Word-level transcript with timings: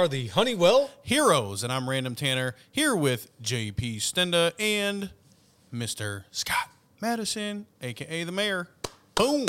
are 0.00 0.08
the 0.08 0.28
Honeywell. 0.28 0.88
Heroes, 1.02 1.62
and 1.62 1.70
I'm 1.70 1.86
Random 1.86 2.14
Tanner 2.14 2.54
here 2.70 2.96
with 2.96 3.28
JP 3.42 3.96
Stenda 3.96 4.52
and 4.58 5.10
Mr. 5.74 6.24
Scott 6.30 6.70
Maddasion, 7.02 7.66
aka 7.82 8.24
the 8.24 8.32
mayor. 8.32 8.66
Boom. 9.14 9.44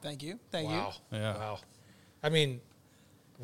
Thank 0.00 0.22
you. 0.22 0.38
Thank 0.52 0.68
Wow. 0.68 0.92
you. 1.10 1.18
Yeah. 1.18 1.36
Wow. 1.36 1.58
I 2.22 2.28
mean, 2.28 2.60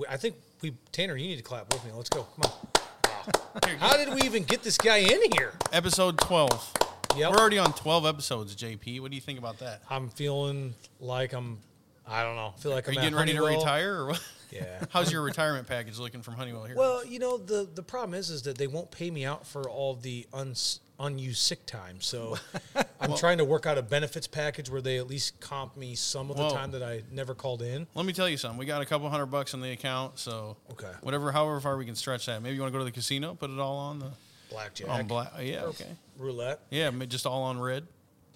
I 0.09 0.17
think 0.17 0.37
we 0.63 0.73
Tanner, 0.93 1.17
you 1.17 1.27
need 1.27 1.39
to 1.39 1.43
clap 1.43 1.73
with 1.73 1.85
me. 1.85 1.91
Let's 1.91 2.11
go. 2.11 2.29
Come 2.41 2.53
on. 2.53 2.69
Wow. 3.09 3.77
How 3.81 3.97
did 3.97 4.15
we 4.15 4.21
even 4.23 4.45
get 4.45 4.63
this 4.63 4.79
guy 4.79 4.99
in 4.99 5.21
here? 5.33 5.55
Episode 5.73 6.17
12. 6.19 6.75
Yep. 7.17 7.31
We're 7.33 7.39
already 7.39 7.59
on 7.59 7.73
12 7.73 8.07
episodes, 8.07 8.55
JP. 8.55 9.01
What 9.01 9.11
do 9.11 9.17
you 9.17 9.21
think 9.21 9.41
about 9.41 9.59
that? 9.59 9.83
I'm 9.91 10.11
feeling 10.11 10.75
like 11.01 11.33
I'm. 11.33 11.59
I 12.07 12.23
don't 12.23 12.37
know. 12.37 12.53
I 12.57 12.61
feel 12.61 12.73
like 12.73 12.87
Are 12.87 12.91
I'm 12.91 12.97
you 12.97 13.01
getting 13.03 13.17
ready 13.17 13.33
to 13.33 13.43
retire 13.43 13.95
or 14.01 14.07
what? 14.09 14.23
Yeah. 14.51 14.85
How's 14.91 15.11
your 15.11 15.23
retirement 15.23 15.67
package 15.67 15.99
looking 15.99 16.23
from 16.23 16.35
Honeywell 16.35 16.65
here? 16.65 16.77
Well, 16.77 17.05
you 17.05 17.19
know 17.19 17.39
the 17.39 17.69
the 17.75 17.83
problem 17.83 18.15
is 18.15 18.31
is 18.31 18.43
that 18.43 18.59
they 18.59 18.67
won't 18.67 18.91
pay 18.91 19.11
me 19.11 19.25
out 19.25 19.47
for 19.47 19.69
all 19.69 19.95
the 19.95 20.27
uns, 20.33 20.81
unused 21.01 21.41
sick 21.41 21.67
time. 21.67 22.01
So 22.01 22.37
I'm 23.01 23.17
trying 23.17 23.39
to 23.39 23.45
work 23.45 23.67
out 23.67 23.79
a 23.79 23.83
benefits 23.83 24.27
package 24.27 24.71
where 24.71 24.81
they 24.81 24.99
at 24.99 25.09
least 25.09 25.41
comp 25.41 25.77
me 25.77 25.95
some 25.95 26.31
of 26.31 26.37
the 26.37 26.45
Whoa. 26.45 26.55
time 26.55 26.71
that 26.73 26.83
I 26.83 27.03
never 27.11 27.35
called 27.35 27.63
in. 27.63 27.87
Let 27.95 28.07
me 28.07 28.13
tell 28.13 28.29
you 28.29 28.37
something. 28.37 28.59
We 28.59 28.67
got 28.67 28.83
a 28.83 28.87
couple 28.87 29.09
hundred 29.09 29.27
bucks 29.27 29.55
in 29.55 29.61
the 29.61 29.73
account, 29.73 30.19
so 30.19 30.57
Okay. 30.73 30.93
whatever, 31.01 31.33
however 31.33 31.61
far 31.61 31.77
we 31.77 31.85
can 31.85 31.95
stretch 31.95 32.27
that. 32.27 32.43
Maybe 32.43 32.55
you 32.55 32.61
want 32.61 32.73
to 32.73 32.79
go 32.79 32.81
to 32.81 32.85
the 32.85 32.93
casino, 32.93 33.35
put 33.35 33.51
it 33.51 33.59
all 33.59 33.77
on 33.77 33.99
the 33.99 34.11
Blackjack, 34.51 34.89
on 34.89 35.07
black. 35.07 35.33
Yeah, 35.41 35.65
okay. 35.65 35.89
roulette. 36.19 36.61
Yeah, 36.71 36.91
just 37.09 37.27
all 37.27 37.43
on 37.43 37.59
red. 37.59 37.87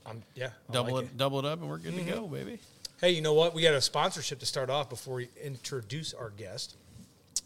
I'm 0.05 0.23
yeah. 0.35 0.51
I 0.69 0.73
Double 0.73 0.95
like 0.95 1.05
it, 1.05 1.17
double 1.17 1.39
it 1.39 1.45
up, 1.45 1.61
and 1.61 1.69
we're 1.69 1.79
good 1.79 1.95
to 1.95 2.01
mm-hmm. 2.01 2.11
go, 2.11 2.27
baby. 2.27 2.59
Hey, 3.01 3.13
you 3.13 3.21
know 3.21 3.33
what? 3.33 3.55
We 3.55 3.63
got 3.63 3.75
a 3.75 3.81
sponsorship 3.81 4.41
to 4.41 4.47
start 4.47 4.71
off 4.71 4.91
before 4.91 5.15
we 5.15 5.29
introduce 5.41 6.13
our 6.13 6.31
guest. 6.31 6.77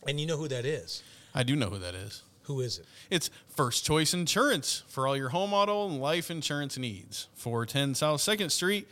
And 0.09 0.19
you 0.19 0.27
know 0.27 0.39
who 0.39 0.49
that 0.49 0.65
is? 0.65 1.03
I 1.35 1.43
do 1.43 1.55
know 1.55 1.69
who 1.69 1.79
that 1.79 1.95
is. 1.95 2.23
Who 2.45 2.63
is 2.63 2.79
it? 2.79 2.87
It's 3.11 3.29
First 3.49 3.85
Choice 3.85 4.15
Insurance 4.15 4.83
for 4.89 5.07
all 5.07 5.15
your 5.15 5.29
home 5.29 5.53
auto 5.53 5.87
and 5.87 6.01
life 6.01 6.31
insurance 6.31 6.79
needs. 6.79 7.29
410 7.35 7.95
South 7.97 8.21
2nd 8.21 8.51
Street. 8.51 8.89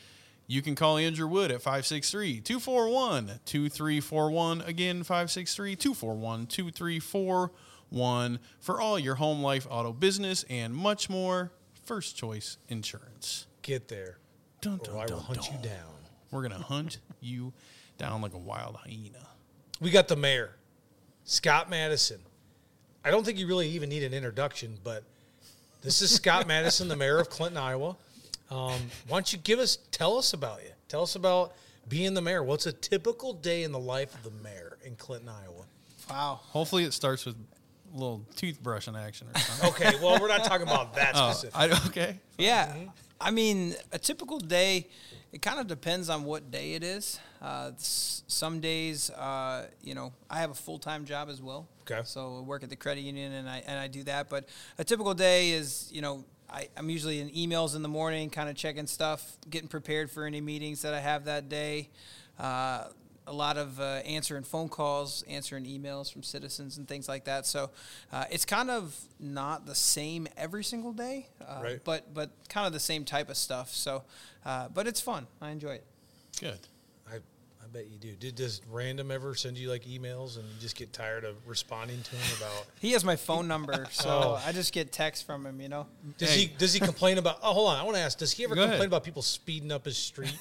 You 0.47 0.61
can 0.61 0.75
call 0.75 0.99
Andrew 0.99 1.27
Wood 1.29 1.51
at 1.51 1.63
563 1.63 2.41
241 2.41 3.41
2341. 3.47 4.61
Again, 4.61 5.03
563 5.03 5.77
241 5.77 6.47
2341 6.47 8.39
for 8.61 8.81
all 8.83 8.99
your 8.99 9.15
home, 9.15 9.43
life, 9.43 9.67
auto, 9.71 9.95
business, 9.95 10.45
and 10.51 10.75
much 10.75 11.09
more. 11.09 11.53
First 11.87 12.19
Choice 12.19 12.59
Insurance. 12.69 13.47
Get 13.63 13.89
there, 13.89 14.19
Dun, 14.61 14.79
or 14.91 14.99
I 14.99 15.01
will 15.05 15.07
dun, 15.07 15.21
hunt 15.21 15.51
you 15.51 15.59
down. 15.63 16.00
We're 16.31 16.41
going 16.47 16.53
to 16.53 16.67
hunt 16.67 16.99
you 17.21 17.53
down 17.99 18.23
like 18.23 18.35
a 18.35 18.39
wild 18.39 18.77
hyena. 18.77 19.27
We 19.81 19.91
got 19.91 20.09
the 20.09 20.17
mayor, 20.17 20.51
Scott 21.25 21.71
Maddasion. 21.71 22.19
I 23.05 23.11
don't 23.11 23.25
think 23.25 23.39
you 23.39 23.47
really 23.47 23.69
even 23.71 23.89
need 23.89 24.03
an 24.03 24.13
introduction, 24.13 24.79
but 24.85 25.03
this 25.83 26.03
is 26.03 26.15
Scott 26.15 26.47
Maddasion, 26.47 26.89
the 26.89 26.97
mayor 26.97 27.19
of 27.19 27.31
Clinton, 27.31 27.57
Iowa. 27.59 27.97
Um, 28.51 28.73
why 29.09 29.17
don't 29.17 29.33
you 29.33 29.39
give 29.39 29.59
us, 29.59 29.79
tell 29.91 30.19
us 30.19 30.33
about 30.33 30.63
you? 30.63 30.71
Tell 30.89 31.03
us 31.03 31.15
about 31.15 31.55
being 31.89 32.15
the 32.15 32.21
mayor. 32.21 32.43
What's 32.43 32.67
a 32.67 32.73
typical 32.73 33.33
day 33.33 33.63
in 33.63 33.73
the 33.73 33.79
life 33.79 34.15
of 34.15 34.23
the 34.25 34.31
mayor 34.43 34.77
in 34.85 34.97
Clinton, 34.97 35.29
Iowa? 35.29 35.65
Wow. 36.11 36.41
Hopefully, 36.43 36.85
it 36.85 36.93
starts 36.93 37.25
with 37.25 37.37
a 37.37 37.95
little 37.97 38.23
toothbrush 38.37 38.87
in 38.89 38.97
action 38.97 39.29
or 39.35 39.39
something. 39.41 39.69
Okay, 39.89 39.99
well, 40.05 40.21
we're 40.21 40.29
not 40.29 40.45
talking 40.45 40.67
about 40.67 40.95
that 40.95 41.13
Oh, 41.15 41.31
specific. 41.33 41.57
I, 41.57 41.71
okay. 41.87 42.19
Yeah. 42.39 42.75
I 43.21 43.31
mean, 43.31 43.75
a 43.93 43.99
typical 43.99 44.39
day, 44.39 44.89
it 45.33 45.43
kind 45.43 45.61
of 45.61 45.67
depends 45.67 46.09
on 46.09 46.25
what 46.25 46.51
day 46.51 46.75
it 46.75 46.83
is. 46.83 47.21
Uh, 47.41 47.71
some 47.77 48.61
days, 48.61 49.11
uh, 49.11 49.67
you 49.83 49.95
know, 49.95 50.13
I 50.29 50.41
have 50.41 50.51
a 50.51 50.55
full 50.55 50.79
time 50.79 51.05
job 51.05 51.29
as 51.29 51.41
well. 51.41 51.69
Okay. 51.83 52.01
So 52.05 52.39
I 52.39 52.41
work 52.41 52.63
at 52.63 52.71
the 52.71 52.77
credit 52.77 53.03
union 53.03 53.33
and 53.33 53.49
I, 53.49 53.63
and 53.67 53.79
I 53.79 53.89
do 53.89 54.03
that. 54.05 54.29
But 54.29 54.49
a 54.79 54.85
typical 54.85 55.15
day 55.15 55.53
is, 55.53 55.89
you 55.93 56.03
know, 56.03 56.25
I, 56.53 56.69
I'm 56.77 56.91
usually 56.91 57.21
in 57.21 57.31
emails 57.31 57.77
in 57.77 57.83
the 57.83 57.89
morning, 57.89 58.29
kind 58.29 58.49
of 58.49 58.57
checking 58.57 58.87
stuff, 58.87 59.37
getting 59.49 59.69
prepared 59.69 60.11
for 60.11 60.25
any 60.25 60.41
meetings 60.41 60.83
that 60.83 60.95
I 60.95 61.01
have 61.01 61.27
that 61.27 61.49
day. 61.49 61.91
Uh, 62.39 62.85
a 63.31 63.33
lot 63.33 63.57
of 63.57 63.79
uh, 63.81 63.85
answering 64.05 64.43
phone 64.43 64.69
calls, 64.69 65.23
answering 65.29 65.65
emails 65.65 66.13
from 66.13 66.23
citizens 66.25 66.79
and 66.79 66.89
things 66.89 67.09
like 67.09 67.25
that. 67.25 67.47
So 67.47 67.71
uh, 68.13 68.25
it's 68.31 68.45
kind 68.45 68.69
of 68.71 68.95
not 69.21 69.67
the 69.67 69.75
same 69.75 70.27
every 70.37 70.65
single 70.65 70.93
day, 70.93 71.29
uh, 71.41 71.61
Right. 71.63 71.81
but 71.85 72.13
but 72.13 72.31
kind 72.49 72.67
of 72.67 72.73
the 72.73 72.81
same 72.81 73.05
type 73.05 73.31
of 73.31 73.37
stuff. 73.37 73.71
So, 73.73 74.03
uh, 74.45 74.69
but 74.75 74.87
it's 74.89 75.01
fun. 75.01 75.27
I 75.41 75.51
enjoy 75.51 75.75
it. 75.75 75.85
Good. 76.41 76.59
I, 77.09 77.17
I 77.17 77.67
bet 77.73 77.87
you 77.89 77.99
do. 77.99 78.13
Did 78.17 78.35
does 78.35 78.63
random 78.69 79.13
ever 79.13 79.37
send 79.37 79.57
you 79.59 79.71
like 79.71 79.85
emails 79.85 80.37
and 80.37 80.45
you 80.49 80.61
just 80.61 80.75
get 80.75 80.93
tired 80.93 81.23
of 81.25 81.37
responding 81.47 82.03
to 82.03 82.17
him 82.17 82.37
about? 82.39 82.67
He 82.81 82.93
has 82.93 83.05
my 83.05 83.15
phone 83.17 83.47
number, 83.47 83.87
so 83.93 84.09
Oh. 84.11 84.43
I 84.45 84.51
just 84.53 84.73
get 84.73 84.91
texts 84.91 85.25
from 85.25 85.47
him. 85.47 85.61
You 85.61 85.69
know. 85.69 85.87
Does 86.19 86.31
Hey. 86.35 86.41
he 86.41 86.47
does 86.59 86.73
he 86.75 86.81
complain 86.81 87.19
about? 87.19 87.39
Oh, 87.45 87.53
hold 87.53 87.69
on. 87.71 87.79
I 87.79 87.85
want 87.85 87.97
to 87.97 88.03
ask. 88.03 88.19
Does 88.19 88.33
he 88.33 88.43
ever 88.43 88.57
Go 88.57 88.63
complain 88.63 88.75
ahead. 88.81 88.87
about 88.89 89.05
people 89.05 89.23
speeding 89.23 89.71
up 89.71 89.85
his 89.85 89.97
street? 89.97 90.35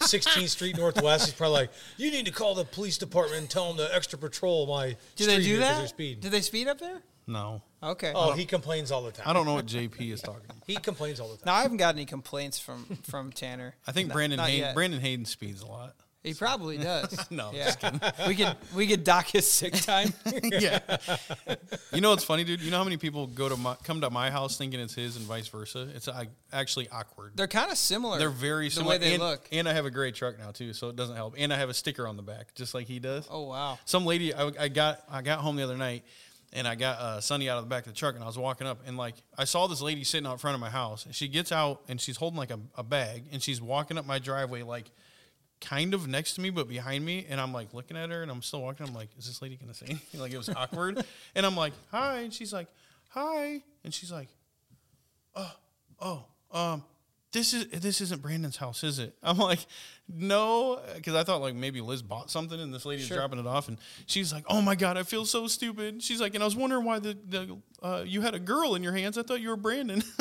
16th 0.00 0.48
Street 0.48 0.76
Northwest. 0.76 1.26
He's 1.26 1.34
probably 1.34 1.54
like, 1.60 1.70
you 1.96 2.10
need 2.10 2.26
to 2.26 2.32
call 2.32 2.54
the 2.54 2.64
police 2.64 2.98
department 2.98 3.40
and 3.40 3.50
tell 3.50 3.72
them 3.72 3.76
to 3.86 3.94
extra 3.94 4.18
patrol 4.18 4.66
my. 4.66 4.96
Do 5.16 5.24
street 5.24 5.26
they 5.26 5.42
do 5.42 5.58
They're 5.58 5.74
that? 5.74 5.88
speeding. 5.88 6.20
Do 6.20 6.28
they 6.28 6.40
speed 6.40 6.68
up 6.68 6.78
there? 6.78 7.00
No. 7.26 7.62
Okay. 7.82 8.12
oh, 8.14 8.32
he 8.32 8.44
complains 8.44 8.90
all 8.90 9.02
the 9.02 9.12
time. 9.12 9.26
I 9.28 9.32
don't 9.32 9.46
know 9.46 9.54
what 9.54 9.66
JP 9.66 10.12
is 10.12 10.20
talking 10.20 10.42
about. 10.44 10.58
He 10.66 10.76
complains 10.76 11.20
all 11.20 11.28
the 11.28 11.36
time. 11.36 11.44
No, 11.46 11.52
I 11.52 11.62
haven't 11.62 11.76
got 11.78 11.94
any 11.94 12.04
complaints 12.04 12.58
from 12.58 12.84
from 13.04 13.30
Tanner. 13.32 13.74
I 13.86 13.92
think 13.92 14.08
Not- 14.08 14.14
Brandon 14.14 14.36
not 14.38 14.48
Hayden, 14.48 14.60
yet. 14.66 14.74
Brandon 14.74 15.00
Hayden 15.00 15.24
speeds 15.24 15.62
a 15.62 15.66
lot. 15.66 15.94
He 16.22 16.34
probably 16.34 16.76
does. 16.76 17.18
No, 17.30 17.52
yeah. 17.54 17.72
just 17.76 18.18
we 18.28 18.34
could 18.34 18.56
we 18.74 18.86
could 18.86 19.04
dock 19.04 19.26
his 19.28 19.50
sick 19.50 19.72
time. 19.72 20.12
yeah. 20.42 20.80
You 21.92 22.00
know 22.00 22.10
what's 22.10 22.24
funny, 22.24 22.44
dude? 22.44 22.60
You 22.60 22.70
know 22.70 22.78
how 22.78 22.84
many 22.84 22.96
people 22.96 23.26
go 23.26 23.48
to 23.48 23.56
my 23.56 23.76
come 23.84 24.00
to 24.00 24.10
my 24.10 24.30
house 24.30 24.56
thinking 24.56 24.80
it's 24.80 24.94
his 24.94 25.16
and 25.16 25.24
vice 25.26 25.46
versa? 25.48 25.88
It's 25.94 26.08
uh, 26.08 26.24
actually 26.52 26.88
awkward. 26.88 27.32
They're 27.36 27.46
kind 27.46 27.70
of 27.70 27.78
similar. 27.78 28.18
They're 28.18 28.28
very 28.28 28.66
the 28.66 28.74
similar. 28.74 28.94
way 28.94 28.98
they 28.98 29.14
and, 29.14 29.22
look. 29.22 29.48
And 29.52 29.68
I 29.68 29.72
have 29.74 29.86
a 29.86 29.90
great 29.90 30.14
truck 30.14 30.38
now 30.38 30.50
too, 30.50 30.72
so 30.72 30.88
it 30.88 30.96
doesn't 30.96 31.16
help. 31.16 31.34
And 31.38 31.52
I 31.52 31.56
have 31.56 31.68
a 31.68 31.74
sticker 31.74 32.06
on 32.06 32.16
the 32.16 32.22
back, 32.22 32.54
just 32.54 32.74
like 32.74 32.86
he 32.86 32.98
does. 32.98 33.26
oh 33.30 33.42
wow. 33.42 33.78
Some 33.84 34.04
lady, 34.04 34.34
I, 34.34 34.50
I 34.58 34.68
got 34.68 35.02
I 35.08 35.22
got 35.22 35.38
home 35.38 35.56
the 35.56 35.62
other 35.62 35.76
night, 35.76 36.04
and 36.52 36.66
I 36.66 36.74
got 36.74 36.98
uh, 36.98 37.20
Sunny 37.20 37.48
out 37.48 37.58
of 37.58 37.64
the 37.64 37.70
back 37.70 37.86
of 37.86 37.92
the 37.92 37.98
truck, 37.98 38.16
and 38.16 38.24
I 38.24 38.26
was 38.26 38.38
walking 38.38 38.66
up, 38.66 38.80
and 38.86 38.96
like 38.96 39.14
I 39.38 39.44
saw 39.44 39.68
this 39.68 39.80
lady 39.80 40.04
sitting 40.04 40.26
out 40.26 40.40
front 40.40 40.54
of 40.54 40.60
my 40.60 40.70
house, 40.70 41.06
and 41.06 41.14
she 41.14 41.28
gets 41.28 41.52
out, 41.52 41.82
and 41.88 42.00
she's 42.00 42.16
holding 42.16 42.38
like 42.38 42.50
a, 42.50 42.58
a 42.76 42.82
bag, 42.82 43.24
and 43.32 43.42
she's 43.42 43.62
walking 43.62 43.98
up 43.98 44.06
my 44.06 44.18
driveway 44.18 44.62
like 44.62 44.90
kind 45.60 45.92
of 45.92 46.08
next 46.08 46.34
to 46.34 46.40
me 46.40 46.48
but 46.50 46.68
behind 46.68 47.04
me 47.04 47.26
and 47.28 47.38
i'm 47.40 47.52
like 47.52 47.74
looking 47.74 47.96
at 47.96 48.08
her 48.10 48.22
and 48.22 48.30
i'm 48.30 48.40
still 48.40 48.62
walking 48.62 48.86
i'm 48.86 48.94
like 48.94 49.08
is 49.18 49.26
this 49.26 49.42
lady 49.42 49.56
gonna 49.56 49.74
say 49.74 49.86
anything? 49.90 50.20
Like 50.20 50.32
it 50.32 50.38
was 50.38 50.48
awkward. 50.48 51.04
And 51.34 51.44
i'm 51.44 51.56
like 51.56 51.72
hi 51.90 52.20
and 52.20 52.32
she's 52.32 52.52
like 52.52 52.66
hi 53.10 53.62
and 53.84 53.92
she's 53.92 54.10
like 54.10 54.28
oh 55.36 55.52
oh 56.00 56.24
um 56.52 56.82
this 57.32 57.52
is 57.54 57.66
this 57.68 58.00
isn't 58.00 58.22
brandon's 58.22 58.56
house 58.56 58.82
is 58.82 58.98
it? 58.98 59.14
I'm 59.22 59.36
like 59.38 59.60
no 60.08 60.80
because 60.96 61.14
i 61.14 61.22
thought 61.22 61.40
like 61.40 61.54
maybe 61.54 61.80
liz 61.80 62.02
bought 62.02 62.30
something 62.30 62.58
and 62.58 62.72
this 62.74 62.84
lady's 62.84 63.06
Sure. 63.06 63.18
dropping 63.18 63.38
it 63.38 63.46
off 63.46 63.68
and 63.68 63.76
she's 64.06 64.32
like 64.32 64.44
oh 64.48 64.60
my 64.62 64.74
god 64.74 64.96
i 64.96 65.02
feel 65.04 65.24
so 65.24 65.46
stupid. 65.46 66.02
She's 66.02 66.20
like 66.20 66.34
and 66.34 66.42
i 66.42 66.46
was 66.46 66.56
wondering 66.56 66.84
why 66.84 66.98
the, 66.98 67.16
the 67.28 67.56
uh, 67.82 68.02
you 68.06 68.20
had 68.22 68.34
a 68.34 68.38
girl 68.40 68.74
in 68.74 68.82
your 68.82 68.92
hands. 68.94 69.16
I 69.18 69.22
thought 69.22 69.40
you 69.40 69.50
were 69.50 69.56
brandon. 69.56 70.02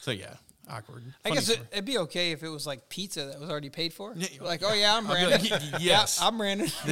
So 0.00 0.10
yeah 0.12 0.34
awkward 0.70 1.02
I 1.24 1.28
Funny 1.28 1.34
guess 1.40 1.48
it, 1.48 1.52
story. 1.54 1.68
it'd 1.72 1.84
be 1.84 1.98
okay 1.98 2.32
if 2.32 2.42
it 2.42 2.48
was 2.48 2.66
like 2.66 2.88
pizza 2.88 3.24
that 3.26 3.40
was 3.40 3.48
already 3.50 3.70
paid 3.70 3.92
for. 3.92 4.12
Yeah, 4.16 4.28
Like, 4.40 4.62
oh 4.64 4.72
yeah, 4.74 4.96
I'm 4.96 5.06
I'll 5.06 5.14
be 5.14 5.26
Brandon. 5.26 5.50
like, 5.50 5.60
"Y- 5.72 5.78
yes. 5.80 6.18
Yeah, 6.20 6.26
I'm 6.28 6.38
Brandon. 6.38 6.68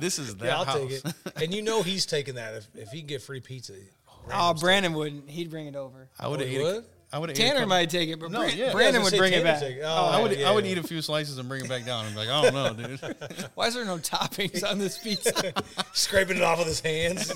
this 0.00 0.18
is 0.18 0.36
that 0.36 0.44
Yeah, 0.46 0.56
I'll 0.58 0.64
house. 0.64 0.78
take 0.78 0.90
it. 1.04 1.14
And 1.42 1.52
you 1.54 1.62
know 1.62 1.82
he's 1.82 2.06
taking 2.06 2.36
that 2.36 2.54
if, 2.54 2.68
if 2.74 2.88
he 2.90 2.98
can 3.00 3.06
get 3.08 3.22
free 3.22 3.40
pizza. 3.40 3.72
Oh, 4.08 4.20
random's 4.28 4.60
Brandon 4.62 4.92
wouldn't. 4.94 5.28
He'd 5.28 5.50
bring 5.50 5.66
it 5.66 5.76
over. 5.76 6.08
I 6.18 6.28
would 6.28 6.40
have 6.40 6.48
Oh, 6.48 6.52
he 6.52 6.56
ate. 6.58 6.62
would? 6.62 6.76
A, 6.76 6.84
I 7.12 7.18
would 7.18 7.28
have. 7.30 7.36
Tanner 7.38 7.66
might 7.66 7.90
take 7.90 8.08
it, 8.08 8.18
but 8.18 8.30
No, 8.30 8.40
Bran- 8.40 8.56
yeah. 8.56 8.72
Brandon 8.72 8.76
oh, 8.76 8.80
Yeah, 8.80 9.00
I 9.00 9.02
was 9.04 9.12
would 9.12 9.18
bring 9.18 9.32
say 9.32 9.38
it 9.40 9.44
back. 9.44 9.60
Take- 9.60 9.82
I 9.82 10.18
oh, 10.18 10.22
would. 10.22 10.38
yeah, 10.38 10.48
I 10.48 10.52
would 10.52 10.64
yeah. 10.64 10.72
eat 10.72 10.78
a 10.78 10.82
few 10.82 11.02
slices 11.02 11.38
and 11.38 11.48
bring 11.48 11.64
it 11.64 11.68
back 11.68 11.84
down. 11.84 12.06
and 12.06 12.14
be 12.14 12.20
like, 12.20 12.28
oh, 12.30 12.34
I 12.34 12.50
don't 12.50 12.78
know, 12.80 12.86
dude. 12.88 13.16
Why 13.54 13.66
is 13.66 13.74
there 13.74 13.84
no 13.84 13.98
toppings 13.98 14.68
on 14.68 14.78
this 14.78 14.98
pizza? 14.98 15.52
Scraping 15.92 16.38
it 16.38 16.42
off 16.42 16.58
with 16.58 16.68
his 16.68 16.80
hands. 16.80 17.32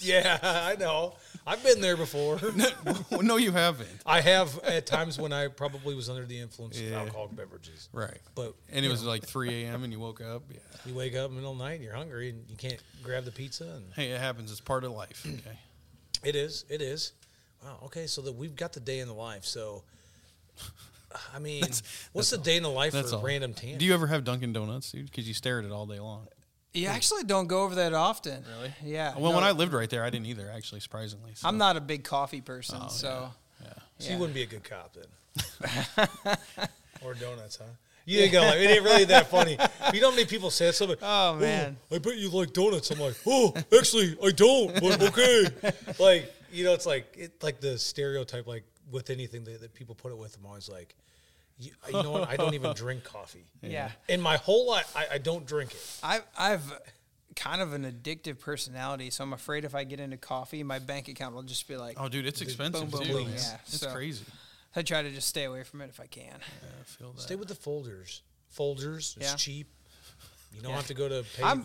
yeah, 0.00 0.38
I 0.42 0.76
know. 0.76 1.14
I've 1.48 1.62
been 1.64 1.80
there 1.80 1.96
before. 1.96 2.38
no, 3.22 3.36
you 3.36 3.52
haven't. 3.52 3.88
I 4.04 4.20
have 4.20 4.58
at 4.64 4.84
times 4.86 5.18
when 5.18 5.32
I 5.32 5.48
probably 5.48 5.94
was 5.94 6.10
under 6.10 6.26
the 6.26 6.38
influence 6.38 6.78
Yeah. 6.78 6.90
of 6.90 7.06
alcoholic 7.06 7.34
beverages. 7.36 7.88
Right. 7.92 8.18
But 8.34 8.54
And 8.70 8.84
it 8.84 8.88
was 8.90 9.02
like 9.02 9.24
3 9.24 9.64
a.m. 9.64 9.82
and 9.82 9.92
you 9.92 9.98
woke 9.98 10.20
up. 10.20 10.42
Yeah. 10.50 10.58
you 10.84 10.94
wake 10.94 11.14
up 11.16 11.30
in 11.30 11.36
the 11.36 11.40
middle 11.40 11.52
of 11.52 11.58
the 11.58 11.64
night 11.64 11.74
and 11.76 11.84
you're 11.84 11.94
hungry 11.94 12.30
and 12.30 12.44
you 12.50 12.56
can't 12.56 12.80
grab 13.02 13.24
the 13.24 13.32
pizza. 13.32 13.64
And 13.64 13.84
Hey, 13.96 14.10
it 14.10 14.20
happens. 14.20 14.50
It's 14.50 14.60
part 14.60 14.84
of 14.84 14.92
life. 14.92 15.26
Okay. 15.26 15.58
it 16.22 16.36
is. 16.36 16.66
It 16.68 16.82
is. 16.82 17.12
Wow. 17.64 17.78
Okay. 17.86 18.06
So 18.06 18.20
that 18.22 18.32
we've 18.34 18.54
got 18.54 18.74
the 18.74 18.80
day 18.80 18.98
in 18.98 19.08
the 19.08 19.14
life. 19.14 19.44
So, 19.46 19.84
I 21.34 21.38
mean, 21.38 21.64
what's 22.12 22.30
the 22.30 22.36
day 22.38 22.56
in 22.58 22.62
the 22.62 22.68
life 22.70 22.92
That's 22.92 23.10
for 23.10 23.16
all. 23.16 23.22
random 23.22 23.54
tan? 23.54 23.78
Do 23.78 23.86
you 23.86 23.94
ever 23.94 24.06
have 24.08 24.24
Dunkin' 24.24 24.52
Donuts, 24.52 24.92
dude? 24.92 25.06
Because 25.06 25.26
you 25.26 25.32
stare 25.34 25.58
at 25.60 25.64
it 25.64 25.72
all 25.72 25.86
day 25.86 25.98
long. 25.98 26.26
You 26.74 26.86
actually 26.86 27.24
don't 27.24 27.46
go 27.46 27.62
over 27.62 27.76
that 27.76 27.94
often. 27.94 28.44
Really? 28.56 28.74
Yeah. 28.84 29.14
Well, 29.16 29.32
when 29.32 29.44
I 29.44 29.52
lived 29.52 29.72
right 29.72 29.88
there, 29.88 30.04
I 30.04 30.10
didn't 30.10 30.26
either. 30.26 30.50
Actually, 30.54 30.80
surprisingly. 30.80 31.32
So. 31.34 31.48
I'm 31.48 31.58
not 31.58 31.76
a 31.76 31.80
big 31.80 32.04
coffee 32.04 32.40
person, 32.40 32.78
Oh, 32.82 32.88
so 32.88 33.30
Yeah. 33.62 33.72
So 33.98 34.06
yeah. 34.06 34.12
you 34.12 34.18
wouldn't 34.20 34.34
be 34.34 34.42
a 34.42 34.46
good 34.46 34.64
cop 34.64 34.94
then. 34.94 36.08
or 37.02 37.14
donuts, 37.14 37.56
huh? 37.56 37.64
You 38.04 38.20
didn't 38.20 38.32
go 38.32 38.40
like 38.40 38.56
it 38.56 38.70
ain't 38.70 38.84
really 38.84 39.04
that 39.04 39.28
funny. 39.28 39.58
You 39.92 40.00
know 40.00 40.08
how 40.10 40.16
many 40.16 40.26
people 40.26 40.50
say 40.50 40.72
something? 40.72 40.96
Oh, 41.02 41.34
man. 41.34 41.76
I 41.92 41.98
bet 41.98 42.16
you 42.16 42.30
like 42.30 42.54
donuts. 42.54 42.90
I'm 42.90 42.98
like, 42.98 43.16
oh, 43.26 43.52
actually, 43.76 44.16
I 44.24 44.30
don't. 44.30 44.72
But 44.80 45.02
okay. 45.02 45.44
like 45.98 46.34
you 46.50 46.64
know, 46.64 46.72
it's 46.72 46.86
like 46.86 47.14
it 47.18 47.42
like 47.42 47.60
the 47.60 47.78
stereotype. 47.78 48.46
Like 48.46 48.64
with 48.90 49.10
anything 49.10 49.44
that, 49.44 49.60
that 49.60 49.74
people 49.74 49.94
put 49.94 50.10
it 50.12 50.16
with, 50.16 50.36
I'm 50.38 50.46
always 50.46 50.70
like, 50.70 50.94
you, 51.58 51.72
you 51.88 51.92
know 52.02 52.10
what? 52.12 52.28
I 52.28 52.36
don't 52.36 52.54
even 52.54 52.72
drink 52.76 53.04
coffee. 53.04 53.44
Yeah. 53.62 53.90
In 54.08 54.20
my 54.20 54.36
whole 54.36 54.66
life, 54.68 54.92
I, 54.96 55.06
I 55.14 55.18
don't 55.18 55.46
drink 55.46 55.72
it. 55.72 55.98
I, 56.02 56.20
I've 56.38 56.62
kind 57.36 57.60
of 57.62 57.72
an 57.72 57.84
addictive 57.84 58.38
personality, 58.40 59.10
so 59.10 59.22
I'm 59.24 59.32
afraid 59.32 59.64
if 59.64 59.74
I 59.74 59.84
get 59.84 60.00
into 60.00 60.16
coffee, 60.16 60.62
my 60.62 60.78
bank 60.78 61.08
account 61.08 61.34
will 61.34 61.42
just 61.42 61.66
be 61.68 61.76
like, 61.76 61.96
Oh, 62.00 62.08
dude, 62.08 62.26
it's 62.26 62.40
expensive 62.42 62.90
boom, 62.90 63.02
too. 63.04 63.12
boom, 63.12 63.28
yeah. 63.34 63.56
It's 63.66 63.80
So- 63.80 63.92
crazy. 63.92 64.24
I 64.76 64.82
try 64.82 65.02
to 65.02 65.10
just 65.10 65.26
stay 65.28 65.44
away 65.44 65.64
from 65.64 65.80
it 65.80 65.88
if 65.88 65.98
I 65.98 66.06
can. 66.06 66.24
Yeah, 66.26 66.68
I 66.80 66.84
feel 66.84 67.12
that. 67.12 67.22
Stay 67.22 67.34
with 67.36 67.48
the 67.48 67.54
Folgers. 67.54 68.20
Folgers. 68.56 69.16
It's 69.16 69.30
Yeah. 69.30 69.34
cheap. 69.36 69.66
You 70.54 70.60
don't 70.62 70.70
Yeah. 70.70 70.76
have 70.76 70.86
to 70.88 70.94
go 70.94 71.08
to 71.08 71.24
pay. 71.36 71.42
I'm 71.42 71.64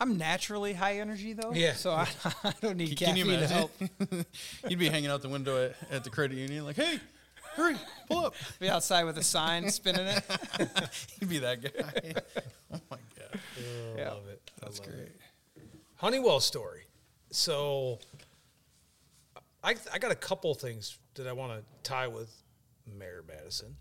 I'm 0.00 0.16
naturally 0.18 0.72
high 0.72 0.98
energy 0.98 1.34
though. 1.34 1.52
Yeah. 1.52 1.74
So 1.74 1.92
I, 1.92 2.08
I 2.44 2.52
don't 2.60 2.76
need 2.76 2.96
Can 2.96 3.16
you 3.16 3.24
caffeine 3.24 3.40
to 3.40 3.46
help. 3.48 3.72
You'd 4.68 4.78
be 4.78 4.88
hanging 4.88 5.10
out 5.10 5.22
the 5.22 5.28
window 5.28 5.64
at, 5.66 5.76
at 5.90 6.04
the 6.04 6.10
credit 6.10 6.36
union, 6.38 6.64
like, 6.64 6.76
"Hey, 6.76 6.98
hurry, 7.54 7.76
pull 8.08 8.26
up." 8.26 8.34
Be 8.60 8.68
outside 8.68 9.04
with 9.04 9.18
a 9.18 9.22
sign 9.22 9.68
spinning 9.70 10.06
it. 10.06 10.24
You'd 11.20 11.30
be 11.30 11.38
that 11.38 11.62
guy. 11.62 12.12
oh 12.72 12.80
my 12.90 12.98
god, 13.18 13.40
I 13.56 13.98
Yeah. 13.98 14.10
love 14.10 14.28
it. 14.28 14.50
That's 14.60 14.78
love 14.80 14.88
great. 14.88 15.00
it. 15.06 15.20
Honeywell 15.96 16.40
story. 16.40 16.82
So 17.30 17.98
I 19.62 19.74
I 19.92 19.98
got 19.98 20.10
a 20.12 20.16
couple 20.16 20.54
things 20.54 20.98
that 21.14 21.26
I 21.26 21.32
want 21.32 21.52
to 21.58 21.64
tie 21.88 22.08
with 22.08 22.30
Mayor 22.86 23.24
Maddasion, 23.26 23.74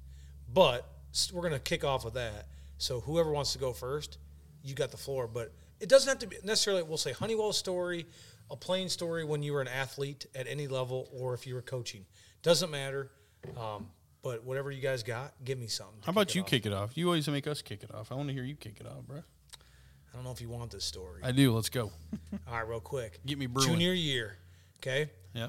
but 0.54 0.88
we're 1.32 1.44
gonna 1.44 1.60
kick 1.60 1.84
off 1.84 2.06
with 2.06 2.14
that. 2.16 2.48
So 2.78 3.00
whoever 3.02 3.32
wants 3.32 3.54
to 3.54 3.60
go 3.60 3.74
first, 3.74 4.18
you 4.64 4.74
got 4.76 4.92
the 4.92 4.98
floor. 4.98 5.28
But 5.28 5.52
it 5.80 5.90
doesn't 5.90 6.08
have 6.10 6.20
to 6.20 6.28
be 6.28 6.38
necessarily. 6.44 6.84
We'll 6.84 6.98
say 6.98 7.12
Honeywell 7.12 7.54
story, 7.54 8.06
a 8.50 8.56
plain 8.56 8.90
story 8.90 9.24
when 9.24 9.44
you 9.44 9.54
were 9.54 9.62
an 9.62 9.68
athlete 9.68 10.26
at 10.36 10.48
any 10.48 10.68
level, 10.68 11.10
or 11.14 11.34
if 11.34 11.46
you 11.48 11.56
were 11.56 11.62
coaching. 11.62 12.06
Doesn't 12.42 12.72
matter. 12.72 13.10
Um, 13.58 13.88
but 14.22 14.44
whatever 14.46 14.72
you 14.72 14.82
guys 14.82 15.04
got, 15.04 15.34
give 15.44 15.60
me 15.60 15.68
something. 15.68 15.98
How 16.06 16.12
about 16.12 16.34
you 16.34 16.42
off. 16.42 16.48
kick 16.48 16.66
it 16.66 16.74
off? 16.74 16.98
You 16.98 17.08
always 17.08 17.28
make 17.28 17.46
us 17.46 17.62
kick 17.62 17.84
it 17.84 17.94
off. 17.94 18.12
I 18.12 18.16
want 18.16 18.30
to 18.30 18.34
hear 18.34 18.44
you 18.44 18.56
kick 18.56 18.78
it 18.80 18.88
off, 18.88 19.06
bro. 19.06 19.18
I 19.18 20.16
don't 20.16 20.24
know 20.24 20.32
if 20.32 20.42
you 20.42 20.50
want 20.50 20.72
this 20.72 20.86
story. 20.86 21.22
I 21.24 21.32
do. 21.32 21.54
Let's 21.54 21.70
go. 21.70 21.92
All 22.48 22.54
right, 22.54 22.68
real 22.68 22.80
quick. 22.80 23.20
Get 23.26 23.38
me 23.38 23.48
brewing. 23.48 23.70
Junior 23.70 23.94
year. 23.94 24.38
Okay. 24.78 25.10
Yeah. 25.34 25.48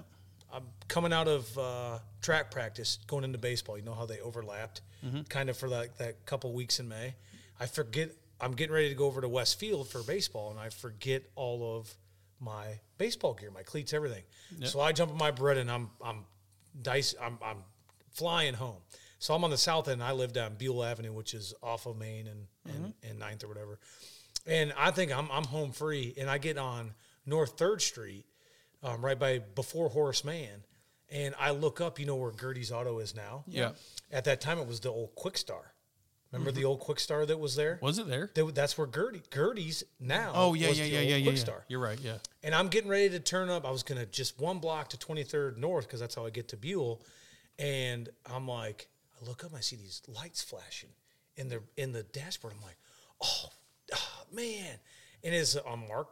I'm 0.53 0.65
coming 0.89 1.13
out 1.13 1.29
of 1.29 1.59
uh, 1.59 1.99
track 2.23 2.51
practice, 2.51 2.99
going 3.07 3.25
into 3.25 3.39
baseball. 3.39 3.77
You 3.77 3.85
know 3.85 3.95
how 3.95 4.07
they 4.07 4.21
overlapped, 4.21 4.83
kind 5.29 5.51
of 5.51 5.57
for 5.57 5.69
like 5.69 5.99
that 5.99 6.25
couple 6.27 6.53
weeks 6.53 6.79
in 6.79 6.89
May. 6.89 7.15
I 7.59 7.67
forget. 7.67 8.11
I'm 8.41 8.53
getting 8.53 8.75
ready 8.75 8.89
to 8.89 8.95
go 8.95 9.07
over 9.07 9.21
to 9.21 9.29
West 9.29 9.59
Field 9.59 9.89
for 9.89 10.03
baseball, 10.03 10.51
and 10.51 10.59
I 10.59 10.69
forget 10.69 11.25
all 11.35 11.77
of 11.77 11.93
my 12.41 12.79
baseball 12.99 13.35
gear, 13.35 13.51
my 13.51 13.63
cleats, 13.63 13.93
everything. 13.93 14.23
So 14.65 14.81
I 14.81 14.93
jump 14.93 15.11
in 15.11 15.19
my 15.19 15.31
bread, 15.33 15.57
and 15.57 15.71
I'm 15.71 15.91
I'm 16.03 16.25
dice. 16.81 17.15
I'm 17.21 17.39
I'm 17.45 17.65
flying 18.15 18.55
home. 18.55 18.79
So 19.19 19.35
I'm 19.35 19.45
on 19.45 19.51
the 19.51 19.59
south 19.59 19.89
end. 19.89 20.03
I 20.03 20.13
live 20.13 20.33
down 20.33 20.55
Buell 20.57 20.85
Avenue, 20.85 21.13
which 21.13 21.35
is 21.35 21.55
off 21.63 21.87
of 21.87 21.97
Main 21.97 22.27
and 22.27 22.47
and, 22.67 22.95
and 23.03 23.19
Ninth 23.19 23.45
or 23.45 23.49
whatever. 23.49 23.79
And 24.47 24.73
I 24.79 24.91
think 24.91 25.17
I'm 25.17 25.31
I'm 25.31 25.45
home 25.45 25.73
free, 25.73 26.15
and 26.19 26.29
I 26.29 26.39
get 26.39 26.59
on 26.59 26.93
North 27.27 27.57
Third 27.57 27.81
Street, 27.81 28.27
um, 28.83 29.03
right 29.05 29.19
by 29.19 29.39
before 29.39 29.89
Horace 29.89 30.25
Mann, 30.25 30.65
and 31.11 31.35
I 31.39 31.51
look 31.53 31.81
up. 31.81 31.99
You 31.99 32.07
know 32.07 32.17
where 32.17 32.33
Gertie's 32.33 32.71
Auto 32.71 32.99
is 32.99 33.15
now. 33.15 33.45
Yeah. 33.47 33.71
At 34.13 34.25
that 34.25 34.41
time, 34.43 34.59
it 34.59 34.67
was 34.67 34.81
the 34.81 34.91
old 34.91 35.15
Kwik 35.17 35.39
Star. 35.39 35.73
Remember 36.33 36.51
the 36.51 36.65
old 36.65 36.81
Kwik 36.81 36.99
Star 36.99 37.25
that 37.27 37.39
was 37.39 37.55
there? 37.55 37.79
Was 37.81 37.99
it 38.01 38.09
there? 38.09 38.29
They- 38.35 38.43
that's 38.51 38.77
where 38.77 38.89
Gertie 38.89 39.23
Gertie's 39.31 39.85
now. 40.01 40.33
Oh 40.35 40.53
yeah, 40.55 40.69
yeah, 40.71 40.85
yeah, 40.85 41.01
yeah, 41.01 41.17
yeah. 41.17 41.25
Quick. 41.31 41.39
Star. 41.39 41.65
You're 41.69 41.79
right. 41.81 41.99
Yeah. 42.01 42.19
And 42.43 42.55
I'm 42.55 42.69
getting 42.69 42.91
ready 42.91 43.09
to 43.11 43.21
turn 43.21 43.49
up. 43.49 43.65
I 43.65 43.71
was 43.71 43.85
gonna 43.85 44.05
just 44.05 44.39
one 44.41 44.59
block 44.59 44.89
to 44.91 44.99
23rd 44.99 45.57
North 45.57 45.87
because 45.87 46.01
that's 46.01 46.17
how 46.17 46.27
I 46.27 46.31
get 46.31 46.49
to 46.49 46.57
Buell. 46.57 47.01
And 47.59 48.09
I'm 48.27 48.49
like, 48.49 48.89
I 49.21 49.29
look 49.29 49.45
up, 49.45 49.53
I 49.57 49.61
see 49.61 49.77
these 49.77 50.03
lights 50.09 50.43
flashing 50.43 50.91
in 51.37 51.49
the 51.49 51.61
in 51.77 51.93
the 51.93 52.03
dashboard. 52.03 52.55
I'm 52.57 52.63
like, 52.63 52.79
oh, 53.23 53.51
ah, 53.93 54.25
man! 54.33 54.79
And 55.23 55.35
it's 55.35 55.55
a 55.55 55.77
Mark 55.77 56.09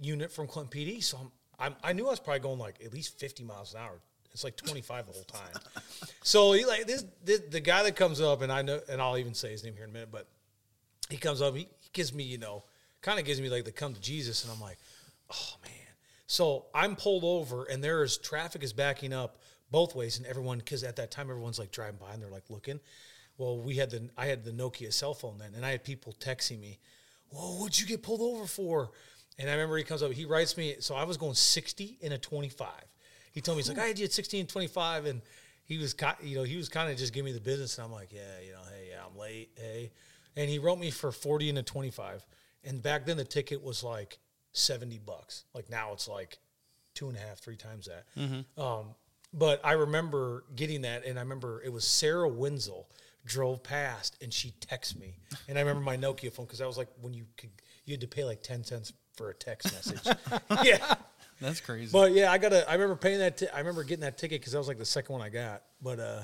unit 0.00 0.30
from 0.32 0.46
Clinton 0.46 0.80
PD. 0.80 1.02
So 1.02 1.18
I'm, 1.18 1.30
I'm 1.58 1.76
I 1.82 1.92
knew 1.92 2.06
I 2.06 2.10
was 2.10 2.20
probably 2.20 2.40
going 2.40 2.58
like 2.58 2.76
at 2.84 2.92
least 2.92 3.18
50 3.18 3.44
miles 3.44 3.74
an 3.74 3.80
hour. 3.80 4.00
It's 4.32 4.44
like 4.44 4.56
25 4.56 5.06
the 5.06 5.12
whole 5.12 5.22
time. 5.24 5.62
so 6.22 6.52
he 6.52 6.64
like 6.64 6.86
this, 6.86 7.04
this 7.24 7.40
the 7.50 7.60
guy 7.60 7.82
that 7.82 7.96
comes 7.96 8.20
up, 8.20 8.42
and 8.42 8.52
I 8.52 8.62
know, 8.62 8.80
and 8.88 9.00
I'll 9.00 9.18
even 9.18 9.34
say 9.34 9.50
his 9.50 9.64
name 9.64 9.74
here 9.74 9.84
in 9.84 9.90
a 9.90 9.92
minute, 9.92 10.10
but 10.12 10.28
he 11.08 11.16
comes 11.16 11.42
up, 11.42 11.54
he, 11.56 11.68
he 11.80 11.90
gives 11.92 12.14
me, 12.14 12.22
you 12.22 12.38
know, 12.38 12.64
kind 13.02 13.18
of 13.18 13.24
gives 13.24 13.40
me 13.40 13.48
like 13.48 13.64
the 13.64 13.72
come 13.72 13.92
to 13.92 14.00
Jesus, 14.00 14.44
and 14.44 14.52
I'm 14.52 14.60
like, 14.60 14.78
oh 15.32 15.54
man. 15.64 15.72
So 16.28 16.66
I'm 16.72 16.94
pulled 16.94 17.24
over, 17.24 17.64
and 17.64 17.82
there 17.82 18.04
is 18.04 18.16
traffic 18.18 18.62
is 18.62 18.72
backing 18.72 19.12
up 19.12 19.38
both 19.70 19.94
ways, 19.94 20.18
and 20.18 20.26
everyone 20.26 20.58
because 20.58 20.82
at 20.84 20.96
that 20.96 21.10
time 21.10 21.30
everyone's 21.30 21.58
like 21.58 21.70
driving 21.70 21.98
by 22.00 22.12
and 22.12 22.22
they're 22.22 22.30
like 22.30 22.48
looking. 22.50 22.80
Well, 23.38 23.58
we 23.58 23.76
had 23.76 23.90
the 23.90 24.10
I 24.16 24.26
had 24.26 24.44
the 24.44 24.52
Nokia 24.52 24.92
cell 24.92 25.14
phone 25.14 25.38
then, 25.38 25.54
and 25.54 25.64
I 25.64 25.70
had 25.70 25.84
people 25.84 26.14
texting 26.20 26.60
me, 26.60 26.78
"Whoa, 27.30 27.58
what'd 27.58 27.78
you 27.80 27.86
get 27.86 28.02
pulled 28.02 28.20
over 28.20 28.46
for?" 28.46 28.90
And 29.38 29.48
I 29.48 29.52
remember 29.52 29.76
he 29.78 29.84
comes 29.84 30.02
up, 30.02 30.12
he 30.12 30.26
writes 30.26 30.56
me. 30.56 30.76
So 30.80 30.94
I 30.94 31.04
was 31.04 31.16
going 31.16 31.34
60 31.34 31.98
in 32.02 32.12
a 32.12 32.18
25. 32.18 32.68
He 33.32 33.40
told 33.40 33.56
me 33.56 33.62
he's 33.62 33.68
like, 33.68 33.78
"I 33.78 33.86
had 33.86 33.98
you 33.98 34.04
at 34.04 34.12
60 34.12 34.40
and 34.40 34.48
25," 34.48 35.06
and 35.06 35.22
he 35.64 35.78
was, 35.78 35.94
you 36.22 36.36
know, 36.36 36.42
he 36.42 36.56
was 36.56 36.68
kind 36.68 36.90
of 36.90 36.98
just 36.98 37.12
giving 37.12 37.32
me 37.32 37.32
the 37.32 37.40
business, 37.40 37.78
and 37.78 37.86
I'm 37.86 37.92
like, 37.92 38.12
"Yeah, 38.12 38.40
you 38.44 38.52
know, 38.52 38.62
hey, 38.68 38.88
yeah, 38.90 39.02
I'm 39.06 39.16
late, 39.16 39.50
hey," 39.56 39.92
and 40.36 40.50
he 40.50 40.58
wrote 40.58 40.78
me 40.78 40.90
for 40.90 41.12
40 41.12 41.48
and 41.48 41.58
a 41.58 41.62
25. 41.62 42.26
And 42.64 42.82
back 42.82 43.06
then 43.06 43.16
the 43.16 43.24
ticket 43.24 43.62
was 43.62 43.82
like 43.82 44.18
70 44.52 44.98
bucks. 44.98 45.44
Like 45.54 45.70
now 45.70 45.92
it's 45.92 46.08
like 46.08 46.38
two 46.94 47.08
and 47.08 47.16
a 47.16 47.20
half, 47.20 47.38
three 47.38 47.56
times 47.56 47.86
that. 47.86 48.04
Um, 48.60 48.94
but 49.32 49.60
I 49.64 49.72
remember 49.72 50.44
getting 50.56 50.82
that, 50.82 51.04
and 51.04 51.18
I 51.18 51.22
remember 51.22 51.62
it 51.64 51.72
was 51.72 51.86
Sarah 51.86 52.28
Wenzel 52.28 52.88
drove 53.24 53.62
past, 53.62 54.16
and 54.22 54.32
she 54.32 54.54
texted 54.60 54.98
me, 54.98 55.16
and 55.48 55.58
I 55.58 55.60
remember 55.60 55.82
my 55.82 55.96
Nokia 55.96 56.32
phone 56.32 56.46
because 56.46 56.58
that 56.58 56.66
was 56.66 56.78
like 56.78 56.88
when 57.00 57.14
you 57.14 57.26
could 57.36 57.50
you 57.84 57.94
had 57.94 58.00
to 58.00 58.08
pay 58.08 58.24
like 58.24 58.42
10 58.42 58.64
cents 58.64 58.92
for 59.16 59.30
a 59.30 59.34
text 59.34 59.72
message. 59.72 60.16
yeah. 60.62 60.94
That's 61.40 61.60
crazy. 61.60 61.90
But 61.90 62.12
yeah, 62.12 62.30
I 62.30 62.38
got 62.38 62.50
to 62.50 62.68
I 62.68 62.74
remember 62.74 62.96
paying 62.96 63.18
that. 63.18 63.38
T- 63.38 63.48
I 63.48 63.58
remember 63.58 63.82
getting 63.82 64.02
that 64.02 64.18
ticket 64.18 64.40
because 64.40 64.52
that 64.52 64.58
was 64.58 64.68
like 64.68 64.78
the 64.78 64.84
second 64.84 65.12
one 65.14 65.22
I 65.22 65.30
got. 65.30 65.62
But 65.82 65.98
uh, 65.98 66.22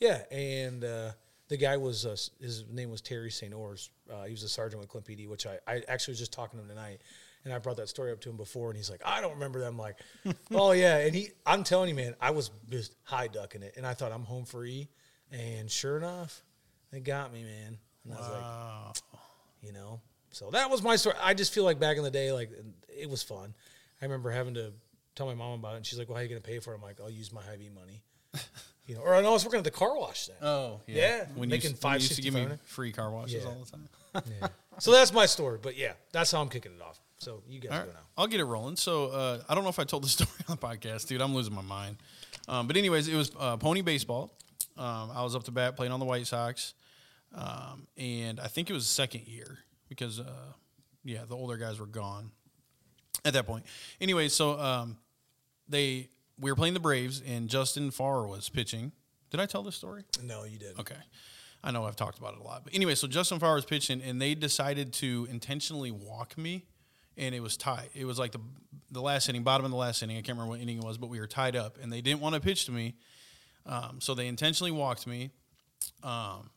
yeah, 0.00 0.22
and 0.30 0.82
uh, 0.82 1.10
the 1.48 1.56
guy 1.56 1.76
was 1.76 2.06
uh, 2.06 2.16
his 2.40 2.64
name 2.70 2.90
was 2.90 3.02
Terry 3.02 3.30
St. 3.30 3.52
Ors. 3.52 3.90
Uh, 4.10 4.24
he 4.24 4.30
was 4.32 4.42
a 4.42 4.48
sergeant 4.48 4.80
with 4.80 4.88
Clint 4.88 5.06
PD, 5.06 5.28
which 5.28 5.46
I 5.46 5.58
I 5.66 5.82
actually 5.86 6.12
was 6.12 6.18
just 6.18 6.32
talking 6.32 6.58
to 6.58 6.64
him 6.64 6.68
tonight, 6.70 7.02
and 7.44 7.52
I 7.52 7.58
brought 7.58 7.76
that 7.76 7.88
story 7.88 8.12
up 8.12 8.20
to 8.22 8.30
him 8.30 8.36
before, 8.36 8.68
and 8.70 8.76
he's 8.76 8.90
like, 8.90 9.02
I 9.04 9.20
don't 9.20 9.34
remember 9.34 9.60
that. 9.60 9.66
I'm 9.66 9.78
like, 9.78 9.96
oh 10.52 10.72
yeah, 10.72 10.98
and 10.98 11.14
he 11.14 11.30
I'm 11.46 11.64
telling 11.64 11.88
you, 11.88 11.94
man, 11.94 12.14
I 12.20 12.30
was 12.30 12.50
just 12.70 12.94
high 13.04 13.28
ducking 13.28 13.62
it, 13.62 13.74
and 13.76 13.86
I 13.86 13.94
thought 13.94 14.12
I'm 14.12 14.24
home 14.24 14.44
free, 14.44 14.88
and 15.30 15.70
sure 15.70 15.96
enough, 15.96 16.42
they 16.90 17.00
got 17.00 17.32
me, 17.32 17.42
man. 17.42 17.78
And 18.04 18.14
I 18.14 18.16
was 18.16 18.28
like, 18.28 18.40
wow. 18.42 18.92
you 19.62 19.72
know. 19.72 20.00
So 20.30 20.50
that 20.50 20.68
was 20.68 20.82
my 20.82 20.96
story. 20.96 21.16
I 21.22 21.32
just 21.34 21.54
feel 21.54 21.64
like 21.64 21.78
back 21.78 21.96
in 21.96 22.02
the 22.02 22.10
day, 22.10 22.32
like 22.32 22.50
it 22.88 23.08
was 23.08 23.22
fun. 23.22 23.54
I 24.02 24.04
remember 24.04 24.30
having 24.30 24.54
to 24.54 24.72
tell 25.14 25.26
my 25.26 25.34
mom 25.34 25.60
about 25.60 25.74
it, 25.74 25.76
and 25.78 25.86
she's 25.86 25.98
like, 25.98 26.08
"Well, 26.08 26.16
how 26.16 26.20
are 26.20 26.22
you 26.24 26.28
going 26.28 26.42
to 26.42 26.46
pay 26.46 26.58
for 26.58 26.72
it?" 26.72 26.76
I'm 26.76 26.82
like, 26.82 27.00
"I'll 27.00 27.10
use 27.10 27.32
my 27.32 27.42
Hy-Vee 27.42 27.70
money." 27.70 28.02
you 28.86 28.94
know, 28.94 29.00
or 29.00 29.14
I 29.14 29.22
know 29.22 29.30
I 29.30 29.32
was 29.32 29.44
working 29.44 29.58
at 29.58 29.64
the 29.64 29.70
car 29.70 29.96
wash 29.96 30.26
then. 30.26 30.36
Oh 30.42 30.80
Yeah, 30.86 31.26
When 31.34 31.48
making 31.48 31.70
you, 31.70 31.76
when 31.80 31.92
you 31.94 31.98
used 32.00 32.16
to 32.16 32.22
give 32.22 32.34
me 32.34 32.48
free 32.64 32.92
car 32.92 33.10
washes 33.10 33.44
Yeah. 33.44 33.48
all 33.48 33.64
the 33.64 33.70
time. 33.70 33.88
Yeah. 34.40 34.48
so 34.78 34.90
that's 34.92 35.12
my 35.12 35.26
story. 35.26 35.58
But 35.60 35.76
yeah, 35.76 35.92
that's 36.12 36.32
how 36.32 36.40
I'm 36.40 36.48
kicking 36.48 36.72
it 36.72 36.82
off. 36.82 37.00
So 37.18 37.42
you 37.48 37.60
guys 37.60 37.72
All 37.72 37.86
go 37.86 37.92
now. 37.92 37.98
I'll 38.18 38.26
get 38.26 38.40
it 38.40 38.44
rolling. 38.44 38.76
So 38.76 39.06
uh, 39.06 39.42
I 39.48 39.54
don't 39.54 39.64
know 39.64 39.70
if 39.70 39.78
I 39.78 39.84
told 39.84 40.04
the 40.04 40.08
story 40.10 40.30
on 40.48 40.56
the 40.56 40.66
podcast, 40.66 41.06
dude. 41.06 41.20
I'm 41.20 41.34
losing 41.34 41.54
my 41.54 41.62
mind. 41.62 41.96
Um, 42.48 42.66
but 42.66 42.76
anyways, 42.76 43.08
it 43.08 43.16
was 43.16 43.32
uh, 43.38 43.56
pony 43.56 43.82
baseball. 43.82 44.36
Um, 44.76 45.10
I 45.14 45.22
was 45.22 45.36
up 45.36 45.44
to 45.44 45.50
bat 45.50 45.76
playing 45.76 45.92
on 45.92 46.00
the 46.00 46.06
White 46.06 46.26
Sox, 46.26 46.74
um, 47.32 47.86
and 47.96 48.40
I 48.40 48.48
think 48.48 48.70
it 48.70 48.72
was 48.72 48.84
the 48.84 48.92
second 48.92 49.28
year 49.28 49.58
because 49.88 50.18
uh, 50.18 50.52
yeah, 51.04 51.20
the 51.28 51.36
older 51.36 51.56
guys 51.56 51.78
were 51.78 51.86
gone 51.86 52.32
at 53.24 53.34
that 53.34 53.46
point. 53.46 53.64
Anyway, 54.00 54.28
so 54.28 54.58
um, 54.58 54.98
they 55.68 56.08
we 56.40 56.50
were 56.50 56.56
playing 56.56 56.74
the 56.74 56.80
Braves, 56.80 57.22
and 57.24 57.48
Justin 57.48 57.90
Farr 57.90 58.26
was 58.26 58.48
pitching. 58.48 58.92
Did 59.30 59.40
I 59.40 59.46
tell 59.46 59.62
this 59.62 59.76
story? 59.76 60.04
No, 60.22 60.44
you 60.44 60.58
didn't. 60.58 60.80
Okay. 60.80 60.96
I 61.62 61.70
know 61.70 61.84
I've 61.84 61.96
talked 61.96 62.18
about 62.18 62.34
it 62.34 62.40
a 62.40 62.42
lot. 62.42 62.62
But 62.64 62.74
anyway, 62.74 62.94
so 62.94 63.08
Justin 63.08 63.38
Farr 63.38 63.54
was 63.54 63.64
pitching 63.64 64.02
and 64.02 64.20
they 64.20 64.34
decided 64.34 64.92
to 64.94 65.26
intentionally 65.30 65.90
walk 65.90 66.36
me 66.36 66.66
and 67.16 67.34
it 67.34 67.40
was 67.40 67.56
tied. 67.56 67.90
It 67.94 68.04
was 68.04 68.18
like 68.18 68.32
the 68.32 68.40
the 68.90 69.02
last 69.02 69.28
inning, 69.28 69.42
bottom 69.42 69.64
of 69.64 69.70
the 69.70 69.76
last 69.76 70.02
inning. 70.02 70.16
I 70.16 70.20
can't 70.20 70.38
remember 70.38 70.50
what 70.50 70.60
inning 70.60 70.78
it 70.78 70.84
was, 70.84 70.98
but 70.98 71.08
we 71.08 71.18
were 71.18 71.26
tied 71.26 71.56
up 71.56 71.78
and 71.82 71.92
they 71.92 72.00
didn't 72.00 72.20
want 72.20 72.34
to 72.36 72.40
pitch 72.40 72.66
to 72.66 72.72
me. 72.72 72.94
Um, 73.66 73.98
so 74.00 74.14
they 74.14 74.28
intentionally 74.28 74.70
walked 74.70 75.06
me. 75.06 75.30
Um, 76.02 76.50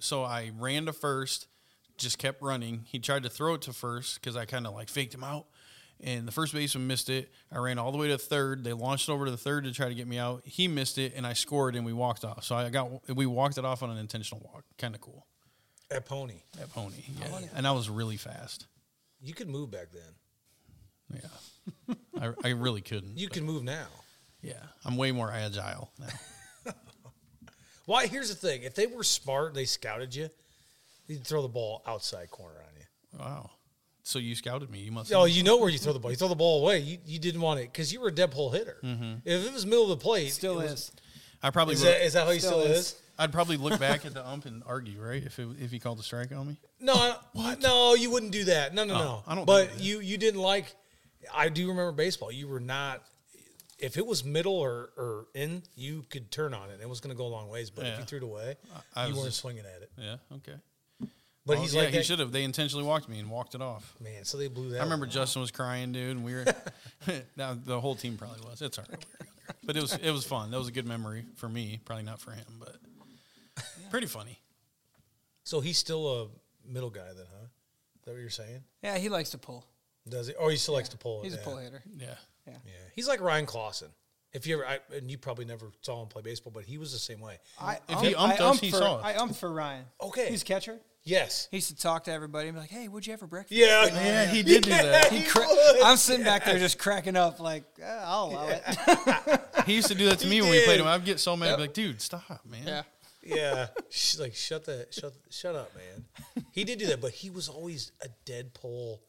so 0.00 0.24
I 0.24 0.50
ran 0.58 0.86
to 0.86 0.92
first, 0.92 1.46
just 1.96 2.18
kept 2.18 2.42
running. 2.42 2.86
He 2.86 2.98
tried 2.98 3.22
to 3.22 3.28
throw 3.28 3.54
it 3.54 3.62
to 3.62 3.72
first 3.72 4.20
because 4.20 4.36
I 4.36 4.46
kind 4.46 4.66
of 4.66 4.74
like 4.74 4.88
faked 4.88 5.14
him 5.14 5.22
out. 5.22 5.46
And 6.02 6.26
the 6.26 6.32
first 6.32 6.54
baseman 6.54 6.86
missed 6.86 7.10
it. 7.10 7.30
I 7.52 7.58
ran 7.58 7.78
all 7.78 7.92
the 7.92 7.98
way 7.98 8.08
to 8.08 8.16
third. 8.16 8.64
They 8.64 8.72
launched 8.72 9.08
it 9.08 9.12
over 9.12 9.26
to 9.26 9.30
the 9.30 9.36
third 9.36 9.64
to 9.64 9.72
try 9.72 9.88
to 9.88 9.94
get 9.94 10.08
me 10.08 10.18
out. 10.18 10.40
He 10.44 10.66
missed 10.66 10.96
it, 10.96 11.12
and 11.14 11.26
I 11.26 11.34
scored, 11.34 11.76
and 11.76 11.84
we 11.84 11.92
walked 11.92 12.24
off. 12.24 12.42
So 12.44 12.56
I 12.56 12.70
got 12.70 13.06
we 13.14 13.26
walked 13.26 13.58
it 13.58 13.66
off 13.66 13.82
on 13.82 13.90
an 13.90 13.98
intentional 13.98 14.40
walk. 14.50 14.64
Kind 14.78 14.94
of 14.94 15.02
cool. 15.02 15.26
At 15.90 16.06
Pony, 16.06 16.42
at 16.58 16.72
Pony. 16.72 17.04
Yeah, 17.18 17.40
and 17.54 17.66
I 17.66 17.72
was 17.72 17.90
really 17.90 18.16
fast. 18.16 18.66
You 19.22 19.34
could 19.34 19.48
move 19.48 19.70
back 19.70 19.88
then. 19.92 21.22
Yeah, 21.88 21.94
I, 22.20 22.48
I 22.48 22.50
really 22.50 22.80
couldn't. 22.80 23.18
You 23.18 23.28
can 23.28 23.44
move 23.44 23.64
now. 23.64 23.86
yeah, 24.42 24.54
I'm 24.84 24.96
way 24.96 25.12
more 25.12 25.30
agile 25.30 25.90
now. 25.98 26.72
Why? 27.86 28.06
Here's 28.06 28.28
the 28.28 28.34
thing: 28.36 28.62
if 28.62 28.74
they 28.74 28.86
were 28.86 29.02
smart, 29.02 29.54
they 29.54 29.64
scouted 29.64 30.14
you. 30.14 30.28
You'd 31.08 31.26
throw 31.26 31.42
the 31.42 31.48
ball 31.48 31.82
outside 31.86 32.30
corner 32.30 32.54
on 32.58 32.74
you. 32.78 33.18
Wow. 33.18 33.50
So 34.02 34.18
you 34.18 34.34
scouted 34.34 34.70
me. 34.70 34.78
You 34.80 34.92
must. 34.92 35.12
Oh, 35.12 35.24
you 35.24 35.42
know 35.42 35.56
where 35.58 35.68
you 35.68 35.78
throw 35.78 35.92
the 35.92 35.98
ball. 35.98 36.10
You 36.10 36.16
throw 36.16 36.28
the 36.28 36.34
ball 36.36 36.62
away. 36.62 36.78
You, 36.78 36.98
you 37.04 37.18
didn't 37.18 37.40
want 37.40 37.60
it 37.60 37.72
because 37.72 37.92
you 37.92 38.00
were 38.00 38.08
a 38.08 38.14
dead 38.14 38.30
pole 38.30 38.50
hitter. 38.50 38.76
Mm-hmm. 38.82 39.14
If 39.24 39.46
it 39.46 39.52
was 39.52 39.66
middle 39.66 39.84
of 39.84 39.98
the 39.98 40.02
plate, 40.02 40.32
Still 40.32 40.60
it 40.60 40.64
was- 40.64 40.72
is. 40.72 40.92
I 41.42 41.50
probably. 41.50 41.74
Is 41.74 41.82
Look, 41.82 41.92
that, 41.92 42.04
is 42.04 42.12
that 42.12 42.26
how 42.26 42.32
you 42.32 42.38
Still 42.40 42.60
still, 42.60 42.72
is. 42.72 42.78
is? 42.78 43.02
I'd 43.20 43.32
probably 43.32 43.56
look 43.56 43.78
back 43.78 44.04
at 44.06 44.14
the 44.14 44.26
ump 44.26 44.46
and 44.46 44.62
argue, 44.66 45.00
right? 45.00 45.22
If 45.22 45.38
it, 45.38 45.46
if 45.60 45.70
he 45.70 45.78
called 45.78 45.98
a 46.00 46.02
strike 46.02 46.32
on 46.32 46.48
me. 46.48 46.56
No, 46.80 46.94
I- 47.36 47.56
no, 47.60 47.94
you 47.94 48.10
wouldn't 48.10 48.32
do 48.32 48.44
that. 48.44 48.74
No, 48.74 48.84
no, 48.84 48.94
Oh, 48.94 48.98
no. 48.98 49.22
I 49.26 49.34
don't 49.34 49.44
But 49.46 49.78
do 49.78 49.84
you 49.84 50.00
you 50.00 50.16
didn't 50.18 50.40
like. 50.40 50.74
I 51.34 51.48
do 51.50 51.68
remember 51.68 51.92
baseball. 51.92 52.32
You 52.32 52.48
were 52.48 52.60
not. 52.60 53.02
If 53.78 53.96
it 53.96 54.06
was 54.06 54.24
middle 54.24 54.54
or, 54.56 54.90
or 54.96 55.26
in, 55.34 55.62
you 55.74 56.04
could 56.10 56.30
turn 56.30 56.52
on 56.54 56.68
it. 56.70 56.80
It 56.82 56.88
was 56.88 57.00
going 57.00 57.14
to 57.14 57.16
go 57.16 57.26
a 57.26 57.28
long 57.32 57.48
ways. 57.48 57.70
But 57.70 57.86
if 57.86 57.92
Yeah. 57.92 57.98
you 58.00 58.04
threw 58.04 58.18
it 58.18 58.24
away, 58.24 58.56
I 58.94 59.06
you 59.06 59.14
weren't 59.14 59.26
just- 59.26 59.38
swinging 59.40 59.64
at 59.64 59.82
it. 59.82 59.90
Yeah. 59.96 60.16
Okay. 60.36 60.54
But 61.46 61.56
Oh, 61.56 61.60
he's 61.62 61.74
yeah, 61.74 61.82
like 61.82 61.94
he 61.94 62.02
should 62.02 62.18
have. 62.18 62.30
They 62.32 62.44
intentionally 62.44 62.84
walked 62.84 63.08
me 63.08 63.18
and 63.18 63.30
walked 63.30 63.54
it 63.54 63.62
off. 63.62 63.94
man. 64.00 64.24
So 64.24 64.36
they 64.38 64.48
blew 64.48 64.70
that. 64.70 64.80
I 64.80 64.84
remember. 64.84 65.06
Justin 65.06 65.40
was 65.40 65.50
crying, 65.50 65.92
dude, 65.92 66.16
and 66.16 66.24
we 66.24 66.34
were. 66.34 66.44
now 67.36 67.54
the 67.54 67.80
whole 67.80 67.94
team 67.94 68.16
probably 68.18 68.40
was. 68.48 68.60
It's 68.62 68.78
all 68.78 68.84
right. 68.90 69.04
But 69.64 69.76
it 69.76 69.80
was 69.82 69.94
it 69.96 70.10
was 70.10 70.24
fun. 70.24 70.50
That 70.50 70.58
was 70.58 70.68
a 70.68 70.72
good 70.72 70.86
memory 70.86 71.24
for 71.36 71.48
me. 71.48 71.80
Probably 71.84 72.04
not 72.04 72.20
for 72.20 72.32
him, 72.32 72.44
but 72.58 72.76
pretty 73.90 74.06
funny. 74.06 74.40
So 75.44 75.60
he's 75.60 75.78
still 75.78 76.22
a 76.22 76.26
middle 76.68 76.90
guy 76.90 77.08
then, 77.16 77.26
huh? 77.30 77.44
Is 77.44 78.04
that 78.04 78.12
what 78.12 78.20
you're 78.20 78.30
saying? 78.30 78.62
Yeah, 78.82 78.98
he 78.98 79.08
likes 79.08 79.30
to 79.30 79.38
pull. 79.38 79.66
Does 80.08 80.28
he? 80.28 80.34
Or 80.34 80.50
he 80.50 80.56
still 80.56 80.74
likes 80.74 80.88
to 80.90 80.96
pull 80.96 81.20
it? 81.20 81.24
He's 81.24 81.34
yeah. 81.34 81.40
a 81.40 81.44
pull 81.44 81.56
hitter. 81.58 81.82
Yeah. 81.98 82.14
Yeah. 82.46 82.54
Yeah, 82.64 82.72
he's 82.94 83.06
like 83.06 83.20
Ryan 83.20 83.46
Clausen. 83.46 83.88
If 84.32 84.46
you 84.46 84.54
ever, 84.56 84.66
I, 84.66 84.78
and 84.96 85.10
you 85.10 85.18
probably 85.18 85.44
never 85.44 85.72
saw 85.82 86.00
him 86.02 86.08
play 86.08 86.22
baseball, 86.22 86.52
but 86.54 86.64
he 86.64 86.78
was 86.78 86.92
the 86.92 86.98
same 86.98 87.20
way. 87.20 87.38
I 87.60 87.78
If 87.88 88.00
he 88.00 88.14
umped 88.14 88.40
I 88.40 88.44
us, 88.44 88.56
umped 88.56 88.60
he 88.60 88.70
for, 88.70 88.76
saw 88.76 88.96
us. 88.96 89.04
I 89.04 89.14
umped 89.14 89.36
for 89.36 89.52
Ryan. 89.52 89.84
Okay. 90.00 90.28
He's 90.30 90.44
catcher. 90.44 90.78
Yes. 91.02 91.48
He 91.50 91.56
used 91.56 91.68
to 91.68 91.76
talk 91.76 92.04
to 92.04 92.12
everybody 92.12 92.48
and 92.48 92.54
be 92.56 92.60
like, 92.60 92.70
"Hey, 92.70 92.86
what'd 92.86 93.06
you 93.06 93.12
have 93.12 93.20
for 93.20 93.26
breakfast?" 93.26 93.58
Yeah. 93.58 93.86
Yeah, 93.86 94.26
he 94.26 94.42
did 94.42 94.62
do 94.64 94.70
that. 94.70 95.10
he 95.10 95.24
Cra- 95.24 95.46
would. 95.48 95.82
I'm 95.82 95.96
sitting 95.96 96.24
back 96.24 96.44
there 96.44 96.58
just 96.58 96.78
cracking 96.78 97.16
up, 97.16 97.40
like, 97.40 97.64
eh, 97.82 98.00
I'll 98.04 98.26
allow 98.26 98.48
it. 98.48 98.62
He 99.66 99.74
used 99.74 99.88
to 99.88 99.94
do 99.94 100.06
that 100.06 100.18
to 100.20 100.24
He 100.28 100.30
me 100.30 100.42
when 100.42 100.50
we 100.50 100.64
played 100.64 100.80
him. 100.80 100.86
I'd 100.86 101.04
get 101.04 101.18
so 101.18 101.36
mad, 101.36 101.50
I'd 101.52 101.56
be 101.56 101.62
like, 101.62 101.74
dude, 101.74 102.00
stop, 102.00 102.40
man. 102.48 102.66
yeah. 102.66 102.82
Yeah, 103.22 103.68
Sh- 103.90 104.18
like 104.18 104.34
shut 104.34 104.64
the 104.64 104.86
shut 104.90 105.12
shut 105.30 105.54
up, 105.54 105.72
man. 105.76 106.44
He 106.52 106.64
did 106.64 106.78
do 106.78 106.86
that, 106.86 107.00
but 107.00 107.12
he 107.12 107.28
was 107.30 107.48
always 107.48 107.92
a 108.02 108.08
dead 108.24 108.54
pull. 108.54 109.02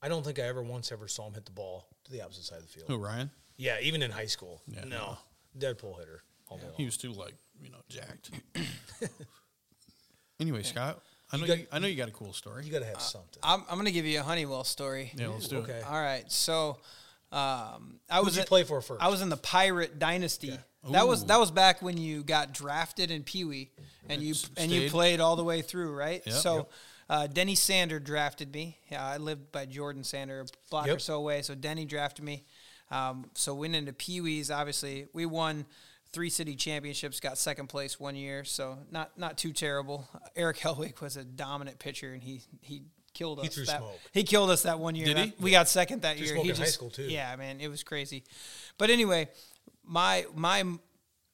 I 0.00 0.08
don't 0.08 0.24
think 0.24 0.38
I 0.38 0.42
ever 0.42 0.62
once 0.62 0.92
ever 0.92 1.08
saw 1.08 1.26
him 1.26 1.34
hit 1.34 1.44
the 1.44 1.50
ball 1.52 1.88
to 2.04 2.12
the 2.12 2.22
opposite 2.22 2.44
side 2.44 2.58
of 2.58 2.62
the 2.62 2.68
field. 2.68 2.86
Who, 2.88 2.96
Ryan? 2.98 3.30
Yeah, 3.56 3.78
even 3.82 4.02
in 4.02 4.10
high 4.12 4.26
school. 4.26 4.62
Yeah, 4.68 4.84
no, 4.84 4.88
no. 4.88 5.18
dead 5.58 5.78
pull 5.78 5.94
hitter. 5.94 6.22
All 6.48 6.56
day 6.58 6.64
long. 6.66 6.74
He 6.76 6.84
was 6.84 6.96
too 6.96 7.12
like, 7.12 7.34
you 7.60 7.70
know, 7.70 7.78
jacked. 7.88 8.30
anyway, 10.40 10.62
Scott, 10.62 11.02
I 11.32 11.36
know 11.36 11.44
You 11.46 11.52
you, 11.52 11.58
got- 11.58 11.66
I 11.72 11.78
know 11.80 11.86
you 11.88 11.96
got 11.96 12.08
a 12.08 12.12
cool 12.12 12.32
story. 12.32 12.64
You 12.64 12.72
got 12.72 12.78
to 12.80 12.84
have 12.86 13.00
something. 13.02 13.38
I'm, 13.42 13.62
I'm 13.68 13.74
going 13.74 13.86
to 13.86 13.92
give 13.92 14.06
you 14.06 14.20
a 14.20 14.22
Honeywell 14.22 14.64
story. 14.64 15.12
yeah, 15.16 15.28
let's 15.28 15.48
do 15.48 15.58
okay. 15.58 15.72
it. 15.78 15.84
All 15.86 16.00
right. 16.00 16.24
So, 16.30 16.78
um, 17.32 17.98
I 18.08 18.16
Who'd 18.18 18.24
was 18.26 18.36
you 18.36 18.42
at- 18.42 18.48
play 18.48 18.64
for 18.64 18.80
first? 18.80 19.02
I 19.02 19.08
was 19.08 19.20
in 19.20 19.28
the 19.28 19.36
Pirate 19.36 19.98
Dynasty. 19.98 20.56
That 20.90 21.06
was 21.08 21.24
that 21.26 21.38
was 21.38 21.50
back 21.50 21.82
when 21.82 21.96
you 21.98 22.22
got 22.22 22.52
drafted 22.54 23.10
in 23.10 23.22
Pee 23.24 23.44
Wee, 23.44 23.70
and 24.08 24.22
you 24.22 24.30
S- 24.32 24.48
and 24.56 24.70
you 24.70 24.88
played 24.90 25.20
all 25.20 25.36
the 25.36 25.44
way 25.44 25.60
through, 25.62 25.92
right? 25.94 26.22
Yep. 26.24 26.34
so, 26.36 26.56
Yep. 26.56 26.70
uh, 27.10 27.26
Denny 27.26 27.54
Sander 27.54 27.98
drafted 28.00 28.52
me. 28.54 28.78
Yeah, 28.90 29.04
I 29.04 29.16
lived 29.18 29.50
by 29.52 29.66
Jordan 29.66 30.04
Sander, 30.04 30.40
a 30.40 30.46
block 30.70 30.88
or 30.88 30.98
so 30.98 31.16
away. 31.16 31.42
So 31.42 31.54
Denny 31.54 31.84
drafted 31.84 32.24
me. 32.24 32.44
Um, 32.90 33.28
so 33.34 33.54
went 33.54 33.74
into 33.74 33.92
Pee 33.92 34.20
Wees. 34.20 34.50
Obviously, 34.50 35.08
we 35.12 35.26
won 35.26 35.66
three 36.12 36.30
city 36.30 36.54
championships. 36.56 37.20
Got 37.20 37.36
second 37.36 37.66
place 37.68 38.00
one 38.00 38.16
year, 38.16 38.44
so 38.44 38.78
not 38.90 39.18
not 39.18 39.36
too 39.36 39.52
terrible. 39.52 40.08
Eric 40.36 40.58
Helwig 40.58 41.00
was 41.02 41.16
a 41.18 41.24
dominant 41.24 41.78
pitcher, 41.80 42.14
and 42.14 42.22
he 42.22 42.42
he 42.62 42.82
killed 43.12 43.40
us. 43.40 43.46
He 43.46 43.50
threw 43.50 43.64
that, 43.66 43.78
smoke. 43.80 43.98
He 44.12 44.22
killed 44.22 44.48
us 44.48 44.62
that 44.62 44.78
one 44.78 44.94
year. 44.94 45.06
Did 45.06 45.18
he? 45.18 45.32
We 45.40 45.50
got 45.50 45.68
second 45.68 46.02
that 46.02 46.16
Threw 46.16 46.26
year. 46.26 46.36
he 46.36 46.50
in 46.50 46.56
high 46.56 46.64
school, 46.66 46.88
too. 46.88 47.02
Yeah, 47.02 47.34
man, 47.36 47.60
it 47.60 47.66
was 47.68 47.82
crazy. 47.82 48.22
But 48.78 48.90
anyway, 48.90 49.28
my 49.88 50.26
my 50.34 50.64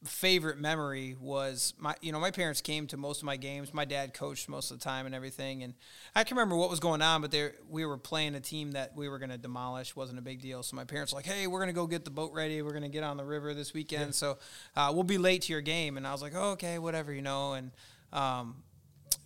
favorite 0.04 0.58
memory 0.58 1.16
was 1.18 1.72
my 1.78 1.94
you 2.02 2.12
know 2.12 2.20
my 2.20 2.30
parents 2.30 2.60
came 2.60 2.86
to 2.86 2.96
most 2.96 3.18
of 3.18 3.24
my 3.24 3.36
games. 3.36 3.72
My 3.72 3.84
dad 3.84 4.14
coached 4.14 4.48
most 4.48 4.70
of 4.70 4.78
the 4.78 4.84
time 4.84 5.06
and 5.06 5.14
everything, 5.14 5.62
and 5.62 5.74
I 6.14 6.24
can 6.24 6.36
remember 6.36 6.56
what 6.56 6.70
was 6.70 6.80
going 6.80 7.02
on. 7.02 7.20
But 7.20 7.30
there 7.30 7.54
we 7.68 7.84
were 7.84 7.98
playing 7.98 8.34
a 8.34 8.40
team 8.40 8.72
that 8.72 8.94
we 8.96 9.08
were 9.08 9.18
going 9.18 9.30
to 9.30 9.38
demolish. 9.38 9.96
wasn't 9.96 10.18
a 10.18 10.22
big 10.22 10.40
deal. 10.40 10.62
So 10.62 10.76
my 10.76 10.84
parents 10.84 11.12
were 11.12 11.18
like, 11.18 11.26
hey, 11.26 11.46
we're 11.46 11.60
going 11.60 11.68
to 11.68 11.74
go 11.74 11.86
get 11.86 12.04
the 12.04 12.10
boat 12.10 12.32
ready. 12.32 12.62
We're 12.62 12.70
going 12.70 12.82
to 12.82 12.88
get 12.88 13.02
on 13.02 13.16
the 13.16 13.24
river 13.24 13.54
this 13.54 13.74
weekend. 13.74 14.14
So 14.14 14.38
uh, 14.76 14.90
we'll 14.94 15.04
be 15.04 15.18
late 15.18 15.42
to 15.42 15.52
your 15.52 15.62
game. 15.62 15.96
And 15.96 16.06
I 16.06 16.12
was 16.12 16.22
like, 16.22 16.32
oh, 16.34 16.52
okay, 16.52 16.78
whatever, 16.78 17.12
you 17.12 17.22
know. 17.22 17.54
And 17.54 17.70
um, 18.12 18.56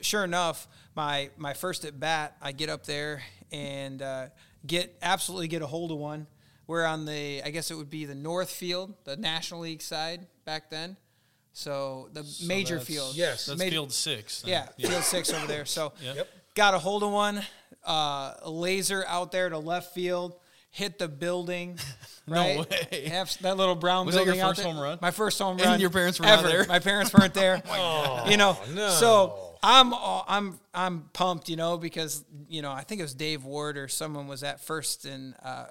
sure 0.00 0.24
enough, 0.24 0.68
my 0.94 1.30
my 1.36 1.54
first 1.54 1.84
at 1.84 1.98
bat, 1.98 2.36
I 2.40 2.52
get 2.52 2.68
up 2.68 2.86
there 2.86 3.22
and 3.50 4.00
uh, 4.00 4.26
get 4.66 4.96
absolutely 5.02 5.48
get 5.48 5.62
a 5.62 5.66
hold 5.66 5.90
of 5.90 5.98
one. 5.98 6.26
We're 6.68 6.84
on 6.84 7.04
the, 7.06 7.42
I 7.44 7.50
guess 7.50 7.70
it 7.72 7.74
would 7.76 7.90
be 7.90 8.04
the 8.04 8.14
North 8.14 8.50
Field, 8.50 8.94
the 9.04 9.16
National 9.16 9.62
League 9.62 9.82
side 9.82 10.26
back 10.44 10.70
then. 10.70 10.96
So 11.52 12.08
the 12.12 12.22
So 12.22 12.46
major 12.46 12.74
that's- 12.76 12.86
field. 12.86 13.16
Yes. 13.16 13.46
That's 13.46 13.58
Major- 13.58 13.72
field 13.72 13.92
six. 13.92 14.42
then. 14.42 14.50
Yeah, 14.52 14.88
field 14.88 15.02
six 15.02 15.32
over 15.32 15.46
there. 15.46 15.64
So 15.64 15.92
Yep. 16.02 16.16
Yep. 16.16 16.28
got 16.54 16.74
a 16.74 16.78
hold 16.78 17.02
of 17.02 17.10
one, 17.10 17.42
uh, 17.84 18.34
a 18.42 18.50
laser 18.50 19.04
out 19.08 19.32
there 19.32 19.48
to 19.48 19.58
left 19.58 19.92
field, 19.94 20.36
hit 20.70 20.98
the 21.00 21.08
building. 21.08 21.78
No 22.28 22.34
Right? 22.34 22.58
way. 22.58 23.04
Yep, 23.06 23.28
that 23.40 23.56
little 23.56 23.74
brown 23.74 24.04
Was 24.04 24.14
that 24.14 24.26
your 24.26 24.34
building 24.34 24.40
out 24.42 24.56
first 24.56 24.62
home 24.66 24.78
run? 24.78 24.98
My 25.00 25.10
first 25.10 25.38
home 25.38 25.56
And 25.60 25.66
run. 25.66 25.80
your 25.80 25.88
parents 25.88 26.20
were 26.20 26.26
not 26.26 26.40
ever. 26.40 26.48
there? 26.48 26.66
My 26.66 26.78
parents 26.78 27.14
weren't 27.14 27.32
there. 27.32 27.62
Oh, 27.70 28.26
you 28.28 28.36
know, 28.36 28.54
no. 28.74 28.90
so 28.90 29.56
I'm 29.62 29.94
I'm 29.94 30.60
I'm 30.74 31.00
pumped, 31.14 31.48
you 31.48 31.56
know, 31.56 31.78
because 31.78 32.22
you 32.50 32.60
know 32.60 32.70
I 32.70 32.82
think 32.82 32.98
it 33.00 33.04
was 33.04 33.14
Dave 33.14 33.44
Ward 33.46 33.78
or 33.78 33.88
someone 33.88 34.28
was 34.28 34.42
at 34.42 34.60
first 34.60 35.06
and 35.06 35.34
uh, 35.42 35.68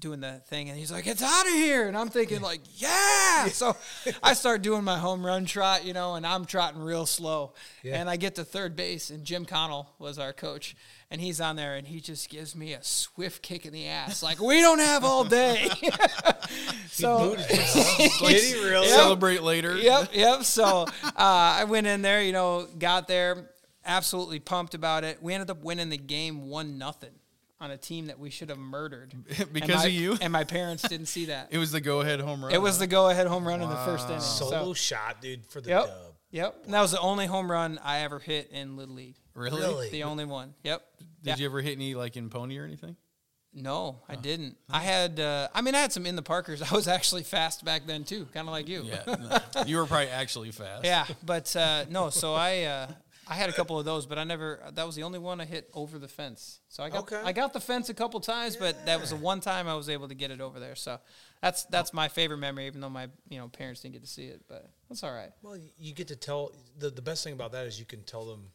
doing 0.00 0.20
the 0.20 0.40
thing, 0.46 0.68
and 0.70 0.78
he's 0.78 0.90
like, 0.90 1.06
"It's 1.06 1.22
out 1.22 1.46
of 1.46 1.52
here," 1.52 1.86
and 1.88 1.96
I'm 1.96 2.08
thinking 2.08 2.40
like, 2.40 2.60
"Yeah!" 2.76 3.46
So 3.48 3.76
I 4.22 4.32
start 4.34 4.62
doing 4.62 4.82
my 4.84 4.98
home 4.98 5.24
run 5.24 5.44
trot, 5.44 5.84
you 5.84 5.92
know, 5.92 6.14
and 6.14 6.26
I'm 6.26 6.44
trotting 6.44 6.80
real 6.82 7.06
slow, 7.06 7.52
Yeah. 7.82 8.00
and 8.00 8.08
I 8.10 8.16
get 8.16 8.34
to 8.36 8.44
third 8.44 8.74
base, 8.76 9.10
and 9.10 9.24
Jim 9.24 9.44
Connell 9.44 9.90
was 9.98 10.18
our 10.18 10.32
coach, 10.32 10.74
and 11.10 11.20
he's 11.20 11.40
on 11.40 11.56
there, 11.56 11.76
and 11.76 11.86
he 11.86 12.00
just 12.00 12.28
gives 12.30 12.56
me 12.56 12.72
a 12.72 12.82
swift 12.82 13.42
kick 13.42 13.66
in 13.66 13.72
the 13.72 13.86
ass, 13.86 14.22
like 14.28 14.40
we 14.40 14.60
don't 14.60 14.78
have 14.80 15.04
all 15.04 15.24
day. 15.24 15.68
so 16.88 17.30
Booted 17.36 17.50
you, 17.50 17.56
huh? 17.60 18.28
Did 18.28 18.42
he 18.42 18.54
really? 18.64 18.86
Yep. 18.88 18.96
Celebrate 18.96 19.42
later. 19.42 19.76
yep, 19.76 20.10
yep. 20.12 20.42
So 20.44 20.86
uh, 21.04 21.12
I 21.16 21.64
went 21.64 21.86
in 21.86 22.02
there, 22.02 22.22
you 22.22 22.32
know, 22.32 22.66
got 22.78 23.06
there, 23.08 23.50
absolutely 23.84 24.40
pumped 24.40 24.74
about 24.74 25.04
it. 25.04 25.22
We 25.22 25.34
ended 25.34 25.50
up 25.50 25.62
winning 25.62 25.88
the 25.88 25.96
game 25.98 26.48
one 26.48 26.78
nothing 26.78 27.10
on 27.60 27.70
a 27.70 27.76
team 27.76 28.06
that 28.06 28.18
we 28.18 28.30
should 28.30 28.48
have 28.48 28.58
murdered 28.58 29.12
Because 29.52 29.76
my- 29.82 29.86
of 29.86 29.92
you? 29.92 30.16
And 30.20 30.32
my 30.32 30.44
parents 30.44 30.82
didn't 30.88 31.06
see 31.06 31.26
that. 31.26 31.48
It 31.52 31.58
was 31.58 31.72
the 31.72 31.80
go 31.80 32.00
ahead 32.00 32.20
home 32.20 32.42
run. 32.42 32.52
It 32.54 32.60
was 32.62 32.78
the 32.78 32.86
go-ahead 32.86 33.26
home 33.26 33.46
run 33.46 33.60
in 33.60 33.68
the 33.68 33.76
first 33.76 34.08
inning. 34.08 34.20
Solo 34.20 34.50
So, 34.68 34.74
shot, 34.74 35.20
dude, 35.20 35.44
for 35.46 35.60
the 35.60 35.68
yep, 35.70 35.86
dub. 35.86 36.14
yep. 36.30 36.56
And 36.64 36.72
that 36.74 36.80
was 36.80 36.92
the 36.92 37.00
only 37.00 37.26
home 37.26 37.50
run 37.50 37.78
I 37.84 37.98
ever 38.00 38.18
hit 38.18 38.50
in 38.50 38.76
Little 38.76 38.94
League. 38.94 39.16
Really? 39.34 39.60
Really? 39.60 39.90
The 39.90 40.04
only 40.04 40.24
one. 40.24 40.54
Yep. 40.64 40.82
Did 40.98 41.06
Yeah. 41.22 41.36
you 41.36 41.46
ever 41.46 41.60
hit 41.60 41.76
any 41.76 41.94
like 41.94 42.16
in 42.16 42.30
pony 42.30 42.56
or 42.58 42.64
anything? 42.64 42.96
No, 43.52 44.00
I 44.08 44.14
didn't. 44.14 44.56
I 44.70 44.78
had. 44.78 45.18
Uh, 45.18 45.48
I 45.52 45.60
mean, 45.60 45.74
I 45.74 45.80
had 45.80 45.92
some 45.92 46.06
in 46.06 46.14
the 46.14 46.22
Parkers. 46.22 46.62
I 46.70 46.72
was 46.74 46.86
actually 46.86 47.24
fast 47.24 47.64
back 47.64 47.84
then 47.84 48.04
too, 48.04 48.26
kind 48.32 48.46
of 48.46 48.52
like 48.52 48.68
you. 48.68 48.84
Yeah. 48.84 49.02
no. 49.56 49.62
you 49.66 49.76
were 49.76 49.86
probably 49.86 50.08
actually 50.08 50.52
fast. 50.52 50.84
Yeah, 50.84 51.04
but 51.24 51.54
uh, 51.56 51.84
no. 51.90 52.10
So 52.10 52.32
I 52.34 52.62
uh, 52.62 52.86
I 53.30 53.34
had 53.34 53.48
a 53.48 53.52
couple 53.52 53.78
of 53.78 53.84
those, 53.84 54.06
but 54.06 54.18
I 54.18 54.24
never. 54.24 54.60
That 54.74 54.84
was 54.84 54.96
the 54.96 55.04
only 55.04 55.20
one 55.20 55.40
I 55.40 55.44
hit 55.44 55.70
over 55.72 56.00
the 56.00 56.08
fence. 56.08 56.60
So 56.68 56.82
I 56.82 56.90
got 56.90 57.02
Okay. 57.04 57.22
I 57.24 57.30
got 57.30 57.52
the 57.52 57.60
fence 57.60 57.88
a 57.88 57.94
couple 57.94 58.18
times, 58.18 58.56
but 58.56 58.84
that 58.86 59.00
was 59.00 59.10
the 59.10 59.16
one 59.16 59.40
time 59.40 59.68
I 59.68 59.74
was 59.74 59.88
able 59.88 60.08
to 60.08 60.14
get 60.16 60.32
it 60.32 60.40
over 60.40 60.58
there. 60.58 60.74
So 60.74 60.98
that's 61.40 61.62
that's 61.66 61.92
my 61.92 62.08
favorite 62.08 62.38
memory, 62.38 62.66
even 62.66 62.80
though 62.80 62.90
my 62.90 63.08
you 63.28 63.38
know 63.38 63.46
parents 63.46 63.82
didn't 63.82 63.94
get 63.94 64.02
to 64.02 64.08
see 64.08 64.26
it. 64.26 64.42
But 64.48 64.68
that's 64.88 65.04
all 65.04 65.12
right. 65.12 65.30
Well, 65.42 65.56
you 65.78 65.94
get 65.94 66.08
to 66.08 66.16
tell 66.16 66.52
the 66.76 66.90
the 66.90 67.02
best 67.02 67.22
thing 67.22 67.32
about 67.32 67.52
that 67.52 67.66
is 67.66 67.78
you 67.78 67.86
can 67.86 68.02
tell 68.02 68.24
them 68.24 68.48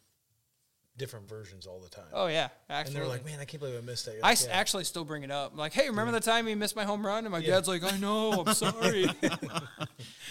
different 0.97 1.27
versions 1.27 1.67
all 1.67 1.79
the 1.79 1.89
time. 1.89 2.05
Oh 2.13 2.27
yeah, 2.27 2.49
and 2.69 2.87
they're 2.89 3.07
like, 3.07 3.25
"Man, 3.25 3.39
I 3.39 3.45
can't 3.45 3.61
believe 3.61 3.77
I 3.77 3.81
missed 3.85 4.05
that." 4.05 4.15
You're 4.15 4.25
I 4.25 4.31
"Yeah." 4.31 4.51
actually 4.51 4.83
still 4.85 5.05
bring 5.05 5.23
it 5.23 5.31
up. 5.31 5.51
I'm 5.51 5.57
like, 5.57 5.73
hey, 5.73 5.89
remember 5.89 6.11
the 6.11 6.19
time 6.19 6.47
you 6.47 6.55
missed 6.55 6.75
my 6.75 6.83
home 6.85 7.05
run? 7.05 7.25
And 7.25 7.31
my 7.31 7.39
Yeah. 7.39 7.55
dad's 7.55 7.67
like, 7.67 7.83
I 7.83 7.97
know, 7.97 8.43
I'm 8.45 8.53
sorry. 8.53 9.07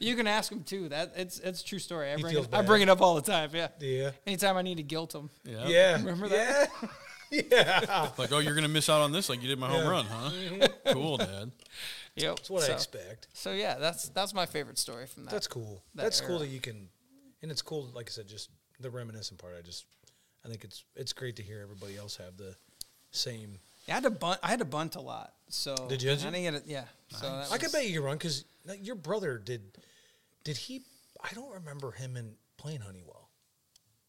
you 0.00 0.16
can 0.16 0.26
ask 0.26 0.50
him 0.50 0.62
too. 0.62 0.88
That 0.88 1.12
it's 1.16 1.38
it's 1.40 1.60
a 1.60 1.64
true 1.64 1.78
story. 1.78 2.12
I 2.12 2.16
bring 2.16 2.34
feels 2.34 2.46
it, 2.46 2.54
I 2.54 2.62
bring 2.62 2.82
it 2.82 2.88
up 2.88 3.00
all 3.00 3.14
the 3.14 3.22
time. 3.22 3.50
Yeah. 3.52 3.68
Yeah. 3.80 4.10
Anytime 4.26 4.56
I 4.56 4.62
need 4.62 4.76
to 4.76 4.82
guilt 4.82 5.14
him. 5.14 5.30
Yeah. 5.44 5.66
Yeah. 5.66 5.92
Remember 5.96 6.28
that? 6.28 6.70
Yeah. 7.30 7.42
yeah. 7.50 8.08
Like, 8.16 8.32
oh, 8.32 8.38
you're 8.38 8.54
gonna 8.54 8.68
miss 8.68 8.88
out 8.88 9.02
on 9.02 9.12
this 9.12 9.28
like 9.28 9.42
you 9.42 9.48
did 9.48 9.58
my 9.58 9.68
home 9.68 9.84
Yeah. 9.84 9.90
run, 9.90 10.06
huh? 10.06 10.30
Mm-hmm. 10.30 10.92
cool, 10.92 11.16
Dad. 11.18 11.50
Yep. 12.14 12.36
That's 12.36 12.50
what 12.50 12.62
so, 12.62 12.72
I 12.72 12.74
expect. 12.74 13.28
So 13.34 13.52
yeah, 13.52 13.76
that's 13.78 14.08
that's 14.10 14.32
my 14.32 14.46
favorite 14.46 14.78
story 14.78 15.06
from 15.06 15.24
that. 15.24 15.32
That's 15.32 15.48
cool. 15.48 15.82
that 15.94 16.02
That's 16.04 16.20
cool 16.20 16.38
that 16.38 16.48
you 16.48 16.60
can, 16.60 16.88
and 17.42 17.50
it's 17.50 17.62
cool. 17.62 17.90
Like 17.94 18.08
I 18.08 18.12
said, 18.12 18.28
just 18.28 18.50
the 18.80 18.90
reminiscent 18.90 19.38
part. 19.40 19.54
I 19.58 19.62
just 19.62 19.84
I 20.44 20.48
think 20.48 20.64
it's 20.64 20.84
it's 20.94 21.12
great 21.12 21.36
to 21.36 21.42
hear 21.42 21.60
everybody 21.62 21.96
else 21.96 22.16
have 22.16 22.36
the 22.36 22.54
same. 23.10 23.58
Yeah, 23.86 23.94
I 23.94 23.96
had 23.96 24.02
to 24.04 24.10
bunt. 24.10 24.40
I 24.42 24.48
had 24.48 24.58
to 24.60 24.64
bunt 24.64 24.96
a 24.96 25.00
lot. 25.00 25.32
So 25.48 25.74
Did 25.88 26.02
you? 26.02 26.10
I 26.12 26.14
didn't 26.16 26.32
get 26.42 26.54
it. 26.54 26.62
Yeah. 26.66 26.84
So 27.08 27.26
that 27.26 27.52
I 27.52 27.58
could 27.58 27.72
bet 27.72 27.86
you 27.86 28.00
could 28.00 28.04
run 28.06 28.16
because 28.16 28.44
your 28.80 28.96
brother 28.96 29.38
did. 29.38 29.62
Did 30.44 30.56
he? 30.56 30.82
I 31.22 31.32
don't 31.34 31.52
remember 31.52 31.92
him 31.92 32.16
in 32.16 32.34
playing 32.58 32.80
Honeywell. 32.80 33.28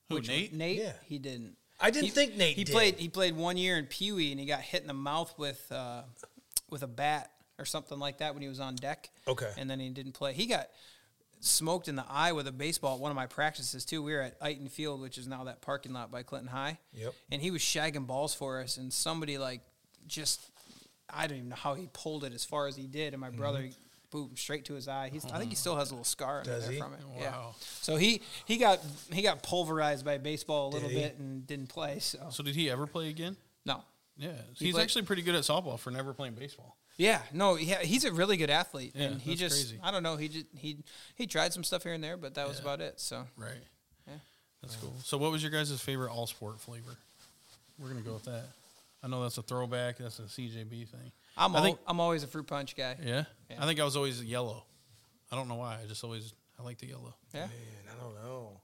Who, 0.09 0.21
Nate? 0.21 0.53
Nate. 0.53 0.77
Yeah. 0.79 0.93
He 1.05 1.17
didn't. 1.19 1.55
I 1.79 1.91
didn't 1.91 2.05
He- 2.05 2.11
think 2.11 2.35
Nate 2.35 2.55
He 2.55 2.63
did. 2.63 2.73
played. 2.73 2.95
He 2.97 3.07
played 3.09 3.35
one 3.35 3.57
year 3.57 3.77
in 3.77 3.85
Pee 3.85 4.11
Wee, 4.11 4.31
and 4.31 4.39
he 4.39 4.45
got 4.45 4.61
hit 4.61 4.81
in 4.81 4.87
the 4.87 4.93
mouth 4.93 5.33
with 5.37 5.71
uh, 5.71 6.03
with 6.69 6.81
a 6.83 6.87
bat 6.87 7.31
or 7.59 7.65
something 7.65 7.99
like 7.99 8.17
that 8.19 8.33
when 8.33 8.41
he 8.41 8.49
was 8.49 8.59
on 8.59 8.75
deck. 8.75 9.09
Okay. 9.27 9.51
And 9.57 9.69
then 9.69 9.79
he 9.79 9.89
didn't 9.89 10.13
play. 10.13 10.33
He 10.33 10.45
got 10.47 10.67
smoked 11.39 11.87
in 11.87 11.95
the 11.95 12.05
eye 12.09 12.31
with 12.31 12.47
a 12.47 12.51
baseball 12.51 12.95
at 12.95 13.01
one 13.01 13.11
of 13.11 13.15
my 13.15 13.27
practices 13.27 13.85
too. 13.85 14.01
We 14.01 14.13
were 14.13 14.21
at 14.21 14.35
Iton 14.41 14.67
Field, 14.67 15.01
which 15.01 15.17
is 15.17 15.27
now 15.27 15.45
that 15.45 15.61
parking 15.61 15.93
lot 15.93 16.11
by 16.11 16.23
Clinton 16.23 16.49
High. 16.49 16.79
Yep. 16.93 17.13
And 17.31 17.41
he 17.41 17.51
was 17.51 17.61
shagging 17.61 18.07
balls 18.07 18.33
for 18.33 18.61
us, 18.61 18.77
and 18.77 18.91
somebody 18.91 19.37
like 19.37 19.61
just 20.07 20.41
I 21.09 21.27
don't 21.27 21.37
even 21.37 21.49
know 21.49 21.55
how 21.55 21.73
he 21.73 21.89
pulled 21.93 22.23
it 22.23 22.33
as 22.33 22.43
far 22.43 22.67
as 22.67 22.75
he 22.75 22.87
did, 22.87 23.13
and 23.13 23.21
my 23.21 23.29
mm-hmm. 23.29 23.37
brother. 23.37 23.69
Boom! 24.09 24.31
Straight 24.37 24.63
to 24.65 24.73
his 24.73 24.87
eye. 24.87 25.09
He's. 25.11 25.25
I 25.25 25.31
think 25.31 25.41
he 25.41 25.47
mm-hmm. 25.47 25.55
still 25.55 25.75
has 25.75 25.89
a 25.89 25.93
little 25.93 26.05
scar 26.05 26.41
Does 26.41 26.63
there 26.63 26.71
he? 26.71 26.79
from 26.79 26.93
it. 26.93 26.99
Yeah. 27.19 27.31
Wow. 27.31 27.55
So 27.59 27.97
he 27.97 28.21
he 28.45 28.55
got 28.55 28.79
he 29.11 29.21
got 29.21 29.43
pulverized 29.43 30.05
by 30.05 30.17
baseball 30.17 30.69
a 30.69 30.71
little 30.71 30.87
bit 30.87 31.17
and 31.19 31.45
didn't 31.45 31.67
play. 31.67 31.99
So 31.99 32.19
So 32.29 32.41
did 32.41 32.55
he 32.55 32.69
ever 32.69 32.87
play 32.87 33.09
again? 33.09 33.35
no. 33.65 33.83
Yeah, 34.19 34.31
he's 34.55 34.73
played- 34.73 34.81
actually 34.81 35.01
pretty 35.03 35.21
good 35.21 35.35
at 35.35 35.43
softball 35.43 35.77
for 35.77 35.91
never 35.91 36.13
playing 36.13 36.35
baseball. 36.35 36.76
Yeah, 36.97 37.21
no, 37.31 37.55
he, 37.55 37.65
he's 37.75 38.05
a 38.05 38.11
really 38.11 38.37
good 38.37 38.49
athlete, 38.49 38.93
Yeah, 38.95 39.03
and 39.05 39.21
he 39.21 39.35
just 39.35 39.55
crazy. 39.55 39.79
I 39.83 39.91
don't 39.91 40.01
know 40.03 40.15
he 40.17 40.27
just 40.29 40.45
he 40.57 40.77
he 41.15 41.27
tried 41.27 41.53
some 41.53 41.63
stuff 41.63 41.83
here 41.83 41.93
and 41.93 42.03
there, 42.03 42.17
but 42.17 42.33
that 42.35 42.47
was 42.47 42.59
about 42.59 42.81
it. 42.81 42.99
So 42.99 43.25
Right. 43.37 43.51
Yeah. 44.07 44.13
That's 44.63 44.75
cool. 44.77 44.93
So, 45.03 45.17
what 45.17 45.31
was 45.31 45.43
your 45.43 45.51
guys' 45.51 45.79
favorite 45.79 46.11
all 46.11 46.25
sport 46.25 46.59
flavor? 46.59 46.97
We're 47.77 47.89
gonna 47.89 48.01
go 48.01 48.13
with 48.13 48.25
that. 48.25 48.45
I 49.03 49.07
know 49.07 49.21
that's 49.21 49.37
a 49.37 49.43
throwback. 49.43 49.97
That's 49.99 50.17
a 50.17 50.23
CJB 50.23 50.87
thing. 50.87 51.11
I'm 51.37 51.55
I 51.55 51.59
al- 51.59 51.63
think- 51.63 51.79
I'm 51.85 51.99
always 51.99 52.23
a 52.23 52.27
fruit 52.27 52.47
punch 52.47 52.75
guy. 52.75 52.95
Yeah? 53.03 53.25
Yeah. 53.49 53.57
I 53.63 53.67
think 53.67 53.79
I 53.79 53.83
was 53.83 53.95
always 53.95 54.23
yellow. 54.23 54.63
I 55.31 55.35
don't 55.35 55.47
know 55.47 55.55
why. 55.55 55.77
I 55.83 55.85
just 55.87 56.03
always 56.03 56.33
I 56.59 56.63
like 56.63 56.79
the 56.79 56.87
yellow. 56.87 57.13
Yeah, 57.33 57.41
Man, 57.41 57.49
I 57.95 58.03
don't 58.03 58.15
know. 58.15 58.61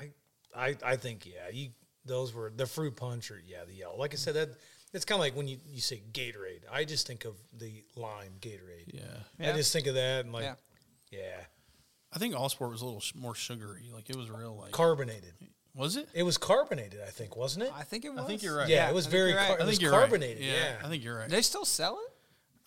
I 0.00 0.10
I 0.56 0.76
I 0.92 0.96
think 0.96 1.26
yeah. 1.26 1.48
You 1.52 1.70
those 2.04 2.34
were 2.34 2.52
the 2.54 2.66
fruit 2.66 2.96
punch 2.96 3.30
or 3.30 3.40
yeah 3.46 3.64
the 3.64 3.74
yellow. 3.74 3.96
Like 3.96 4.12
I 4.14 4.16
said 4.16 4.34
that 4.34 4.48
it's 4.96 5.04
kind 5.04 5.16
of 5.16 5.20
like 5.20 5.36
when 5.36 5.46
you 5.46 5.58
you 5.70 5.80
say 5.80 6.02
Gatorade. 6.12 6.62
I 6.72 6.84
just 6.84 7.06
think 7.06 7.24
of 7.24 7.34
the 7.56 7.84
lime 7.94 8.32
Gatorade. 8.40 8.92
Yeah. 8.92 9.48
I 9.50 9.52
just 9.56 9.72
think 9.72 9.86
of 9.86 9.94
that 9.94 10.24
and 10.24 10.32
like 10.32 10.44
Yeah. 10.44 10.54
yeah, 11.12 11.40
I 12.12 12.18
think 12.18 12.34
all 12.34 12.48
sport 12.48 12.72
was 12.72 12.82
a 12.82 12.84
little 12.84 13.00
sh- 13.00 13.14
more 13.14 13.34
sugary. 13.34 13.88
Like 13.92 14.10
it 14.10 14.16
was 14.16 14.30
real 14.30 14.56
like 14.56 14.72
carbonated. 14.72 15.34
was 15.74 15.96
it? 15.96 16.08
It 16.14 16.22
was 16.24 16.38
carbonated, 16.38 17.00
I 17.06 17.10
think, 17.10 17.36
wasn't 17.36 17.66
it? 17.66 17.72
I 17.76 17.82
think 17.84 18.04
it 18.04 18.12
was. 18.12 18.24
I 18.24 18.26
think 18.26 18.42
you're 18.42 18.56
right. 18.56 18.68
yeah, 18.68 18.88
it 18.88 18.94
was 18.94 19.06
I 19.06 19.10
very 19.10 19.30
you're 19.30 19.38
right. 19.38 19.46
car- 19.48 19.56
I 19.58 19.62
it 19.62 19.66
was 19.66 19.70
think 19.76 19.82
you're 19.82 19.92
carbonated. 19.92 20.38
right. 20.42 20.52
Yeah, 20.52 20.76
I 20.84 20.88
think 20.88 21.04
you're 21.04 21.16
right. 21.18 21.28
They 21.28 21.42
still 21.42 21.64
sell 21.64 21.98
it? 22.06 22.12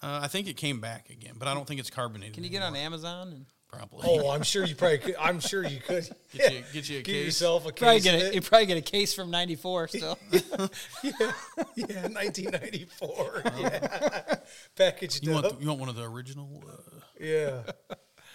Uh, 0.06 0.20
I 0.24 0.28
think 0.30 0.48
it 0.48 0.56
came 0.56 0.80
back 0.80 1.10
again, 1.10 1.34
but 1.38 1.48
I 1.50 1.54
don't 1.54 1.68
think 1.68 1.80
it's 1.82 1.90
carbonated. 1.90 2.34
Can 2.36 2.46
you 2.46 2.50
get 2.50 2.62
on 2.62 2.76
Amazon 2.76 3.28
and 3.34 3.46
Probably. 3.72 4.00
Oh, 4.04 4.30
I'm 4.32 4.42
sure 4.42 4.66
you 4.66 4.76
probably 4.76 4.98
could. 4.98 5.16
I'm 5.20 5.40
sure 5.40 5.64
you 5.64 5.80
could. 5.80 6.10
Get 6.34 6.54
you- 6.54 6.64
get 6.74 6.90
you 6.90 7.00
a 7.00 7.02
Give 7.02 7.06
case. 7.16 7.26
yourself 7.26 7.68
a 7.68 7.72
probably 7.72 7.96
case. 8.02 8.04
get 8.04 8.32
a, 8.32 8.34
you 8.36 8.42
probably 8.42 8.66
get 8.66 8.78
a 8.78 8.82
case 8.82 9.14
from 9.14 9.30
'94 9.32 9.88
still. 9.90 10.18
yeah, 10.32 10.42
yeah, 11.76 12.08
1994. 12.08 13.44
Yeah, 13.60 14.36
packaged 14.76 15.26
you 15.26 15.36
up. 15.36 15.44
want 15.44 15.56
the, 15.58 15.62
you 15.64 15.68
want 15.70 15.80
one 15.82 15.90
of 15.90 15.96
the 15.96 16.04
original? 16.10 16.64
Uh, 16.68 17.00
Yeah. 17.20 17.62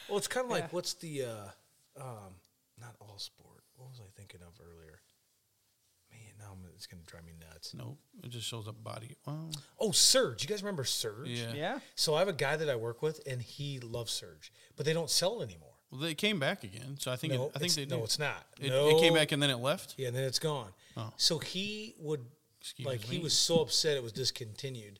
Well, 0.08 0.18
it's 0.18 0.28
kind 0.28 0.44
of 0.44 0.50
like 0.50 0.64
Yeah. 0.64 0.68
what's 0.70 0.94
the 0.94 1.22
uh, 1.24 2.00
um, 2.00 2.34
not 2.80 2.94
all 3.00 3.18
sport. 3.18 3.62
What 3.76 3.90
was 3.90 4.00
I 4.00 4.08
thinking 4.16 4.40
of 4.42 4.52
earlier? 4.60 4.93
Man, 6.52 6.62
now 6.62 6.68
it's 6.74 6.86
gonna 6.86 7.02
drive 7.06 7.24
me 7.24 7.32
nuts. 7.40 7.74
no, 7.74 7.96
it 8.22 8.28
just 8.30 8.46
shows 8.46 8.68
up 8.68 8.82
body. 8.82 9.16
Well, 9.26 9.50
Oh, 9.78 9.92
Surge. 9.92 10.42
You 10.42 10.48
guys 10.48 10.62
remember 10.62 10.84
Surge? 10.84 11.28
yeah. 11.28 11.52
yeah. 11.54 11.78
So 11.94 12.14
I 12.14 12.18
have 12.20 12.28
a 12.28 12.32
guy 12.32 12.56
that 12.56 12.68
I 12.68 12.76
work 12.76 13.02
with, 13.02 13.20
and 13.26 13.40
he 13.40 13.80
loves 13.80 14.12
Surge, 14.12 14.52
but 14.76 14.84
they 14.86 14.92
don't 14.92 15.10
sell 15.10 15.40
it 15.40 15.44
anymore. 15.44 15.70
Well, 15.90 16.00
they 16.00 16.14
came 16.14 16.38
back 16.40 16.64
again, 16.64 16.96
so 16.98 17.12
I 17.12 17.16
think 17.16 17.32
no, 17.34 17.44
it, 17.46 17.52
I 17.54 17.58
think 17.58 17.66
it's, 17.66 17.76
they 17.76 17.86
no, 17.86 17.96
did. 17.96 18.04
it's 18.04 18.18
not. 18.18 18.46
It, 18.60 18.68
no, 18.70 18.88
it 18.88 19.00
came 19.00 19.14
back 19.14 19.30
and 19.32 19.42
then 19.42 19.50
it 19.50 19.58
left. 19.58 19.94
Yeah, 19.96 20.08
and 20.08 20.16
then 20.16 20.24
it's 20.24 20.38
gone. 20.40 20.70
Oh. 20.96 21.12
So 21.16 21.38
he 21.38 21.94
would 21.98 22.24
Excuse 22.60 22.86
like 22.86 23.00
he 23.02 23.18
was 23.18 23.32
so 23.32 23.60
upset 23.60 23.96
it 23.96 24.02
was 24.02 24.12
discontinued, 24.12 24.98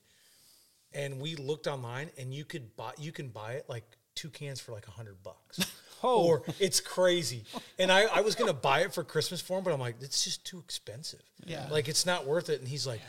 and 0.93 1.19
we 1.19 1.35
looked 1.35 1.67
online, 1.67 2.09
and 2.17 2.33
you 2.33 2.45
could 2.45 2.75
buy 2.75 2.93
you 2.97 3.11
can 3.11 3.29
buy 3.29 3.53
it 3.53 3.65
like 3.67 3.83
two 4.13 4.29
cans 4.29 4.59
for 4.61 4.71
like 4.71 4.87
a 4.87 4.91
hundred 4.91 5.21
bucks. 5.23 5.59
Oh. 6.05 6.25
Or 6.27 6.43
it's 6.59 6.79
crazy, 6.79 7.43
and 7.79 7.91
I, 7.91 8.03
I 8.03 8.21
was 8.21 8.35
gonna 8.35 8.53
buy 8.53 8.81
it 8.81 8.93
for 8.93 9.03
Christmas 9.03 9.41
for 9.41 9.57
him, 9.57 9.63
but 9.63 9.73
I'm 9.73 9.79
like, 9.79 9.95
it's 10.01 10.23
just 10.23 10.45
too 10.45 10.59
expensive. 10.59 11.21
Yeah. 11.45 11.67
like 11.71 11.87
it's 11.87 12.05
not 12.05 12.25
worth 12.25 12.49
it. 12.49 12.59
And 12.59 12.67
he's 12.67 12.85
like, 12.87 13.01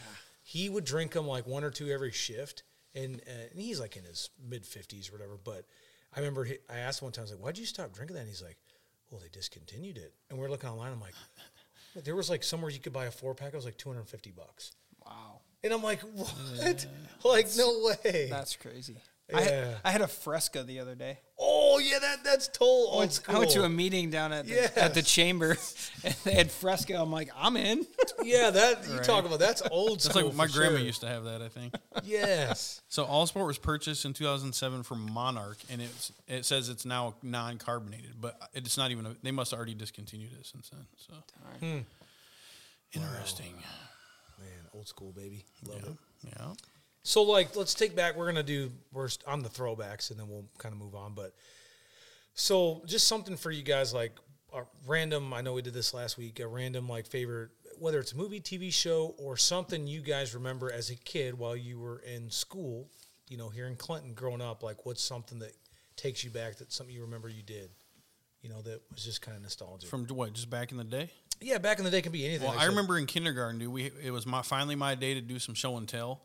he 0.42 0.68
would 0.68 0.85
drink 0.85 1.12
them 1.12 1.26
like 1.26 1.46
one 1.46 1.62
or 1.64 1.70
two 1.70 1.90
every 1.90 2.12
shift, 2.12 2.62
and 2.94 3.20
uh, 3.26 3.50
and 3.52 3.61
he's 3.61 3.78
like 3.80 3.96
in 3.96 4.04
his 4.04 4.30
mid 4.48 4.64
fifties 4.64 5.09
or 5.11 5.12
whatever. 5.12 5.37
But 5.42 5.64
I 6.14 6.20
remember 6.20 6.44
he, 6.44 6.56
I 6.70 6.78
asked 6.78 7.02
him 7.02 7.06
one 7.06 7.12
time, 7.12 7.22
I 7.22 7.24
was 7.24 7.30
like, 7.32 7.40
why'd 7.40 7.59
you 7.59 7.66
stop 7.66 7.92
drinking 7.92 8.14
that? 8.14 8.20
And 8.20 8.28
he's 8.28 8.42
like, 8.42 8.56
well, 9.11 9.20
they 9.20 9.28
discontinued 9.28 9.98
it, 9.98 10.14
and 10.30 10.38
we're 10.38 10.48
looking 10.48 10.70
online. 10.70 10.92
I'm 10.92 11.00
like, 11.00 11.14
there 12.04 12.16
was 12.16 12.30
like 12.30 12.42
somewhere 12.42 12.70
you 12.70 12.78
could 12.80 12.92
buy 12.92 13.06
a 13.06 13.11
four 13.11 13.35
pack. 13.35 13.52
It 13.52 13.56
was 13.56 13.64
like 13.64 13.76
250 13.76 14.30
bucks. 14.32 14.72
Wow, 15.04 15.40
And 15.62 15.72
I'm 15.72 15.82
like, 15.82 16.00
what? 16.00 16.87
Like, 17.24 17.46
no 17.56 17.90
way. 18.04 18.28
that's 18.30 18.56
crazy. 18.56 18.96
I, 19.35 19.40
had, 19.40 19.50
Yeah. 19.50 19.74
I 19.85 19.90
had 19.90 20.00
a 20.00 20.06
Fresca 20.09 20.62
the 20.62 20.80
other 20.80 20.94
day. 20.94 21.18
Oh, 21.68 21.79
yeah, 21.79 21.98
that 21.98 22.22
that's 22.24 22.48
total 22.48 22.68
I 22.68 22.90
old 22.92 22.98
went, 23.00 23.12
school. 23.12 23.37
I 23.37 23.38
went 23.40 23.50
to 23.52 23.64
a 23.64 23.68
meeting 23.68 24.11
down 24.11 24.33
at 24.33 24.46
the, 24.46 24.79
at 24.83 24.94
the 24.94 25.02
chamber, 25.02 25.57
and 26.05 26.14
they 26.24 26.33
had 26.35 26.50
Fresca. 26.52 26.94
I'm 26.94 27.11
like, 27.11 27.31
I'm 27.37 27.57
in. 27.57 27.85
yeah, 28.22 28.50
that 28.50 28.87
you 28.88 28.94
Right. 28.94 29.05
talk 29.05 29.24
about 29.26 29.38
that's 29.40 29.62
old 29.70 29.98
That's 30.00 30.11
school. 30.11 30.26
like 30.29 30.35
my 30.35 30.46
for 30.46 30.52
grandma 30.59 30.76
sure. 30.79 30.87
used 30.87 31.00
to 31.00 31.09
have 31.09 31.24
that. 31.24 31.42
I 31.42 31.48
think. 31.48 31.74
Yes. 32.05 32.81
So 32.88 33.05
All 33.05 33.26
Sport 33.26 33.46
was 33.46 33.59
purchased 33.59 34.05
in 34.05 34.12
2007 34.12 34.83
from 34.85 35.11
Monarch, 35.12 35.59
and 35.70 35.83
it's 35.83 36.12
it 36.29 36.44
says 36.44 36.68
it's 36.68 36.85
now 36.87 37.14
non-carbonated, 37.22 38.14
but 38.20 38.38
it's 38.55 38.76
not 38.79 38.90
even. 38.90 39.07
A, 39.07 39.16
they 39.22 39.33
must 39.33 39.50
have 39.50 39.59
already 39.59 39.74
discontinued 39.74 40.33
it 40.38 40.46
since 40.46 40.68
then. 40.70 40.87
So 40.96 41.14
Hmm. 41.61 41.79
interesting. 42.92 43.55
Man, 44.38 44.48
old 44.74 44.88
school, 44.88 45.12
baby. 45.12 45.44
Love 45.66 45.81
Yeah. 45.83 45.90
it. 45.90 45.96
yeah. 46.38 46.52
So, 47.07 47.23
like, 47.23 47.55
let's 47.55 47.73
take 47.73 47.95
back. 47.95 48.16
We're 48.16 48.27
gonna 48.27 48.42
do 48.42 48.73
we're 48.92 49.09
on 49.29 49.45
the 49.45 49.49
throwbacks, 49.49 50.11
and 50.11 50.19
then 50.19 50.29
we'll 50.29 50.49
kind 50.59 50.73
of 50.73 50.81
move 50.81 50.97
on. 50.97 51.14
But 51.14 51.35
so, 52.35 52.83
just 52.85 53.07
something 53.07 53.37
for 53.37 53.53
you 53.53 53.62
guys, 53.62 53.95
like 53.95 54.11
a 54.53 54.62
random. 54.88 55.33
I 55.33 55.40
know 55.40 55.53
we 55.53 55.62
did 55.62 55.73
this 55.73 55.95
last 55.95 56.19
week. 56.19 56.40
A 56.40 56.49
random 56.49 56.88
like 56.88 57.07
favorite, 57.07 57.51
whether 57.79 58.01
it's 58.01 58.11
a 58.11 58.16
movie, 58.16 58.40
TV 58.40 58.73
show, 58.73 59.14
or 59.19 59.37
something 59.37 59.87
you 59.87 60.01
guys 60.01 60.35
remember 60.35 60.73
as 60.73 60.90
a 60.90 60.97
kid 60.97 61.38
while 61.38 61.57
you 61.57 61.79
were 61.79 62.01
in 62.01 62.29
school. 62.29 62.90
You 63.29 63.37
know, 63.37 63.51
here 63.51 63.69
in 63.69 63.77
Clinton, 63.77 64.12
growing 64.12 64.42
up, 64.42 64.64
like 64.64 64.85
what's 64.85 65.01
something 65.01 65.38
that 65.38 65.53
takes 65.95 66.25
you 66.25 66.31
back? 66.31 66.57
That 66.57 66.73
something 66.73 66.92
you 66.92 67.03
remember 67.03 67.29
you 67.29 67.45
did. 67.45 67.71
You 68.42 68.49
know, 68.49 68.62
that 68.62 68.81
was 68.92 69.05
just 69.05 69.23
kind 69.23 69.37
of 69.37 69.45
nostalgic. 69.45 69.88
From 69.88 70.07
what? 70.07 70.33
Just 70.33 70.51
back 70.51 70.73
in 70.73 70.79
the 70.79 70.85
day. 70.85 71.11
yeah, 71.40 71.59
back 71.59 71.79
in 71.79 71.85
the 71.85 71.90
day 71.92 72.03
can 72.03 72.11
be 72.11 72.27
anything. 72.27 72.49
Well, 72.49 72.59
I 72.59 72.64
remember 72.64 72.99
in 72.99 73.07
kindergarten, 73.07 73.61
dude. 73.61 73.73
We 73.73 73.92
it 74.03 74.11
was 74.11 74.27
my 74.27 74.42
finally 74.42 74.75
my 74.75 74.97
day 74.97 75.14
to 75.14 75.21
do 75.21 75.38
some 75.38 75.55
show 75.55 75.77
and 75.77 75.88
tell, 75.88 76.23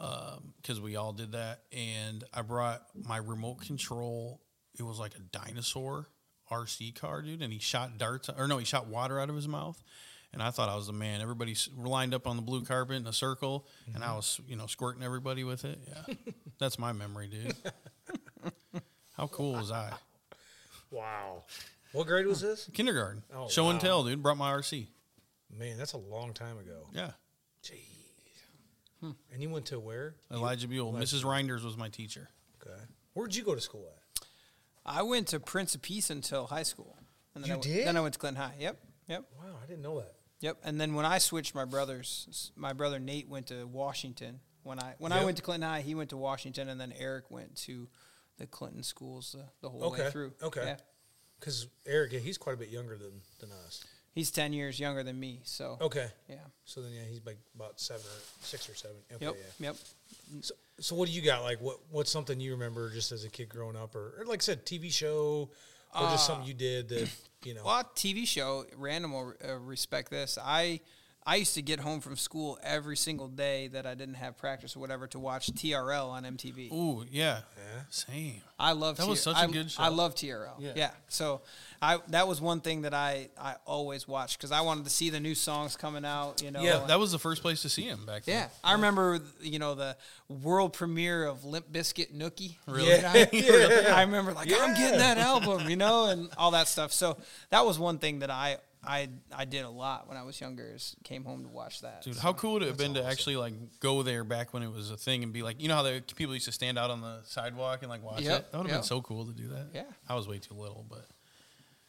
Um, 0.00 0.54
because 0.60 0.80
we 0.80 0.96
all 0.96 1.12
did 1.12 1.32
that. 1.32 1.60
And 1.72 2.24
I 2.32 2.42
brought 2.42 2.82
my 2.94 3.16
remote 3.16 3.60
control. 3.60 4.40
It 4.78 4.82
was 4.82 4.98
like 4.98 5.14
a 5.14 5.20
dinosaur 5.20 6.08
RC 6.50 6.94
car, 6.94 7.22
dude. 7.22 7.42
And 7.42 7.52
he 7.52 7.58
shot 7.58 7.96
darts, 7.98 8.28
or 8.28 8.48
no, 8.48 8.58
he 8.58 8.64
shot 8.64 8.86
water 8.86 9.20
out 9.20 9.30
of 9.30 9.36
his 9.36 9.48
mouth. 9.48 9.80
And 10.32 10.42
I 10.42 10.50
thought 10.50 10.68
I 10.68 10.74
was 10.74 10.88
the 10.88 10.92
man. 10.92 11.20
Everybody 11.20 11.54
lined 11.76 12.12
up 12.12 12.26
on 12.26 12.34
the 12.34 12.42
blue 12.42 12.64
carpet 12.64 12.96
in 12.96 13.06
a 13.06 13.12
circle, 13.12 13.68
and 13.94 14.02
I 14.02 14.08
mm-hmm. 14.08 14.16
was, 14.16 14.40
you 14.48 14.56
know, 14.56 14.66
squirting 14.66 15.04
everybody 15.04 15.44
with 15.44 15.64
it. 15.64 15.78
Yeah, 15.86 16.14
that's 16.58 16.76
my 16.76 16.92
memory, 16.92 17.28
dude. 17.28 17.54
How 19.16 19.28
cool 19.28 19.52
was 19.52 19.70
I? 19.70 19.92
Wow. 20.90 21.44
What 21.92 22.08
grade 22.08 22.26
was 22.26 22.40
this? 22.40 22.68
Kindergarten, 22.72 23.22
Oh, 23.32 23.48
show 23.48 23.68
and 23.68 23.80
tell, 23.80 24.02
dude. 24.02 24.24
Brought 24.24 24.36
my 24.36 24.50
RC. 24.50 24.88
Man, 25.56 25.78
that's 25.78 25.92
a 25.92 25.98
long 25.98 26.32
time 26.32 26.58
ago. 26.58 26.88
Yeah, 26.92 27.12
Jeez. 27.62 27.93
And 29.32 29.42
you 29.42 29.50
went 29.50 29.66
to 29.66 29.78
where? 29.80 30.14
Elijah 30.32 30.68
Buell. 30.68 30.92
Mrs. 30.92 31.22
Reinders 31.24 31.64
was 31.64 31.76
my 31.76 31.88
teacher. 31.88 32.28
Okay. 32.62 32.78
Where'd 33.14 33.34
you 33.34 33.42
go 33.44 33.54
to 33.54 33.60
school 33.60 33.86
at? 33.94 34.26
I 34.86 35.02
went 35.02 35.28
to 35.28 35.40
Prince 35.40 35.74
of 35.74 35.82
Peace 35.82 36.10
until 36.10 36.46
high 36.46 36.62
school. 36.62 36.96
And 37.34 37.42
then 37.42 37.48
You 37.48 37.54
I 37.54 37.56
went, 37.56 37.62
did? 37.64 37.86
Then 37.86 37.96
I 37.96 38.00
went 38.00 38.14
to 38.14 38.20
Clinton 38.20 38.42
High. 38.42 38.54
Yep, 38.60 38.78
yep, 39.08 39.24
Wow, 39.38 39.56
I 39.62 39.66
didn't 39.66 39.82
know 39.82 39.98
that. 40.00 40.14
yep. 40.40 40.58
And 40.64 40.80
then 40.80 40.94
when 40.94 41.04
I 41.06 41.18
switched 41.18 41.54
my 41.54 41.64
brothers, 41.64 42.52
my 42.56 42.72
brother 42.72 42.98
Nate 42.98 43.28
went 43.28 43.46
to 43.48 43.66
Washington. 43.66 44.40
When 44.62 44.78
I 44.80 44.94
when 44.98 45.12
I 45.12 45.24
went 45.24 45.36
to 45.38 45.42
Clinton 45.42 45.68
High, 45.68 45.80
he 45.82 45.94
went 45.94 46.10
to 46.10 46.16
Washington, 46.16 46.68
and 46.70 46.80
then 46.80 46.92
Eric 46.98 47.30
went 47.30 47.54
to 47.64 47.88
the 48.38 48.46
Clinton 48.46 48.82
schools 48.82 49.36
uh, 49.38 49.42
the 49.60 49.68
whole 49.68 49.84
Okay, 49.84 50.04
way 50.04 50.10
through. 50.10 50.32
okay. 50.42 50.62
Yeah. 50.64 50.76
Because 51.38 51.66
Eric, 51.86 52.12
yeah, 52.12 52.20
he's 52.20 52.38
quite 52.38 52.54
a 52.54 52.58
bit 52.58 52.70
younger 52.70 52.96
than, 52.96 53.20
than 53.40 53.50
us. 53.66 53.84
He's 54.14 54.30
ten 54.30 54.52
years 54.52 54.78
younger 54.78 55.02
than 55.02 55.18
me, 55.18 55.40
so 55.44 55.76
Okay. 55.80 56.06
yeah. 56.28 56.36
So 56.64 56.80
then, 56.82 56.92
yeah, 56.92 57.02
he's 57.08 57.20
like 57.26 57.38
about 57.54 57.80
seven 57.80 58.02
or 58.06 58.20
six 58.42 58.68
or 58.68 58.74
seven. 58.74 58.96
Okay, 59.14 59.24
Yep, 59.26 59.34
yeah. 59.58 59.66
yep. 59.66 59.76
So, 60.40 60.54
so 60.80 60.94
what 60.94 61.08
do 61.08 61.12
you 61.14 61.20
got? 61.22 61.42
Like, 61.42 61.60
what 61.60 61.78
what's 61.90 62.10
something 62.12 62.38
you 62.40 62.52
remember 62.52 62.90
just 62.90 63.10
as 63.12 63.24
a 63.24 63.28
kid 63.28 63.48
growing 63.48 63.76
up, 63.76 63.94
or, 63.96 64.14
or 64.18 64.24
like 64.26 64.40
I 64.40 64.44
said, 64.44 64.64
TV 64.64 64.92
show, 64.92 65.50
or 65.94 66.00
just 66.10 66.26
something 66.26 66.46
you 66.46 66.54
did 66.54 66.88
that 66.90 67.10
you 67.42 67.54
know? 67.54 67.62
Well, 67.64 67.82
TV 67.96 68.26
show, 68.26 68.64
random 68.76 69.12
will 69.12 69.34
uh, 69.46 69.54
respect 69.56 70.10
this. 70.10 70.38
I 70.40 70.80
I 71.26 71.36
used 71.36 71.54
to 71.54 71.62
get 71.62 71.80
home 71.80 72.00
from 72.00 72.16
school 72.16 72.58
every 72.62 72.98
single 72.98 73.28
day 73.28 73.68
that 73.68 73.86
I 73.86 73.94
didn't 73.94 74.16
have 74.16 74.36
practice 74.36 74.76
or 74.76 74.80
whatever 74.80 75.06
to 75.08 75.18
watch 75.18 75.46
TRL 75.52 76.10
on 76.10 76.24
MTV. 76.24 76.70
Ooh, 76.70 77.02
yeah. 77.10 77.40
Yeah. 77.56 77.80
Same. 77.88 78.42
I 78.58 78.72
love 78.72 78.98
That 78.98 79.08
was 79.08 79.20
TR 79.20 79.30
such 79.30 79.36
a 79.36 79.40
I- 79.40 79.46
good 79.46 79.70
show. 79.70 79.82
I 79.82 79.88
love 79.88 80.14
TRL. 80.14 80.56
Yeah. 80.58 80.72
Yeah. 80.76 80.90
So 81.08 81.40
I 81.84 81.98
that 82.08 82.26
was 82.26 82.40
one 82.40 82.60
thing 82.60 82.82
that 82.82 82.94
I 82.94 83.28
I 83.38 83.56
always 83.66 84.08
watched 84.08 84.38
because 84.38 84.52
I 84.52 84.62
wanted 84.62 84.84
to 84.84 84.90
see 84.90 85.10
the 85.10 85.20
new 85.20 85.34
songs 85.34 85.76
coming 85.76 86.04
out. 86.04 86.42
You 86.42 86.50
know. 86.50 86.62
Yeah, 86.62 86.84
That 86.86 86.98
was 86.98 87.12
the 87.12 87.18
first 87.18 87.42
place 87.42 87.62
to 87.62 87.68
see 87.68 87.82
him 87.82 88.06
back 88.06 88.24
then. 88.24 88.34
Yeah, 88.36 88.48
I 88.62 88.72
remember 88.72 89.20
you 89.40 89.58
know 89.58 89.74
the 89.74 89.96
world 90.28 90.72
premiere 90.72 91.24
of 91.26 91.44
Limp 91.44 91.70
Bizkit 91.70 92.14
Nookie. 92.14 92.56
Really? 92.66 92.88
Yeah. 92.94 93.12
I, 93.14 93.92
I 94.00 94.00
remember 94.02 94.32
like 94.32 94.50
I'm 94.52 94.74
getting 94.74 94.98
that 94.98 95.18
album, 95.18 95.68
you 95.68 95.76
know, 95.76 96.06
and 96.06 96.28
all 96.38 96.52
that 96.52 96.68
stuff. 96.68 96.92
So 96.92 97.16
that 97.50 97.64
was 97.66 97.78
one 97.78 97.98
thing 97.98 98.20
that 98.20 98.30
I 98.30 98.56
I 98.86 99.08
I 99.34 99.44
did 99.44 99.64
a 99.64 99.70
lot 99.70 100.08
when 100.08 100.16
I 100.16 100.22
was 100.22 100.40
younger. 100.40 100.72
Is 100.74 100.94
came 101.04 101.24
home 101.24 101.42
to 101.42 101.48
watch 101.48 101.80
that. 101.82 102.02
Dude, 102.02 102.14
So- 102.16 102.20
how 102.20 102.32
cool 102.34 102.54
would 102.54 102.62
it 102.62 102.68
have 102.68 102.76
been 102.78 102.94
to 102.94 103.04
actually 103.04 103.36
like 103.36 103.54
go 103.80 104.02
there 104.02 104.24
back 104.24 104.52
when 104.54 104.62
it 104.62 104.72
was 104.72 104.90
a 104.90 104.96
thing 104.96 105.22
and 105.22 105.32
be 105.32 105.42
like, 105.42 105.60
you 105.60 105.68
know 105.68 105.74
how 105.76 105.82
the 105.82 106.02
people 106.16 106.34
used 106.34 106.46
to 106.46 106.52
stand 106.52 106.78
out 106.78 106.90
on 106.90 107.00
the 107.00 107.20
sidewalk 107.24 107.80
and 107.82 107.90
like 107.90 108.02
watch 108.02 108.20
Yep, 108.22 108.38
it? 108.40 108.52
That 108.52 108.58
would 108.58 108.66
have 108.66 108.72
yep. 108.72 108.80
been 108.82 108.86
so 108.86 109.00
cool 109.02 109.24
to 109.26 109.32
do 109.32 109.48
that. 109.48 109.66
Yeah. 109.74 109.82
I 110.08 110.14
was 110.14 110.26
way 110.28 110.38
too 110.38 110.54
little, 110.54 110.84
but 110.88 111.06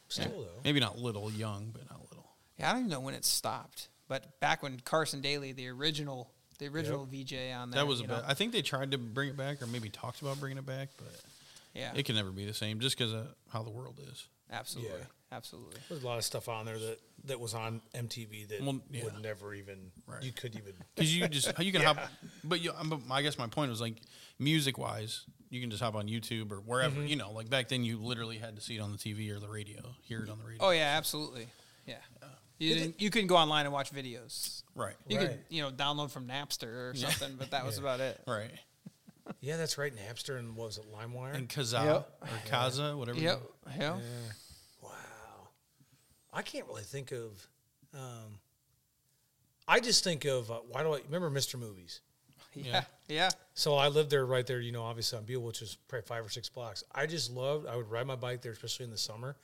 Still 0.08 0.30
though. 0.30 0.60
maybe 0.64 0.80
not 0.80 0.98
little, 0.98 1.30
young, 1.30 1.70
but 1.72 1.82
not 1.90 2.00
little. 2.10 2.30
Yeah, 2.58 2.70
I 2.70 2.72
don't 2.72 2.80
even 2.82 2.90
know 2.90 3.00
when 3.00 3.14
it 3.14 3.24
stopped, 3.24 3.88
but 4.08 4.38
back 4.40 4.62
when 4.62 4.78
Carson 4.80 5.20
Daly, 5.20 5.52
the 5.52 5.68
original 5.68 6.30
the 6.58 6.68
original 6.68 7.04
VJ 7.04 7.52
on 7.54 7.70
there, 7.70 7.82
That 7.82 7.86
was 7.86 8.00
a 8.00 8.02
you 8.04 8.08
bit. 8.08 8.16
know? 8.16 8.24
I 8.26 8.32
think 8.32 8.52
they 8.52 8.62
tried 8.62 8.92
to 8.92 8.98
bring 8.98 9.28
it 9.28 9.36
back 9.36 9.60
or 9.60 9.66
maybe 9.66 9.90
talked 9.90 10.22
about 10.22 10.40
bringing 10.40 10.56
it 10.56 10.64
back, 10.64 10.88
but 10.96 11.12
yeah, 11.74 11.92
it 11.94 12.04
can 12.06 12.14
never 12.14 12.30
be 12.30 12.46
the 12.46 12.54
same 12.54 12.80
just 12.80 12.96
because 12.96 13.12
of 13.12 13.26
how 13.50 13.62
the 13.62 13.68
world 13.70 14.00
is. 14.10 14.26
absolutely, 14.50 14.98
Yeah. 15.00 15.04
absolutely. 15.36 15.78
There's 15.90 16.02
a 16.02 16.06
lot 16.06 16.16
of 16.16 16.24
stuff 16.24 16.48
on 16.48 16.64
there 16.64 16.78
that 16.78 16.98
that 17.24 17.40
was 17.40 17.52
on 17.52 17.82
MTV 17.94 18.48
that 18.48 18.62
Well, 18.62 18.80
yeah. 18.90 19.04
would 19.04 19.20
never 19.20 19.52
even 19.54 19.90
Right. 20.06 20.22
you 20.22 20.32
could 20.32 20.54
even 20.56 20.72
Because 20.94 21.14
you 21.14 21.28
just 21.28 21.58
you 21.58 21.72
can 21.72 21.82
hop, 21.82 21.98
but 22.44 22.62
you. 22.62 22.72
But 22.84 23.00
I 23.10 23.20
guess 23.20 23.36
my 23.36 23.48
point 23.48 23.68
was 23.70 23.80
like 23.82 23.96
music 24.38 24.78
wise, 24.78 25.24
you 25.50 25.60
can 25.60 25.70
just 25.70 25.82
hop 25.82 25.94
on 25.94 26.06
YouTube 26.08 26.50
or 26.52 26.56
wherever. 26.60 26.96
Mm-hmm. 26.96 27.06
You 27.06 27.16
know, 27.16 27.32
like 27.32 27.48
back 27.50 27.68
then 27.68 27.84
you 27.84 27.98
literally 27.98 28.38
had 28.38 28.56
to 28.56 28.62
see 28.62 28.76
it 28.76 28.80
on 28.80 28.92
the 28.92 28.98
TV 28.98 29.30
or 29.30 29.38
the 29.40 29.48
radio, 29.48 29.94
hear 30.02 30.22
it 30.22 30.28
on 30.30 30.38
the 30.38 30.44
radio. 30.44 30.64
Oh 30.64 30.70
yeah, 30.70 30.94
absolutely. 30.96 31.46
Yeah, 31.86 31.96
you 32.58 32.74
didn't, 32.74 33.00
you 33.00 33.10
couldn't 33.10 33.28
go 33.28 33.36
online 33.36 33.64
and 33.66 33.72
watch 33.72 33.92
videos. 33.92 34.62
right, 34.74 34.94
You 35.08 35.18
Right. 35.18 35.28
could 35.28 35.38
you 35.50 35.62
know 35.62 35.70
download 35.70 36.10
from 36.10 36.26
Napster 36.26 36.90
or 36.90 36.94
something, 36.96 37.36
but 37.36 37.50
that 37.52 37.64
was 37.64 37.76
Yeah. 37.76 37.82
about 37.82 38.00
it. 38.00 38.20
right. 38.26 38.50
Yeah, 39.40 39.56
that's 39.56 39.76
right. 39.76 39.92
Napster 39.94 40.38
and 40.38 40.54
what 40.56 40.66
was 40.66 40.78
it 40.78 40.84
LimeWire? 40.92 41.34
And 41.34 41.48
Kazaa 41.48 41.84
Yep. 41.84 42.18
or 42.22 42.28
Kaza, 42.48 42.96
whatever. 42.96 43.18
Yep. 43.18 43.42
you- 43.42 43.72
Yep. 43.72 43.80
Yeah. 43.80 44.00
Wow. 44.82 45.48
I 46.32 46.42
can't 46.42 46.66
really 46.68 46.84
think 46.84 47.12
of. 47.12 47.48
Um, 47.92 48.38
I 49.68 49.80
just 49.80 50.04
think 50.04 50.24
of 50.26 50.50
uh, 50.50 50.60
why 50.68 50.82
do 50.84 50.92
I 50.94 51.00
remember 51.10 51.28
Mr. 51.30 51.58
Movies? 51.58 52.00
Yeah. 52.64 52.84
Yeah. 53.08 53.30
So 53.54 53.74
I 53.76 53.88
lived 53.88 54.10
there 54.10 54.26
right 54.26 54.46
there, 54.46 54.60
you 54.60 54.72
know, 54.72 54.82
obviously 54.82 55.18
on 55.18 55.24
Buell, 55.24 55.42
which 55.42 55.62
is 55.62 55.76
probably 55.88 56.06
five 56.06 56.24
or 56.24 56.28
six 56.28 56.48
blocks. 56.48 56.82
I 56.94 57.06
just 57.06 57.30
loved. 57.32 57.66
I 57.66 57.76
would 57.76 57.90
ride 57.90 58.06
my 58.06 58.16
bike 58.16 58.42
there, 58.42 58.52
especially 58.52 58.84
in 58.84 58.90
the 58.90 58.98
summer, 58.98 59.36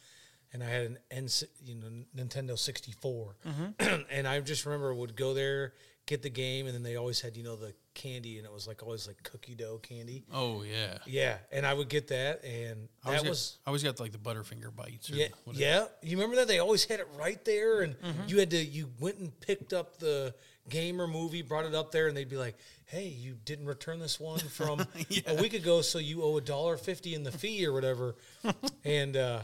and 0.52 0.62
I 0.62 0.66
had 0.68 0.86
an 0.86 0.98
N, 1.10 1.28
you 1.64 1.74
know, 1.76 1.86
Nintendo 2.16 2.58
sixty 2.58 2.92
and 4.10 4.26
I 4.28 4.40
just 4.40 4.66
remember 4.66 4.92
would 4.94 5.14
go 5.16 5.32
there, 5.34 5.74
get 6.06 6.22
the 6.22 6.30
game, 6.30 6.66
and 6.66 6.74
then 6.74 6.82
they 6.82 6.96
always 6.96 7.20
had 7.20 7.36
you 7.36 7.42
know 7.42 7.56
the 7.56 7.72
candy, 7.94 8.38
and 8.38 8.46
it 8.46 8.52
was 8.52 8.66
like 8.66 8.82
always 8.82 9.06
like 9.06 9.22
cookie 9.22 9.54
dough 9.54 9.78
candy. 9.82 10.24
Oh 10.32 10.62
yeah. 10.62 10.98
Yeah, 11.06 11.36
and 11.52 11.64
I 11.64 11.72
would 11.74 11.88
get 11.88 12.08
that, 12.08 12.44
and 12.44 12.88
I 13.04 13.12
that 13.12 13.22
got, 13.22 13.28
was 13.30 13.58
I 13.66 13.70
always 13.70 13.82
got 13.82 14.00
like 14.00 14.12
the 14.12 14.18
Butterfinger 14.18 14.74
bites. 14.74 15.10
Or 15.10 15.14
yeah, 15.14 15.28
whatever. 15.44 15.62
yeah. 15.64 15.84
You 16.02 16.16
remember 16.16 16.36
that 16.36 16.48
they 16.48 16.58
always 16.58 16.84
had 16.84 17.00
it 17.00 17.08
right 17.18 17.42
there, 17.44 17.82
and 17.82 17.94
Mm-hmm. 18.00 18.22
you 18.28 18.38
had 18.40 18.50
to 18.50 18.58
you 18.62 18.90
went 19.00 19.18
and 19.18 19.38
picked 19.40 19.72
up 19.72 19.98
the 19.98 20.34
game 20.68 21.00
or 21.00 21.06
movie, 21.06 21.42
brought 21.42 21.64
it 21.64 21.74
up 21.74 21.90
there, 21.92 22.08
and 22.08 22.16
they'd 22.16 22.28
be 22.28 22.36
like, 22.36 22.56
"Hey, 22.86 23.08
you 23.08 23.36
didn't 23.44 23.66
return 23.66 23.98
this 23.98 24.18
one 24.20 24.38
from 24.38 24.80
a 25.26 25.34
week 25.34 25.54
ago, 25.54 25.82
so 25.82 25.98
you 25.98 26.22
owe 26.22 26.36
a 26.36 26.40
dollar 26.40 26.76
fifty 26.76 27.14
in 27.14 27.22
the 27.24 27.32
fee 27.32 27.66
or 27.66 27.72
whatever." 27.72 28.14
and 28.84 29.16
uh, 29.16 29.40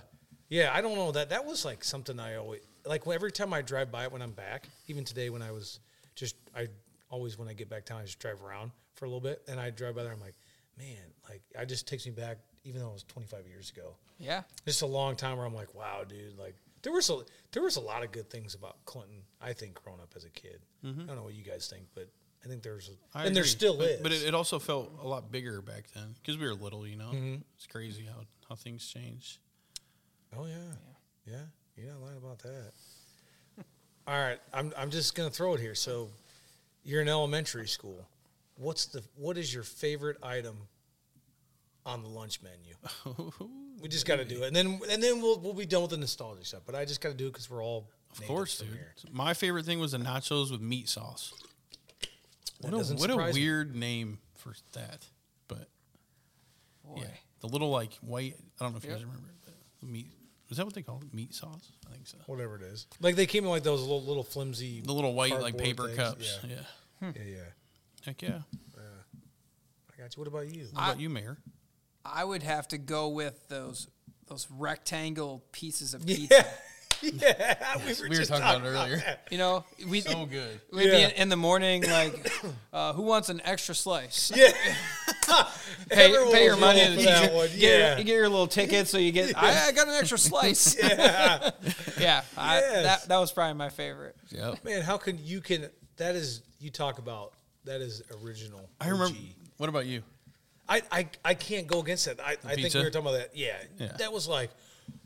yeah, 0.48 0.70
I 0.72 0.80
don't 0.80 0.94
know 0.94 1.12
that 1.12 1.30
that 1.30 1.44
was 1.44 1.64
like 1.64 1.84
something 1.84 2.18
I 2.20 2.36
always 2.36 2.60
like. 2.84 3.06
Every 3.06 3.32
time 3.32 3.52
I 3.52 3.62
drive 3.62 3.90
by 3.90 4.04
it 4.04 4.12
when 4.12 4.22
I'm 4.22 4.32
back, 4.32 4.68
even 4.86 5.04
today 5.04 5.30
when 5.30 5.42
I 5.42 5.50
was 5.50 5.80
just 6.14 6.36
I 6.56 6.68
always 7.10 7.38
when 7.38 7.48
I 7.48 7.52
get 7.52 7.68
back 7.68 7.84
town, 7.86 8.00
I 8.00 8.04
just 8.04 8.18
drive 8.18 8.42
around 8.42 8.70
for 8.94 9.04
a 9.04 9.08
little 9.08 9.20
bit, 9.20 9.42
and 9.48 9.58
I 9.60 9.70
drive 9.70 9.94
by 9.96 10.02
there, 10.02 10.12
I'm 10.12 10.20
like, 10.20 10.34
man, 10.78 10.96
like 11.28 11.42
I 11.58 11.64
just 11.64 11.86
takes 11.88 12.04
me 12.06 12.12
back, 12.12 12.38
even 12.64 12.80
though 12.80 12.90
it 12.90 12.94
was 12.94 13.04
25 13.04 13.46
years 13.46 13.70
ago 13.70 13.94
Yeah. 14.18 14.42
just 14.66 14.82
a 14.82 14.86
long 14.86 15.14
time 15.16 15.36
where 15.36 15.46
I'm 15.46 15.54
like, 15.54 15.74
wow, 15.74 16.02
dude, 16.08 16.36
like 16.38 16.54
there 16.82 16.92
was 16.92 17.10
a 17.10 17.18
there 17.52 17.62
was 17.62 17.76
a 17.76 17.80
lot 17.80 18.02
of 18.04 18.12
good 18.12 18.30
things 18.30 18.54
about 18.54 18.76
Clinton. 18.84 19.22
I 19.40 19.52
think 19.52 19.82
growing 19.82 20.00
up 20.00 20.12
as 20.16 20.24
a 20.24 20.30
kid. 20.30 20.60
I 20.84 20.88
don't 20.88 21.16
know 21.16 21.22
what 21.24 21.34
you 21.34 21.42
guys 21.44 21.66
think, 21.68 21.84
but 21.94 22.08
I 22.44 22.48
think 22.48 22.62
there's 22.62 22.88
a, 22.88 22.92
Mm-hmm. 22.92 23.18
I 23.18 23.24
and 23.26 23.34
there 23.36 23.44
still 23.44 23.76
but, 23.76 23.88
is. 23.88 24.00
But 24.00 24.12
it, 24.12 24.22
it 24.28 24.34
also 24.34 24.58
felt 24.58 24.92
a 25.02 25.06
lot 25.08 25.30
bigger 25.32 25.60
back 25.60 25.84
then 25.94 26.14
because 26.22 26.38
we 26.38 26.46
were 26.46 26.54
little. 26.54 26.86
You 26.86 26.96
know, 26.96 27.10
Mm-hmm. 27.12 27.36
it's 27.56 27.66
crazy 27.66 28.04
how 28.04 28.22
how 28.48 28.54
things 28.54 28.86
change. 28.86 29.40
oh 30.36 30.46
yeah. 30.46 30.54
yeah, 31.26 31.40
you're 31.76 31.88
not 31.92 32.00
lying 32.00 32.16
about 32.16 32.38
that. 32.40 32.72
All 34.06 34.14
right, 34.18 34.38
I'm 34.54 34.72
I'm 34.76 34.90
just 34.90 35.14
gonna 35.14 35.30
throw 35.30 35.54
it 35.54 35.60
here. 35.60 35.74
So, 35.74 36.08
you're 36.84 37.02
in 37.02 37.08
elementary 37.08 37.68
school. 37.68 38.06
What's 38.56 38.86
the 38.86 39.02
what 39.16 39.36
is 39.36 39.52
your 39.52 39.62
favorite 39.64 40.16
item 40.22 40.56
on 41.88 42.02
the 42.02 42.08
lunch 42.08 42.40
menu? 42.42 42.74
We 43.80 43.88
just 43.88 44.06
got 44.06 44.16
to 44.16 44.24
do 44.24 44.42
it, 44.42 44.48
and 44.48 44.56
then 44.56 44.80
and 44.90 45.00
then 45.00 45.22
we'll 45.22 45.38
we'll 45.38 45.52
be 45.54 45.64
done 45.64 45.82
with 45.82 45.92
the 45.92 45.96
nostalgia 45.98 46.44
stuff. 46.44 46.62
But 46.66 46.74
I 46.74 46.84
just 46.84 47.00
got 47.00 47.10
to 47.10 47.14
do 47.14 47.28
it 47.28 47.32
because 47.32 47.48
we're 47.48 47.62
all 47.62 47.86
Of 48.10 48.26
course, 48.26 48.58
dude. 48.58 48.68
My 49.12 49.34
favorite 49.34 49.66
thing 49.66 49.78
was 49.78 49.92
the 49.92 49.98
nachos 49.98 50.50
with 50.50 50.60
meat 50.60 50.88
sauce. 50.88 51.32
That 52.60 52.72
What 52.72 52.90
a, 52.90 52.94
what 52.94 53.08
a 53.10 53.12
surprise 53.12 53.34
me. 53.36 53.42
weird 53.42 53.76
name 53.76 54.18
for 54.34 54.52
that, 54.72 55.06
but 55.46 55.68
Boy. 56.84 57.02
yeah, 57.02 57.06
the 57.38 57.46
little 57.46 57.70
like 57.70 57.92
white. 58.00 58.34
I 58.60 58.64
don't 58.64 58.72
know 58.72 58.78
if 58.78 58.84
you 58.84 58.90
guys 58.90 59.04
remember 59.04 59.28
it, 59.28 59.36
but 59.44 59.54
the 59.80 59.86
meat. 59.86 60.10
Is 60.50 60.56
that 60.56 60.64
what 60.66 60.74
they 60.74 60.82
call 60.82 61.00
it? 61.06 61.14
Meat 61.14 61.32
sauce? 61.32 61.70
I 61.88 61.92
think 61.94 62.08
so. 62.08 62.18
whatever 62.26 62.56
it 62.56 62.62
is. 62.62 62.88
Like 63.00 63.14
they 63.14 63.26
came 63.26 63.44
in 63.44 63.50
like 63.50 63.62
those 63.62 63.82
little 63.82 64.02
little 64.02 64.24
flimsy. 64.24 64.80
The 64.80 64.92
little 64.92 65.14
white 65.14 65.40
like 65.40 65.56
paper 65.56 65.84
things, 65.86 65.96
cups. 65.98 66.38
yeah. 66.42 66.56
Yeah. 67.00 67.12
Yeah, 67.14 67.22
yeah. 67.24 67.38
Heck 68.04 68.22
yeah. 68.22 68.28
Uh, 68.76 68.80
I 68.80 70.02
got 70.02 70.16
you. 70.16 70.20
What 70.20 70.26
about 70.26 70.48
you? 70.52 70.64
What 70.72 70.82
about 70.82 70.98
you, 71.00 71.10
Mayor? 71.10 71.38
I 72.04 72.24
would 72.24 72.42
have 72.42 72.68
to 72.68 72.78
go 72.78 73.08
with 73.08 73.48
those 73.48 73.88
those 74.28 74.46
rectangle 74.50 75.42
pieces 75.52 75.94
of 75.94 76.04
pizza. 76.06 76.44
Yeah, 77.02 77.10
yeah. 77.14 77.76
We 77.78 77.82
were, 77.84 77.96
we 78.02 78.08
were 78.10 78.14
just 78.16 78.30
talking 78.30 78.44
about 78.44 78.62
it 78.62 78.68
earlier. 78.68 79.02
You 79.30 79.38
know, 79.38 79.64
we 79.88 80.00
So 80.02 80.26
good. 80.26 80.60
we'd 80.72 80.90
be 80.90 81.02
in, 81.02 81.10
in 81.12 81.28
the 81.30 81.36
morning 81.36 81.82
like, 81.84 82.30
uh, 82.72 82.92
who 82.92 83.02
wants 83.02 83.28
an 83.30 83.40
extra 83.44 83.74
slice? 83.74 84.30
Yeah, 84.34 84.48
Pay, 85.90 86.12
pay 86.32 86.44
your 86.44 86.56
money 86.56 86.80
rolling 86.80 86.92
and 86.92 87.00
you 87.00 87.06
that 87.06 87.22
get, 87.22 87.34
one, 87.34 87.48
you 87.52 87.58
get- 87.60 87.78
yeah. 87.80 87.98
you 87.98 88.04
get 88.04 88.14
your 88.14 88.28
little 88.28 88.46
ticket, 88.46 88.86
so 88.88 88.98
you 88.98 89.12
get. 89.12 89.36
I, 89.36 89.68
I 89.68 89.72
got 89.72 89.88
an 89.88 89.94
extra 89.94 90.18
slice. 90.18 90.76
yeah. 90.78 91.50
yeah, 91.98 92.22
I, 92.36 92.58
Yes. 92.60 92.82
that 93.02 93.08
that 93.08 93.18
was 93.18 93.32
probably 93.32 93.54
my 93.54 93.68
favorite. 93.70 94.16
Yeah, 94.30 94.54
Man, 94.64 94.82
how 94.82 94.96
can 94.98 95.18
you 95.22 95.40
can 95.40 95.68
that 95.96 96.14
is 96.16 96.42
you 96.60 96.70
talk 96.70 96.98
about 96.98 97.32
that 97.64 97.80
is 97.80 98.02
original. 98.22 98.68
I 98.80 98.88
remember. 98.88 99.16
OG. 99.16 99.24
What 99.58 99.68
about 99.68 99.86
you? 99.86 100.02
I, 100.68 100.82
I 100.92 101.08
I 101.24 101.34
can't 101.34 101.66
go 101.66 101.80
against 101.80 102.04
that. 102.06 102.20
I, 102.20 102.36
I 102.44 102.54
think 102.54 102.74
we 102.74 102.80
were 102.82 102.90
talking 102.90 103.06
about 103.08 103.18
that. 103.18 103.30
Yeah, 103.36 103.56
Yeah. 103.78 103.92
that 103.98 104.12
was 104.12 104.28
like, 104.28 104.50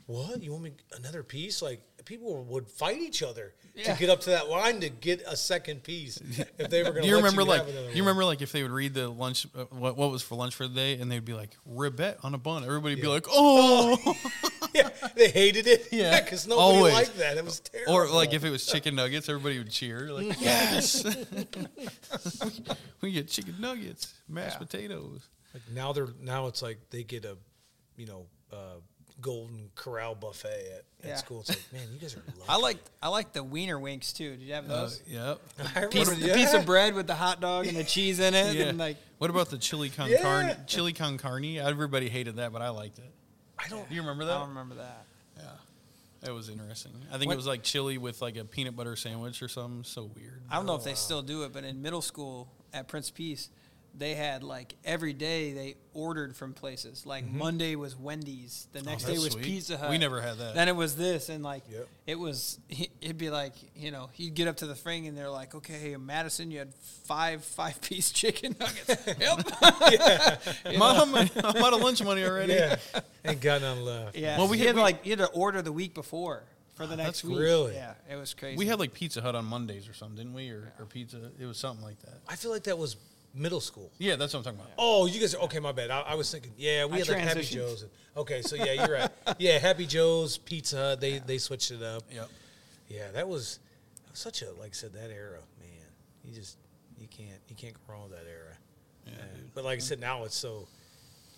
what? 0.06 0.42
You 0.42 0.52
want 0.52 0.64
me 0.64 0.72
another 0.96 1.22
piece? 1.22 1.62
Like 1.62 1.80
people 2.04 2.42
would 2.46 2.66
fight 2.66 2.98
each 3.00 3.22
other 3.22 3.54
Yeah. 3.76 3.92
to 3.94 3.98
get 4.00 4.10
up 4.10 4.20
to 4.22 4.30
that 4.30 4.48
line 4.48 4.80
to 4.80 4.88
get 4.88 5.22
a 5.24 5.36
second 5.36 5.84
piece 5.84 6.16
if 6.58 6.68
they 6.68 6.82
were 6.82 6.90
going 6.90 6.94
to. 6.96 7.02
Do 7.02 7.08
you 7.08 7.16
remember 7.16 7.44
like? 7.44 7.60
have 7.60 7.68
another 7.68 7.90
you 7.92 8.02
remember 8.02 8.24
like 8.24 8.42
if 8.42 8.50
they 8.50 8.62
would 8.64 8.72
read 8.72 8.92
the 8.94 9.08
lunch 9.08 9.46
uh, 9.54 9.64
what 9.70 9.96
what 9.96 10.10
was 10.10 10.20
for 10.22 10.34
lunch 10.34 10.56
for 10.56 10.66
the 10.66 10.74
day 10.74 10.98
and 10.98 11.10
they'd 11.10 11.24
be 11.24 11.32
like 11.34 11.56
riblet 11.70 12.16
on 12.24 12.34
a 12.34 12.38
bun. 12.38 12.64
Everybody'd 12.64 13.00
be 13.00 13.06
like, 13.06 13.26
oh. 13.30 13.96
yeah, 14.74 14.88
they 15.14 15.28
hated 15.30 15.68
it. 15.68 15.88
Yeah. 15.92 16.20
because 16.20 16.48
nobody 16.48 16.76
Always. 16.78 16.94
liked 16.94 17.16
that. 17.18 17.36
It 17.36 17.44
was 17.44 17.60
terrible. 17.60 17.92
Or 17.94 18.08
like 18.08 18.32
if 18.34 18.42
it 18.44 18.50
was 18.50 18.66
chicken 18.66 18.96
nuggets, 18.96 19.28
everybody 19.28 19.58
would 19.58 19.70
cheer 19.70 20.10
like, 20.12 20.40
yes, 20.40 21.04
we 23.00 23.12
get 23.12 23.28
chicken 23.28 23.54
nuggets, 23.60 24.12
mashed 24.28 24.54
Yeah. 24.54 24.58
potatoes. 24.58 25.28
Like 25.54 25.62
now 25.72 25.92
they're 25.92 26.08
now 26.20 26.46
it's 26.46 26.62
like 26.62 26.78
they 26.90 27.02
get 27.04 27.24
a, 27.24 27.36
you 27.96 28.06
know, 28.06 28.26
uh, 28.52 28.56
golden 29.20 29.70
corral 29.74 30.14
buffet 30.14 30.48
at, 30.48 30.84
at 31.04 31.08
Yeah. 31.10 31.16
school. 31.16 31.40
It's 31.40 31.50
like, 31.50 31.72
man, 31.72 31.82
you 31.92 31.98
guys 31.98 32.14
are. 32.16 32.22
Lucky. 32.26 32.48
I 32.48 32.56
like 32.56 32.78
I 33.02 33.08
like 33.08 33.32
the 33.32 33.44
wiener 33.44 33.78
winks 33.78 34.12
too. 34.12 34.30
Did 34.36 34.40
you 34.42 34.54
have 34.54 34.64
Uh, 34.70 34.82
those? 34.82 35.02
yep. 35.06 35.40
Piece, 35.90 36.06
remember, 36.08 36.26
the 36.26 36.34
piece 36.34 36.54
of 36.54 36.64
bread 36.66 36.94
with 36.94 37.06
the 37.06 37.14
hot 37.14 37.40
dog 37.40 37.66
and 37.66 37.76
the 37.76 37.84
cheese 37.94 38.18
in 38.20 38.34
it, 38.34 38.56
Yeah. 38.56 38.64
and 38.66 38.78
like 38.78 38.96
what 39.18 39.30
about 39.30 39.50
the 39.50 39.58
chili 39.58 39.90
con 39.90 40.08
Yeah. 40.10 40.22
carne? 40.22 40.56
Chili 40.66 40.92
con 40.92 41.18
carne. 41.18 41.58
Everybody 41.58 42.08
hated 42.08 42.36
that, 42.36 42.52
but 42.52 42.62
I 42.62 42.70
liked 42.70 42.98
it. 42.98 43.10
I 43.58 43.68
don't. 43.68 43.88
Do 43.88 43.94
you 43.94 44.00
remember 44.00 44.24
that? 44.24 44.36
I 44.36 44.40
don't 44.40 44.48
remember 44.48 44.76
that. 44.76 45.04
Yeah, 45.36 46.28
it 46.28 46.32
was 46.32 46.48
interesting. 46.48 46.92
I 47.12 47.18
think 47.18 47.26
What- 47.26 47.34
it 47.34 47.36
was 47.36 47.46
like 47.46 47.62
chili 47.62 47.98
with 47.98 48.20
like 48.22 48.36
a 48.36 48.44
peanut 48.44 48.74
butter 48.74 48.96
sandwich 48.96 49.40
or 49.42 49.48
something. 49.48 49.84
So 49.84 50.10
weird. 50.16 50.42
I 50.50 50.56
don't 50.56 50.66
know 50.66 50.74
if 50.74 50.82
they 50.84 50.94
still 50.94 51.22
do 51.22 51.44
it, 51.44 51.52
but 51.52 51.62
in 51.62 51.80
middle 51.82 52.02
school 52.02 52.48
at 52.72 52.88
Prince 52.88 53.10
Peace, 53.10 53.50
they 53.94 54.14
had 54.14 54.42
like 54.42 54.74
every 54.84 55.12
day 55.12 55.52
they 55.52 55.74
ordered 55.94 56.34
from 56.34 56.54
places. 56.54 57.04
Like 57.04 57.24
Monday 57.30 57.76
was 57.76 57.94
Wendy's, 57.94 58.66
the 58.72 58.82
next 58.82 59.04
day 59.04 59.12
Mm-hmm. 59.12 59.20
Oh, 59.20 59.22
that's 59.22 59.24
was 59.24 59.32
sweet. 59.34 59.44
Pizza 59.44 59.76
Hut. 59.76 59.90
We 59.90 59.98
never 59.98 60.20
had 60.22 60.38
that. 60.38 60.54
Then 60.54 60.68
it 60.68 60.74
was 60.76 60.96
this, 60.96 61.28
and 61.28 61.44
like 61.44 61.62
Yep. 61.70 61.88
it 62.06 62.18
was, 62.18 62.58
it'd 63.00 63.18
be 63.18 63.28
like 63.30 63.52
you 63.76 63.90
know, 63.90 64.08
you'd 64.16 64.34
get 64.34 64.48
up 64.48 64.56
to 64.58 64.66
the 64.66 64.74
thing, 64.74 65.06
and 65.08 65.16
they're 65.16 65.28
like, 65.30 65.54
okay, 65.54 65.92
in 65.92 66.06
Maddasion, 66.06 66.50
you 66.50 66.58
had 66.60 66.72
five 67.04 67.44
five 67.44 67.80
piece 67.82 68.10
chicken 68.10 68.56
nuggets. 68.58 69.06
yep. 69.20 69.38
Mom, 70.78 71.14
I'm 71.14 71.28
out 71.44 71.72
of 71.74 71.80
lunch 71.82 72.02
money 72.02 72.24
already. 72.24 72.54
Yeah, 72.54 72.76
ain't 73.24 73.40
got 73.40 73.60
none 73.60 73.84
left. 73.84 74.16
Yeah. 74.16 74.36
Well, 74.38 74.46
Well, 74.46 74.48
we 74.48 74.56
we 74.56 74.58
had- 74.60 74.66
had 74.68 74.76
we- 74.76 74.82
like 74.82 75.04
you 75.06 75.10
had 75.12 75.18
to 75.20 75.28
order 75.28 75.62
the 75.62 75.72
week 75.72 75.94
before 75.94 76.44
for 76.74 76.86
the 76.86 76.96
next 76.96 77.08
that's 77.22 77.24
week. 77.24 77.38
really- 77.38 77.74
Yeah, 77.74 77.94
it 78.10 78.16
was 78.16 78.32
crazy. 78.34 78.56
We 78.56 78.66
had 78.66 78.78
like 78.78 78.94
Pizza 78.94 79.20
Hut 79.20 79.34
on 79.34 79.44
Mondays 79.44 79.88
or 79.88 79.92
something, 79.92 80.16
didn't 80.16 80.32
we? 80.32 80.48
Or, 80.50 80.72
or 80.78 80.86
pizza. 80.86 81.30
It 81.38 81.44
was 81.44 81.58
something 81.58 81.84
like 81.84 82.00
that. 82.00 82.20
I 82.28 82.36
feel 82.36 82.50
like 82.50 82.64
that 82.64 82.78
was 82.78 82.96
middle 83.34 83.60
school. 83.60 83.90
Yeah, 83.98 84.16
that's 84.16 84.32
what 84.34 84.40
I'm 84.40 84.44
talking 84.44 84.60
about. 84.60 84.72
Oh, 84.78 85.06
you 85.06 85.20
guys. 85.20 85.34
Okay, 85.34 85.58
my 85.60 85.72
bad. 85.72 85.90
I, 85.90 86.00
I 86.00 86.14
was 86.14 86.30
thinking. 86.30 86.52
Yeah, 86.56 86.84
we 86.86 86.94
I 86.94 86.98
had 86.98 87.08
like 87.08 87.18
Happy. 87.18 87.42
Joe's. 87.42 87.82
And, 87.82 87.90
okay, 88.16 88.42
so 88.42 88.56
yeah, 88.56 88.72
you're 88.72 88.92
right. 88.92 89.10
Yeah, 89.38 89.58
Happy 89.58 89.86
Joe's, 89.86 90.38
Pizza 90.38 90.76
Hut. 90.76 91.00
They 91.00 91.18
they 91.18 91.38
switched 91.38 91.70
it 91.70 91.82
up. 91.82 92.02
Yep. 92.12 92.28
Yeah, 92.88 93.10
that 93.12 93.26
was, 93.28 93.58
that 94.04 94.10
was 94.10 94.18
such 94.18 94.42
a 94.42 94.50
like 94.52 94.70
I 94.70 94.74
said 94.74 94.92
that 94.94 95.10
era, 95.10 95.38
man. 95.60 95.68
You 96.24 96.34
just 96.34 96.56
you 96.98 97.08
can't 97.08 97.40
you 97.48 97.56
can't 97.56 97.74
go 97.74 97.80
wrong 97.92 98.02
with 98.10 98.12
that 98.18 98.26
era. 98.28 98.56
Yeah, 99.06 99.12
Uh, 99.14 99.36
dude. 99.36 99.54
but 99.54 99.64
like 99.64 99.76
I 99.78 99.80
said, 99.80 100.00
now 100.00 100.24
it's 100.24 100.36
so. 100.36 100.68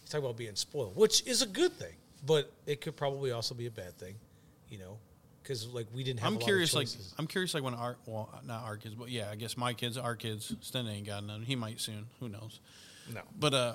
You 0.02 0.09
talk 0.11 0.20
about 0.20 0.37
being 0.37 0.54
spoiled, 0.54 0.96
which 0.96 1.26
is 1.26 1.40
a 1.42 1.46
good 1.46 1.72
thing, 1.72 1.94
but 2.26 2.52
it 2.66 2.80
could 2.83 2.94
probably 2.96 3.30
also 3.30 3.54
be 3.54 3.66
a 3.66 3.70
bad 3.70 3.96
thing, 3.98 4.16
you 4.68 4.76
know, 4.78 4.98
because 5.44 5.68
like 5.68 5.87
we 5.94 6.02
didn't 6.02 6.18
have. 6.20 6.26
I'm 6.28 6.33
a 6.33 6.37
lot 6.38 6.42
of 6.42 6.46
curious, 6.46 6.74
like. 6.74 6.88
I'm 7.18 7.26
curious, 7.28 7.54
like 7.54 7.62
when 7.62 7.74
our 7.74 7.96
well, 8.07 8.28
not 8.44 8.64
our 8.64 8.76
kids, 8.76 8.94
but 8.96 9.11
yeah, 9.11 9.28
I 9.30 9.37
guess 9.37 9.57
my 9.57 9.72
kids, 9.74 9.96
our 9.96 10.16
kids. 10.16 10.52
Sten 10.62 10.88
ain't 10.88 11.07
got 11.07 11.22
none. 11.22 11.42
He 11.42 11.54
might 11.54 11.80
soon. 11.80 12.07
Who 12.20 12.28
knows? 12.28 12.59
no. 13.14 13.20
But 13.38 13.54
uh, 13.54 13.72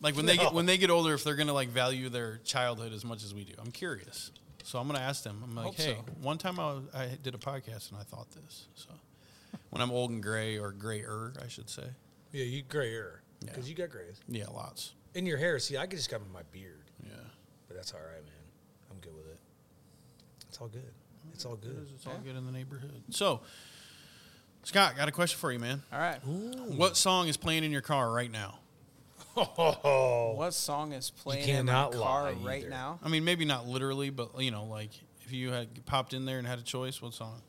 like 0.00 0.16
when 0.16 0.24
they 0.24 0.36
get 0.38 0.54
when 0.54 0.64
they 0.66 0.78
get 0.78 0.88
older, 0.90 1.12
if 1.14 1.24
they're 1.24 1.34
gonna 1.36 1.52
like 1.52 1.68
value 1.68 2.08
their 2.08 2.38
childhood 2.44 2.92
as 2.94 3.04
much 3.04 3.22
as 3.24 3.34
we 3.34 3.44
do, 3.44 3.52
I'm 3.58 3.70
curious. 3.72 4.30
So 4.64 4.78
I'm 4.78 4.86
gonna 4.86 5.00
ask 5.00 5.22
them. 5.24 5.42
I'm 5.44 5.54
like, 5.54 5.66
Hope 5.66 5.74
hey, 5.76 5.96
so. 5.96 6.12
one 6.22 6.38
time 6.38 6.58
I 6.60 6.66
was, 6.74 6.82
I 6.94 7.18
did 7.22 7.34
a 7.34 7.38
podcast 7.38 7.90
and 7.90 7.98
I 8.00 8.04
thought 8.04 8.30
this. 8.30 8.66
So 8.74 8.88
when 9.70 9.82
I'm 9.82 9.90
old 9.90 10.10
and 10.10 10.22
gray 10.22 10.58
or 10.58 10.72
grayer, 10.72 11.32
I 11.44 11.48
should 11.48 11.68
say. 11.68 11.84
Yeah, 12.32 12.44
you 12.44 12.62
gray 12.62 12.90
hair 12.92 13.22
Yeah. 13.40 13.50
because 13.50 13.68
you 13.68 13.74
got 13.74 13.88
grays 13.88 14.20
Yeah, 14.28 14.46
lots. 14.48 14.92
in 15.14 15.24
your 15.24 15.38
hair. 15.38 15.58
See, 15.58 15.78
I 15.78 15.86
could 15.86 15.98
just 15.98 16.10
got 16.10 16.16
'em 16.20 16.26
in 16.26 16.32
my 16.32 16.42
beard, 16.52 16.90
Yeah. 17.02 17.12
but 17.66 17.76
that's 17.76 17.94
all 17.94 18.00
right, 18.00 18.22
man. 18.22 18.44
I'm 18.90 18.98
good 19.00 19.14
with 19.16 19.26
it. 19.26 19.38
It's 20.48 20.58
all 20.58 20.68
good. 20.68 20.92
It's 21.38 21.46
all 21.46 21.54
good. 21.54 21.70
is. 21.84 21.92
It's 21.94 22.04
all 22.04 22.18
good 22.24 22.34
in 22.34 22.46
the 22.46 22.50
neighborhood. 22.50 23.00
So, 23.10 23.42
Scott, 24.64 24.96
got 24.96 25.06
a 25.08 25.12
question 25.12 25.38
for 25.38 25.52
you, 25.52 25.60
man. 25.60 25.80
All 25.92 26.00
right. 26.00 26.18
What 26.24 26.96
song 26.96 27.28
is 27.28 27.36
playing 27.36 27.62
in 27.62 27.70
your 27.70 27.80
car 27.80 28.10
right 28.10 28.28
now? 28.28 28.58
Oh, 29.36 30.32
What 30.36 30.52
song 30.52 30.90
is 30.90 31.10
playing 31.10 31.48
in 31.48 31.66
my 31.66 31.72
cannot 31.72 31.92
car 31.92 32.00
lie 32.24 32.32
right 32.32 32.62
either. 32.62 32.70
now? 32.70 32.98
I 33.04 33.08
mean, 33.08 33.24
maybe 33.24 33.44
not 33.44 33.68
literally, 33.68 34.10
but 34.10 34.40
you 34.42 34.50
know, 34.50 34.64
like 34.64 34.90
if 35.24 35.32
you 35.32 35.52
had 35.52 35.68
popped 35.86 36.12
in 36.12 36.24
there 36.24 36.38
and 36.38 36.46
had 36.48 36.58
a 36.58 36.62
choice, 36.62 37.00
what 37.00 37.14
song? 37.14 37.40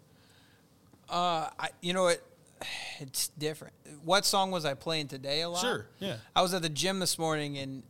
Uh, 1.10 1.50
I, 1.58 1.70
you 1.82 1.94
know 1.94 2.04
what? 2.04 2.22
It's 3.00 3.30
different. 3.30 3.74
What 4.04 4.24
song 4.24 4.52
was 4.52 4.66
I 4.66 4.76
playing 4.76 5.08
today 5.08 5.42
a 5.42 5.50
lot? 5.50 5.62
Sure. 5.62 5.88
Yeah. 5.98 6.18
I 6.36 6.44
was 6.44 6.54
at 6.54 6.62
the 6.62 6.70
gym 6.70 7.00
this 7.00 7.18
morning 7.18 7.58
and 7.58 7.82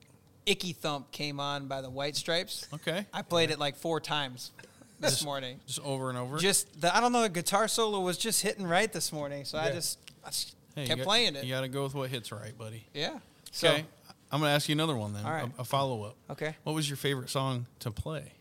Icky 0.46 0.72
Thump 0.72 1.12
came 1.12 1.42
on 1.42 1.68
by 1.68 1.82
the 1.82 1.90
White 1.90 2.16
Stripes. 2.16 2.68
Okay. 2.74 3.06
I 3.12 3.22
played 3.24 3.52
it 3.52 3.60
like 3.60 3.76
four 3.76 4.00
times 4.00 4.52
this 5.00 5.24
morning. 5.24 5.60
Just 5.66 5.80
over 5.82 6.10
and 6.10 6.18
over. 6.18 6.38
Just 6.38 6.82
the 6.82 6.96
I 6.96 7.00
don't 7.02 7.12
know 7.12 7.22
the 7.22 7.30
guitar 7.30 7.68
solo 7.68 8.00
was 8.02 8.18
just 8.18 8.42
hitting 8.42 8.66
right 8.68 8.92
this 8.92 9.12
morning, 9.14 9.46
so 9.46 9.58
I 9.58 9.72
just, 9.72 10.00
I 10.26 10.30
just 10.30 10.56
Hey, 10.76 10.86
kept 10.88 11.00
got- 11.00 11.06
playing 11.06 11.36
it. 11.36 11.44
You 11.44 11.54
got 11.54 11.62
to 11.62 11.68
go 11.68 11.84
with 11.84 11.96
what 11.96 12.10
hits 12.10 12.32
right, 12.32 12.56
buddy. 12.58 12.86
Yeah. 12.94 13.18
So, 13.52 13.68
Okay. 13.70 13.86
I'm 14.32 14.42
gonna 14.42 14.52
ask 14.54 14.70
you 14.70 14.74
another 14.74 14.96
one 14.96 15.14
then. 15.14 15.26
All 15.26 15.32
right. 15.32 15.50
A, 15.58 15.62
a 15.62 15.64
follow 15.66 16.04
up. 16.04 16.16
Okay. 16.30 16.56
What 16.64 16.74
was 16.76 16.88
your 16.88 16.98
favorite 16.98 17.30
song 17.32 17.66
to 17.80 17.90
play? 17.92 18.34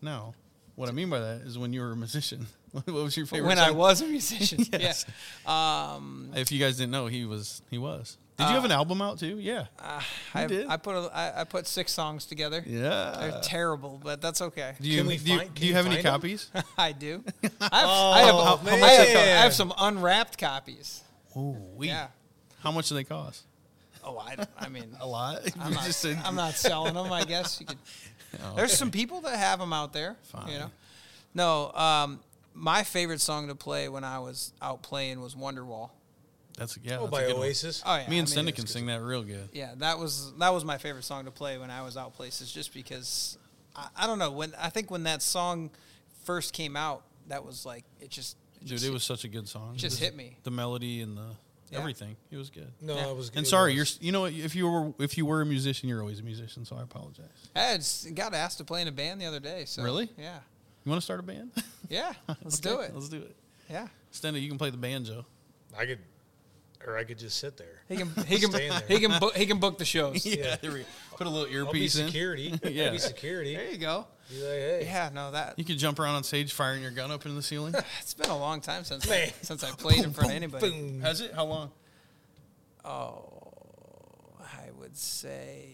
Now, 0.00 0.34
what 0.76 0.88
I 0.88 0.92
mean 0.92 1.10
by 1.10 1.18
that 1.20 1.42
is 1.42 1.58
when 1.58 1.72
you 1.74 1.82
were 1.82 1.92
a 1.92 1.96
musician. 1.96 2.46
what 2.72 2.86
was 2.86 3.16
your 3.16 3.26
favorite? 3.26 3.48
When 3.48 3.58
I 3.58 3.70
was 3.70 4.00
a 4.00 4.06
musician. 4.18 4.64
Yes. 4.72 5.04
Yeah. 5.46 5.92
Um, 5.94 6.30
If 6.34 6.50
you 6.52 6.58
guys 6.58 6.76
didn't 6.78 6.92
know, 6.92 7.06
he 7.06 7.24
was. 7.26 7.60
He 7.70 7.76
was. 7.78 8.16
Did 8.36 8.48
you 8.48 8.54
have 8.54 8.64
an 8.66 8.72
album 8.72 9.00
out 9.00 9.18
too? 9.18 9.38
Yeah. 9.38 9.66
uh, 9.78 10.00
I, 10.34 10.46
did? 10.46 10.66
I 10.66 10.76
put 10.76 10.94
a, 10.94 11.10
I, 11.14 11.40
I 11.40 11.44
put 11.44 11.66
six 11.66 11.90
songs 11.92 12.26
together. 12.26 12.62
Yeah. 12.66 13.16
They're 13.18 13.40
terrible, 13.42 13.98
but 14.02 14.20
that's 14.20 14.42
okay. 14.42 14.74
Do 14.78 14.88
you, 14.88 15.02
do 15.02 15.10
you, 15.14 15.38
find- 15.38 15.54
do 15.54 15.62
you 15.62 15.68
you 15.68 15.74
have 15.74 15.86
any 15.86 16.02
copies? 16.02 16.50
I 16.78 16.92
do. 16.92 17.24
I 17.42 17.48
have, 17.48 17.54
Oh, 17.72 18.10
I, 18.12 18.20
have, 18.20 18.36
I, 18.36 18.88
have. 18.88 19.16
I 19.16 19.42
have 19.42 19.54
some 19.54 19.72
unwrapped 19.78 20.36
copies. 20.36 21.02
Oh, 21.34 21.56
we. 21.76 21.88
Yeah. 21.88 22.08
How 22.60 22.72
much 22.72 22.88
do 22.90 22.94
they 22.94 23.04
cost? 23.04 23.44
Oh, 24.04 24.18
I, 24.18 24.36
I 24.58 24.68
mean, 24.68 24.94
A 25.00 25.06
lot. 25.06 25.40
I'm 25.58 25.72
not, 25.72 26.06
I'm 26.24 26.34
not 26.36 26.54
selling 26.54 26.94
them. 26.94 27.10
I 27.12 27.24
guess 27.24 27.58
you 27.60 27.66
could. 27.66 27.78
Oh, 28.44 28.54
There's 28.54 28.76
some 28.76 28.90
people 28.90 29.22
that 29.22 29.36
have 29.38 29.58
them 29.58 29.72
out 29.72 29.92
there. 29.94 30.16
Fine. 30.24 30.48
You 30.48 30.58
know. 30.58 30.70
No, 31.34 31.72
um, 31.72 32.20
my 32.54 32.82
favorite 32.82 33.20
song 33.20 33.48
to 33.48 33.54
play 33.54 33.88
when 33.88 34.04
I 34.04 34.18
was 34.18 34.52
out 34.60 34.82
playing 34.82 35.20
was 35.20 35.34
Wonderwall. 35.34 35.90
That's 36.56 36.78
yeah. 36.82 36.96
oh, 36.96 37.00
that's 37.02 37.10
by 37.10 37.22
a 37.22 37.26
good 37.28 37.36
one. 37.36 37.46
Oasis. 37.46 37.82
Oh 37.84 37.94
yeah, 37.94 37.98
Me 37.98 38.02
and 38.04 38.10
I 38.12 38.14
mean, 38.18 38.26
Cindy 38.26 38.52
can 38.52 38.66
sing 38.66 38.86
that 38.86 39.02
real 39.02 39.22
good. 39.22 39.48
Yeah, 39.52 39.74
that 39.76 39.98
was 39.98 40.32
that 40.38 40.52
was 40.52 40.64
my 40.64 40.78
favorite 40.78 41.04
song 41.04 41.24
to 41.26 41.30
play 41.30 41.58
when 41.58 41.70
I 41.70 41.82
was 41.82 41.96
out 41.96 42.14
places, 42.14 42.50
just 42.50 42.72
because 42.72 43.36
I, 43.74 43.88
I 43.96 44.06
don't 44.06 44.18
know 44.18 44.30
when 44.30 44.54
I 44.58 44.70
think 44.70 44.90
when 44.90 45.02
that 45.04 45.22
song 45.22 45.70
first 46.24 46.52
came 46.54 46.76
out, 46.76 47.02
that 47.28 47.44
was 47.44 47.66
like 47.66 47.84
it 48.00 48.10
just 48.10 48.36
it 48.56 48.60
Dude, 48.60 48.68
just, 48.70 48.84
it 48.86 48.90
was 48.92 49.04
such 49.04 49.24
a 49.24 49.28
good 49.28 49.46
song. 49.48 49.74
it 49.74 49.78
just 49.78 49.98
The- 49.98 50.06
hit 50.06 50.16
me. 50.16 50.38
The 50.44 50.50
melody 50.50 51.02
and 51.02 51.16
the 51.16 51.28
Yeah. 51.70 51.78
everything. 51.80 52.16
It 52.30 52.36
was 52.38 52.48
good. 52.48 52.72
No, 52.80 52.94
Yeah. 52.96 53.10
it 53.10 53.16
was. 53.16 53.28
Good. 53.30 53.38
And 53.38 53.46
sorry, 53.46 53.74
you're 53.74 53.84
you 54.00 54.12
know 54.12 54.24
if 54.24 54.54
you 54.56 54.66
were 54.68 54.92
if 54.98 55.18
you 55.18 55.26
were 55.26 55.42
a 55.42 55.46
musician, 55.46 55.88
you're 55.90 56.00
always 56.00 56.20
a 56.20 56.22
musician. 56.24 56.64
So 56.64 56.76
I 56.76 56.82
apologize. 56.82 57.26
I 57.54 57.76
just 57.76 58.14
got 58.14 58.32
asked 58.32 58.58
to 58.58 58.64
play 58.64 58.80
in 58.82 58.88
a 58.88 58.92
band 58.92 59.20
the 59.20 59.26
other 59.26 59.40
day. 59.40 59.64
So 59.66 59.82
Really? 59.82 60.08
Yeah, 60.16 60.38
You 60.84 60.90
want 60.90 61.00
to 61.02 61.04
start 61.04 61.20
a 61.20 61.22
band? 61.22 61.50
yeah. 61.90 62.14
Let's 62.42 62.60
Okay, 62.64 62.70
do 62.74 62.80
it. 62.80 62.94
Let's 62.94 63.08
do 63.10 63.18
it. 63.18 63.36
Yeah. 63.68 63.88
Stenda, 64.12 64.40
you 64.40 64.48
can 64.48 64.56
play 64.58 64.70
the 64.70 64.76
banjo. 64.78 65.26
I 65.76 65.84
could, 65.84 65.98
or 66.86 66.96
I 66.98 67.04
could 67.04 67.18
just 67.18 67.38
sit 67.38 67.56
there. 67.56 67.82
He 67.88 67.96
can 67.96 68.08
he 68.26 68.38
can 68.38 68.50
Stay 68.50 68.66
in 68.66 68.72
there. 68.72 68.82
he 68.88 68.98
can 69.00 69.18
book 69.20 69.36
he 69.36 69.46
can 69.46 69.58
book 69.58 69.78
the 69.78 69.84
shows. 69.84 70.24
Yeah, 70.26 70.56
there 70.56 70.72
we 70.72 70.80
go. 70.80 70.84
Put 71.16 71.26
a 71.26 71.30
little 71.30 71.46
I'll 71.46 71.72
be 71.72 71.78
earpiece 71.80 71.96
in. 71.96 72.06
security. 72.06 72.58
Yeah. 72.64 72.84
I'll 72.86 72.92
be 72.92 72.98
security. 72.98 73.54
There 73.56 73.70
you 73.70 73.78
go. 73.78 74.06
Be 74.28 74.36
like, 74.42 74.50
hey. 74.50 74.82
Yeah, 74.84 75.10
no, 75.14 75.30
that 75.30 75.56
You 75.58 75.64
could 75.64 75.78
jump 75.78 75.98
around 76.00 76.16
on 76.16 76.24
stage, 76.24 76.52
firing 76.52 76.82
your 76.82 76.90
gun 76.90 77.10
up 77.12 77.24
in 77.26 77.36
the 77.36 77.42
ceiling. 77.42 77.74
it's 78.00 78.14
been 78.14 78.28
a 78.30 78.36
long 78.38 78.60
time 78.60 78.82
since 78.84 79.08
Man. 79.08 79.30
since 79.42 79.62
I 79.64 79.70
played 79.70 80.04
in 80.04 80.12
front 80.12 80.30
of 80.30 80.36
anybody. 80.36 80.68
Boom. 80.70 81.00
Has 81.00 81.20
it? 81.20 81.32
How 81.32 81.44
long? 81.44 81.70
Oh, 82.84 83.24
I 84.40 84.70
would 84.78 84.96
say 84.96 85.68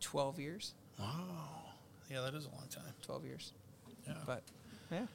twelve 0.00 0.38
years. 0.38 0.74
Wow. 0.98 1.06
Yeah, 2.10 2.20
that 2.22 2.34
is 2.34 2.44
a 2.44 2.50
long 2.50 2.66
time. 2.70 2.92
Twelve 3.02 3.24
years. 3.24 3.52
Yeah. 4.06 4.14
But 4.26 4.42
yeah, 4.90 5.06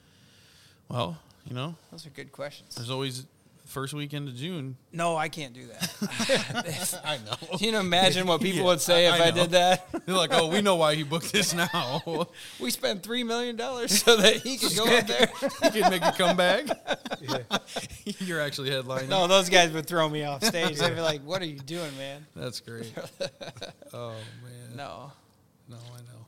Well, 0.89 1.17
you 1.45 1.53
know, 1.53 1.75
those 1.91 2.05
are 2.07 2.09
good 2.09 2.31
questions. 2.31 2.75
there's 2.75 2.89
always 2.89 3.25
first 3.67 3.93
weekend 3.93 4.27
of 4.29 4.35
June. 4.35 4.77
No, 4.91 5.15
I 5.15 5.29
can't 5.29 5.53
do 5.53 5.67
that. 5.67 7.01
I 7.05 7.17
know. 7.17 7.57
Can 7.57 7.73
you 7.73 7.79
imagine 7.79 8.25
what 8.27 8.41
people 8.41 8.59
Yeah, 8.61 8.65
would 8.65 8.81
say 8.81 9.07
I- 9.07 9.15
if 9.15 9.21
I 9.21 9.25
I, 9.27 9.31
did 9.31 9.49
that? 9.51 9.87
They're 10.05 10.15
like, 10.15 10.31
oh, 10.33 10.47
we 10.47 10.61
know 10.61 10.75
why 10.75 10.95
he 10.95 11.03
booked 11.03 11.31
this 11.31 11.53
now. 11.53 12.27
we 12.59 12.71
spent 12.71 13.03
three 13.03 13.23
million 13.23 13.55
dollars 13.55 14.01
so 14.03 14.17
that 14.17 14.37
he 14.37 14.57
could 14.57 14.75
go 14.75 14.85
up 14.85 15.07
there. 15.07 15.27
he 15.71 15.81
can 15.81 15.91
make 15.91 16.03
a 16.03 16.11
comeback. 16.13 16.65
Yeah. 17.21 17.39
You're 18.19 18.41
actually 18.41 18.69
headlining. 18.71 19.09
No, 19.09 19.27
those 19.27 19.49
guys 19.49 19.71
would 19.73 19.85
throw 19.85 20.07
me 20.09 20.23
off 20.23 20.43
stage. 20.43 20.77
They'd 20.79 20.95
be 20.95 21.01
like, 21.01 21.21
"What 21.21 21.41
are 21.41 21.45
you 21.45 21.59
doing, 21.59 21.95
man?" 21.97 22.25
That's 22.35 22.59
great. 22.59 22.91
Oh 23.93 24.13
man. 24.43 24.75
No. 24.75 25.11
No, 25.69 25.77
I 25.77 25.97
know. 25.99 26.25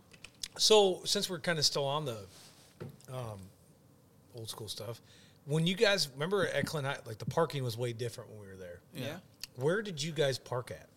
So 0.57 1.01
since 1.05 1.29
we're 1.29 1.39
kind 1.39 1.57
of 1.57 1.65
still 1.65 1.85
on 1.85 2.05
the 2.05 2.17
um, 3.13 3.39
old 4.35 4.49
school 4.49 4.67
stuff, 4.67 5.01
when 5.49 5.65
you 5.65 5.75
guys 5.75 6.07
remember 6.13 6.45
at 6.47 6.65
Clint 6.67 6.85
High, 6.85 6.99
like 7.07 7.17
the 7.17 7.25
parking 7.25 7.63
was 7.63 7.75
way 7.75 7.91
different 7.91 8.29
when 8.29 8.39
we 8.39 8.47
were 8.47 8.55
there. 8.55 8.81
Yeah. 8.95 9.17
Where 9.55 9.81
did 9.81 10.01
you 10.01 10.11
guys 10.11 10.37
park 10.37 10.69
at? 10.69 10.87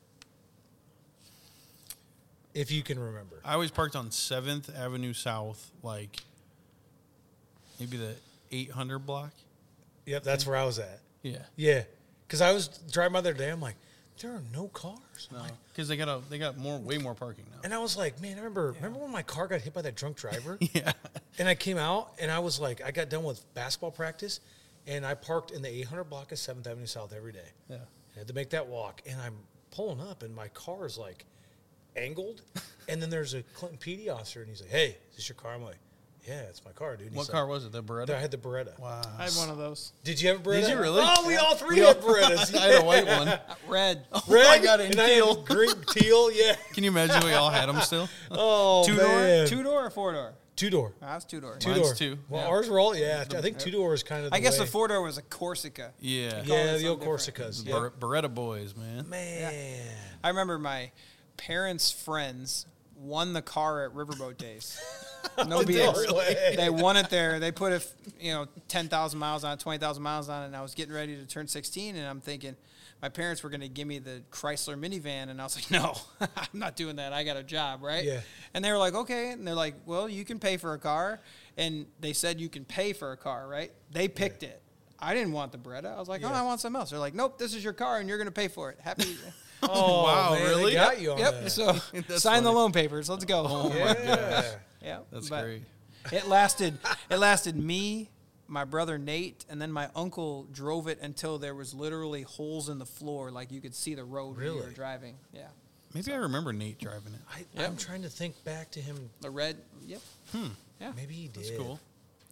If 2.53 2.71
you 2.71 2.83
can 2.83 2.99
remember. 2.99 3.41
I 3.47 3.55
always 3.55 3.71
parked 3.71 3.97
on 3.97 4.11
Seventh 4.11 4.71
Avenue 4.77 5.15
South, 5.15 5.71
like 5.83 6.19
maybe 7.81 7.97
the 7.97 8.15
800 8.51 8.99
block. 8.99 9.33
Yep, 10.05 10.23
that's 10.23 10.47
where 10.47 10.57
I 10.57 10.65
was 10.67 10.79
at. 10.79 11.01
Yeah. 11.23 11.38
Yeah, 11.57 11.85
because 12.27 12.43
I 12.43 12.53
was 12.53 12.69
driving 12.69 13.15
by 13.15 13.23
the 13.23 13.31
other 13.31 13.38
day. 13.38 13.49
I'm 13.49 13.61
like, 13.62 13.77
there 14.20 14.33
are 14.33 14.42
no 14.53 14.68
cars. 14.68 15.29
I'm 15.31 15.37
No, 15.38 15.42
like- 15.44 15.53
because 15.72 15.88
they 15.88 15.96
got 15.96 16.09
a 16.09 16.20
they 16.31 16.38
got 16.38 16.57
more 16.59 16.79
way 16.79 16.98
more 16.98 17.14
parking 17.14 17.44
now. 17.51 17.61
and 17.64 17.72
I 17.75 17.79
was 17.79 17.96
like, 17.96 18.20
man, 18.20 18.33
I 18.35 18.40
remember 18.40 18.72
remember 18.72 18.98
when 19.01 19.11
my 19.11 19.22
car 19.22 19.46
got 19.48 19.61
hit 19.62 19.72
by 19.75 19.83
that 19.83 19.94
drunk 19.96 20.16
driver? 20.16 20.59
Yeah. 20.72 20.92
And 21.38 21.48
I 21.48 21.55
came 21.55 21.79
out 21.79 22.12
and 22.20 22.31
I 22.31 22.38
was 22.40 22.61
like, 22.61 22.83
I 22.85 22.90
got 22.90 23.09
done 23.09 23.25
with 23.25 23.42
basketball 23.55 23.90
practice, 23.90 24.40
and 24.87 25.05
I 25.07 25.14
parked 25.14 25.51
in 25.51 25.62
the 25.62 25.68
800 25.68 26.05
block 26.05 26.31
of 26.33 26.38
Seventh 26.38 26.66
Avenue 26.66 26.87
South 26.87 27.12
every 27.14 27.33
day. 27.33 27.48
Yeah. 27.68 27.77
I 28.14 28.18
had 28.18 28.29
to 28.29 28.35
make 28.35 28.51
that 28.51 28.66
walk, 28.66 29.01
and 29.09 29.20
I'm 29.20 29.35
pulling 29.70 30.01
up, 30.01 30.22
and 30.22 30.35
my 30.35 30.48
car 30.48 30.85
is 30.87 30.98
like 30.98 31.25
angled, 31.96 32.42
and 32.88 33.01
then 33.03 33.11
there's 33.11 33.35
a 33.35 33.42
Clinton 33.55 33.79
PD 33.79 34.09
officer, 34.14 34.40
and 34.40 34.51
he's 34.51 34.61
like, 34.61 34.70
"Hey, 34.70 34.96
is 35.11 35.16
this 35.16 35.29
your 35.29 35.37
car?" 35.37 35.53
I'm 35.55 35.62
like, 35.62 35.79
Yeah, 36.27 36.43
it's 36.43 36.65
my 36.65 36.71
car, 36.71 36.97
dude. 36.97 37.13
What 37.15 37.29
car 37.29 37.47
was 37.49 37.65
it? 37.65 37.73
The 37.73 37.83
Beretta. 37.83 38.11
I 38.15 38.21
had 38.21 38.31
the 38.31 38.37
Beretta. 38.37 38.79
Wow. 38.79 39.03
I 39.19 39.25
had 39.25 39.33
one 39.33 39.51
of 39.51 39.59
those. 39.59 39.93
Did 40.05 40.21
you 40.23 40.29
have 40.29 40.39
a 40.39 40.43
Beretta? 40.43 40.61
Did 40.61 40.71
you 40.71 40.79
really? 40.81 41.03
Oh, 41.05 41.27
we 41.27 41.37
all 41.37 41.57
three 41.57 41.81
We 41.81 41.87
had 41.87 42.01
Berettas. 42.01 42.55
I 42.57 42.67
had 42.67 42.83
a 42.83 42.85
white 42.85 43.07
one. 43.07 43.39
Red. 43.69 44.07
Oh, 44.13 44.23
Red, 44.29 44.47
I 44.47 44.59
got 44.63 44.79
it 44.81 44.85
in 44.87 44.93
and 44.93 45.01
I 45.01 45.09
had 45.09 45.23
teal. 45.25 45.43
green 45.43 45.75
teal. 45.91 46.31
Yeah. 46.31 46.55
Can 46.75 46.85
you 46.85 46.91
imagine 46.91 47.25
we 47.27 47.33
all 47.33 47.51
had 47.51 47.69
them 47.69 47.81
still? 47.81 48.09
Oh 48.31 48.85
Two 48.87 48.97
man. 48.97 49.39
door? 49.39 49.47
Two 49.49 49.63
door 49.65 49.87
or 49.87 49.91
four 49.91 50.13
door? 50.13 50.35
Two 50.55 50.71
door. 50.71 50.93
I 51.03 51.15
was 51.17 51.25
two 51.25 51.41
door. 51.41 51.57
Two 51.59 51.71
Mine's 51.71 51.83
door. 51.83 51.95
two. 51.95 52.19
Well, 52.29 52.43
Yeah. 52.43 52.49
ours 52.49 52.69
were 52.69 52.79
all. 52.79 52.95
Yeah, 52.95 53.25
I 53.35 53.41
think 53.41 53.59
two 53.59 53.71
door 53.73 53.95
is 53.95 54.03
kind 54.05 54.25
of. 54.27 54.33
I 54.33 54.39
guess 54.39 54.59
way. 54.61 54.67
the 54.67 54.71
four 54.71 54.87
door 54.89 55.03
was 55.03 55.19
a 55.19 55.23
Corsica. 55.23 55.93
Yeah. 55.99 56.45
Call 56.45 56.57
Yeah, 56.57 56.77
the 56.77 56.87
old 56.89 57.03
something 57.03 57.09
Corsicas. 57.09 57.65
Ber- 57.65 57.71
Yeah. 57.71 57.89
Beretta 57.99 58.33
boys, 58.33 58.77
man. 58.77 59.09
Man. 59.09 59.53
I 60.23 60.29
remember 60.29 60.59
my 60.59 60.93
parents' 61.37 61.91
friends 61.91 62.67
won 63.03 63.33
the 63.33 63.43
car 63.43 63.85
at 63.85 63.93
Riverboat 63.93 64.38
Days. 64.38 64.81
No 65.47 65.61
BS. 65.61 66.57
they 66.57 66.69
won 66.69 66.97
it 66.97 67.09
there. 67.09 67.38
They 67.38 67.53
put 67.53 67.73
a, 67.73 67.81
you 68.21 68.33
know, 68.33 68.49
ten 68.67 68.88
thousand 68.88 69.21
miles 69.21 69.45
on 69.45 69.53
it, 69.53 69.61
twenty 69.61 69.79
thousand 69.79 70.03
miles 70.03 70.29
on 70.29 70.43
it, 70.43 70.47
and 70.47 70.57
I 70.57 70.62
was 70.62 70.75
getting 70.75 70.93
ready 70.93 71.17
to 71.17 71.25
turn 71.25 71.47
sixteen, 71.47 71.95
and 71.95 72.09
I'm 72.09 72.21
thinking, 72.21 72.57
my 73.01 73.09
parents 73.09 73.43
were 73.43 73.49
going 73.49 73.61
to 73.61 73.69
give 73.69 73.87
me 73.87 74.01
the 74.01 74.23
Chrysler 74.31 74.77
minivan, 74.77 75.29
and 75.29 75.41
I 75.41 75.45
was 75.45 75.55
like, 75.57 75.71
no, 75.71 75.97
I'm 76.37 76.59
not 76.59 76.77
doing 76.77 76.97
that. 76.97 77.12
I 77.12 77.25
got 77.25 77.37
a 77.37 77.43
job, 77.43 77.83
right? 77.83 78.05
Yeah. 78.05 78.21
And 78.53 78.65
they 78.65 78.71
were 78.71 78.79
like, 78.79 78.95
okay, 78.95 79.31
and 79.31 79.47
they're 79.47 79.55
like, 79.55 79.75
well, 79.87 80.09
you 80.09 80.25
can 80.25 80.38
pay 80.38 80.57
for 80.57 80.75
a 80.75 80.79
car, 80.79 81.21
and 81.57 81.87
they 82.01 82.12
said 82.12 82.41
you 82.41 82.49
can 82.49 82.65
pay 82.65 82.93
for 82.93 83.12
a 83.12 83.17
car, 83.17 83.47
right? 83.47 83.73
They 83.93 84.09
picked 84.09 84.43
it. 84.43 84.61
I 84.99 85.15
didn't 85.15 85.33
want 85.33 85.51
the 85.51 85.59
Beretta. 85.59 85.97
I 85.97 85.99
was 85.99 86.09
like, 86.09 86.23
oh, 86.25 86.29
I 86.29 86.43
want 86.43 86.61
something 86.61 86.79
else. 86.79 86.91
They're 86.91 86.99
like, 86.99 87.15
nope, 87.15 87.38
this 87.38 87.55
is 87.55 87.65
your 87.65 87.73
car, 87.73 87.99
and 87.99 88.09
you're 88.09 88.19
going 88.19 88.29
to 88.29 88.33
pay 88.33 88.49
for 88.49 88.71
it. 88.71 88.79
Happy. 88.81 89.17
Oh 89.68 90.03
Wow, 90.05 90.35
man, 90.35 90.42
really? 90.42 90.64
They 90.72 90.75
got 90.75 91.01
you 91.01 91.12
on 91.12 91.18
Yep. 91.18 91.42
that. 91.44 91.51
So 91.51 91.72
That's 92.09 92.22
sign 92.22 92.42
the 92.42 92.53
loan 92.53 92.72
papers. 92.72 93.09
Let's 93.09 93.25
go. 93.25 93.44
Oh 93.48 93.72
yeah. 93.75 94.44
yeah. 94.83 94.98
That's 95.12 95.29
but 95.29 95.42
great. 95.44 95.62
It 96.11 96.27
lasted. 96.29 96.79
It 97.11 97.18
lasted 97.18 97.57
me, 97.57 98.11
my 98.48 98.64
brother 98.64 98.98
Nate, 98.98 99.44
and 99.48 99.62
then 99.62 99.70
my 99.70 99.88
uncle 99.94 100.48
drove 100.53 100.88
it 100.88 100.98
until 101.01 101.38
there 101.38 101.55
was 101.55 101.75
literally 101.75 102.22
holes 102.22 102.68
in 102.68 102.79
the 102.81 102.87
floor, 102.87 103.31
like 103.31 103.53
you 103.53 103.61
could 103.61 103.75
see 103.75 103.94
the 103.94 104.05
road 104.05 104.37
when 104.37 104.55
we 104.55 104.61
were 104.61 104.70
driving. 104.70 105.14
Yeah. 105.33 105.42
Maybe 105.94 106.12
I 106.12 106.16
remember 106.16 106.53
Nate 106.53 106.79
driving 106.81 107.12
it. 107.14 107.20
I, 107.33 107.44
Yep. 107.61 107.68
I'm 107.70 107.77
trying 107.77 108.03
to 108.03 108.09
think 108.09 108.42
back 108.44 108.70
to 108.72 108.81
him. 108.81 109.11
The 109.20 109.31
red. 109.31 109.59
Yep. 109.87 110.01
Hmm. 110.33 110.46
Yeah. 110.81 110.92
Maybe 110.96 111.14
he 111.14 111.29
did. 111.29 111.44
That's 111.44 111.57
cool. 111.57 111.79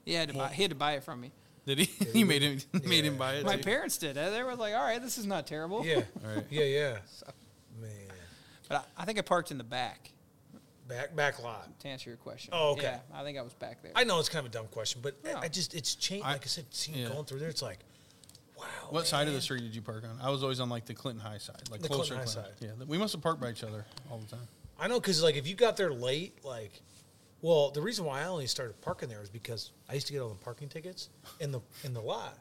He 0.04 0.14
had 0.14 0.30
to 0.30 0.34
buy. 0.34 0.48
He 0.48 0.62
had 0.62 0.70
to 0.70 0.76
buy 0.76 0.92
it 0.94 1.04
from 1.04 1.20
me. 1.20 1.30
Did 1.76 1.86
he? 1.86 2.04
he 2.12 2.24
made 2.24 2.42
him 2.42 2.58
made 2.84 3.04
him 3.04 3.16
buy 3.16 3.34
it. 3.34 3.44
My 3.46 3.56
too? 3.56 3.62
parents 3.62 3.96
did. 3.96 4.18
Uh, 4.18 4.30
they 4.30 4.42
were 4.42 4.54
like, 4.56 4.74
"All 4.74 4.82
right, 4.82 5.00
this 5.00 5.18
is 5.18 5.26
not 5.26 5.46
terrible." 5.46 5.84
Yeah. 5.86 6.02
Right. 6.24 6.44
Yeah, 6.50 6.64
yeah. 6.64 6.96
Man. 7.80 7.90
But 8.68 8.86
I, 8.96 9.02
I 9.02 9.04
think 9.04 9.18
I 9.18 9.22
parked 9.22 9.50
in 9.50 9.58
the 9.58 9.64
back. 9.64 10.10
Back 10.88 11.14
back 11.14 11.42
lot. 11.42 11.68
To 11.80 11.88
answer 11.88 12.10
your 12.10 12.16
question. 12.16 12.50
Oh, 12.52 12.72
okay. 12.72 12.82
Yeah, 12.82 12.98
I 13.14 13.22
think 13.22 13.38
I 13.38 13.42
was 13.42 13.54
back 13.54 13.80
there. 13.82 13.92
I 13.94 14.02
know 14.02 14.18
it's 14.18 14.28
kind 14.28 14.44
of 14.44 14.50
a 14.50 14.52
dumb 14.52 14.66
question, 14.72 15.00
but 15.02 15.22
No. 15.24 15.36
I 15.36 15.46
just 15.48 15.72
it's 15.74 15.94
changed. 15.94 16.26
I- 16.26 16.32
Like 16.32 16.42
I 16.42 16.46
said, 16.48 16.64
seeing 16.70 16.98
yeah. 16.98 17.08
going 17.08 17.24
through 17.24 17.38
there, 17.38 17.48
it's 17.48 17.62
like, 17.62 17.78
wow. 18.58 18.64
What 18.90 19.06
side 19.06 19.28
of 19.28 19.34
the 19.34 19.40
street 19.40 19.60
did 19.62 19.74
you 19.74 19.82
park 19.82 20.02
on? 20.02 20.18
I 20.20 20.30
was 20.30 20.42
always 20.42 20.58
on 20.58 20.68
like 20.68 20.86
the 20.86 20.94
Clinton 20.94 21.22
High 21.24 21.38
side, 21.38 21.62
like 21.70 21.80
The 21.80 21.86
closer. 21.88 22.14
Clinton 22.14 22.34
to 22.34 22.40
High 22.40 22.46
Clinton. 22.58 22.76
Yeah, 22.80 22.84
we 22.88 22.98
must 22.98 23.12
have 23.12 23.22
parked 23.22 23.40
by 23.40 23.50
each 23.50 23.62
other 23.62 23.84
all 24.10 24.18
the 24.18 24.26
time. 24.26 24.46
I 24.80 24.88
know 24.88 24.98
because 24.98 25.22
like 25.22 25.36
if 25.36 25.46
you 25.46 25.54
got 25.54 25.76
there 25.76 25.92
late, 25.92 26.44
like, 26.44 26.80
well, 27.42 27.70
the 27.70 27.80
reason 27.80 28.04
why 28.04 28.22
I 28.22 28.26
only 28.26 28.46
started 28.46 28.80
parking 28.82 29.08
there 29.08 29.22
is 29.22 29.30
because 29.30 29.70
I 29.88 29.94
used 29.94 30.06
to 30.08 30.12
get 30.12 30.20
all 30.20 30.28
the 30.28 30.34
parking 30.34 30.68
tickets 30.68 31.08
in 31.40 31.52
the 31.52 31.60
in 31.84 31.94
the 31.94 32.00
lot. 32.00 32.38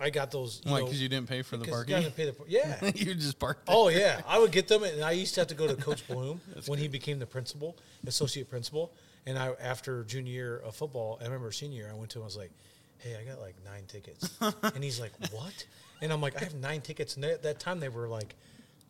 I 0.00 0.10
got 0.10 0.30
those. 0.30 0.62
You 0.64 0.72
Why? 0.72 0.80
Because 0.80 1.02
you 1.02 1.08
didn't 1.08 1.28
pay 1.28 1.42
for 1.42 1.56
the 1.56 1.66
parking. 1.66 2.00
You 2.02 2.10
pay 2.10 2.26
the 2.26 2.36
yeah. 2.46 2.78
you 2.94 3.14
just 3.14 3.38
parked. 3.38 3.66
There. 3.66 3.74
Oh 3.74 3.88
yeah, 3.88 4.20
I 4.26 4.38
would 4.38 4.52
get 4.52 4.68
them, 4.68 4.84
and 4.84 5.02
I 5.02 5.10
used 5.10 5.34
to 5.34 5.40
have 5.40 5.48
to 5.48 5.54
go 5.54 5.66
to 5.66 5.74
Coach 5.74 6.06
Bloom 6.08 6.40
when 6.66 6.78
he 6.78 6.88
became 6.88 7.18
the 7.18 7.26
principal, 7.26 7.76
associate 8.06 8.48
principal. 8.48 8.92
And 9.26 9.38
I, 9.38 9.52
after 9.60 10.04
junior 10.04 10.32
year 10.32 10.58
of 10.58 10.76
football, 10.76 11.18
I 11.20 11.24
remember 11.24 11.50
senior 11.52 11.82
year, 11.82 11.90
I 11.90 11.94
went 11.94 12.10
to 12.10 12.18
him. 12.18 12.22
And 12.22 12.24
I 12.24 12.26
was 12.26 12.36
like, 12.36 12.52
"Hey, 12.98 13.16
I 13.20 13.24
got 13.28 13.40
like 13.40 13.56
nine 13.64 13.84
tickets," 13.88 14.30
and 14.74 14.84
he's 14.84 15.00
like, 15.00 15.12
"What?" 15.32 15.66
And 16.00 16.12
I'm 16.12 16.20
like, 16.20 16.40
"I 16.40 16.44
have 16.44 16.54
nine 16.54 16.80
tickets." 16.80 17.16
And 17.16 17.24
at 17.24 17.42
that 17.42 17.58
time, 17.58 17.80
they 17.80 17.88
were 17.88 18.08
like 18.08 18.36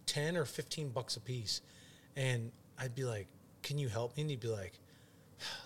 ten 0.04 0.36
or 0.36 0.44
fifteen 0.44 0.90
bucks 0.90 1.16
a 1.16 1.20
piece, 1.20 1.62
and 2.16 2.52
I'd 2.78 2.94
be 2.94 3.04
like, 3.04 3.28
"Can 3.62 3.78
you 3.78 3.88
help 3.88 4.16
me?" 4.16 4.22
And 4.22 4.30
he'd 4.30 4.40
be 4.40 4.48
like. 4.48 4.78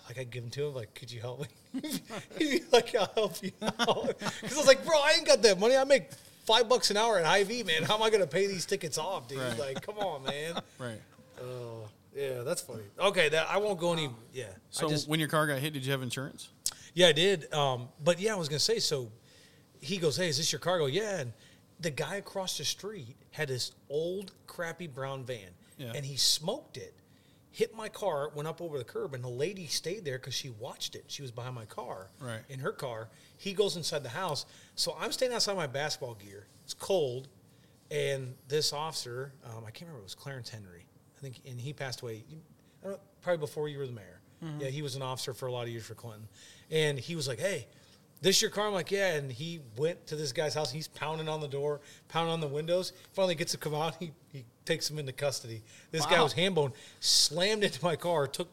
Like 0.07 0.17
I'd 0.19 0.29
give 0.31 0.43
them 0.43 0.51
to 0.51 0.67
him, 0.67 0.73
like, 0.75 0.93
could 0.95 1.11
you 1.11 1.21
help 1.21 1.41
me? 1.41 1.81
He'd 2.37 2.49
be 2.49 2.61
like, 2.71 2.93
I'll 2.95 3.11
help 3.15 3.41
you 3.43 3.51
out. 3.61 4.07
Because 4.19 4.53
I 4.53 4.57
was 4.57 4.67
like, 4.67 4.85
bro, 4.85 4.95
I 4.97 5.13
ain't 5.17 5.25
got 5.27 5.41
that 5.43 5.59
money. 5.59 5.75
I 5.75 5.83
make 5.83 6.09
five 6.45 6.67
bucks 6.69 6.91
an 6.91 6.97
hour 6.97 7.17
at 7.19 7.25
Hy-Vee, 7.25 7.63
man. 7.63 7.83
How 7.83 7.95
am 7.95 8.03
I 8.03 8.09
gonna 8.09 8.27
pay 8.27 8.47
these 8.47 8.65
tickets 8.65 8.97
off, 8.97 9.27
dude? 9.27 9.39
Right. 9.39 9.57
Like, 9.59 9.81
come 9.85 9.97
on, 9.97 10.23
man. 10.23 10.55
Right. 10.79 11.01
Oh, 11.41 11.87
yeah, 12.15 12.41
that's 12.43 12.61
funny. 12.61 12.83
Okay, 12.99 13.29
that 13.29 13.47
I 13.49 13.57
won't 13.57 13.79
go 13.79 13.93
any. 13.93 14.09
Yeah, 14.33 14.45
So 14.69 14.87
just, 14.89 15.07
when 15.07 15.19
your 15.19 15.29
car 15.29 15.47
got 15.47 15.57
hit, 15.59 15.73
did 15.73 15.85
you 15.85 15.91
have 15.91 16.01
insurance? 16.03 16.49
yeah, 16.93 17.07
I 17.07 17.11
did. 17.11 17.51
Um, 17.53 17.89
but 18.03 18.19
yeah, 18.19 18.33
I 18.33 18.35
was 18.37 18.47
gonna 18.49 18.59
say. 18.59 18.77
So 18.79 19.11
he 19.81 19.97
goes, 19.97 20.15
"Hey, 20.15 20.27
is 20.29 20.37
this 20.37 20.51
your 20.51 20.59
car?" 20.59 20.75
I 20.75 20.77
go, 20.79 20.85
"Yeah." 20.85 21.19
And 21.19 21.33
the 21.79 21.89
guy 21.89 22.17
across 22.17 22.57
the 22.59 22.63
street 22.65 23.15
had 23.31 23.47
this 23.47 23.71
old, 23.89 24.31
crappy 24.45 24.85
brown 24.87 25.23
van, 25.25 25.49
Yeah. 25.77 25.91
and 25.95 26.05
he 26.05 26.15
smoked 26.17 26.77
it. 26.77 26.93
Hit 27.53 27.75
my 27.75 27.87
car, 27.87 28.29
went 28.33 28.47
up 28.47 28.61
over 28.61 28.77
the 28.79 28.83
curb, 28.83 29.13
and 29.13 29.23
the 29.23 29.29
lady 29.29 29.67
stayed 29.67 30.03
there 30.05 30.17
because 30.17 30.33
she 30.33 30.49
watched 30.49 30.95
it. 30.95 31.05
She 31.07 31.21
was 31.21 31.29
behind 31.31 31.53
my 31.53 31.65
car, 31.65 32.09
Right. 32.19 32.41
in 32.49 32.59
her 32.59 32.71
car. 32.71 33.09
He 33.37 33.53
goes 33.53 33.77
inside 33.77 34.01
the 34.03 34.09
house, 34.09 34.45
so 34.75 34.95
I'm 34.99 35.11
standing 35.11 35.35
outside 35.35 35.55
my 35.55 35.67
basketball 35.67 36.15
gear. 36.15 36.47
It's 36.63 36.73
cold, 36.73 37.27
and 37.91 38.35
this 38.47 38.73
officer, 38.73 39.33
um, 39.45 39.63
I 39.65 39.71
can't 39.71 39.81
remember, 39.81 39.99
it 39.99 40.03
was 40.03 40.15
Clarence 40.15 40.49
Henry, 40.49 40.87
I 41.15 41.21
think, 41.21 41.41
and 41.45 41.61
he 41.61 41.73
passed 41.73 42.01
away. 42.01 42.23
Know, 42.83 42.99
probably 43.21 43.37
before 43.39 43.69
you 43.69 43.77
were 43.77 43.85
the 43.87 43.93
mayor. 43.93 44.19
Yeah, 44.59 44.67
he 44.67 44.81
was 44.81 44.95
an 44.97 45.01
officer 45.01 45.33
for 45.33 45.47
a 45.47 45.51
lot 45.53 45.63
of 45.63 45.69
years 45.69 45.85
for 45.85 45.95
Clinton, 45.95 46.27
and 46.69 46.99
he 46.99 47.15
was 47.15 47.29
like, 47.29 47.39
"Hey, 47.39 47.67
this 48.23 48.41
your 48.41 48.49
car?" 48.49 48.67
I'm 48.67 48.73
like, 48.73 48.89
"Yeah." 48.91 49.13
And 49.13 49.31
he 49.31 49.59
went 49.77 50.07
to 50.07 50.15
this 50.15 50.31
guy's 50.31 50.53
house. 50.55 50.71
He's 50.71 50.87
pounding 50.87 51.29
on 51.29 51.39
the 51.41 51.47
door, 51.47 51.81
pounding 52.07 52.33
on 52.33 52.39
the 52.41 52.47
windows. 52.47 52.93
Finally 53.13 53.35
gets 53.35 53.51
to 53.51 53.57
come 53.59 53.75
out. 53.75 53.95
He 53.99 54.11
he 54.31 54.45
takes 54.65 54.89
him 54.89 54.97
into 54.97 55.11
custody. 55.11 55.61
This 55.91 56.05
guy 56.05 56.17
Wow. 56.17 56.23
was 56.23 56.33
handbone, 56.33 56.73
slammed 56.99 57.63
into 57.63 57.83
my 57.83 57.95
car, 57.95 58.25
took 58.27 58.49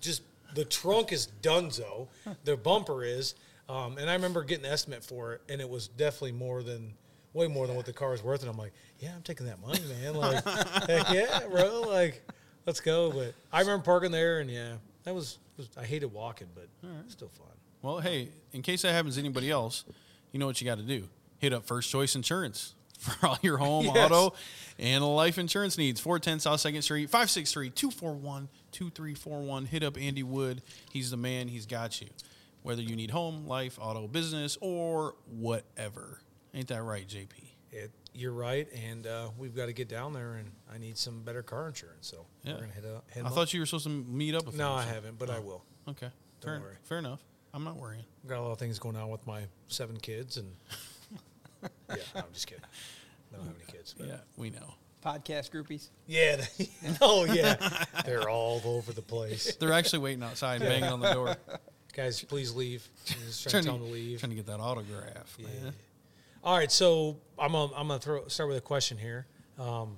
just 0.00 0.22
the 0.54 0.64
trunk 0.64 1.12
is 1.12 1.28
dunzo. 1.42 2.06
the 2.44 2.56
bumper 2.56 3.02
is, 3.02 3.34
um, 3.68 3.98
and 3.98 4.08
I 4.08 4.12
remember 4.14 4.44
getting 4.44 4.66
an 4.66 4.72
estimate 4.72 5.02
for 5.02 5.32
it, 5.34 5.40
and 5.48 5.60
it 5.60 5.68
was 5.68 5.88
definitely 5.88 6.32
more 6.32 6.62
than. 6.62 6.94
Way 7.32 7.48
more 7.48 7.66
than 7.66 7.74
what 7.74 7.84
the 7.84 7.92
car 7.92 8.14
is 8.14 8.22
worth, 8.22 8.42
and 8.42 8.48
I'm 8.48 8.56
like, 8.56 8.72
yeah, 9.00 9.12
I'm 9.12 9.22
taking 9.22 9.46
that 9.46 9.60
money, 9.60 9.80
man. 10.00 10.14
Like, 10.14 10.44
heck 10.88 11.10
yeah, 11.12 11.40
bro. 11.50 11.80
Like, 11.80 12.22
let's 12.64 12.78
go. 12.78 13.10
But 13.10 13.34
I 13.52 13.58
remember 13.58 13.82
parking 13.82 14.12
there, 14.12 14.38
and 14.38 14.48
yeah, 14.48 14.74
that 15.02 15.12
was, 15.12 15.38
was 15.56 15.68
I 15.76 15.84
hated 15.84 16.12
walking, 16.12 16.46
but 16.54 16.68
still 17.08 17.30
fun. 17.30 17.48
Well, 17.84 17.98
hey, 18.00 18.30
in 18.52 18.62
case 18.62 18.80
that 18.80 18.92
happens 18.92 19.16
to 19.16 19.20
anybody 19.20 19.50
else, 19.50 19.84
you 20.32 20.38
know 20.40 20.46
what 20.46 20.58
you 20.58 20.64
got 20.64 20.78
to 20.78 20.82
do. 20.84 21.06
Hit 21.36 21.52
up 21.52 21.66
First 21.66 21.90
Choice 21.90 22.14
Insurance 22.16 22.74
for 22.98 23.26
all 23.26 23.38
your 23.42 23.58
home, 23.58 23.84
Yes. 23.84 24.10
auto, 24.10 24.34
and 24.78 25.04
life 25.04 25.36
insurance 25.36 25.76
needs. 25.76 26.00
410 26.00 26.40
South 26.40 26.60
2nd 26.60 26.82
Street, 26.82 27.10
563 27.10 27.68
241 27.68 28.48
2341. 28.72 29.66
Hit 29.66 29.82
up 29.82 29.98
Andy 30.00 30.22
Wood. 30.22 30.62
He's 30.92 31.10
the 31.10 31.18
man. 31.18 31.48
He's 31.48 31.66
got 31.66 32.00
you. 32.00 32.06
Whether 32.62 32.80
you 32.80 32.96
need 32.96 33.10
home, 33.10 33.46
life, 33.46 33.78
auto, 33.78 34.08
business, 34.08 34.56
or 34.62 35.14
whatever. 35.26 36.20
Ain't 36.54 36.68
that 36.68 36.82
right, 36.82 37.06
JP? 37.06 37.28
It, 37.70 37.90
you're 38.14 38.32
right, 38.32 38.66
and 38.88 39.06
uh, 39.06 39.28
we've 39.36 39.54
got 39.54 39.66
to 39.66 39.74
get 39.74 39.88
down 39.90 40.14
there, 40.14 40.34
and 40.36 40.50
I 40.72 40.78
need 40.78 40.96
some 40.96 41.20
better 41.20 41.42
car 41.42 41.68
insurance. 41.68 42.06
So 42.06 42.24
Yeah. 42.44 42.54
we're 42.54 42.60
gonna 42.60 42.72
hit 42.72 42.84
up. 42.86 43.04
Hit 43.10 43.26
I 43.26 43.28
thought 43.28 43.52
you 43.52 43.60
were 43.60 43.66
supposed 43.66 43.84
to 43.84 43.90
meet 43.90 44.34
up 44.34 44.46
with 44.46 44.56
No, 44.56 44.72
I 44.72 44.78
something. 44.84 44.94
haven't, 44.94 45.18
but 45.18 45.28
I 45.28 45.40
will. 45.40 45.62
Okay. 45.86 46.08
Don't 46.40 46.50
fair, 46.50 46.60
worry. 46.60 46.76
fair 46.84 46.98
enough. 46.98 47.20
I'm 47.54 47.64
not 47.64 47.76
worrying. 47.76 48.04
I've 48.24 48.28
Got 48.30 48.40
a 48.40 48.42
lot 48.42 48.50
of 48.52 48.58
things 48.58 48.78
going 48.78 48.96
on 48.96 49.08
with 49.10 49.26
my 49.26 49.42
seven 49.68 49.96
kids, 49.96 50.36
and 50.38 50.48
yeah, 51.88 51.96
no, 52.14 52.20
I'm 52.22 52.32
just 52.32 52.46
kidding. 52.48 52.64
I 53.32 53.36
don't 53.36 53.46
have 53.46 53.54
any 53.56 53.72
kids. 53.72 53.94
But 53.96 54.08
Yeah, 54.08 54.16
we 54.36 54.50
know. 54.50 54.74
Podcast 55.04 55.50
groupies. 55.50 55.88
yeah, 56.06 56.36
they, 56.58 56.68
oh 57.00 57.24
yeah, 57.24 57.54
they're 58.04 58.28
all 58.28 58.60
over 58.64 58.92
the 58.92 59.02
place. 59.02 59.54
They're 59.56 59.72
actually 59.72 60.00
waiting 60.00 60.22
outside, 60.24 60.60
banging 60.60 60.84
on 60.90 61.00
the 61.00 61.12
door, 61.12 61.36
Guys, 61.94 62.22
please 62.24 62.52
leave. 62.54 62.88
I'm 63.10 63.16
just 63.26 63.48
trying, 63.48 63.62
to 63.62 63.68
tell 63.68 63.78
them 63.78 63.86
to 63.86 63.92
leave. 63.92 64.18
trying 64.18 64.30
to 64.30 64.36
get 64.36 64.46
that 64.46 64.58
autograph. 64.60 65.36
Yeah. 65.38 65.46
man. 65.46 65.72
All 66.42 66.56
right, 66.56 66.72
so 66.72 67.18
I'm 67.38 67.52
gonna, 67.52 67.72
I'm 67.76 67.86
gonna 67.86 68.00
throw 68.00 68.26
start 68.28 68.48
with 68.48 68.58
a 68.58 68.62
question 68.62 68.98
here. 68.98 69.26
Um, 69.60 69.96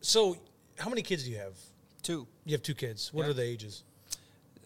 so, 0.00 0.36
how 0.78 0.90
many 0.90 1.02
kids 1.02 1.24
do 1.24 1.30
you 1.30 1.38
have? 1.38 1.54
Two. 2.02 2.26
You 2.44 2.52
have 2.52 2.62
two 2.62 2.74
kids. 2.74 3.12
What 3.14 3.24
Yeah. 3.24 3.30
are 3.30 3.32
the 3.32 3.42
ages? 3.44 3.84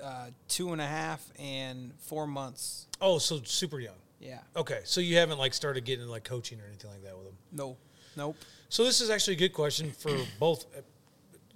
Uh, 0.02 0.26
two 0.48 0.72
and 0.72 0.80
a 0.80 0.86
half 0.86 1.24
and 1.38 1.92
four 1.98 2.26
months. 2.26 2.86
Oh, 3.00 3.18
so 3.18 3.40
super 3.44 3.80
young. 3.80 3.94
Yeah. 4.20 4.40
Okay, 4.54 4.80
so 4.84 5.00
you 5.00 5.16
haven't 5.16 5.38
like 5.38 5.54
started 5.54 5.84
getting 5.84 6.06
like 6.06 6.24
coaching 6.24 6.60
or 6.60 6.66
anything 6.66 6.90
like 6.90 7.02
that 7.02 7.16
with 7.16 7.26
them. 7.26 7.36
No. 7.52 7.76
Nope. 8.16 8.36
So 8.68 8.84
this 8.84 9.00
is 9.00 9.10
actually 9.10 9.34
a 9.34 9.38
good 9.38 9.52
question 9.52 9.92
for 9.92 10.10
both, 10.38 10.66
uh, 10.76 10.80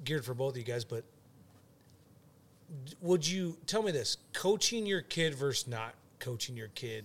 geared 0.05 0.25
for 0.25 0.35
both 0.35 0.55
of 0.55 0.59
you 0.59 0.65
guys. 0.65 0.85
But 0.85 1.05
would 3.01 3.27
you 3.27 3.57
tell 3.67 3.83
me 3.83 3.93
this: 3.93 4.17
coaching 4.33 4.87
your 4.87 5.01
kid 5.03 5.35
versus 5.35 5.67
not 5.67 5.95
coaching 6.19 6.57
your 6.57 6.69
kid? 6.69 7.05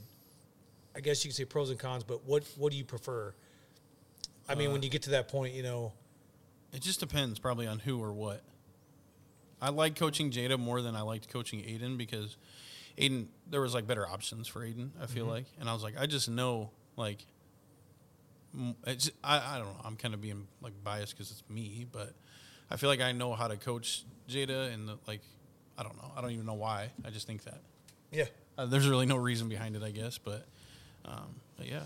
I 0.95 0.99
guess 1.01 1.25
you 1.25 1.29
could 1.29 1.35
say 1.35 1.45
pros 1.45 1.69
and 1.69 1.79
cons, 1.79 2.03
but 2.03 2.23
what 2.25 2.43
what 2.57 2.71
do 2.71 2.77
you 2.77 2.85
prefer? 2.85 3.33
I 4.47 4.55
mean, 4.55 4.71
when 4.71 4.83
you 4.83 4.89
get 4.89 5.01
to 5.03 5.09
that 5.11 5.27
point, 5.27 5.53
you 5.53 5.63
know, 5.63 5.91
It 6.71 6.81
just 6.81 6.99
depends, 6.99 7.39
probably 7.39 7.65
on 7.67 7.79
who 7.79 8.01
or 8.01 8.13
what. 8.13 8.41
I 9.61 9.69
like 9.69 9.95
coaching 9.95 10.31
Jada 10.31 10.59
more 10.59 10.81
than 10.81 10.95
I 10.95 11.01
liked 11.01 11.29
coaching 11.29 11.59
Aiden 11.59 11.97
because 11.97 12.37
Aiden 12.97 13.27
there 13.49 13.61
was 13.61 13.73
like 13.73 13.87
better 13.87 14.07
options 14.07 14.47
for 14.47 14.61
Aiden. 14.61 14.89
I 15.01 15.05
feel 15.05 15.25
like, 15.25 15.45
and 15.59 15.69
I 15.69 15.73
was 15.73 15.83
like, 15.83 15.95
I 15.99 16.05
just 16.05 16.29
know 16.29 16.71
like. 16.95 17.25
It's, 18.87 19.11
I, 19.21 19.55
I 19.55 19.57
don't 19.57 19.67
know. 19.67 19.81
I'm 19.83 19.97
kind 19.97 20.13
of 20.13 20.21
being 20.21 20.47
like 20.61 20.71
biased 20.81 21.13
because 21.13 21.29
it's 21.29 21.43
me, 21.49 21.85
but 21.91 22.13
I 22.71 22.77
feel 22.77 22.89
like 22.89 23.01
I 23.01 23.11
know 23.11 23.33
how 23.33 23.49
to 23.49 23.57
coach 23.57 24.03
Jada, 24.29 24.73
and 24.73 24.87
the, 24.87 24.97
like, 25.05 25.19
I 25.77 25.83
don't 25.83 25.97
know. 25.97 26.09
I 26.15 26.21
don't 26.21 26.31
even 26.31 26.45
know 26.45 26.53
why. 26.53 26.87
I 27.03 27.09
just 27.09 27.27
think 27.27 27.43
that. 27.43 27.59
Yeah. 28.13 28.25
Uh, 28.57 28.65
there's 28.65 28.87
really 28.87 29.07
no 29.07 29.17
reason 29.17 29.49
behind 29.49 29.75
it, 29.75 29.83
I 29.83 29.91
guess, 29.91 30.17
but, 30.17 30.45
um, 31.03 31.35
but 31.57 31.67
yeah. 31.67 31.81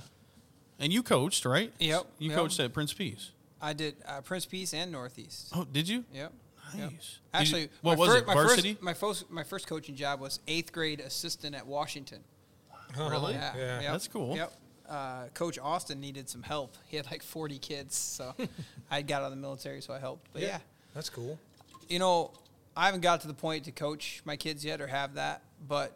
And 0.79 0.93
you 0.93 1.01
coached, 1.01 1.43
right? 1.43 1.73
Yep, 1.79 2.05
You 2.19 2.29
yep. 2.29 2.37
coached 2.37 2.59
at 2.59 2.71
Prince 2.71 2.93
Peace. 2.93 3.31
I 3.59 3.73
did 3.73 3.95
uh, 4.07 4.21
Prince 4.21 4.45
Peace 4.45 4.71
and 4.71 4.91
Northeast. 4.91 5.47
Oh, 5.55 5.65
did 5.65 5.89
you? 5.89 6.05
Yep. 6.13 6.33
Nice. 6.73 6.79
Yep. 6.81 6.89
Did 6.89 7.01
you- 7.01 7.07
Actually, 7.33 7.69
what 7.81 7.93
my 7.97 7.99
was 7.99 8.09
fir- 8.09 8.17
it? 8.19 8.27
My 8.27 8.33
Varsity? 8.33 8.73
First, 8.73 8.83
my 8.83 8.93
first, 8.93 9.29
my 9.31 9.43
first 9.43 9.67
coaching 9.67 9.95
job 9.95 10.19
was 10.19 10.39
eighth 10.47 10.71
grade 10.71 10.99
assistant 10.99 11.55
at 11.55 11.65
Washington. 11.67 12.23
Really? 12.97 13.33
Yeah, 13.33 13.55
Yeah. 13.55 13.81
yep, 13.81 13.91
That's 13.91 14.07
cool. 14.07 14.35
Yep. 14.35 14.53
Uh, 14.87 15.27
Coach 15.35 15.59
Austin 15.59 15.99
needed 15.99 16.27
some 16.27 16.41
help. 16.41 16.75
He 16.87 16.97
had 16.97 17.05
like 17.11 17.21
40 17.21 17.59
kids, 17.59 17.95
so 17.95 18.33
I 18.91 19.03
got 19.03 19.21
out 19.21 19.25
of 19.25 19.31
the 19.31 19.37
military, 19.37 19.81
so 19.81 19.93
I 19.93 19.99
helped. 19.99 20.27
But 20.33 20.41
yeah. 20.41 20.59
That's 20.95 21.09
cool. 21.09 21.37
you 21.87 21.99
know, 21.99 22.31
I 22.75 22.85
haven't 22.87 23.01
got 23.01 23.21
to 23.21 23.27
the 23.27 23.33
point 23.35 23.65
to 23.65 23.71
coach 23.71 24.21
my 24.25 24.35
kids 24.35 24.65
yet 24.65 24.81
or 24.81 24.87
have 24.87 25.13
that, 25.15 25.43
but 25.67 25.95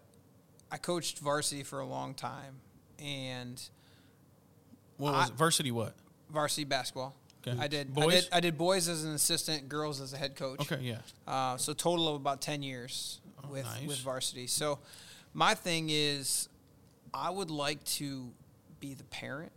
I 0.72 0.78
coached 0.78 1.18
varsity 1.20 1.64
for 1.64 1.80
a 1.80 1.86
long 1.86 2.14
time 2.14 2.60
and 3.00 3.60
What 4.98 5.14
was 5.14 5.30
I- 5.30 5.34
it? 5.34 5.38
Varsity 5.38 5.72
what? 5.72 5.96
varsity 6.30 6.64
basketball. 6.64 7.16
Okay. 7.46 7.58
I 7.60 7.68
did. 7.68 7.90
I 7.98 8.02
Boys? 8.02 8.24
did. 8.26 8.34
I 8.34 8.40
did 8.40 8.58
boys 8.58 8.88
as 8.88 9.04
an 9.04 9.14
assistant, 9.14 9.68
girls 9.70 10.00
as 10.00 10.14
a 10.14 10.18
head 10.18 10.36
coach. 10.36 10.62
Okay, 10.62 10.82
yeah. 10.82 10.98
Uh, 11.28 11.58
so 11.58 11.74
total 11.74 12.08
of 12.08 12.16
about 12.16 12.42
ten 12.42 12.64
years 12.64 13.20
Oh, 13.44 13.52
with 13.52 13.66
nice. 13.66 13.86
with 13.88 14.00
varsity. 14.00 14.48
So 14.48 14.80
my 15.34 15.54
thing 15.54 15.90
is, 15.90 16.48
I 17.14 17.30
would 17.30 17.52
like 17.52 17.84
to 17.86 18.32
be 18.80 18.94
the 18.94 19.04
parent 19.06 19.52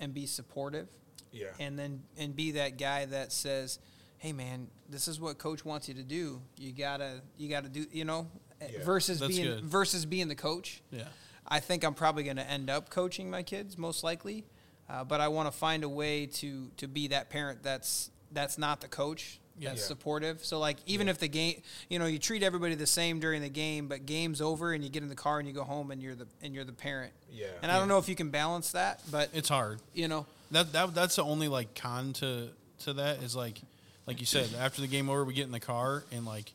and 0.00 0.12
be 0.12 0.26
supportive, 0.26 0.88
Yeah. 1.32 1.46
and 1.60 1.78
then 1.78 2.02
and 2.16 2.34
be 2.34 2.52
that 2.52 2.76
guy 2.78 3.06
that 3.06 3.32
says, 3.32 3.78
"Hey, 4.18 4.32
man, 4.32 4.68
this 4.88 5.06
is 5.08 5.20
what 5.20 5.38
coach 5.38 5.64
wants 5.64 5.88
you 5.88 5.94
to 5.94 6.02
do. 6.02 6.40
You 6.58 6.72
gotta 6.72 7.22
you 7.38 7.48
gotta 7.48 7.68
do 7.68 7.86
you 7.92 8.04
know." 8.04 8.28
Yeah. 8.60 8.84
Versus 8.84 9.20
That's 9.20 9.34
being 9.36 9.46
good. 9.48 9.64
versus 9.64 10.04
being 10.06 10.28
the 10.28 10.34
coach. 10.34 10.82
Yeah. 10.90 11.04
I 11.46 11.58
think 11.60 11.82
I'm 11.82 11.94
probably 11.94 12.22
going 12.24 12.36
to 12.36 12.48
end 12.48 12.68
up 12.70 12.90
coaching 12.90 13.30
my 13.30 13.42
kids 13.42 13.78
most 13.78 14.04
likely, 14.04 14.44
uh, 14.90 15.04
but 15.04 15.20
I 15.20 15.28
want 15.28 15.50
to 15.50 15.56
find 15.56 15.84
a 15.84 15.88
way 15.88 16.26
to 16.26 16.70
to 16.78 16.88
be 16.88 17.08
that 17.08 17.30
parent 17.30 17.62
that's 17.62 18.10
that's 18.32 18.58
not 18.58 18.80
the 18.80 18.88
coach 18.88 19.38
that's 19.60 19.80
Yeah. 19.82 19.86
supportive. 19.86 20.42
So 20.44 20.58
like 20.58 20.78
even 20.86 21.08
if 21.08 21.18
the 21.18 21.28
game, 21.28 21.60
you 21.90 21.98
know, 21.98 22.06
you 22.06 22.18
treat 22.18 22.42
everybody 22.42 22.74
the 22.76 22.86
same 22.86 23.20
during 23.20 23.42
the 23.42 23.48
game, 23.50 23.88
but 23.88 24.06
game's 24.06 24.40
over 24.40 24.72
and 24.72 24.82
you 24.82 24.88
get 24.88 25.02
in 25.02 25.08
the 25.10 25.14
car 25.14 25.38
and 25.38 25.46
you 25.46 25.52
go 25.54 25.64
home 25.64 25.90
and 25.90 26.00
you're 26.02 26.14
the 26.14 26.26
and 26.42 26.54
you're 26.54 26.64
the 26.64 26.72
parent. 26.72 27.12
Yeah. 27.32 27.48
And 27.62 27.70
I 27.70 27.78
don't 27.78 27.88
know 27.88 27.98
if 27.98 28.08
you 28.08 28.14
can 28.16 28.30
balance 28.30 28.72
that, 28.72 29.00
but 29.10 29.28
It's 29.34 29.48
hard. 29.50 29.80
you 29.92 30.08
know, 30.08 30.26
That 30.50 30.72
that 30.72 30.94
that's 30.94 31.16
the 31.16 31.24
only 31.24 31.48
like 31.48 31.74
con 31.74 32.12
to 32.14 32.48
to 32.80 32.92
that 32.94 33.22
is 33.22 33.36
like 33.36 33.60
like 34.06 34.18
you 34.20 34.26
said 34.26 34.48
after 34.58 34.80
the 34.80 34.86
game 34.88 35.10
over 35.10 35.24
we 35.24 35.34
get 35.34 35.44
in 35.44 35.52
the 35.52 35.60
car 35.60 36.04
and 36.10 36.24
like 36.24 36.52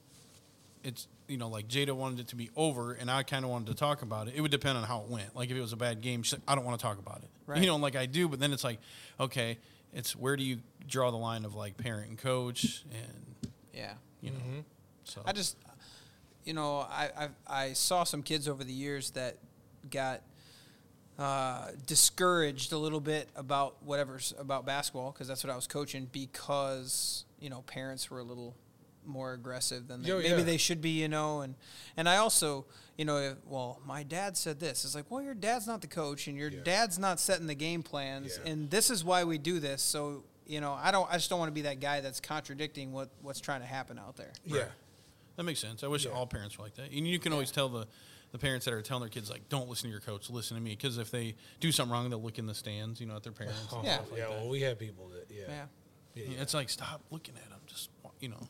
it's 0.84 1.08
you 1.28 1.38
know 1.38 1.48
like 1.48 1.68
Jada 1.68 1.94
wanted 1.94 2.20
it 2.20 2.28
to 2.30 2.36
be 2.36 2.50
over 2.56 2.94
and 2.94 3.10
I 3.10 3.24
kind 3.24 3.44
of 3.46 3.52
wanted 3.52 3.68
to 3.68 3.76
talk 3.76 4.02
about 4.02 4.28
it. 4.28 4.36
It 4.36 4.42
would 4.42 4.52
depend 4.52 4.78
on 4.78 4.84
how 4.84 5.02
it 5.02 5.08
went. 5.08 5.36
Like 5.36 5.50
if 5.50 5.58
it 5.58 5.62
was 5.62 5.74
a 5.74 5.78
bad 5.78 6.02
game, 6.02 6.24
she's 6.24 6.34
like, 6.34 6.42
I 6.48 6.56
don't 6.56 6.66
want 6.66 6.80
to 6.80 6.84
talk 6.84 7.00
about 7.00 7.18
it. 7.24 7.30
Right. 7.48 7.62
You 7.62 7.68
know, 7.68 7.76
like 7.78 7.96
I 7.96 8.06
do, 8.06 8.28
but 8.28 8.40
then 8.40 8.54
it's 8.54 8.64
like 8.64 8.80
okay, 9.20 9.58
it's 9.94 10.16
where 10.16 10.36
do 10.36 10.44
you 10.44 10.60
draw 10.88 11.12
the 11.12 11.18
line 11.18 11.46
of 11.46 11.56
like 11.56 11.78
parent 11.78 12.10
and 12.10 12.18
coach 12.18 12.84
and 12.92 13.52
yeah. 13.74 13.94
you 14.22 14.32
know 14.32 14.38
Mm-hmm. 14.38 14.60
so 15.04 15.22
I 15.26 15.32
just, 15.32 15.58
you 16.44 16.54
know, 16.54 16.80
I, 16.80 17.10
I 17.18 17.30
I 17.48 17.74
saw 17.74 18.04
some 18.04 18.22
kids 18.24 18.48
over 18.48 18.64
the 18.64 18.74
years 18.74 19.12
that 19.12 19.38
got 19.90 20.22
uh, 21.18 21.68
discouraged 21.86 22.74
a 22.74 22.78
little 22.78 23.00
bit 23.00 23.30
about 23.36 23.82
whatever's 23.84 24.34
about 24.38 24.66
basketball 24.66 25.12
because 25.12 25.28
that's 25.28 25.44
what 25.44 25.52
I 25.52 25.56
was 25.56 25.68
coaching 25.68 26.10
because 26.12 27.24
you 27.40 27.50
know 27.50 27.62
parents 27.62 28.10
were 28.12 28.20
a 28.20 28.24
little 28.24 28.56
more 29.08 29.34
aggressive 29.34 29.88
than 29.88 30.01
they, 30.01 30.10
Yo, 30.10 30.18
maybe 30.20 30.30
yeah. 30.30 30.43
they 30.43 30.58
should 30.58 30.82
be, 30.82 31.01
you 31.01 31.08
know, 31.08 31.41
and 31.41 31.56
and 31.97 32.08
I 32.10 32.18
also, 32.18 32.66
you 32.97 33.06
know, 33.06 33.18
if, 33.18 33.36
well, 33.45 33.80
my 33.86 34.03
dad 34.03 34.38
said 34.38 34.60
this. 34.60 34.86
It's 34.86 34.95
like, 34.95 35.06
well, 35.10 35.22
your 35.22 35.34
dad's 35.34 35.68
not 35.68 35.82
the 35.82 35.88
coach, 35.88 36.28
and 36.28 36.38
your 36.38 36.49
Yeah. 36.49 36.64
dad's 36.64 36.97
not 36.99 37.20
setting 37.20 37.47
the 37.47 37.56
game 37.56 37.84
plans, 37.84 38.39
Yeah. 38.43 38.51
and 38.51 38.70
this 38.70 38.89
is 38.89 39.03
why 39.03 39.24
we 39.24 39.38
do 39.38 39.60
this. 39.60 39.82
So, 39.82 40.24
you 40.47 40.62
know, 40.62 40.74
I 40.74 40.91
don't, 40.91 41.10
I 41.10 41.14
just 41.16 41.30
don't 41.30 41.39
want 41.39 41.49
to 41.49 41.53
be 41.53 41.62
that 41.64 41.80
guy 41.80 42.01
that's 42.01 42.20
contradicting 42.20 42.91
what 42.91 43.10
what's 43.22 43.39
trying 43.41 43.62
to 43.62 43.68
happen 43.68 43.97
out 43.99 44.16
there. 44.16 44.32
Yeah. 44.45 44.66
That 45.38 45.43
makes 45.43 45.60
sense. 45.60 45.84
I 45.84 45.88
wish 45.88 46.06
Yeah. 46.06 46.12
all 46.12 46.26
parents 46.28 46.58
were 46.58 46.64
like 46.64 46.76
that. 46.76 46.91
And 46.91 47.08
you 47.08 47.20
can 47.20 47.34
always 47.34 47.51
tell 47.51 47.68
the, 47.68 47.88
the 48.32 48.38
parents 48.38 48.64
that 48.66 48.74
are 48.74 48.82
telling 48.82 49.01
their 49.01 49.10
kids 49.10 49.30
like, 49.30 49.49
"Don't 49.49 49.68
listen 49.70 49.89
to 49.89 49.91
your 49.91 49.99
coach, 50.01 50.30
listen 50.30 50.56
to 50.56 50.64
me." 50.64 50.72
Because 50.72 50.97
if 50.97 51.12
they 51.12 51.36
do 51.60 51.72
something 51.74 51.91
wrong, 51.91 52.10
they'll 52.10 52.22
look 52.22 52.38
in 52.39 52.45
the 52.45 52.53
stands, 52.56 52.99
you 53.01 53.06
know, 53.08 53.16
at 53.18 53.24
their 53.24 53.32
parents. 53.34 53.60
Oh, 53.72 53.82
Yeah. 53.84 53.97
like 53.99 54.12
yeah. 54.12 54.28
that. 54.28 54.30
Well, 54.32 54.49
we 54.49 54.62
have 54.62 54.78
people 54.80 55.10
that, 55.10 55.26
yeah. 55.34 55.43
Yeah. 55.47 55.66
Yeah, 56.16 56.24
Yeah, 56.24 56.30
yeah. 56.36 56.41
It's 56.41 56.53
like 56.53 56.70
stop 56.70 57.01
looking 57.12 57.36
at 57.36 57.49
them. 57.49 57.60
Just 57.68 57.89
you 58.22 58.30
know, 58.30 58.47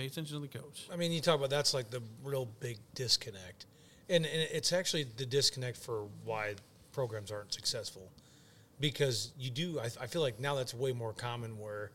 pay 0.00 0.06
attention 0.06 0.40
to 0.40 0.46
the 0.46 0.58
coach. 0.58 0.88
I 0.92 0.96
mean, 0.96 1.12
you 1.12 1.20
talk 1.20 1.36
about 1.36 1.50
that's 1.50 1.74
like 1.74 1.90
the 1.90 2.02
real 2.24 2.46
big 2.60 2.78
disconnect, 2.94 3.66
and, 4.08 4.24
and 4.26 4.48
it's 4.52 4.72
actually 4.72 5.04
the 5.16 5.26
disconnect 5.26 5.76
for 5.76 6.06
why 6.24 6.54
programs 6.92 7.30
aren't 7.30 7.52
successful, 7.52 8.10
because 8.80 9.32
you 9.38 9.50
do. 9.50 9.78
I, 9.80 9.84
I 10.00 10.06
feel 10.06 10.22
like 10.22 10.40
now 10.40 10.54
that's 10.54 10.74
way 10.74 10.92
more 10.92 11.12
common 11.12 11.58
where 11.58 11.90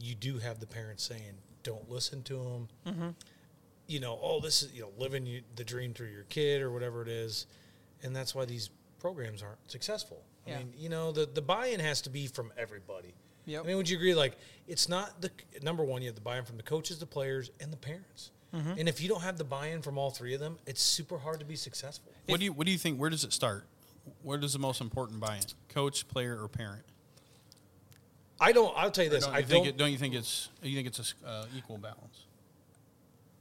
you 0.00 0.14
do 0.14 0.38
have 0.38 0.60
the 0.60 0.66
parents 0.66 1.02
saying, 1.04 1.34
"Don't 1.62 1.90
listen 1.90 2.22
to 2.24 2.34
them." 2.34 2.68
Mm-hmm. 2.86 3.08
You 3.88 4.00
know, 4.00 4.18
oh, 4.22 4.40
this 4.40 4.62
is 4.62 4.72
you 4.72 4.82
know 4.82 4.90
living 4.98 5.40
the 5.54 5.64
dream 5.64 5.94
through 5.94 6.08
your 6.08 6.24
kid 6.24 6.60
or 6.62 6.70
whatever 6.72 7.02
it 7.02 7.08
is, 7.08 7.46
and 8.02 8.14
that's 8.14 8.34
why 8.34 8.44
these 8.44 8.70
programs 8.98 9.42
aren't 9.42 9.70
successful. 9.70 10.22
I 10.46 10.50
Yeah. 10.50 10.58
mean, 10.58 10.72
you 10.76 10.88
know, 10.88 11.12
the 11.12 11.26
the 11.26 11.42
buy-in 11.42 11.80
has 11.80 12.00
to 12.02 12.10
be 12.10 12.26
from 12.26 12.52
everybody. 12.58 13.14
Yep. 13.46 13.64
I 13.64 13.66
mean, 13.66 13.76
would 13.76 13.88
you 13.88 13.96
agree? 13.96 14.14
Like, 14.14 14.36
it's 14.68 14.88
not 14.88 15.20
the 15.22 15.30
number 15.62 15.84
one. 15.84 16.02
You 16.02 16.08
have 16.08 16.14
the 16.16 16.20
buy-in 16.20 16.44
from 16.44 16.56
the 16.56 16.62
coaches, 16.62 16.98
the 16.98 17.06
players, 17.06 17.50
and 17.60 17.72
the 17.72 17.76
parents. 17.76 18.30
Mm-hmm. 18.54 18.78
And 18.78 18.88
if 18.88 19.00
you 19.00 19.08
don't 19.08 19.22
have 19.22 19.38
the 19.38 19.44
buy-in 19.44 19.82
from 19.82 19.98
all 19.98 20.10
three 20.10 20.34
of 20.34 20.40
them, 20.40 20.58
it's 20.66 20.82
super 20.82 21.18
hard 21.18 21.40
to 21.40 21.46
be 21.46 21.56
successful. 21.56 22.12
What 22.26 22.38
do 22.40 22.44
you 22.44 22.52
What 22.52 22.66
do 22.66 22.72
you 22.72 22.78
think? 22.78 22.98
Where 22.98 23.10
does 23.10 23.24
it 23.24 23.32
start? 23.32 23.66
Where 24.22 24.38
does 24.38 24.52
the 24.52 24.58
most 24.58 24.80
important 24.80 25.20
buy-in? 25.20 25.42
Coach, 25.68 26.06
player, 26.08 26.40
or 26.42 26.48
parent? 26.48 26.84
I 28.40 28.52
don't. 28.52 28.72
I'll 28.76 28.90
tell 28.90 29.04
you 29.04 29.10
this. 29.10 29.24
don't 29.24 29.34
I 29.34 29.42
think 29.42 29.64
don't. 29.64 29.74
it, 29.74 29.76
don't 29.78 29.92
you 29.92 29.98
think 29.98 30.14
it's 30.14 30.50
you 30.62 30.74
think 30.76 30.88
it's 30.88 30.98
a 30.98 31.02
s- 31.02 31.14
uh, 31.26 31.46
equal 31.56 31.78
balance? 31.78 32.24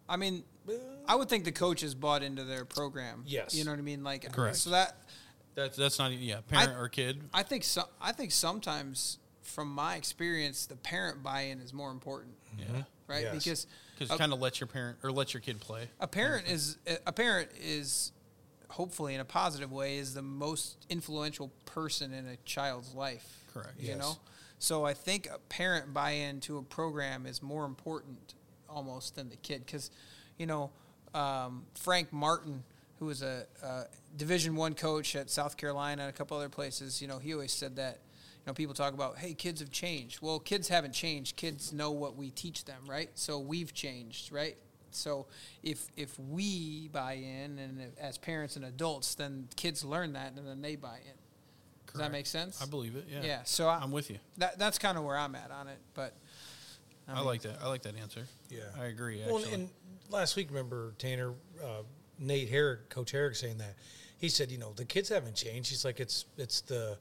I 0.08 0.18
mean, 0.18 0.44
I 1.08 1.16
would 1.16 1.30
think 1.30 1.46
the 1.46 1.52
coaches 1.52 1.96
bought 1.96 2.24
into 2.24 2.44
their 2.44 2.64
program. 2.64 3.24
Yes. 3.26 3.56
You 3.56 3.66
know 3.66 3.72
what 3.72 3.80
I 3.80 3.84
mean? 3.84 4.04
Like, 4.04 4.32
Correct. 4.32 4.56
So 4.58 4.70
that 4.70 4.98
That's 5.56 5.76
that's 5.76 6.00
not 6.00 6.12
yeah 6.14 6.42
parent 6.48 6.78
or 6.78 6.88
kid. 6.90 7.22
I 7.34 7.44
think 7.44 7.64
so. 7.64 7.84
I 8.02 8.12
think 8.12 8.32
sometimes, 8.32 9.18
from 9.46 9.70
my 9.74 9.96
experience, 9.96 10.66
the 10.66 10.76
parent 10.76 11.24
buy-in 11.24 11.60
is 11.62 11.74
more 11.74 11.92
important, 11.92 12.34
Yeah, 12.58 12.84
right? 13.08 13.24
Yes. 13.24 13.44
Because 13.44 13.68
because 13.98 14.18
kind 14.18 14.34
of 14.34 14.40
let 14.42 14.60
your 14.60 14.68
parent 14.68 14.98
or 15.04 15.12
let 15.12 15.34
your 15.34 15.40
kid 15.42 15.60
play. 15.62 15.88
a 16.02 16.08
parent 16.08 16.48
is 16.50 16.78
a 17.08 17.14
parent 17.14 17.50
is 17.62 18.12
hopefully 18.70 19.14
in 19.16 19.22
a 19.22 19.26
positive 19.26 19.72
way 19.72 19.98
is 19.98 20.14
the 20.14 20.22
most 20.22 20.86
influential 20.90 21.50
person 21.66 22.12
in 22.12 22.28
a 22.28 22.36
child's 22.46 22.94
life. 22.94 23.46
Correct. 23.54 23.80
You 23.80 23.90
Yes. 23.90 24.00
know, 24.00 24.18
so 24.60 24.84
I 24.86 24.94
think 24.94 25.28
a 25.28 25.38
parent 25.48 25.94
buy-in 25.94 26.42
to 26.42 26.58
a 26.58 26.62
program 26.64 27.26
is 27.26 27.42
more 27.42 27.64
important 27.66 28.34
almost 28.68 29.16
than 29.16 29.30
the 29.30 29.38
kid 29.38 29.66
because, 29.66 29.92
you 30.38 30.46
know, 30.46 30.72
um, 31.14 31.66
Frank 31.76 32.12
Martin, 32.12 32.64
who 33.00 33.06
was 33.06 33.22
a, 33.22 33.46
a 33.64 33.84
Division 34.18 34.56
One 34.58 34.74
coach 34.74 35.16
at 35.16 35.30
South 35.30 35.56
Carolina 35.56 36.02
and 36.04 36.10
a 36.10 36.14
couple 36.14 36.36
other 36.36 36.50
places, 36.50 37.02
you 37.02 37.08
know, 37.08 37.20
he 37.20 37.34
always 37.34 37.54
said 37.54 37.76
that. 37.78 38.00
You 38.46 38.52
know, 38.52 38.54
people 38.54 38.76
talk 38.76 38.94
about, 38.94 39.18
hey, 39.18 39.34
kids 39.34 39.60
have 39.60 39.72
changed. 39.72 40.22
Well, 40.22 40.40
kids 40.40 40.68
haven't 40.68 40.94
changed. 40.94 41.36
Kids 41.36 41.74
know 41.74 41.90
what 41.90 42.16
we 42.16 42.30
teach 42.30 42.66
them, 42.66 42.84
right? 42.88 43.10
So 43.16 43.40
we've 43.40 43.74
changed, 43.74 44.32
right? 44.32 44.56
So 44.92 45.26
if 45.64 45.88
if 45.98 46.18
we 46.20 46.90
buy 46.90 47.14
in 47.14 47.58
and 47.60 47.82
if- 47.82 47.98
as 47.98 48.18
parents 48.18 48.56
and 48.56 48.64
adults, 48.66 49.16
then 49.16 49.50
kids 49.56 49.84
learn 49.84 50.14
that 50.14 50.34
and 50.34 50.48
then 50.48 50.62
they 50.62 50.76
buy 50.76 50.98
in. 50.98 51.18
Does 51.92 52.02
that 52.02 52.12
make 52.12 52.26
sense? 52.28 52.62
I 52.62 52.66
believe 52.66 52.96
it. 52.96 53.06
Yeah. 53.10 53.24
Yeah. 53.24 53.40
So 53.46 53.68
I, 53.68 53.80
I'm 53.80 53.92
with 53.92 54.10
you. 54.10 54.20
that 54.38 54.60
that's 54.60 54.78
kind 54.78 54.98
of 54.98 55.04
where 55.04 55.18
I'm 55.18 55.34
at 55.34 55.50
on 55.50 55.68
it, 55.68 55.80
but 55.94 56.14
I, 57.08 57.16
mean, 57.16 57.26
like 57.26 57.42
that. 57.44 57.58
I 57.64 57.68
like 57.68 57.84
that 57.84 57.96
answer. 57.98 58.26
Yeah. 58.50 58.64
I 58.80 58.86
agree. 58.86 59.22
Well, 59.26 59.44
and 59.52 59.70
last 60.10 60.36
week, 60.36 60.50
remember 60.50 60.94
Tanner, 60.98 61.34
uh, 61.64 61.84
Nate 62.20 62.50
Herrick, 62.50 62.90
Coach 62.90 63.12
Herrick, 63.12 63.36
saying 63.36 63.58
that 63.60 63.76
he 64.18 64.30
said, 64.30 64.52
you 64.52 64.58
know, 64.58 64.74
the 64.74 64.86
kids 64.86 65.10
haven't 65.10 65.36
changed. 65.36 65.70
He's 65.70 65.86
like, 65.86 66.00
it's 66.00 66.26
it's 66.38 66.62
the 66.62 66.98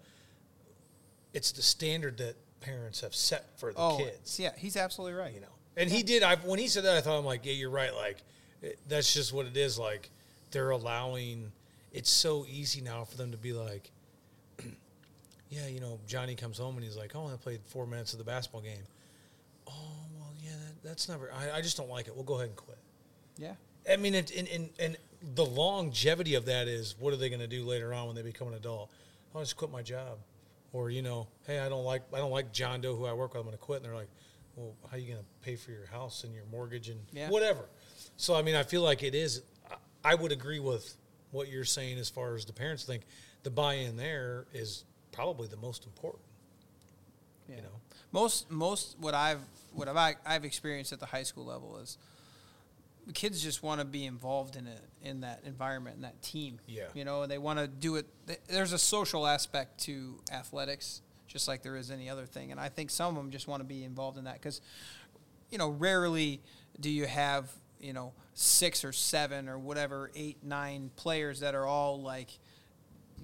it's 1.34 1.52
the 1.52 1.62
standard 1.62 2.16
that 2.18 2.36
parents 2.60 3.02
have 3.02 3.14
set 3.14 3.58
for 3.58 3.72
the 3.72 3.78
oh 3.78 3.98
kids. 3.98 4.40
yeah, 4.40 4.52
he's 4.56 4.76
absolutely 4.76 5.18
right. 5.18 5.34
you 5.34 5.40
know. 5.40 5.46
And 5.76 5.90
he 5.90 6.02
did. 6.02 6.22
I 6.22 6.36
when 6.36 6.58
he 6.58 6.68
said 6.68 6.84
that, 6.84 6.96
I 6.96 7.00
thought 7.00 7.18
I'm 7.18 7.24
like, 7.24 7.44
yeah, 7.44 7.52
you're 7.52 7.70
right. 7.70 7.94
Like, 7.94 8.18
it, 8.62 8.78
that's 8.88 9.12
just 9.12 9.32
what 9.32 9.46
it 9.46 9.56
is. 9.56 9.78
Like, 9.78 10.10
they're 10.50 10.70
allowing. 10.70 11.52
It's 11.92 12.10
so 12.10 12.46
easy 12.48 12.80
now 12.80 13.04
for 13.04 13.16
them 13.16 13.32
to 13.32 13.36
be 13.36 13.52
like, 13.52 13.90
yeah, 15.50 15.66
you 15.66 15.80
know, 15.80 15.98
Johnny 16.06 16.34
comes 16.34 16.58
home 16.58 16.76
and 16.76 16.84
he's 16.84 16.96
like, 16.96 17.14
oh, 17.14 17.30
I 17.32 17.36
played 17.36 17.60
four 17.66 17.86
minutes 17.86 18.12
of 18.12 18.18
the 18.18 18.24
basketball 18.24 18.62
game. 18.62 18.82
Oh 19.66 19.72
well, 20.16 20.32
yeah, 20.42 20.52
that, 20.52 20.88
that's 20.88 21.08
never. 21.08 21.30
I, 21.32 21.58
I 21.58 21.60
just 21.60 21.76
don't 21.76 21.90
like 21.90 22.06
it. 22.06 22.14
We'll 22.14 22.24
go 22.24 22.34
ahead 22.34 22.48
and 22.48 22.56
quit. 22.56 22.78
Yeah. 23.36 23.54
I 23.90 23.96
mean, 23.96 24.14
and, 24.14 24.32
and 24.32 24.70
and 24.78 24.96
the 25.34 25.44
longevity 25.44 26.34
of 26.34 26.46
that 26.46 26.68
is 26.68 26.94
what 26.98 27.12
are 27.12 27.16
they 27.16 27.28
going 27.28 27.40
to 27.40 27.46
do 27.46 27.64
later 27.64 27.92
on 27.92 28.06
when 28.06 28.16
they 28.16 28.22
become 28.22 28.48
an 28.48 28.54
adult? 28.54 28.90
I'll 29.34 29.42
just 29.42 29.56
quit 29.56 29.70
my 29.70 29.82
job, 29.82 30.18
or 30.74 30.90
you 30.90 31.00
know, 31.00 31.28
hey, 31.46 31.60
I 31.60 31.70
don't 31.70 31.84
like 31.84 32.02
I 32.12 32.18
don't 32.18 32.32
like 32.32 32.52
John 32.52 32.82
Doe 32.82 32.94
who 32.96 33.06
I 33.06 33.14
work 33.14 33.32
with. 33.32 33.40
I'm 33.40 33.46
going 33.46 33.56
to 33.56 33.62
quit, 33.62 33.76
and 33.78 33.86
they're 33.86 33.94
like, 33.96 34.10
well, 34.56 34.74
how 34.90 34.96
are 34.96 35.00
you 35.00 35.06
going 35.06 35.20
to 35.20 35.26
pay 35.42 35.56
for 35.56 35.70
your 35.70 35.86
house 35.86 36.24
and 36.24 36.34
your 36.34 36.44
mortgage 36.50 36.88
and 36.90 37.00
Yeah. 37.12 37.30
whatever? 37.30 37.64
So 38.18 38.34
I 38.34 38.42
mean, 38.42 38.56
I 38.56 38.64
feel 38.64 38.82
like 38.82 39.02
it 39.02 39.14
is. 39.14 39.40
I- 40.04 40.14
would 40.16 40.32
agree 40.32 40.60
with 40.60 40.94
what 41.30 41.48
you're 41.48 41.64
saying 41.64 41.96
as 41.98 42.10
far 42.10 42.34
as 42.34 42.44
the 42.44 42.52
parents 42.52 42.84
think. 42.84 43.04
The 43.42 43.50
buy-in 43.50 43.96
there 43.96 44.46
is 44.52 44.84
probably 45.12 45.48
the 45.48 45.56
most 45.56 45.86
important. 45.86 46.22
Yeah. 47.48 47.56
You 47.56 47.62
know, 47.62 47.80
Most 48.12 48.50
most 48.50 48.96
what 48.98 49.14
I've 49.14 49.40
what 49.72 49.88
I've 49.88 50.16
I've 50.26 50.44
experienced 50.44 50.92
at 50.92 51.00
the 51.00 51.06
high 51.06 51.22
school 51.22 51.44
level 51.46 51.78
is 51.78 51.96
kids 53.12 53.42
just 53.42 53.62
want 53.62 53.80
to 53.80 53.84
be 53.84 54.06
involved 54.06 54.56
in 54.56 54.66
it 54.66 54.80
in 55.02 55.20
that 55.20 55.40
environment 55.44 55.96
in 55.96 56.02
that 56.02 56.22
team. 56.22 56.60
Yeah. 56.66 56.84
You 56.94 57.04
know, 57.04 57.22
and 57.22 57.30
they 57.30 57.38
want 57.38 57.58
to 57.58 57.68
do 57.68 57.96
it. 57.96 58.06
There's 58.48 58.72
a 58.72 58.78
social 58.78 59.26
aspect 59.26 59.80
to 59.84 60.20
athletics, 60.32 61.02
just 61.26 61.48
like 61.48 61.62
there 61.62 61.76
is 61.76 61.90
any 61.90 62.08
other 62.08 62.26
thing, 62.26 62.50
and 62.50 62.60
I 62.60 62.68
think 62.68 62.90
some 62.90 63.16
of 63.16 63.22
them 63.22 63.30
just 63.30 63.48
want 63.48 63.60
to 63.60 63.66
be 63.66 63.84
involved 63.84 64.16
in 64.16 64.24
that 64.24 64.34
because, 64.34 64.60
you 65.50 65.58
know, 65.58 65.68
rarely 65.68 66.40
do 66.80 66.90
you 66.90 67.06
have 67.06 67.50
you 67.80 67.92
know 67.92 68.12
six 68.32 68.84
or 68.84 68.92
seven 68.92 69.48
or 69.48 69.58
whatever 69.58 70.10
eight 70.16 70.38
nine 70.42 70.90
players 70.96 71.40
that 71.40 71.54
are 71.54 71.66
all 71.66 72.00
like 72.00 72.30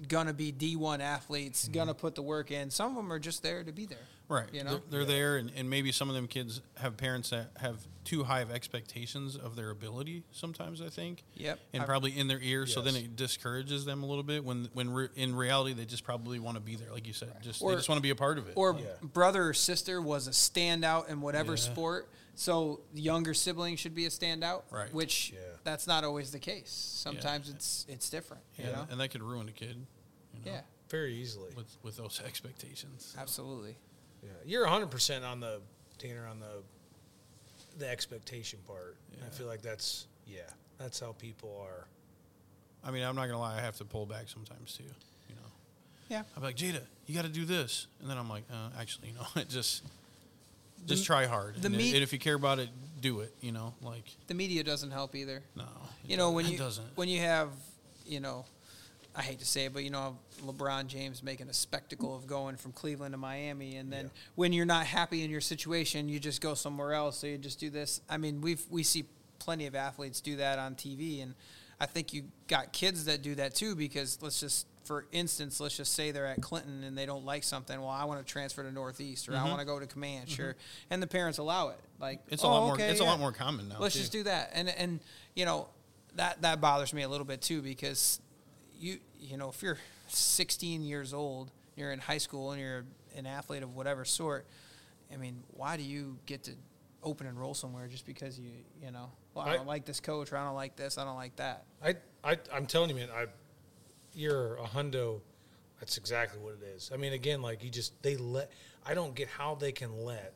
gonna 0.07 0.33
be 0.33 0.51
D1 0.51 0.99
athletes, 0.99 1.67
gonna 1.67 1.93
mm-hmm. 1.93 1.99
put 1.99 2.15
the 2.15 2.21
work 2.21 2.51
in. 2.51 2.69
Some 2.69 2.91
of 2.91 2.95
them 2.95 3.11
are 3.11 3.19
just 3.19 3.43
there 3.43 3.63
to 3.63 3.71
be 3.71 3.85
there. 3.85 3.97
Right. 4.31 4.47
You 4.53 4.63
know? 4.63 4.69
they're, 4.89 4.99
they're 5.03 5.05
there, 5.05 5.37
and, 5.37 5.51
and 5.55 5.69
maybe 5.69 5.91
some 5.91 6.07
of 6.09 6.15
them 6.15 6.27
kids 6.27 6.61
have 6.77 6.95
parents 6.97 7.29
that 7.31 7.51
have 7.59 7.77
too 8.03 8.23
high 8.23 8.39
of 8.39 8.49
expectations 8.49 9.35
of 9.35 9.55
their 9.55 9.69
ability. 9.69 10.23
Sometimes 10.31 10.81
I 10.81 10.89
think. 10.89 11.23
Yep. 11.35 11.59
And 11.73 11.81
I've- 11.83 11.87
probably 11.87 12.17
in 12.17 12.27
their 12.27 12.39
ear, 12.41 12.65
so 12.65 12.81
then 12.81 12.95
it 12.95 13.15
discourages 13.15 13.85
them 13.85 14.03
a 14.03 14.05
little 14.07 14.23
bit. 14.23 14.43
When 14.43 14.69
when 14.73 14.89
re- 14.89 15.09
in 15.15 15.35
reality 15.35 15.73
they 15.73 15.85
just 15.85 16.03
probably 16.03 16.39
want 16.39 16.55
to 16.57 16.61
be 16.61 16.75
there, 16.75 16.91
like 16.91 17.05
you 17.05 17.13
said. 17.13 17.33
Just 17.41 17.61
Or- 17.61 17.71
they 17.71 17.77
just 17.77 17.89
want 17.89 17.97
to 17.97 18.03
be 18.03 18.09
a 18.09 18.15
part 18.15 18.37
of 18.37 18.47
it. 18.47 18.53
or 18.55 18.75
Yeah. 18.79 18.85
brother 19.03 19.49
or 19.49 19.53
sister 19.53 20.01
was 20.01 20.27
a 20.27 20.31
standout 20.31 21.09
in 21.09 21.21
whatever 21.21 21.51
Yeah. 21.53 21.57
sport. 21.57 22.09
So 22.33 22.79
the 22.93 23.01
younger 23.01 23.33
sibling 23.33 23.75
should 23.75 23.93
be 23.93 24.05
a 24.05 24.09
standout, 24.09 24.63
Right. 24.71 24.91
Which 24.93 25.31
Yeah. 25.33 25.39
that's 25.63 25.85
not 25.85 26.03
always 26.05 26.31
the 26.31 26.39
case. 26.39 26.71
Sometimes 26.71 27.49
it's 27.49 27.85
it's 27.89 28.09
different. 28.09 28.41
yeah, 28.57 28.65
You 28.67 28.71
know? 28.71 28.87
and 28.89 28.99
that 29.01 29.09
could 29.09 29.21
ruin 29.21 29.47
a 29.49 29.51
kid. 29.51 29.75
You 30.33 30.39
know, 30.45 30.51
Yeah, 30.53 30.61
very 30.89 31.13
easily. 31.15 31.51
With 31.55 31.77
with 31.83 31.97
those 31.97 32.19
expectations. 32.25 33.13
absolutely. 33.17 33.75
Yeah, 34.23 34.29
you're 34.45 34.63
100 34.63 34.89
percent 34.91 35.23
on 35.25 35.39
the 35.39 35.59
Tanner 35.97 36.27
on 36.27 36.39
the 36.39 36.63
the 37.77 37.89
expectation 37.89 38.59
part. 38.67 38.95
I 39.25 39.29
feel 39.29 39.47
like 39.47 39.61
that's 39.61 40.07
yeah, 40.27 40.41
that's 40.77 40.99
how 40.99 41.13
people 41.13 41.59
are. 41.63 41.85
I 42.83 42.91
mean, 42.91 43.03
I'm 43.03 43.15
not 43.15 43.27
gonna 43.27 43.39
lie. 43.39 43.57
I 43.57 43.61
have 43.61 43.77
to 43.77 43.85
pull 43.85 44.05
back 44.05 44.27
sometimes 44.27 44.73
too. 44.75 44.83
You 44.83 45.35
know. 45.35 45.51
Yeah. 46.09 46.23
I'm 46.35 46.43
like 46.43 46.55
Jada, 46.55 46.81
you 47.07 47.15
got 47.15 47.23
to 47.25 47.29
do 47.31 47.45
this, 47.45 47.87
and 48.01 48.09
then 48.09 48.17
I'm 48.17 48.29
like, 48.29 48.43
uh, 48.51 48.69
actually, 48.79 49.09
you 49.09 49.13
know, 49.15 49.25
it 49.41 49.49
just 49.49 49.83
just 50.87 51.05
try 51.05 51.25
hard. 51.27 51.55
the 51.61 51.67
and, 51.67 51.77
meat- 51.77 51.93
and 51.93 52.01
if 52.03 52.11
you 52.13 52.19
care 52.19 52.35
about 52.35 52.57
it, 52.59 52.69
do 52.99 53.19
it. 53.21 53.33
You 53.41 53.51
know, 53.51 53.73
like 53.81 54.05
The 54.27 54.33
media 54.33 54.63
doesn't 54.63 54.91
help 54.91 55.15
either. 55.15 55.43
no, 55.55 55.65
You 56.05 56.17
know 56.17 56.31
when 56.31 56.45
it 56.47 56.51
you 56.53 56.57
doesn't. 56.57 56.87
when 56.95 57.07
you 57.09 57.19
have 57.19 57.49
you 58.05 58.19
know. 58.19 58.45
I 59.15 59.21
hate 59.21 59.39
to 59.39 59.45
say 59.45 59.65
it, 59.65 59.73
but 59.73 59.83
you 59.83 59.89
know 59.89 60.17
LeBron 60.45 60.87
James 60.87 61.21
making 61.21 61.49
a 61.49 61.53
spectacle 61.53 62.15
of 62.15 62.27
going 62.27 62.55
from 62.55 62.71
Cleveland 62.71 63.13
to 63.13 63.17
Miami, 63.17 63.75
and 63.75 63.91
then 63.91 64.05
Yeah. 64.05 64.11
when 64.35 64.53
you're 64.53 64.65
not 64.65 64.85
happy 64.85 65.23
in 65.23 65.29
your 65.29 65.41
situation, 65.41 66.07
you 66.07 66.19
just 66.19 66.39
go 66.39 66.53
somewhere 66.53 66.93
else. 66.93 67.17
So 67.17 67.27
you 67.27 67.37
just 67.37 67.59
do 67.59 67.69
this. 67.69 68.01
I 68.09 68.17
mean, 68.17 68.41
we've 68.41 68.63
we 68.69 68.83
see 68.83 69.05
plenty 69.39 69.65
of 69.67 69.75
athletes 69.75 70.21
do 70.21 70.37
that 70.37 70.59
on 70.59 70.75
TV, 70.75 71.21
and 71.21 71.35
I 71.79 71.87
think 71.87 72.13
you 72.13 72.23
got 72.47 72.71
kids 72.71 73.05
that 73.05 73.21
do 73.21 73.35
that 73.35 73.53
too. 73.53 73.75
Because 73.75 74.17
let's 74.21 74.39
just, 74.39 74.65
for 74.85 75.05
instance, 75.11 75.59
let's 75.59 75.75
just 75.75 75.93
say 75.93 76.11
they're 76.11 76.25
at 76.25 76.41
Clinton 76.41 76.83
and 76.83 76.97
they 76.97 77.05
don't 77.05 77.25
like 77.25 77.43
something. 77.43 77.79
Well, 77.79 77.89
I 77.89 78.05
want 78.05 78.25
to 78.25 78.31
transfer 78.31 78.63
to 78.63 78.71
Northeast, 78.71 79.27
or 79.27 79.33
I 79.33 79.39
mm-hmm. 79.39 79.49
want 79.49 79.59
to 79.59 79.65
go 79.65 79.77
to 79.77 79.87
Camanche, 79.87 80.29
sure, 80.29 80.51
mm-hmm. 80.51 80.93
and 80.93 81.03
the 81.03 81.07
parents 81.07 81.37
allow 81.37 81.69
it. 81.69 81.79
Like 81.99 82.21
it's 82.29 82.43
a 82.43 82.45
"Oh, 82.45 82.51
lot 82.51 82.65
more. 82.65 82.73
okay, 82.75 82.89
it's 82.89 83.01
a 83.01 83.03
lot 83.03 83.19
more 83.19 83.33
common 83.33 83.67
now. 83.67 83.75
Let's 83.79 83.95
too. 83.95 83.99
just 83.99 84.13
do 84.13 84.23
that. 84.23 84.51
And 84.53 84.69
and 84.69 85.01
you 85.35 85.43
know, 85.43 85.67
that 86.15 86.41
that 86.43 86.61
bothers 86.61 86.93
me 86.93 87.01
a 87.01 87.09
little 87.09 87.25
bit 87.25 87.41
too 87.41 87.61
because 87.61 88.21
you 88.81 88.99
you 89.19 89.37
know, 89.37 89.49
if 89.49 89.61
you're 89.61 89.77
16 90.07 90.83
years 90.83 91.13
old, 91.13 91.51
you're 91.75 91.91
in 91.91 91.99
high 91.99 92.17
school 92.17 92.51
and 92.51 92.59
you're 92.59 92.83
an 93.15 93.25
athlete 93.25 93.63
of 93.63 93.75
whatever 93.75 94.03
sort, 94.03 94.45
I 95.13 95.17
mean, 95.17 95.43
why 95.51 95.77
do 95.77 95.83
you 95.83 96.17
get 96.25 96.43
to 96.43 96.51
open 97.03 97.27
and 97.27 97.39
roll 97.39 97.53
somewhere 97.53 97.87
just 97.87 98.05
because 98.05 98.39
you, 98.39 98.51
you 98.83 98.91
know, 98.91 99.11
well, 99.33 99.45
I 99.45 99.51
I- 99.51 99.57
don't 99.57 99.67
like 99.67 99.85
this 99.85 99.99
coach 99.99 100.31
or 100.31 100.37
I 100.37 100.45
don't 100.45 100.55
like 100.55 100.75
this, 100.75 100.97
I 100.97 101.05
don't 101.05 101.15
like 101.15 101.35
that. 101.37 101.65
I, 101.83 101.95
I 102.23 102.37
I'm 102.53 102.65
telling 102.65 102.89
you, 102.89 102.95
man, 102.95 103.09
I 103.15 103.27
you're 104.13 104.55
a 104.57 104.63
hundo. 104.63 105.21
That's 105.79 105.97
exactly 105.97 106.39
what 106.39 106.55
it 106.61 106.65
is. 106.75 106.91
I 106.93 106.97
mean, 106.97 107.13
again, 107.13 107.41
like 107.41 107.63
you 107.63 107.69
just 107.69 107.93
they 108.03 108.17
let. 108.17 108.51
I 108.85 108.93
don't 108.93 109.15
get 109.15 109.27
how 109.27 109.55
they 109.55 109.71
can 109.71 110.03
let. 110.05 110.33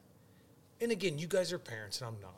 And 0.81 0.91
again, 0.91 1.17
you 1.17 1.27
guys 1.27 1.51
are 1.53 1.59
parents, 1.59 1.99
and 2.01 2.07
I'm 2.07 2.21
not. 2.21 2.35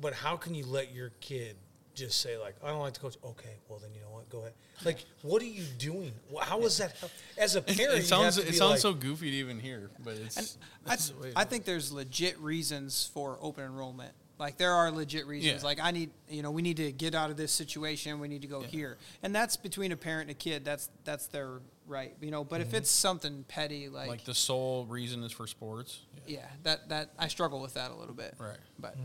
But 0.00 0.14
how 0.14 0.36
can 0.36 0.54
you 0.54 0.66
let 0.66 0.92
your 0.92 1.10
kid 1.20 1.56
just 1.94 2.20
say 2.20 2.36
like, 2.36 2.56
"I 2.64 2.68
don't 2.68 2.80
like 2.80 2.94
the 2.94 3.00
coach"? 3.00 3.16
Okay, 3.24 3.56
well 3.68 3.78
then 3.78 3.90
you 3.94 4.00
know 4.00 4.10
what? 4.10 4.28
Go 4.30 4.40
ahead. 4.40 4.52
Like, 4.84 5.04
what 5.22 5.40
are 5.42 5.46
you 5.46 5.62
doing? 5.78 6.12
Wh- 6.34 6.42
How 6.42 6.60
is 6.62 6.78
that? 6.78 6.96
help- 6.98 7.12
As 7.38 7.54
a 7.56 7.62
parent, 7.62 7.94
it 7.94 7.96
you 7.98 8.02
sounds. 8.02 8.36
It 8.38 8.54
sounds 8.54 8.70
like- 8.72 8.80
so 8.80 8.92
goofy 8.94 9.30
to 9.30 9.36
even 9.36 9.60
hear, 9.60 9.90
but 10.02 10.14
it's. 10.16 10.36
And 10.36 10.48
I, 10.92 10.96
the 10.96 11.12
way 11.20 11.28
it 11.28 11.34
I 11.36 11.44
think 11.44 11.64
there's 11.64 11.92
legit 11.92 12.38
reasons 12.40 13.08
for 13.14 13.38
open 13.40 13.64
enrollment. 13.64 14.12
Like 14.36 14.56
there 14.56 14.72
are 14.72 14.90
legit 14.90 15.26
reasons. 15.28 15.62
Yeah. 15.62 15.66
Like 15.66 15.78
I 15.80 15.92
need, 15.92 16.10
you 16.28 16.42
know, 16.42 16.50
we 16.50 16.60
need 16.60 16.78
to 16.78 16.90
get 16.90 17.14
out 17.14 17.30
of 17.30 17.36
this 17.36 17.52
situation. 17.52 18.18
We 18.18 18.26
need 18.26 18.42
to 18.42 18.48
go 18.48 18.62
Yeah. 18.62 18.66
here, 18.66 18.98
and 19.22 19.32
that's 19.34 19.56
between 19.56 19.92
a 19.92 19.96
parent 19.96 20.22
and 20.22 20.30
a 20.32 20.34
kid. 20.34 20.64
That's 20.64 20.90
that's 21.04 21.28
their 21.28 21.60
right, 21.86 22.14
you 22.20 22.32
know. 22.32 22.42
But 22.42 22.60
Mm-hmm. 22.60 22.68
if 22.70 22.74
it's 22.74 22.90
something 22.90 23.44
petty, 23.46 23.88
like, 23.88 24.08
like 24.08 24.24
the 24.24 24.34
sole 24.34 24.86
reason 24.86 25.22
is 25.22 25.30
for 25.30 25.46
sports. 25.46 26.00
Yeah. 26.26 26.38
yeah, 26.38 26.46
that 26.64 26.88
that 26.88 27.10
I 27.16 27.28
struggle 27.28 27.60
with 27.60 27.74
that 27.74 27.92
a 27.92 27.94
little 27.94 28.14
bit. 28.14 28.34
Right. 28.38 28.56
But 28.80 28.96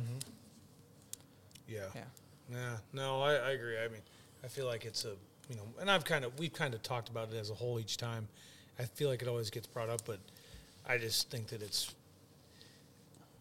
yeah. 1.68 1.82
yeah, 1.94 2.02
Yeah, 2.52 2.78
no, 2.94 3.22
I, 3.22 3.34
I 3.34 3.50
agree. 3.52 3.78
I 3.78 3.88
mean, 3.88 4.02
I 4.44 4.48
feel 4.48 4.66
like 4.66 4.86
it's 4.86 5.06
a 5.06 5.14
you 5.50 5.56
know, 5.56 5.64
and 5.80 5.90
I've 5.90 6.06
kind 6.06 6.24
of 6.26 6.38
we've 6.40 6.54
kind 6.54 6.74
of 6.74 6.84
talked 6.84 7.10
about 7.10 7.34
it 7.34 7.38
as 7.38 7.50
a 7.50 7.54
whole 7.54 7.80
each 7.80 7.98
time. 7.98 8.28
I 8.78 8.84
feel 8.84 9.10
like 9.10 9.22
it 9.22 9.28
always 9.28 9.50
gets 9.50 9.68
brought 9.68 9.90
up, 9.90 10.02
but 10.06 10.20
I 10.88 10.98
just 10.98 11.30
think 11.30 11.48
that 11.48 11.62
it's 11.62 11.94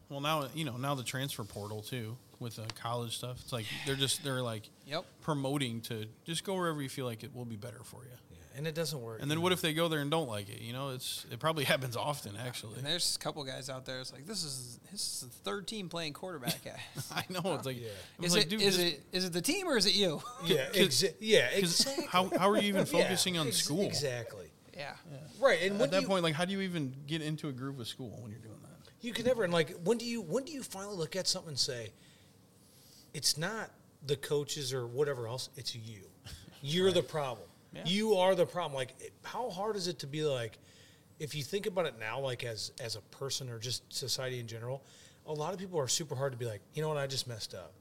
Well, 0.08 0.20
now 0.20 0.48
you 0.54 0.64
know 0.64 0.76
now 0.76 0.94
the 0.94 1.04
transfer 1.04 1.44
portal 1.44 1.82
too 1.82 2.16
with 2.40 2.56
the 2.56 2.66
college 2.80 3.16
stuff. 3.16 3.38
It's 3.40 3.52
like 3.52 3.66
they're 3.86 3.94
just 3.94 4.24
they're 4.24 4.42
like 4.42 4.68
yep. 4.86 5.04
promoting 5.22 5.80
to 5.82 6.06
just 6.24 6.44
go 6.44 6.54
wherever 6.54 6.82
you 6.82 6.88
feel 6.88 7.06
like 7.06 7.22
it 7.22 7.34
will 7.34 7.44
be 7.44 7.56
better 7.56 7.80
for 7.84 8.02
you. 8.04 8.27
Yeah, 8.58 8.60
and 8.60 8.66
it 8.66 8.74
doesn't 8.74 9.00
work. 9.00 9.22
And 9.22 9.30
then 9.30 9.40
what 9.40 9.52
if 9.52 9.60
they 9.60 9.72
go 9.72 9.88
there 9.88 10.00
and 10.00 10.10
don't 10.10 10.28
like 10.28 10.48
it? 10.48 10.60
You 10.60 10.72
know, 10.72 10.90
it's 10.90 11.24
it 11.30 11.38
probably 11.38 11.64
happens 11.72 11.96
often 11.96 12.34
actually. 12.36 12.76
And 12.76 12.86
there's 12.86 13.16
a 13.16 13.18
couple 13.18 13.42
guys 13.44 13.70
out 13.70 13.84
there. 13.86 14.00
It's 14.00 14.12
like 14.12 14.26
this 14.26 14.44
is 14.44 14.78
this 14.90 15.00
is 15.00 15.20
the 15.28 15.34
third 15.50 15.66
team 15.66 15.88
playing 15.88 16.12
quarterback. 16.12 16.58
at. 16.66 16.78
I 17.14 17.24
know 17.30 17.54
it's 17.54 17.66
like 17.66 17.80
Yeah. 17.80 17.88
I 18.18 18.22
was 18.22 18.32
is 18.32 18.36
like, 18.36 18.46
it 18.46 18.50
dude, 18.50 18.62
is 18.62 18.76
just- 18.76 18.86
it 18.94 19.02
is 19.12 19.24
it 19.24 19.32
the 19.32 19.42
team 19.42 19.68
or 19.68 19.76
is 19.76 19.86
it 19.86 19.94
you? 19.94 20.22
yeah, 20.44 20.68
exa- 20.72 21.14
yeah, 21.20 21.48
'cause 21.50 21.80
exactly. 21.80 22.06
How 22.06 22.30
how 22.38 22.48
are 22.50 22.56
you 22.56 22.68
even 22.68 22.80
Yeah, 22.86 23.02
focusing 23.02 23.38
on 23.38 23.48
ex- 23.48 23.56
school? 23.56 23.82
Exactly. 23.86 24.50
yeah. 24.76 24.94
Right, 25.40 25.62
and 25.62 25.78
when 25.78 25.82
At 25.88 25.90
do 25.90 25.96
that 25.96 26.02
you, 26.02 26.08
point, 26.08 26.22
like, 26.24 26.34
how 26.34 26.44
do 26.44 26.52
you 26.52 26.60
even 26.62 26.94
get 27.06 27.22
into 27.22 27.48
a 27.48 27.52
groove 27.52 27.78
with 27.78 27.86
school 27.88 28.18
when 28.20 28.30
you're 28.30 28.40
doing 28.40 28.54
that? 28.62 28.68
you 29.00 29.12
can 29.12 29.24
never 29.24 29.44
and 29.44 29.52
like 29.52 29.70
when 29.84 29.96
do 29.96 30.04
you 30.04 30.20
when 30.20 30.44
do 30.44 30.50
you 30.52 30.60
finally 30.62 30.96
look 30.96 31.14
at 31.14 31.28
something 31.28 31.50
and 31.50 31.58
say, 31.58 31.92
it's 33.14 33.38
not 33.38 33.70
the 34.06 34.16
coaches 34.16 34.72
or 34.72 34.86
whatever 34.86 35.26
else, 35.28 35.50
it's 35.56 35.74
you. 35.74 36.02
You're 36.62 36.92
the 36.92 37.02
problem. 37.02 37.47
Yeah. 37.72 37.82
You 37.84 38.14
are 38.14 38.34
the 38.34 38.46
problem. 38.46 38.74
Like, 38.74 39.12
how 39.22 39.50
hard 39.50 39.76
is 39.76 39.88
it 39.88 39.98
to 40.00 40.06
be 40.06 40.22
like, 40.22 40.58
if 41.18 41.34
you 41.34 41.42
think 41.42 41.66
about 41.66 41.86
it 41.86 41.94
now, 41.98 42.20
like 42.20 42.44
as 42.44 42.72
as 42.80 42.96
a 42.96 43.00
person 43.00 43.48
or 43.48 43.58
just 43.58 43.92
society 43.92 44.40
in 44.40 44.46
general, 44.46 44.82
a 45.26 45.32
lot 45.32 45.52
of 45.52 45.58
people 45.58 45.78
are 45.78 45.88
super 45.88 46.14
hard 46.14 46.32
to 46.32 46.38
be 46.38 46.46
like, 46.46 46.60
you 46.74 46.82
know 46.82 46.88
what, 46.88 46.96
I 46.96 47.06
just 47.06 47.26
messed 47.26 47.54
up. 47.54 47.72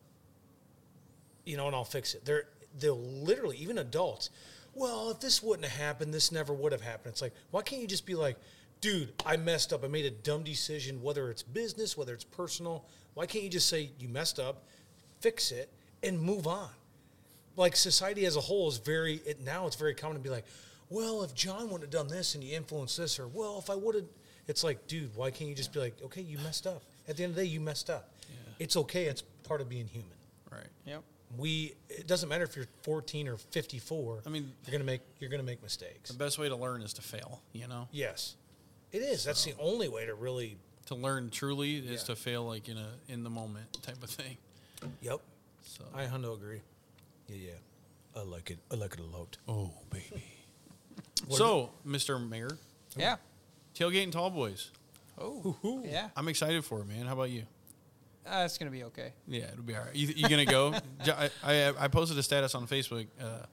You 1.46 1.56
know, 1.56 1.68
and 1.68 1.76
I'll 1.76 1.86
fix 1.86 2.14
it. 2.14 2.26
They're 2.26 2.46
they'll 2.80 3.00
literally 3.00 3.58
even 3.58 3.78
adults. 3.78 4.30
Well, 4.74 5.10
if 5.10 5.20
this 5.20 5.42
wouldn't 5.42 5.68
have 5.68 5.80
happened, 5.80 6.14
this 6.14 6.32
never 6.32 6.54
would 6.54 6.72
have 6.72 6.82
happened. 6.82 7.14
It's 7.14 7.22
like, 7.22 7.34
why 7.50 7.62
can't 7.64 7.82
you 7.82 7.88
just 7.88 8.06
be 8.06 8.14
like, 8.14 8.38
dude, 8.82 9.12
I 9.26 9.38
messed 9.38 9.74
up. 9.74 9.84
I 9.84 9.88
made 9.88 10.06
a 10.06 10.12
dumb 10.12 10.44
decision, 10.44 11.02
whether 11.02 11.32
it's 11.32 11.42
business, 11.42 11.98
whether 11.98 12.14
it's 12.14 12.24
personal. 12.24 12.86
Why 13.16 13.26
can't 13.26 13.44
you 13.44 13.50
just 13.50 13.70
say 13.70 13.90
you 13.98 14.08
messed 14.08 14.40
up, 14.40 14.66
fix 15.20 15.52
it, 15.52 15.72
and 16.04 16.20
move 16.20 16.46
on? 16.46 16.70
Like 17.58 17.76
society 17.76 18.26
as 18.26 18.38
a 18.38 18.42
whole 18.42 18.70
is 18.70 18.78
very 18.78 19.16
it 19.26 19.42
now 19.44 19.68
it's 19.68 19.76
very 19.76 19.94
common 19.94 20.16
to 20.18 20.24
be 20.24 20.30
like 20.30 20.46
well 20.90 21.24
if 21.24 21.34
john 21.36 21.64
wouldn't 21.64 21.82
have 21.82 21.90
done 21.90 22.08
this 22.08 22.36
and 22.36 22.44
you 22.44 22.56
influenced 22.56 22.96
this 22.98 23.20
or 23.20 23.28
well 23.28 23.58
if 23.60 23.70
i 23.70 23.76
would 23.76 23.96
have 23.96 24.06
it's 24.48 24.64
like 24.64 24.88
dude 24.88 25.14
why 25.16 25.30
can't 25.32 25.50
you 25.50 25.56
just 25.56 25.74
be 25.74 25.80
like 25.80 25.96
okay 26.04 26.22
you 26.22 26.38
messed 26.40 26.66
up 26.66 26.82
at 27.10 27.18
the 27.18 27.24
end 27.24 27.32
of 27.32 27.36
the 27.36 27.42
day 27.44 27.48
you 27.48 27.60
messed 27.60 27.90
up 27.90 28.14
it's 28.60 28.78
okay 28.78 29.06
it's 29.06 29.22
part 29.44 29.60
of 29.60 29.68
being 29.68 29.88
human 29.88 30.10
Right. 30.52 30.68
Yep. 30.86 31.04
we 31.38 31.74
it 31.90 32.08
doesn't 32.08 32.30
matter 32.30 32.44
if 32.46 32.56
you're 32.56 32.68
14 32.84 33.28
or 33.28 33.36
54 33.38 34.22
I 34.26 34.30
mean- 34.30 34.54
you're 34.66 34.72
gonna 34.72 34.84
make 34.86 35.02
you're 35.20 35.30
gonna 35.30 35.44
make 35.44 35.62
mistakes 35.62 36.10
The 36.10 36.18
best 36.18 36.40
way 36.40 36.48
to 36.48 36.56
learn 36.56 36.82
is 36.82 36.94
to 36.94 37.02
fail. 37.02 37.42
You 37.54 37.68
know. 37.68 37.88
yes 37.92 38.36
it 38.94 39.00
is 39.02 39.26
that's 39.26 39.44
the 39.44 39.54
only 39.60 39.90
way 39.90 40.06
to 40.06 40.16
really 40.16 40.58
to 40.86 40.96
learn 40.96 41.30
truly 41.30 41.76
is 41.78 41.86
Yeah. 41.86 41.98
to 42.08 42.16
fail 42.16 42.46
like 42.46 42.70
in 42.70 42.78
a 42.78 42.88
in 43.10 43.24
the 43.24 43.30
moment 43.30 43.78
type 43.84 44.02
of 44.02 44.10
thing. 44.10 44.38
Yep. 45.02 45.20
So 45.66 45.84
I 45.94 46.06
hundo 46.06 46.34
agree. 46.34 46.62
Yeah, 47.28 47.36
yeah. 47.36 48.22
I 48.22 48.24
like 48.24 48.50
it. 48.52 48.60
I 48.72 48.76
like 48.76 48.94
it 48.94 49.00
a 49.00 49.04
lot. 49.18 49.38
oh 49.48 49.72
baby. 49.90 50.24
so, 51.30 51.70
Mr. 51.86 52.26
Mayor, 52.28 52.58
Yeah. 52.96 53.18
Tailgate 53.76 54.04
N' 54.04 54.12
Tallboys. 54.12 54.70
Oh. 55.20 55.56
Yeah. 55.86 56.10
I'm 56.16 56.28
excited 56.28 56.64
for 56.66 56.82
it, 56.82 56.88
man. 56.88 57.06
How 57.06 57.14
about 57.14 57.30
you? 57.30 57.44
Uh, 58.26 58.44
it's 58.46 58.58
gonna 58.58 58.72
be 58.72 58.84
okay. 58.86 59.14
Yeah, 59.28 59.46
it'll 59.52 59.64
be 59.64 59.76
all 59.76 59.84
right. 59.86 59.96
You, 59.96 60.08
you 60.16 60.28
gonna 60.28 60.46
go? 60.46 60.74
Jo- 61.06 61.16
I, 61.18 61.30
I 61.44 61.74
I 61.80 61.88
posted 61.88 62.18
a 62.18 62.24
status 62.24 62.56
on 62.56 62.68
Facebook, 62.68 63.08
uh, 63.22 63.46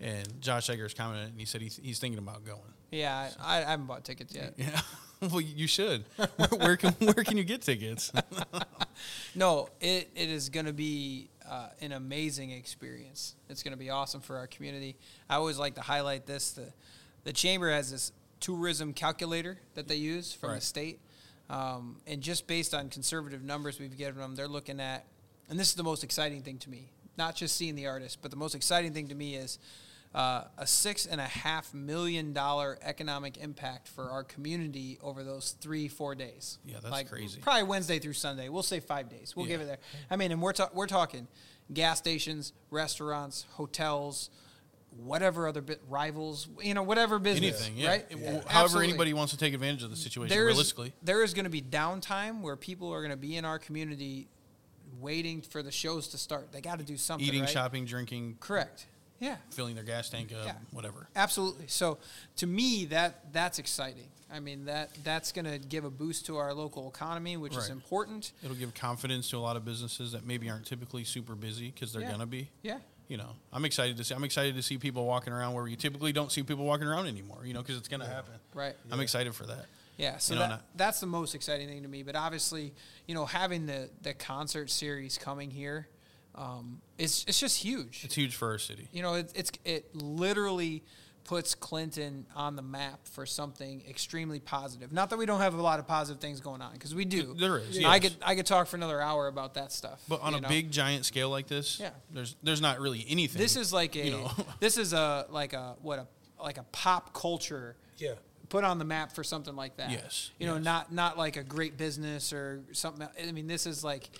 and 0.00 0.40
Josh 0.40 0.68
Eggers 0.68 0.92
commented, 0.94 1.30
and 1.30 1.40
he 1.40 1.46
said 1.46 1.62
he's, 1.62 1.76
he's 1.82 1.98
thinking 1.98 2.18
about 2.18 2.44
going. 2.44 2.60
Yeah, 2.90 3.30
I, 3.40 3.58
I 3.58 3.70
haven't 3.70 3.86
bought 3.86 4.04
tickets 4.04 4.34
yet. 4.34 4.52
Yeah, 4.58 4.78
well, 5.22 5.40
you 5.40 5.66
should. 5.66 6.04
Where, 6.16 6.48
where 6.58 6.76
can 6.76 6.92
where 7.00 7.24
can 7.24 7.38
you 7.38 7.44
get 7.44 7.62
tickets? 7.62 8.12
No, 9.34 9.68
it, 9.80 10.10
it 10.14 10.28
is 10.28 10.50
going 10.50 10.66
to 10.66 10.72
be 10.74 11.30
uh, 11.48 11.68
an 11.80 11.92
amazing 11.92 12.50
experience. 12.50 13.34
It's 13.48 13.62
going 13.62 13.72
to 13.72 13.78
be 13.78 13.90
awesome 13.90 14.20
for 14.20 14.36
our 14.36 14.46
community. 14.46 14.96
I 15.28 15.36
always 15.36 15.58
like 15.58 15.74
to 15.76 15.80
highlight 15.80 16.26
this. 16.26 16.52
The, 16.52 16.72
the 17.24 17.32
chamber 17.32 17.70
has 17.70 17.90
this 17.90 18.12
tourism 18.40 18.92
calculator 18.92 19.58
that 19.74 19.88
they 19.88 19.96
use 19.96 20.32
from 20.32 20.54
the 20.54 20.60
state. 20.60 21.00
Um, 21.50 21.96
and 22.06 22.22
just 22.22 22.46
based 22.46 22.74
on 22.74 22.88
conservative 22.88 23.42
numbers 23.42 23.78
we've 23.78 23.96
given 23.96 24.20
them, 24.20 24.34
they're 24.34 24.48
looking 24.48 24.80
at, 24.80 25.04
and 25.48 25.58
this 25.58 25.68
is 25.68 25.74
the 25.74 25.82
most 25.82 26.02
exciting 26.02 26.42
thing 26.42 26.58
to 26.58 26.70
me, 26.70 26.88
not 27.18 27.34
just 27.36 27.56
seeing 27.56 27.74
the 27.74 27.86
artist, 27.86 28.18
but 28.22 28.30
the 28.30 28.36
most 28.36 28.54
exciting 28.54 28.94
thing 28.94 29.08
to 29.08 29.14
me 29.14 29.34
is 29.36 29.58
uh, 30.14 30.44
a 30.58 30.66
six 30.66 31.06
and 31.06 31.20
a 31.20 31.24
half 31.26 31.72
million 31.72 32.32
dollar 32.32 32.78
economic 32.82 33.38
impact 33.38 33.88
for 33.88 34.10
our 34.10 34.22
community 34.24 34.98
over 35.02 35.24
those 35.24 35.52
three, 35.60 35.88
four 35.88 36.14
days. 36.14 36.58
Yeah, 36.66 36.76
that's 36.82 37.08
crazy. 37.08 37.40
Probably 37.40 37.62
Wednesday 37.62 37.98
through 37.98 38.12
Sunday. 38.12 38.48
We'll 38.50 38.62
say 38.62 38.80
five 38.80 39.08
days. 39.08 39.34
We'll 39.34 39.46
give 39.46 39.60
it 39.60 39.66
there. 39.66 39.78
I 40.10 40.16
mean, 40.16 40.30
and 40.32 40.42
we're 40.42 40.52
ta- 40.52 40.70
we're 40.74 40.86
talking 40.86 41.28
gas 41.72 41.98
stations, 41.98 42.52
restaurants, 42.70 43.46
hotels, 43.52 44.28
whatever 44.98 45.48
other 45.48 45.62
bit 45.62 45.80
rivals, 45.88 46.48
you 46.60 46.74
know, 46.74 46.82
whatever 46.82 47.18
business, 47.18 47.60
Anything, 47.66 47.78
yeah. 47.78 47.88
right? 47.88 48.06
Yeah. 48.10 48.30
However, 48.32 48.44
Absolutely. 48.50 48.88
anybody 48.88 49.14
wants 49.14 49.32
to 49.32 49.38
take 49.38 49.54
advantage 49.54 49.82
of 49.82 49.88
the 49.88 49.96
situation, 49.96 50.34
There 50.36 50.48
is- 50.48 50.54
realistically. 50.54 50.92
there 51.02 51.22
is 51.24 51.32
going 51.32 51.44
to 51.44 51.50
be 51.50 51.62
downtime 51.62 52.42
where 52.42 52.56
people 52.56 52.92
are 52.92 53.00
going 53.00 53.12
to 53.12 53.16
be 53.16 53.36
in 53.38 53.46
our 53.46 53.58
community 53.58 54.28
waiting 55.00 55.40
for 55.40 55.62
the 55.62 55.70
shows 55.70 56.08
to 56.08 56.18
start. 56.18 56.52
They 56.52 56.60
got 56.60 56.78
to 56.78 56.84
do 56.84 56.98
something. 56.98 57.26
Eating, 57.26 57.40
right? 57.42 57.48
shopping, 57.50 57.86
drinking, 57.86 58.36
Correct. 58.40 58.86
Yeah. 59.22 59.36
filling 59.50 59.74
their 59.76 59.84
gas 59.84 60.10
tank 60.10 60.32
up, 60.32 60.44
Yeah. 60.46 60.54
whatever. 60.72 61.08
Absolutely. 61.16 61.66
So 61.68 61.98
to 62.36 62.46
me, 62.46 62.86
that 62.86 63.32
that's 63.32 63.58
exciting. 63.58 64.08
I 64.30 64.40
mean 64.40 64.64
that 64.64 64.90
that's 65.04 65.30
going 65.30 65.44
to 65.44 65.58
give 65.58 65.84
a 65.84 65.90
boost 65.90 66.26
to 66.26 66.38
our 66.38 66.52
local 66.54 66.88
economy, 66.88 67.36
which 67.36 67.54
is 67.56 67.68
important. 67.68 68.32
It'll 68.42 68.56
give 68.56 68.74
confidence 68.74 69.28
to 69.30 69.36
a 69.36 69.40
lot 69.40 69.56
of 69.56 69.64
businesses 69.64 70.12
that 70.12 70.26
maybe 70.26 70.48
aren't 70.50 70.66
typically 70.66 71.04
super 71.04 71.34
busy 71.34 71.70
because 71.70 71.92
they're 71.92 72.02
Yeah. 72.02 72.10
gonna 72.10 72.26
be. 72.26 72.48
Yeah. 72.62 72.78
You 73.08 73.18
know, 73.18 73.36
I'm 73.52 73.64
excited 73.66 73.96
to 73.98 74.04
see. 74.04 74.14
I'm 74.14 74.24
excited 74.24 74.54
to 74.56 74.62
see 74.62 74.78
people 74.78 75.04
walking 75.06 75.32
around 75.34 75.52
where 75.54 75.68
you 75.68 75.76
typically 75.76 76.12
don't 76.12 76.32
see 76.32 76.42
people 76.42 76.64
walking 76.64 76.86
around 76.86 77.06
anymore. 77.06 77.44
You 77.46 77.52
know, 77.54 77.60
because 77.60 77.76
it's 77.76 77.88
gonna 77.88 78.08
happen. 78.08 78.34
Right. 78.54 78.74
I'm 78.90 79.00
excited 79.00 79.34
for 79.34 79.44
that. 79.46 79.66
Yeah, 79.98 80.16
so 80.16 80.32
You 80.34 80.40
know, 80.40 80.48
that, 80.48 80.62
that's 80.74 81.00
the 81.00 81.06
most 81.06 81.34
exciting 81.34 81.68
thing 81.68 81.82
to 81.82 81.88
me. 81.88 82.02
But 82.02 82.16
obviously, 82.16 82.72
you 83.06 83.14
know, 83.14 83.26
having 83.26 83.66
the 83.66 83.90
the 84.00 84.14
concert 84.14 84.70
series 84.70 85.18
coming 85.18 85.50
here, 85.50 85.86
um, 86.34 86.80
it's 86.98 87.24
it's 87.28 87.38
just 87.40 87.58
huge. 87.62 88.02
It's 88.04 88.14
huge 88.14 88.34
for 88.34 88.48
our 88.50 88.58
city. 88.58 88.88
you 88.92 89.02
know, 89.02 89.14
it, 89.14 89.32
it's 89.34 89.52
it 89.64 89.94
literally 89.94 90.82
puts 91.24 91.54
Clinton 91.54 92.26
on 92.34 92.56
the 92.56 92.62
map 92.62 93.06
for 93.06 93.24
something 93.26 93.80
extremely 93.88 94.40
positive. 94.40 94.92
Not 94.92 95.10
that 95.10 95.18
we 95.18 95.24
don't 95.26 95.40
have 95.40 95.54
a 95.54 95.62
lot 95.62 95.78
of 95.78 95.86
positive 95.86 96.20
things 96.20 96.40
going 96.40 96.60
on, 96.60 96.72
because 96.72 96.94
we 96.96 97.04
do. 97.04 97.34
There 97.38 97.58
is, 97.58 97.84
I 97.84 98.00
could 98.00 98.16
I 98.22 98.34
could 98.34 98.46
talk 98.46 98.66
for 98.66 98.76
another 98.76 99.00
hour 99.00 99.28
about 99.28 99.54
that 99.54 99.72
stuff. 99.72 100.02
But 100.08 100.20
on 100.22 100.34
a 100.34 100.40
know? 100.40 100.48
big 100.48 100.70
giant 100.72 101.04
scale 101.04 101.30
like 101.30 101.46
this, 101.48 101.78
Yeah. 101.80 101.90
there's 102.10 102.34
there's 102.42 102.60
not 102.60 102.80
really 102.80 103.04
anything. 103.08 103.40
this 103.40 103.56
is 103.56 103.72
like 103.72 103.94
a 103.96 104.04
you 104.04 104.10
know. 104.12 104.30
this 104.60 104.78
is 104.78 104.92
a 104.92 105.26
like 105.30 105.52
a 105.52 105.76
what 105.82 105.98
a 105.98 106.06
like 106.42 106.58
a 106.58 106.64
pop 106.72 107.14
culture 107.14 107.76
Yeah. 107.98 108.14
put 108.48 108.64
on 108.64 108.78
the 108.80 108.84
map 108.84 109.12
for 109.12 109.22
something 109.22 109.54
like 109.54 109.76
that. 109.76 109.90
Yes, 109.92 110.32
You 110.40 110.46
know, 110.48 110.58
not 110.58 110.92
not 110.92 111.16
like 111.16 111.36
a 111.36 111.44
great 111.44 111.76
business 111.76 112.32
or 112.32 112.62
something. 112.72 113.06
I 113.22 113.30
mean, 113.30 113.46
this 113.46 113.64
is 113.66 113.84
like 113.84 114.06
it- 114.06 114.18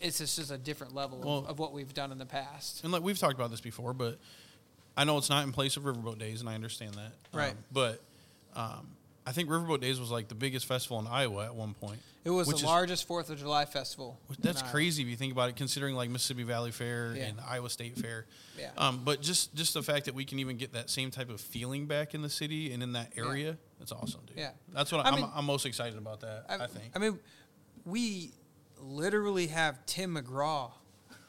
it's 0.00 0.18
just 0.18 0.36
just 0.36 0.50
a 0.50 0.58
different 0.58 0.94
level 0.94 1.18
Well- 1.18 1.38
of, 1.38 1.46
of 1.50 1.58
what 1.58 1.72
we've 1.72 1.92
done 1.94 2.12
in 2.12 2.18
the 2.18 2.26
past. 2.26 2.82
and 2.84 2.92
like 2.92 3.02
we've 3.02 3.18
talked 3.18 3.34
about 3.34 3.50
this 3.50 3.60
before, 3.60 3.92
but 3.92 4.18
I 4.96 5.04
know 5.04 5.16
it's 5.18 5.30
not 5.30 5.44
in 5.44 5.52
place 5.52 5.76
of 5.76 5.84
Riverboat 5.84 6.18
Days, 6.18 6.40
and 6.40 6.48
I 6.50 6.54
understand 6.54 6.94
that. 6.94 7.12
Right. 7.32 7.52
Um, 7.52 7.58
but 7.72 8.02
um, 8.54 8.88
I 9.26 9.32
think 9.32 9.48
Riverboat 9.48 9.80
Days 9.80 9.98
was 9.98 10.10
like 10.10 10.28
the 10.28 10.34
biggest 10.34 10.66
festival 10.66 10.98
in 11.00 11.06
Iowa 11.06 11.44
at 11.46 11.54
one 11.54 11.72
point. 11.74 12.00
It 12.24 12.30
was 12.30 12.46
the 12.46 12.54
is- 12.56 12.62
largest 12.64 13.08
Fourth 13.08 13.30
of 13.30 13.38
July 13.38 13.64
festival. 13.64 14.20
That's 14.38 14.62
crazy 14.62 15.02
if 15.02 15.08
you 15.08 15.16
think 15.16 15.32
about 15.32 15.48
it, 15.48 15.56
considering 15.56 15.96
like 15.96 16.08
Mississippi 16.10 16.42
Valley 16.44 16.70
Fair 16.70 17.14
Yeah. 17.16 17.24
and 17.24 17.40
Iowa 17.40 17.68
State 17.70 17.96
Fair. 17.96 18.26
Yeah. 18.58 18.70
Um, 18.78 19.00
but 19.04 19.22
just 19.22 19.54
just 19.56 19.74
the 19.74 19.82
fact 19.82 20.04
that 20.04 20.14
we 20.14 20.24
can 20.24 20.38
even 20.38 20.56
get 20.56 20.74
that 20.74 20.88
same 20.90 21.10
type 21.10 21.30
of 21.30 21.40
feeling 21.40 21.86
back 21.86 22.14
in 22.14 22.22
the 22.22 22.30
city 22.30 22.72
and 22.72 22.80
in 22.82 22.92
that 22.92 23.12
area, 23.16 23.56
that's 23.80 23.90
awesome, 23.92 24.20
dude. 24.26 24.36
Yeah. 24.36 24.50
That's 24.72 24.92
what 24.92 25.04
I 25.04 25.08
I 25.10 25.12
am 25.14 25.20
mean- 25.20 25.30
I'm 25.34 25.44
most 25.46 25.66
excited 25.66 25.98
about 25.98 26.20
that. 26.20 26.44
I, 26.48 26.66
think. 26.68 26.92
I 26.94 26.98
mean, 27.00 27.18
we 27.84 28.30
literally 28.82 29.46
have 29.48 29.84
Tim 29.86 30.16
McGraw 30.16 30.72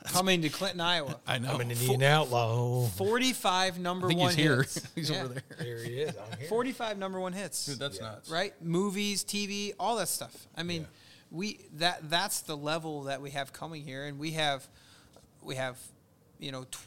coming 0.06 0.42
to 0.42 0.50
Clinton, 0.50 0.82
Iowa. 0.82 1.20
I 1.28 1.38
know. 1.40 1.52
I'm 1.54 1.62
an 1.62 1.70
Fo- 1.76 1.94
Indian 1.94 2.04
outlaw. 2.04 2.88
45 2.88 3.80
number 3.80 4.08
I 4.08 4.10
think 4.10 4.20
one 4.20 4.30
he's 4.32 4.38
here. 4.38 4.56
hits. 4.58 4.88
he's 4.96 5.10
Yeah. 5.10 5.24
over 5.24 5.34
there. 5.36 5.44
Here 5.66 5.78
he 5.84 5.92
is. 6.02 6.16
I'm 6.18 6.40
here. 6.40 6.50
45 6.50 6.98
number 6.98 7.20
one 7.20 7.34
hits. 7.34 7.66
Dude, 7.66 7.80
that's 7.80 7.98
Yeah. 8.00 8.08
nuts. 8.08 8.30
right? 8.30 8.54
Movies, 8.62 9.24
TV, 9.24 9.74
all 9.80 9.96
that 9.98 10.10
stuff. 10.10 10.36
I 10.58 10.64
mean, 10.64 10.82
Yeah. 10.82 10.88
we 11.32 11.60
that 11.78 12.10
that's 12.10 12.42
the 12.42 12.58
level 12.58 13.04
that 13.04 13.22
we 13.22 13.30
have 13.32 13.54
coming 13.54 13.84
here, 13.84 14.06
and 14.06 14.20
we 14.20 14.32
have 14.32 14.68
we 15.42 15.56
have 15.56 15.78
you 16.40 16.52
know 16.52 16.64
tw- 16.66 16.78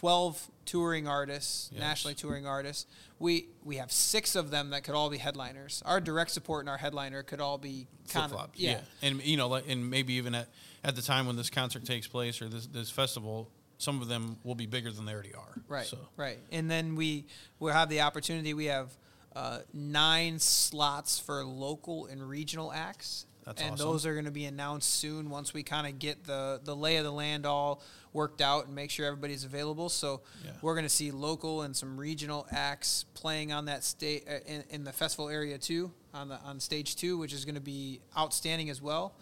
twelve 0.00 0.50
touring 0.64 1.06
artists, 1.06 1.68
Yes. 1.72 1.80
nationally 1.80 2.14
touring 2.14 2.46
artists. 2.46 2.86
We 3.18 3.48
we 3.62 3.76
have 3.76 3.92
six 3.92 4.34
of 4.34 4.50
them 4.50 4.70
that 4.70 4.82
could 4.82 4.94
all 4.94 5.10
be 5.10 5.18
headliners. 5.18 5.82
Our 5.84 6.00
direct 6.00 6.30
support 6.30 6.60
and 6.62 6.70
our 6.70 6.78
headliner 6.78 7.22
could 7.22 7.40
all 7.40 7.58
be 7.58 7.86
kind 8.08 8.24
of 8.24 8.30
flops. 8.32 8.58
yeah. 8.58 8.80
And 9.02 9.22
you 9.22 9.36
know, 9.36 9.48
like, 9.48 9.68
and 9.68 9.90
maybe 9.90 10.14
even 10.14 10.34
at, 10.34 10.48
at 10.82 10.96
the 10.96 11.02
time 11.02 11.26
when 11.26 11.36
this 11.36 11.50
concert 11.50 11.84
takes 11.84 12.06
place 12.06 12.40
or 12.40 12.48
this 12.48 12.66
this 12.66 12.90
festival, 12.90 13.50
some 13.76 14.00
of 14.00 14.08
them 14.08 14.38
will 14.42 14.54
be 14.54 14.64
bigger 14.66 14.90
than 14.90 15.04
they 15.04 15.12
already 15.12 15.34
are. 15.34 15.54
Right, 15.68 15.86
So 15.86 15.98
right, 16.16 16.38
and 16.50 16.70
then 16.70 16.96
we 16.96 17.26
will 17.58 17.74
have 17.74 17.90
the 17.90 18.00
opportunity. 18.00 18.54
We 18.54 18.66
have 18.66 18.96
uh, 19.36 19.60
nine 19.72 20.38
slots 20.38 21.18
for 21.18 21.44
local 21.44 22.06
and 22.06 22.28
regional 22.28 22.72
acts, 22.72 23.26
That's 23.44 23.62
and 23.62 23.72
awesome. 23.74 23.86
those 23.86 24.06
are 24.06 24.12
going 24.14 24.24
to 24.24 24.30
be 24.30 24.44
announced 24.44 24.90
soon 24.96 25.30
once 25.30 25.54
we 25.54 25.62
kind 25.62 25.86
of 25.86 25.98
get 25.98 26.24
the 26.24 26.60
the 26.64 26.74
lay 26.74 26.96
of 26.96 27.04
the 27.04 27.12
land 27.12 27.46
all 27.46 27.82
worked 28.12 28.40
out 28.40 28.66
and 28.66 28.74
make 28.74 28.90
sure 28.90 29.06
everybody's 29.06 29.44
available. 29.44 29.88
So 29.88 30.22
Yeah. 30.44 30.50
we're 30.62 30.74
going 30.74 30.84
to 30.84 30.88
see 30.88 31.12
local 31.12 31.62
and 31.62 31.76
some 31.76 31.96
regional 31.96 32.44
acts 32.50 33.04
playing 33.14 33.52
on 33.52 33.66
that 33.66 33.84
state 33.84 34.26
uh, 34.28 34.38
in, 34.46 34.64
in 34.70 34.84
the 34.84 34.92
festival 34.92 35.28
area 35.28 35.58
too, 35.58 35.92
on 36.12 36.28
the 36.28 36.36
on 36.40 36.58
stage 36.58 36.96
two, 36.96 37.16
which 37.18 37.32
is 37.32 37.44
going 37.44 37.54
to 37.54 37.60
be 37.60 38.00
outstanding 38.18 38.68
as 38.68 38.82
well. 38.82 39.14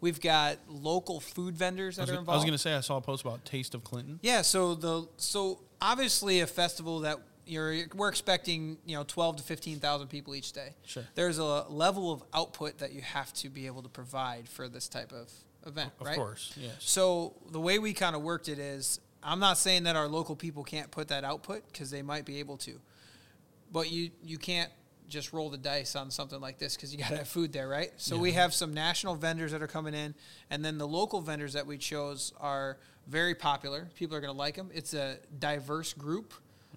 We've 0.00 0.18
got 0.22 0.56
local 0.66 1.20
food 1.20 1.54
vendors 1.54 1.96
that 1.96 2.08
are 2.08 2.14
gonna- 2.14 2.30
I 2.32 2.34
was 2.34 2.44
going 2.44 2.52
to 2.52 2.58
say 2.58 2.72
I 2.74 2.80
saw 2.80 2.96
a 2.96 3.02
post 3.02 3.20
about 3.22 3.44
Taste 3.44 3.74
of 3.74 3.84
Clinton. 3.84 4.18
Yeah, 4.22 4.40
so 4.40 4.74
the 4.74 5.06
so 5.18 5.60
obviously 5.82 6.40
a 6.40 6.46
festival 6.46 7.00
that 7.00 7.18
you're 7.50 7.74
we're 7.94 8.08
expecting 8.08 8.78
you 8.86 8.96
know 8.96 9.04
twelve 9.04 9.36
to 9.36 9.42
fifteen 9.42 9.78
thousand 9.78 10.08
people 10.08 10.34
each 10.34 10.52
day. 10.52 10.74
Sure. 10.84 11.04
There's 11.14 11.38
a 11.38 11.64
level 11.68 12.12
of 12.12 12.22
output 12.32 12.78
that 12.78 12.92
you 12.92 13.00
have 13.02 13.32
to 13.34 13.48
be 13.48 13.66
able 13.66 13.82
to 13.82 13.88
provide 13.88 14.48
for 14.48 14.68
this 14.68 14.88
type 14.88 15.12
of 15.12 15.30
event, 15.66 15.92
Of 16.00 16.06
right? 16.06 16.12
Of 16.12 16.18
course, 16.18 16.54
yes. 16.56 16.76
So 16.78 17.34
the 17.50 17.60
way 17.60 17.78
we 17.78 17.92
kind 17.92 18.14
of 18.14 18.22
worked 18.22 18.48
it 18.48 18.58
is, 18.58 19.00
I'm 19.22 19.40
not 19.40 19.58
saying 19.58 19.82
that 19.82 19.96
our 19.96 20.08
local 20.08 20.36
people 20.36 20.62
can't 20.62 20.90
put 20.90 21.08
that 21.08 21.24
output 21.24 21.64
because 21.72 21.90
they 21.90 22.02
might 22.02 22.24
be 22.24 22.38
able 22.38 22.56
to, 22.58 22.80
but 23.72 23.90
you 23.90 24.10
you 24.22 24.38
can't 24.38 24.70
just 25.08 25.32
roll 25.32 25.50
the 25.50 25.58
dice 25.58 25.96
on 25.96 26.08
something 26.10 26.40
like 26.40 26.58
this 26.58 26.76
because 26.76 26.92
you 26.92 26.98
got 26.98 27.08
to 27.08 27.16
have 27.16 27.28
food 27.28 27.52
there, 27.52 27.68
right? 27.68 27.90
So 27.96 28.16
we 28.16 28.32
have 28.32 28.54
some 28.54 28.72
national 28.72 29.16
vendors 29.16 29.50
that 29.50 29.60
are 29.60 29.66
coming 29.66 29.92
in, 29.92 30.14
and 30.50 30.64
then 30.64 30.78
the 30.78 30.86
local 30.86 31.20
vendors 31.20 31.54
that 31.54 31.66
we 31.66 31.78
chose 31.78 32.32
are 32.40 32.78
very 33.08 33.34
popular. 33.34 33.88
People 33.96 34.16
are 34.16 34.20
going 34.20 34.32
to 34.32 34.38
like 34.38 34.54
them. 34.54 34.70
It's 34.72 34.94
a 34.94 35.18
diverse 35.38 35.92
group. 35.92 36.32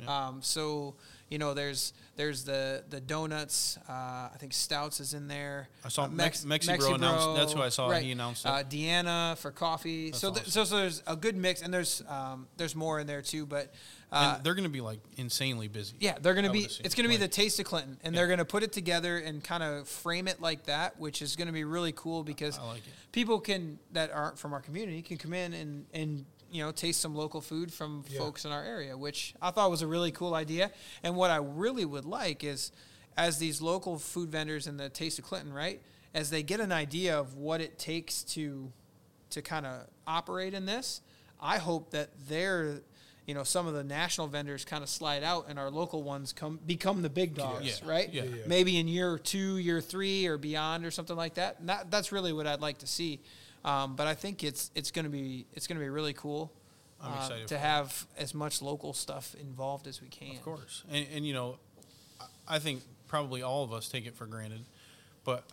Um, 0.07 0.41
so 0.41 0.95
you 1.29 1.39
know, 1.39 1.53
there's 1.55 1.93
there's 2.15 2.43
the 2.43 2.83
the 2.89 3.01
donuts. 3.01 3.77
Uh, 3.89 3.91
I 3.91 4.35
think 4.37 4.53
Stouts 4.53 4.99
is 4.99 5.13
in 5.15 5.27
there. 5.27 5.67
I 5.83 5.89
saw 5.89 6.03
Uh, 6.03 6.09
Mex- 6.09 6.45
Mexi 6.45 6.77
Bro 6.77 6.93
announced- 6.95 7.35
that's 7.39 7.53
who 7.53 7.61
I 7.61 7.69
saw, 7.69 7.87
Right. 7.89 8.03
he 8.03 8.11
announced 8.11 8.45
it. 8.45 8.49
Uh, 8.49 8.63
Deanna 8.63 9.35
for 9.37 9.49
coffee. 9.51 10.11
That's 10.11 10.19
so, 10.21 10.31
th- 10.31 10.47
so 10.47 10.63
so 10.63 10.77
there's 10.77 11.01
a 11.07 11.15
good 11.15 11.35
mix, 11.35 11.61
and 11.63 11.73
there's 11.73 12.03
um, 12.07 12.47
there's 12.57 12.75
more 12.75 12.99
in 12.99 13.07
there 13.07 13.21
too. 13.23 13.47
But 13.47 13.73
uh, 14.11 14.33
and 14.35 14.43
they're 14.43 14.53
going 14.53 14.65
to 14.65 14.69
be 14.69 14.81
like 14.81 14.99
insanely 15.17 15.67
busy. 15.67 15.95
yeah, 15.99 16.17
they're 16.21 16.35
going 16.35 16.45
to 16.45 16.51
be. 16.51 16.65
It's 16.65 16.93
going 16.93 17.05
to 17.05 17.09
be 17.09 17.17
the 17.17 17.27
taste 17.27 17.59
of 17.59 17.65
Clinton, 17.65 17.97
and 18.03 18.15
they're 18.15 18.27
going 18.27 18.37
to 18.39 18.45
put 18.45 18.61
it 18.61 18.71
together 18.71 19.17
and 19.17 19.43
kind 19.43 19.63
of 19.63 19.87
frame 19.87 20.27
it 20.27 20.39
like 20.39 20.65
that, 20.65 20.99
which 20.99 21.21
is 21.23 21.35
going 21.35 21.47
to 21.47 21.53
be 21.53 21.63
really 21.63 21.93
cool 21.93 22.23
because 22.23 22.59
like 22.59 22.83
people 23.11 23.39
can 23.39 23.79
that 23.93 24.11
aren't 24.11 24.37
from 24.37 24.53
our 24.53 24.61
community 24.61 25.01
can 25.01 25.17
come 25.17 25.33
in 25.33 25.53
and 25.53 25.85
and 25.93 26.25
you 26.53 26.63
know 26.63 26.71
taste 26.71 27.01
some 27.01 27.15
local 27.15 27.41
food 27.41 27.73
from 27.73 28.05
Yeah. 28.07 28.19
folks 28.19 28.45
in 28.45 28.51
our 28.51 28.63
area, 28.63 28.95
which 28.97 29.33
I 29.41 29.51
thought 29.51 29.69
was 29.71 29.81
a 29.81 29.87
really 29.87 30.11
cool 30.11 30.35
idea. 30.35 30.71
And 31.03 31.15
what 31.15 31.31
I 31.31 31.37
really 31.37 31.83
would 31.85 32.05
like 32.05 32.43
is, 32.43 32.71
as 33.17 33.39
these 33.39 33.61
local 33.61 33.97
food 33.99 34.29
vendors 34.29 34.67
in 34.67 34.77
the 34.77 34.89
Taste 34.89 35.19
of 35.19 35.25
Clinton, 35.25 35.51
right? 35.53 35.81
as 36.15 36.29
they 36.29 36.43
get 36.43 36.59
an 36.59 36.71
idea 36.71 37.17
of 37.19 37.33
what 37.37 37.59
it 37.59 37.79
takes 37.79 38.21
to 38.23 38.71
to 39.31 39.41
kind 39.41 39.65
of 39.65 39.87
operate 40.05 40.53
in 40.53 40.63
this, 40.67 41.01
I 41.41 41.57
hope 41.57 41.89
that 41.89 42.11
they're 42.29 42.81
you 43.25 43.33
know 43.33 43.43
some 43.43 43.65
of 43.65 43.73
the 43.73 43.83
national 43.83 44.27
vendors 44.27 44.63
kind 44.63 44.83
of 44.83 44.89
slide 44.89 45.23
out 45.23 45.45
and 45.49 45.57
our 45.57 45.71
local 45.71 46.03
ones 46.03 46.31
come 46.31 46.59
become 46.67 47.01
the 47.01 47.09
big 47.09 47.33
dogs, 47.33 47.81
Yeah. 47.83 47.89
right? 47.89 48.13
Yeah. 48.13 48.25
Yeah. 48.25 48.43
Maybe 48.45 48.77
in 48.77 48.87
year 48.87 49.17
two, 49.17 49.57
year 49.57 49.81
three, 49.81 50.27
or 50.27 50.37
beyond, 50.37 50.85
or 50.85 50.91
something 50.91 51.15
like 51.15 51.33
that. 51.33 51.59
And 51.59 51.69
that 51.69 51.89
that's 51.89 52.11
really 52.11 52.31
what 52.31 52.45
I'd 52.45 52.61
like 52.61 52.77
to 52.79 52.87
see. 52.87 53.19
Um, 53.65 53.95
but 53.95 54.07
I 54.07 54.13
think 54.13 54.43
it's 54.43 54.71
it's 54.75 54.91
going 54.91 55.05
to 55.05 55.11
be 55.11 55.45
it's 55.53 55.67
going 55.67 55.77
to 55.79 55.83
be 55.83 55.89
really 55.89 56.13
cool 56.13 56.51
uh, 57.01 57.27
to 57.47 57.57
have 57.57 58.05
as 58.17 58.33
much 58.33 58.61
local 58.61 58.93
stuff 58.93 59.35
involved 59.39 59.87
as 59.87 60.01
we 60.01 60.07
can. 60.09 60.35
Of 60.35 60.43
course, 60.43 60.83
and, 60.91 61.05
and 61.13 61.25
you 61.27 61.33
know, 61.33 61.57
I- 62.19 62.55
I 62.55 62.59
think 62.59 62.81
probably 63.07 63.41
all 63.41 63.63
of 63.63 63.71
us 63.71 63.87
take 63.89 64.05
it 64.05 64.15
for 64.15 64.25
granted, 64.25 64.65
but 65.23 65.43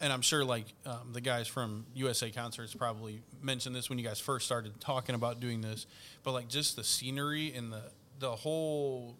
and 0.00 0.12
I'm 0.12 0.22
sure 0.22 0.44
like 0.44 0.66
um, 0.84 1.12
the 1.12 1.20
guys 1.20 1.46
from 1.48 1.86
USA 1.94 2.30
Concerts 2.30 2.74
probably 2.74 3.22
mentioned 3.42 3.74
this 3.76 3.88
when 3.88 3.98
you 3.98 4.04
guys 4.04 4.18
first 4.20 4.44
started 4.44 4.78
talking 4.80 5.14
about 5.14 5.40
doing 5.40 5.60
this, 5.60 5.86
but 6.24 6.32
like 6.32 6.48
just 6.48 6.74
the 6.76 6.84
scenery 6.84 7.52
and 7.54 7.72
the 7.72 7.82
the 8.18 8.30
whole 8.34 9.16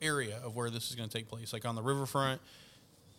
area 0.00 0.38
of 0.44 0.54
where 0.54 0.70
this 0.70 0.88
is 0.90 0.94
going 0.94 1.08
to 1.08 1.16
take 1.18 1.28
place, 1.28 1.52
like 1.52 1.64
on 1.64 1.74
the 1.74 1.82
riverfront. 1.82 2.40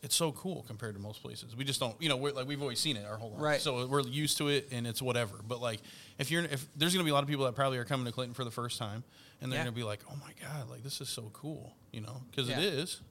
It's 0.07 0.15
so 0.15 0.31
cool 0.31 0.63
compared 0.67 0.95
to 0.95 1.01
most 1.01 1.21
places. 1.21 1.53
We 1.53 1.65
just 1.65 1.81
don't, 1.81 2.01
you 2.01 2.07
know, 2.07 2.15
we're, 2.15 2.31
like 2.31 2.47
we've 2.47 2.61
always 2.61 2.79
seen 2.79 2.95
it 2.95 3.05
our 3.05 3.17
whole 3.17 3.31
life, 3.31 3.41
Right. 3.41 3.61
so 3.61 3.85
we're 3.87 3.99
used 4.07 4.37
to 4.37 4.47
it, 4.47 4.69
and 4.71 4.87
it's 4.87 5.01
whatever. 5.01 5.35
But 5.45 5.59
like, 5.61 5.81
if 6.17 6.31
you're, 6.31 6.45
if 6.45 6.65
there's 6.77 6.93
going 6.93 7.03
to 7.03 7.05
be 7.05 7.11
a 7.11 7.13
lot 7.13 7.23
of 7.23 7.27
people 7.29 7.43
that 7.43 7.55
probably 7.55 7.77
are 7.77 7.83
coming 7.83 8.05
to 8.05 8.13
Clinton 8.13 8.33
for 8.33 8.45
the 8.45 8.51
first 8.51 8.77
time, 8.79 9.03
and 9.41 9.51
they're 9.51 9.59
Yeah. 9.59 9.65
going 9.65 9.73
to 9.75 9.77
be 9.77 9.83
like, 9.83 9.99
"Oh 10.09 10.15
my 10.15 10.31
god, 10.41 10.69
like 10.69 10.81
this 10.81 11.01
is 11.01 11.09
so 11.09 11.29
cool," 11.33 11.75
you 11.91 11.99
know, 11.99 12.21
because 12.31 12.47
Yeah. 12.47 12.59
it 12.59 12.63
is. 12.73 13.01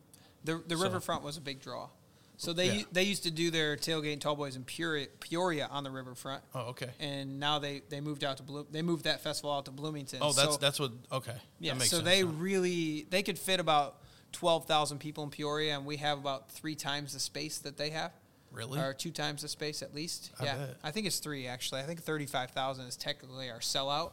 The 0.44 0.62
the 0.66 0.74
So- 0.78 0.84
riverfront 0.84 1.22
was 1.22 1.36
a 1.36 1.42
big 1.42 1.60
draw. 1.60 1.90
So 2.38 2.54
they 2.54 2.78
Yeah. 2.78 2.82
they 2.92 3.02
used 3.02 3.24
to 3.24 3.30
do 3.30 3.50
their 3.50 3.76
Tailgate 3.76 4.12
N' 4.12 4.20
Tallboys 4.20 4.56
in 4.56 4.64
Peoria, 4.64 5.08
Peoria 5.20 5.66
on 5.70 5.84
the 5.84 5.90
riverfront, 5.90 6.42
Oh, 6.54 6.60
okay. 6.72 6.92
and 6.98 7.38
now 7.38 7.58
they, 7.58 7.82
they 7.90 8.00
moved 8.00 8.24
out 8.24 8.38
to 8.38 8.42
Bloom, 8.42 8.66
they 8.70 8.80
moved 8.82 9.04
that 9.04 9.20
festival 9.22 9.52
out 9.52 9.66
to 9.66 9.70
Bloomington. 9.70 10.20
Oh, 10.22 10.32
that's 10.32 10.52
so, 10.52 10.56
that's 10.58 10.80
what. 10.80 10.92
Okay. 11.12 11.36
yeah. 11.60 11.76
So 11.78 11.84
sense 11.98 12.04
they 12.04 12.24
really 12.24 13.06
they 13.10 13.22
could 13.22 13.38
fit 13.38 13.60
about 13.60 14.00
twelve 14.32 14.66
thousand 14.66 14.98
people 14.98 15.24
in 15.24 15.30
Peoria, 15.30 15.76
and 15.76 15.86
we 15.86 15.96
have 15.98 16.18
about 16.18 16.50
three 16.50 16.74
times 16.74 17.12
the 17.14 17.20
space 17.20 17.58
that 17.58 17.76
they 17.76 17.90
have. 17.90 18.12
really. 18.52 18.78
or 18.80 18.92
two 18.94 19.10
times 19.10 19.42
the 19.42 19.48
space 19.48 19.82
at 19.82 19.94
least. 19.94 20.30
I 20.40 20.44
yeah, 20.44 20.56
bet. 20.56 20.76
I 20.82 20.90
think 20.90 21.06
it's 21.06 21.18
three 21.18 21.46
actually. 21.46 21.80
I 21.80 21.84
think 21.84 22.02
thirty-five 22.02 22.50
thousand 22.50 22.86
is 22.86 22.96
technically 22.96 23.50
our 23.50 23.60
sellout. 23.60 24.12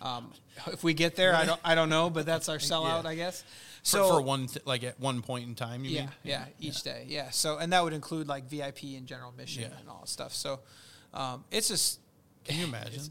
Um, 0.00 0.32
if 0.68 0.84
we 0.84 0.94
get 0.94 1.16
there, 1.16 1.34
I 1.34 1.44
don't, 1.44 1.60
I 1.64 1.74
don't 1.74 1.88
know, 1.88 2.08
but 2.08 2.24
that's 2.24 2.48
our 2.48 2.58
sellout, 2.70 3.02
Yeah. 3.02 3.08
I 3.10 3.14
guess. 3.16 3.42
So 3.82 4.08
for 4.08 4.22
one, 4.22 4.46
th- 4.46 4.64
like 4.64 4.84
at 4.84 5.00
one 5.00 5.22
point 5.22 5.48
in 5.48 5.56
time, 5.56 5.84
you 5.84 5.90
yeah, 5.90 6.00
mean? 6.02 6.10
yeah, 6.22 6.44
each 6.60 6.82
day, 6.82 7.04
yeah. 7.08 7.30
So 7.30 7.58
and 7.58 7.72
that 7.72 7.82
would 7.82 7.92
include 7.92 8.28
like 8.28 8.48
VIP 8.48 8.84
and 8.96 9.06
general 9.08 9.30
admission 9.30 9.62
Yeah. 9.62 9.78
and 9.80 9.88
all 9.88 10.00
that 10.02 10.08
stuff. 10.08 10.34
So 10.34 10.60
um, 11.14 11.42
it's 11.50 11.66
just 11.68 11.98
Can 12.44 12.58
you 12.60 12.64
imagine? 12.72 13.02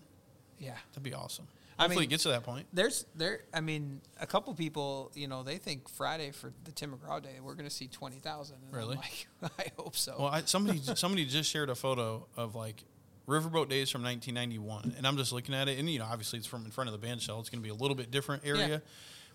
yeah. 0.60 0.76
That'd 0.94 1.04
be 1.04 1.14
awesome. 1.14 1.48
I 1.80 1.84
Hopefully, 1.84 2.04
mean- 2.04 2.08
it 2.08 2.10
gets 2.10 2.24
to 2.24 2.30
that 2.30 2.44
point. 2.44 2.66
There's 2.74 3.06
there. 3.16 3.42
I 3.54 3.62
mean, 3.62 4.02
a 4.20 4.26
couple 4.26 4.54
people, 4.56 5.12
you 5.14 5.28
know, 5.28 5.44
they 5.44 5.58
think 5.58 5.88
Friday 5.90 6.32
for 6.32 6.52
the 6.64 6.72
Tim 6.72 6.92
McGraw 6.92 7.22
Day, 7.22 7.40
we're 7.42 7.54
going 7.54 7.70
to 7.70 7.74
see 7.76 7.88
twenty 7.88 8.18
thousand. 8.18 8.58
Really? 8.72 8.96
Like, 8.96 9.28
I 9.60 9.66
hope 9.78 9.96
so. 9.96 10.16
Well, 10.18 10.28
I, 10.30 10.42
somebody 10.42 10.80
somebody 10.96 11.26
just 11.26 11.50
shared 11.52 11.70
a 11.70 11.76
photo 11.76 12.26
of 12.36 12.56
like 12.56 12.84
riverboat 13.28 13.68
days 13.70 13.90
from 13.90 14.04
1991, 14.04 14.94
and 14.98 15.06
I'm 15.06 15.18
just 15.18 15.34
looking 15.34 15.54
at 15.54 15.68
it, 15.68 15.78
and 15.78 15.90
you 15.90 16.00
know, 16.00 16.06
obviously 16.10 16.40
it's 16.40 16.48
from 16.48 16.64
in 16.66 16.72
front 16.72 16.88
of 16.88 16.94
the 16.94 17.06
band 17.06 17.22
shell. 17.22 17.40
It's 17.42 17.50
going 17.50 17.62
to 17.62 17.64
be 17.64 17.70
a 17.70 17.76
little 17.76 17.96
bit 17.96 18.10
different 18.10 18.44
area, 18.46 18.68
Yeah. 18.68 18.78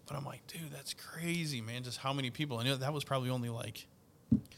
but 0.07 0.17
I'm 0.17 0.25
like, 0.25 0.47
dude, 0.47 0.73
that's 0.73 0.95
crazy, 0.95 1.61
man. 1.61 1.83
Just 1.83 1.99
how 1.99 2.13
many 2.15 2.31
people? 2.31 2.57
I 2.59 2.65
know 2.65 2.77
that 2.77 2.93
was 2.93 3.05
probably 3.05 3.29
only 3.31 3.51
like 3.51 3.87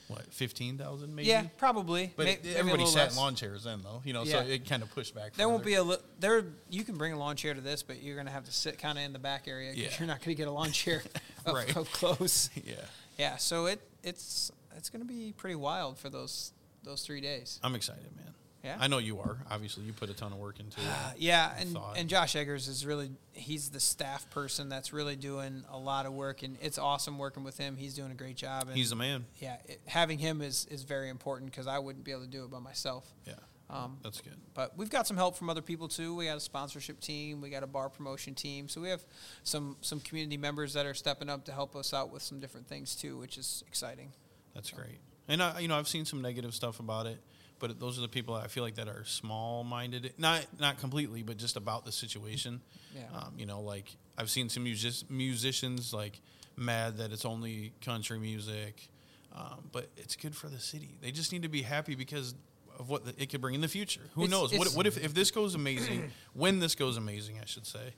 what 0.08 0.32
15,000 0.32 1.14
maybe. 1.14 1.28
yeah, 1.28 1.44
probably. 1.58 2.12
But 2.16 2.26
May- 2.26 2.38
maybe 2.42 2.56
everybody 2.56 2.86
sat 2.86 2.94
less. 3.04 3.12
in 3.12 3.18
lawn 3.18 3.34
chairs 3.34 3.64
then, 3.64 3.80
though. 3.82 4.02
You 4.04 4.12
know, 4.12 4.22
Yeah. 4.24 4.42
so 4.42 4.48
it 4.48 4.68
kind 4.68 4.82
of 4.82 4.90
pushed 4.94 5.14
back. 5.14 5.34
There 5.34 5.48
won't 5.48 5.64
be 5.64 5.74
a 5.74 5.82
li- 5.82 5.96
there. 6.20 6.44
You 6.70 6.84
can 6.84 6.96
bring 6.96 7.12
a 7.12 7.18
lawn 7.18 7.36
chair 7.36 7.54
to 7.54 7.60
this, 7.60 7.82
but 7.82 8.02
you're 8.02 8.16
gonna 8.16 8.30
have 8.30 8.44
to 8.44 8.52
sit 8.52 8.78
kind 8.78 8.98
of 8.98 9.04
in 9.04 9.12
the 9.12 9.18
back 9.18 9.48
area 9.48 9.72
because 9.74 9.92
Yeah. 9.92 9.98
you're 9.98 10.06
not 10.08 10.20
gonna 10.20 10.34
get 10.34 10.48
a 10.48 10.52
lawn 10.52 10.72
chair 10.72 11.02
up, 11.46 11.54
Right. 11.54 11.76
up 11.76 11.86
close. 11.92 12.50
yeah. 12.64 12.74
Yeah, 13.18 13.36
so 13.36 13.66
it 13.66 13.80
it's 14.02 14.50
it's 14.76 14.90
gonna 14.90 15.04
be 15.04 15.32
pretty 15.36 15.56
wild 15.56 15.98
for 15.98 16.10
those 16.10 16.52
those 16.82 17.02
three 17.02 17.20
days. 17.20 17.58
I'm 17.62 17.74
excited, 17.74 18.14
man. 18.16 18.34
Yeah. 18.64 18.76
I 18.80 18.88
know 18.88 18.96
you 18.98 19.20
are. 19.20 19.36
Obviously, 19.50 19.84
you 19.84 19.92
put 19.92 20.08
a 20.08 20.14
ton 20.14 20.32
of 20.32 20.38
work 20.38 20.58
into 20.58 20.80
it. 20.80 20.86
Uh, 20.86 21.10
yeah, 21.18 21.52
and, 21.58 21.72
thought. 21.74 21.96
and 21.98 22.08
Josh 22.08 22.34
Eggers 22.34 22.66
is 22.66 22.86
really 22.86 23.10
he's 23.32 23.68
the 23.70 23.80
staff 23.80 24.30
person 24.30 24.68
that's 24.70 24.92
really 24.92 25.16
doing 25.16 25.64
a 25.70 25.78
lot 25.78 26.06
of 26.06 26.12
work, 26.14 26.42
and 26.42 26.56
it's 26.62 26.78
awesome 26.78 27.18
working 27.18 27.44
with 27.44 27.58
him. 27.58 27.76
He's 27.76 27.94
doing 27.94 28.10
a 28.10 28.14
great 28.14 28.36
job. 28.36 28.68
And 28.68 28.76
He's 28.76 28.90
a 28.92 28.96
man. 28.96 29.26
yeah, 29.38 29.56
it, 29.66 29.80
having 29.86 30.18
him 30.18 30.40
is 30.40 30.66
is 30.70 30.82
very 30.82 31.10
important 31.10 31.50
because 31.50 31.66
I 31.66 31.78
wouldn't 31.78 32.04
be 32.04 32.10
able 32.12 32.22
to 32.22 32.26
do 32.28 32.44
it 32.44 32.50
by 32.50 32.58
myself. 32.58 33.12
Yeah, 33.26 33.34
Um, 33.68 33.98
that's 34.02 34.20
good. 34.22 34.36
but 34.54 34.76
we've 34.78 34.88
got 34.90 35.06
some 35.06 35.16
help 35.18 35.36
from 35.36 35.50
other 35.50 35.62
people 35.62 35.86
too. 35.88 36.14
We 36.14 36.24
got 36.24 36.38
a 36.38 36.40
sponsorship 36.40 37.00
team, 37.00 37.42
we 37.42 37.50
got 37.50 37.62
a 37.62 37.66
bar 37.66 37.90
promotion 37.90 38.34
team, 38.34 38.68
so 38.70 38.80
we 38.80 38.88
have 38.88 39.04
some 39.42 39.76
some 39.82 40.00
community 40.00 40.38
members 40.38 40.72
that 40.72 40.86
are 40.86 40.94
stepping 40.94 41.28
up 41.28 41.44
to 41.44 41.52
help 41.52 41.76
us 41.76 41.92
out 41.92 42.10
with 42.10 42.22
some 42.22 42.40
different 42.40 42.66
things 42.66 42.94
too, 42.96 43.18
which 43.18 43.36
is 43.36 43.62
exciting. 43.66 44.12
That's 44.54 44.70
great. 44.70 45.00
And 45.28 45.42
I, 45.42 45.60
you 45.60 45.68
know, 45.68 45.76
I've 45.78 45.88
seen 45.88 46.04
some 46.04 46.20
negative 46.22 46.54
stuff 46.54 46.80
about 46.80 47.06
it, 47.06 47.18
but 47.66 47.80
those 47.80 47.96
are 47.98 48.02
the 48.02 48.08
people 48.08 48.34
I 48.34 48.46
feel 48.48 48.62
like 48.62 48.74
that 48.74 48.88
are 48.88 49.04
small-minded. 49.06 50.12
Not 50.18 50.44
not 50.60 50.78
completely, 50.78 51.22
but 51.22 51.36
just 51.38 51.56
about 51.56 51.84
the 51.86 51.92
situation. 51.92 52.60
Yeah. 52.94 53.02
Um, 53.18 53.32
you 53.38 53.46
know, 53.46 53.60
like 53.62 53.86
I've 54.18 54.28
seen 54.30 54.48
some 54.50 54.64
music- 54.64 55.10
musicians 55.10 55.92
like 55.94 56.20
mad 56.56 56.98
that 56.98 57.10
it's 57.12 57.24
only 57.24 57.72
country 57.80 58.18
music, 58.18 58.88
um, 59.34 59.68
but 59.72 59.88
it's 59.96 60.14
good 60.16 60.36
for 60.36 60.48
the 60.48 60.60
city. 60.60 60.90
They 61.00 61.10
just 61.10 61.32
need 61.32 61.42
to 61.42 61.48
be 61.48 61.62
happy 61.62 61.94
because 61.94 62.34
of 62.78 62.88
what 62.90 63.04
the, 63.06 63.14
it 63.22 63.30
could 63.30 63.40
bring 63.40 63.54
in 63.54 63.60
the 63.60 63.68
future. 63.68 64.02
Who 64.14 64.24
It's- 64.24 64.30
knows? 64.30 64.52
What, 64.58 64.68
what 64.76 64.86
if 64.86 65.02
if 65.02 65.14
this 65.14 65.30
goes 65.30 65.54
amazing? 65.54 66.12
when 66.34 66.58
this 66.60 66.74
goes 66.74 66.96
amazing, 66.98 67.36
I 67.40 67.46
should 67.46 67.66
say. 67.66 67.94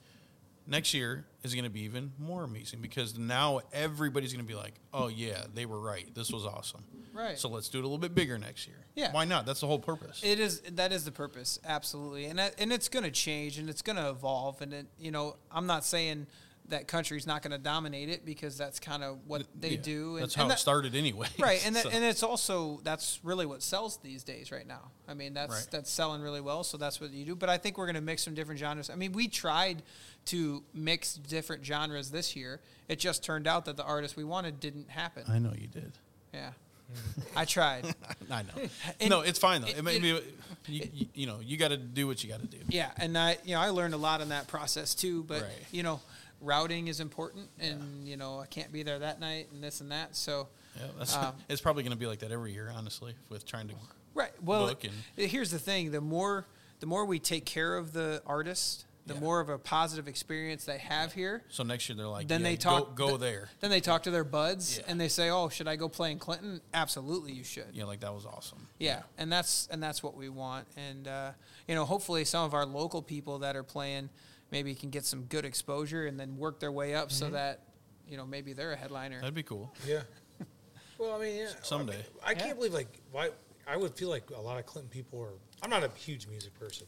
Next 0.67 0.93
year 0.95 1.25
is 1.43 1.55
going 1.55 1.65
to 1.65 1.71
be 1.71 1.83
even 1.83 2.13
more 2.19 2.43
amazing 2.43 2.81
because 2.81 3.17
now 3.17 3.61
everybody's 3.73 4.33
going 4.33 4.45
to 4.45 4.49
be 4.49 4.59
like, 4.59 4.75
"Oh 4.93 5.07
yeah, 5.09 5.45
they 5.55 5.65
were 5.65 5.81
right. 5.81 6.13
This 6.15 6.31
was 6.31 6.45
awesome." 6.45 6.83
Right. 7.13 7.39
So 7.39 7.49
let's 7.49 7.69
do 7.69 7.79
it 7.79 7.83
a 7.83 7.85
little 7.85 7.99
bit 7.99 8.15
bigger 8.15 8.37
next 8.39 8.67
year. 8.67 8.77
Yeah. 8.95 9.13
Why 9.13 9.25
not? 9.25 9.47
That's 9.47 9.61
the 9.61 9.67
whole 9.67 9.79
purpose. 9.79 10.21
It 10.25 10.41
is 10.41 10.61
that 10.73 10.93
is 10.93 11.05
the 11.05 11.13
purpose, 11.13 11.59
absolutely, 11.65 12.27
and 12.27 12.39
that, 12.39 12.55
and 12.59 12.73
it's 12.73 12.89
going 12.89 13.05
to 13.05 13.11
change 13.11 13.59
and 13.59 13.71
it's 13.71 13.83
going 13.83 13.97
to 13.97 14.11
evolve, 14.11 14.61
and 14.61 14.75
it, 14.75 14.87
you 14.99 15.11
know 15.11 15.37
I'm 15.51 15.67
not 15.67 15.85
saying 15.85 16.27
that 16.69 16.89
country's 16.89 17.27
not 17.27 17.43
going 17.43 17.53
to 17.53 17.59
dominate 17.59 18.09
it 18.09 18.25
because 18.25 18.59
that's 18.59 18.81
kind 18.81 19.05
of 19.05 19.19
what 19.27 19.45
they 19.59 19.71
Yeah. 19.71 19.81
do. 19.83 20.15
And, 20.17 20.23
That's 20.25 20.35
how 20.35 20.43
and 20.43 20.51
it 20.51 20.55
that- 20.55 20.59
started 20.61 20.95
anyway. 20.95 21.29
right 21.39 21.65
and 21.65 21.77
that, 21.77 21.85
So- 21.85 21.91
and 21.91 22.05
it's 22.05 22.23
also 22.25 22.81
that's 22.83 23.21
really 23.23 23.47
what 23.47 23.63
sells 23.63 23.99
these 23.99 24.25
days 24.25 24.51
right 24.51 24.67
now 24.67 24.91
i 25.09 25.15
mean 25.15 25.33
that's 25.35 25.53
Right. 25.55 25.67
that's 25.71 25.91
selling 25.91 26.23
really 26.23 26.41
well 26.41 26.65
so 26.65 26.77
that's 26.77 27.01
what 27.01 27.11
you 27.13 27.25
do 27.25 27.35
but 27.37 27.49
i 27.49 27.57
think 27.59 27.79
we're 27.79 27.87
going 27.87 27.95
to 27.95 28.01
mix 28.01 28.23
some 28.25 28.35
different 28.35 28.59
genres 28.59 28.91
i 28.91 28.97
mean 28.97 29.13
we 29.13 29.29
tried 29.29 29.83
to 30.27 30.63
mix 30.75 31.15
different 31.15 31.65
genres 31.65 32.11
this 32.11 32.35
year 32.35 32.61
it 32.89 32.99
just 32.99 33.23
turned 33.23 33.47
out 33.47 33.65
that 33.67 33.77
the 33.77 33.85
artist 33.85 34.17
we 34.17 34.25
wanted 34.25 34.59
didn't 34.61 34.91
happen 34.91 35.23
I 35.29 35.39
know 35.39 35.53
you 35.57 35.69
did. 35.69 35.93
yeah 36.35 36.51
i 37.37 37.45
tried 37.45 37.85
I 38.31 38.43
know. 38.43 38.69
And 39.01 39.11
no, 39.11 39.21
it's 39.21 39.39
fine 39.39 39.61
though. 39.63 39.69
it- 39.69 39.79
It, 39.79 39.85
may 39.85 39.97
it- 39.97 40.03
be, 40.03 40.09
you, 40.73 40.89
you, 40.93 41.07
you 41.15 41.27
know, 41.27 41.39
you 41.41 41.57
got 41.57 41.69
to 41.69 41.77
do 41.77 42.07
what 42.09 42.23
you 42.25 42.31
got 42.31 42.41
to 42.41 42.47
do. 42.47 42.59
yeah 42.69 42.91
and 42.97 43.17
i 43.17 43.39
you 43.45 43.55
know 43.55 43.61
i 43.61 43.69
learned 43.71 43.95
a 43.95 43.99
lot 43.99 44.21
in 44.21 44.29
that 44.31 44.47
process 44.49 44.95
too 44.95 45.23
but 45.25 45.43
Right. 45.43 45.51
you 45.71 45.83
know 45.85 46.01
routing 46.41 46.89
is 46.89 47.01
important 47.01 47.49
and 47.59 48.07
you 48.07 48.17
know 48.17 48.39
i 48.41 48.47
can't 48.47 48.71
be 48.73 48.83
there 48.83 48.99
that 48.99 49.19
night 49.21 49.49
and 49.53 49.63
this 49.65 49.81
and 49.81 49.91
that 49.91 50.15
so 50.15 50.49
Yeah, 50.79 50.87
that's, 50.99 51.17
Um, 51.17 51.35
it's 51.49 51.61
probably 51.63 51.83
going 51.83 51.93
to 51.93 51.99
be 51.99 52.07
like 52.07 52.19
that 52.19 52.31
every 52.33 52.53
year, 52.53 52.71
honestly, 52.75 53.15
with 53.31 53.47
trying 53.47 53.69
to. 53.69 53.75
Right. 54.15 54.33
Well, 54.43 54.69
and- 54.69 55.31
here's 55.31 55.51
the 55.51 55.59
thing: 55.59 55.91
the 55.91 56.03
more 56.03 56.45
the 56.81 56.87
more 56.87 57.07
we 57.07 57.19
take 57.19 57.47
care 57.47 57.75
of 57.77 57.95
the 57.95 58.21
artist, 58.27 58.85
the 59.07 59.15
Yeah. 59.15 59.21
more 59.21 59.41
of 59.41 59.49
a 59.49 59.57
positive 59.59 60.07
experience 60.07 60.67
they 60.67 60.77
have 60.77 61.15
here. 61.15 61.43
So 61.49 61.63
next 61.63 61.89
year 61.89 61.97
they're 61.97 62.07
like, 62.07 62.29
Then 62.29 62.43
yeah, 62.43 62.49
they 62.51 62.57
go- 62.57 62.63
talk. 62.63 62.95
go, 62.95 63.09
th- 63.09 63.21
there. 63.21 63.49
Then 63.61 63.71
they 63.71 63.81
talk 63.81 64.03
to 64.03 64.11
their 64.11 64.25
buds 64.25 64.77
Yeah. 64.77 64.85
and 64.89 65.01
they 65.01 65.09
say, 65.09 65.31
"Oh, 65.31 65.49
should 65.49 65.67
I 65.69 65.77
go 65.77 65.89
play 65.89 66.11
in 66.13 66.19
Clinton?" 66.19 66.61
Absolutely, 66.75 67.33
you 67.33 67.45
should. 67.45 67.69
Yeah, 67.73 67.85
like 67.85 68.01
that 68.01 68.13
was 68.13 68.27
awesome. 68.27 68.69
Yeah, 68.79 69.05
and 69.17 69.33
that's 69.33 69.67
and 69.71 69.83
that's 69.83 70.03
what 70.03 70.15
we 70.15 70.29
want. 70.29 70.67
And 70.77 71.09
uh, 71.09 71.31
you 71.67 71.75
know, 71.75 71.87
hopefully, 71.87 72.27
some 72.27 72.45
of 72.45 72.53
our 72.53 72.67
local 72.67 73.01
people 73.01 73.39
that 73.39 73.57
are 73.57 73.63
playing 73.65 74.11
maybe 74.51 74.75
can 74.75 74.91
get 74.91 75.05
some 75.05 75.23
good 75.25 75.45
exposure 75.45 76.07
and 76.07 76.19
then 76.19 76.37
work 76.37 76.61
their 76.61 76.73
way 76.73 76.95
up 76.95 77.09
Mm-hmm. 77.09 77.17
so 77.27 77.31
that 77.31 77.63
you 78.09 78.17
know 78.17 78.25
maybe 78.27 78.53
they're 78.53 78.73
a 78.73 78.77
headliner. 78.77 79.21
That'd 79.21 79.35
be 79.35 79.43
cool. 79.43 79.73
Yeah. 79.87 80.03
Well, 80.99 81.15
I 81.15 81.21
mean, 81.21 81.37
yeah. 81.37 81.49
Someday. 81.63 81.93
I, 81.93 81.97
mean, 81.97 82.05
I 82.25 82.33
can't 82.35 82.47
Yeah. 82.49 82.55
believe 82.55 82.73
like 82.73 83.01
why 83.13 83.29
I 83.67 83.77
would 83.77 83.95
feel 83.95 84.09
like 84.09 84.31
a 84.31 84.41
lot 84.41 84.59
of 84.59 84.65
Clinton 84.65 84.89
people 84.89 85.21
are. 85.21 85.35
I'm 85.63 85.69
not 85.69 85.85
a 85.85 85.91
huge 85.91 86.27
music 86.27 86.59
person. 86.59 86.87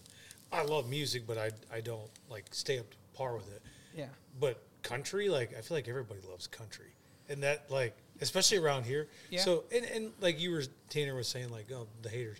I 0.51 0.63
love 0.63 0.89
music, 0.89 1.27
but 1.27 1.37
I 1.37 1.51
I 1.71 1.83
don't 1.83 2.09
like 2.31 2.47
stay 2.53 2.79
up 2.79 2.91
to 2.91 2.97
par 3.13 3.37
with 3.37 3.53
it. 3.55 3.61
yeah. 3.95 4.07
But 4.41 4.63
country, 4.83 5.29
like 5.29 5.55
I 5.55 5.61
feel 5.61 5.77
like 5.77 5.89
everybody 5.89 6.21
loves 6.27 6.47
country, 6.47 6.95
and 7.29 7.43
that 7.43 7.71
like 7.71 7.99
especially 8.23 8.57
around 8.57 8.85
here. 8.87 9.09
Yeah. 9.29 9.43
So 9.43 9.65
and, 9.71 9.85
and 9.85 10.13
like 10.23 10.41
you 10.41 10.53
were 10.53 10.63
Tanner 10.89 11.15
was 11.15 11.29
saying 11.29 11.51
like 11.51 11.71
oh 11.71 11.87
the 12.01 12.09
haters. 12.09 12.39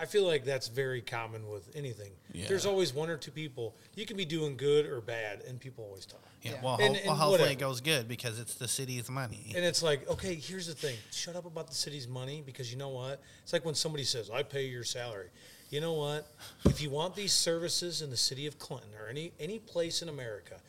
I 0.00 0.06
feel 0.06 0.24
like 0.26 0.44
that's 0.44 0.68
very 0.68 1.02
common 1.02 1.46
with 1.48 1.70
anything. 1.76 2.12
Yeah. 2.32 2.46
There's 2.48 2.64
always 2.64 2.94
one 2.94 3.10
or 3.10 3.18
two 3.18 3.30
people. 3.30 3.76
You 3.94 4.06
can 4.06 4.16
be 4.16 4.24
doing 4.24 4.56
good 4.56 4.86
or 4.86 5.00
bad, 5.02 5.42
and 5.46 5.60
people 5.60 5.84
always 5.84 6.06
talk. 6.06 6.24
Yeah, 6.42 6.52
Yeah. 6.52 6.62
well, 6.62 6.74
And- 6.80 6.82
ho- 6.96 7.00
and 7.00 7.06
well 7.06 7.16
hopefully 7.16 7.32
whatever. 7.32 7.50
it 7.50 7.58
goes 7.58 7.80
good 7.82 8.08
because 8.08 8.38
it's 8.38 8.54
the 8.54 8.66
city's 8.68 9.10
money. 9.10 9.52
And 9.54 9.62
it's 9.64 9.82
like, 9.82 10.08
okay, 10.08 10.34
here's 10.36 10.66
the 10.68 10.74
thing. 10.74 10.96
Shut 11.12 11.36
up 11.36 11.44
about 11.44 11.68
the 11.68 11.74
city's 11.74 12.08
money 12.08 12.42
because 12.44 12.70
you 12.72 12.78
know 12.78 12.88
what? 12.88 13.20
It's 13.42 13.52
like 13.52 13.64
when 13.66 13.74
somebody 13.74 14.04
says, 14.04 14.30
I 14.30 14.42
pay 14.42 14.66
your 14.66 14.84
salary. 14.84 15.28
You 15.68 15.80
know 15.82 15.92
what? 15.92 16.26
If 16.64 16.80
you 16.80 16.88
want 16.90 17.14
these 17.14 17.32
services 17.34 18.00
in 18.00 18.08
the 18.10 18.16
city 18.16 18.46
of 18.46 18.58
Clinton 18.58 18.90
or 18.98 19.06
any 19.08 19.32
any 19.38 19.58
place 19.58 20.00
in 20.02 20.08
America, 20.08 20.60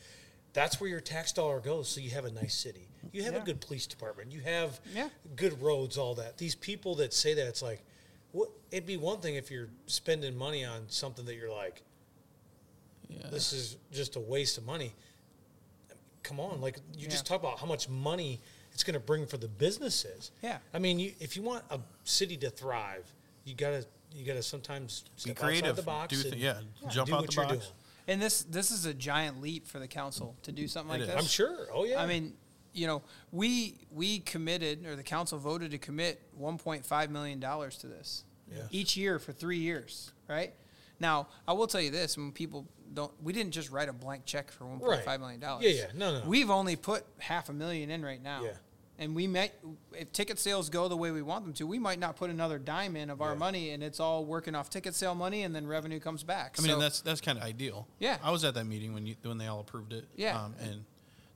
that's 0.52 0.78
where 0.80 0.90
your 0.90 1.00
tax 1.00 1.32
dollar 1.32 1.58
goes. 1.58 1.88
So 1.88 2.00
you 2.00 2.10
have 2.10 2.24
a 2.26 2.30
nice 2.30 2.54
city. 2.54 2.86
You 3.12 3.22
have 3.24 3.34
a 3.34 3.40
good 3.40 3.60
police 3.62 3.86
department. 3.86 4.30
You 4.30 4.40
have 4.42 4.78
Yeah. 4.94 5.08
good 5.34 5.60
roads, 5.62 5.96
all 5.96 6.14
that. 6.16 6.36
These 6.38 6.54
people 6.54 6.94
that 6.96 7.12
say 7.14 7.34
that, 7.34 7.46
it's 7.48 7.62
like, 7.62 7.82
what? 8.32 8.48
It'd 8.70 8.86
be 8.86 8.96
one 8.96 9.20
thing 9.20 9.34
if 9.36 9.50
you're 9.50 9.68
spending 9.86 10.36
money 10.36 10.64
on 10.64 10.82
something 10.88 11.24
that 11.26 11.34
you're 11.36 11.52
like, 11.52 11.82
Yeah. 13.08 13.28
this 13.30 13.52
is 13.52 13.76
just 13.92 14.16
a 14.16 14.20
waste 14.20 14.58
of 14.58 14.64
money. 14.66 14.94
Come 16.22 16.38
on, 16.40 16.60
like 16.60 16.76
you 16.96 17.08
just 17.08 17.26
talk 17.26 17.40
about 17.40 17.58
how 17.58 17.66
much 17.66 17.88
money 17.88 18.40
it's 18.72 18.84
going 18.84 18.94
to 18.94 19.00
bring 19.00 19.26
for 19.26 19.36
the 19.36 19.48
businesses. 19.48 20.30
Yeah. 20.40 20.58
I 20.72 20.78
mean, 20.78 20.98
you, 20.98 21.12
if 21.20 21.36
you 21.36 21.42
want 21.42 21.64
a 21.70 21.80
city 22.04 22.36
to 22.38 22.50
thrive, 22.50 23.04
you 23.44 23.54
gotta 23.54 23.84
you 24.14 24.24
gotta 24.24 24.42
sometimes 24.42 25.04
Be 25.16 25.20
step 25.32 25.36
creative. 25.36 25.70
outside 25.70 25.76
the 25.76 25.82
box. 25.82 26.08
do 26.16 26.22
th- 26.22 26.32
and 26.34 26.40
yeah, 26.42 26.60
jump 26.90 27.08
do 27.08 27.14
out 27.14 27.20
what 27.22 27.30
the 27.30 27.34
you're 27.36 27.44
box. 27.44 27.56
doing. 27.56 27.68
And 28.08 28.22
this 28.22 28.42
this 28.44 28.70
is 28.70 28.84
a 28.86 28.94
giant 28.94 29.40
leap 29.42 29.66
for 29.66 29.78
the 29.80 29.88
council 29.88 30.36
to 30.44 30.52
do 30.52 30.68
something 30.68 30.94
It 30.94 31.00
like 31.00 31.08
is. 31.08 31.14
this. 31.14 31.16
I'm 31.24 31.28
sure. 31.28 31.66
Oh 31.74 31.84
yeah. 31.84 32.00
I 32.00 32.06
mean, 32.06 32.34
you 32.72 32.86
know, 32.86 33.02
we 33.30 33.76
we 33.90 34.20
committed 34.20 34.86
or 34.86 34.96
the 34.96 35.02
council 35.02 35.38
voted 35.38 35.70
to 35.72 35.78
commit 35.78 36.20
1.5 36.40 37.10
million 37.10 37.40
dollars 37.40 37.76
to 37.78 37.86
this 37.86 38.24
Yeah. 38.50 38.62
each 38.70 38.96
year 38.96 39.18
for 39.18 39.32
three 39.32 39.58
years, 39.58 40.12
right? 40.28 40.54
Now, 41.00 41.28
I 41.48 41.52
will 41.52 41.66
tell 41.66 41.80
you 41.80 41.90
this: 41.90 42.16
when 42.16 42.32
people 42.32 42.66
don't, 42.94 43.12
we 43.22 43.32
didn't 43.32 43.52
just 43.52 43.70
write 43.70 43.88
a 43.88 43.92
blank 43.92 44.24
check 44.24 44.50
for 44.52 44.64
1.5 44.64 45.06
Right. 45.06 45.20
million 45.20 45.40
dollars. 45.40 45.64
Yeah, 45.64 45.70
yeah. 45.70 45.86
No, 45.94 46.12
no, 46.12 46.20
no. 46.20 46.28
We've 46.28 46.50
only 46.50 46.76
put 46.76 47.04
half 47.18 47.48
a 47.48 47.52
million 47.52 47.90
in 47.90 48.04
right 48.04 48.22
now. 48.22 48.44
Yeah. 48.44 48.50
And 48.98 49.16
we 49.16 49.26
might, 49.26 49.52
if 49.98 50.12
ticket 50.12 50.38
sales 50.38 50.68
go 50.68 50.86
the 50.86 50.96
way 50.96 51.10
we 51.10 51.22
want 51.22 51.44
them 51.44 51.54
to, 51.54 51.66
we 51.66 51.78
might 51.78 51.98
not 51.98 52.14
put 52.16 52.30
another 52.30 52.58
dime 52.58 52.94
in 52.94 53.08
of 53.10 53.20
our 53.22 53.32
Yeah. 53.32 53.38
money, 53.38 53.70
and 53.70 53.82
it's 53.82 53.98
all 53.98 54.24
working 54.24 54.54
off 54.54 54.68
ticket 54.70 54.94
sale 54.94 55.14
money, 55.14 55.42
and 55.42 55.54
then 55.56 55.66
revenue 55.66 55.98
comes 55.98 56.22
back. 56.22 56.56
I 56.58 56.62
mean, 56.62 56.78
that's 56.78 57.00
that's 57.00 57.20
kind 57.20 57.36
of 57.38 57.42
ideal. 57.42 57.88
Yeah. 57.98 58.18
I 58.22 58.30
was 58.30 58.44
at 58.44 58.54
that 58.54 58.64
meeting 58.66 58.92
when 58.94 59.06
you 59.06 59.16
when 59.22 59.38
they 59.38 59.46
all 59.46 59.60
approved 59.60 59.92
it. 59.92 60.04
Yeah. 60.14 60.40
um, 60.40 60.54
and 60.60 60.84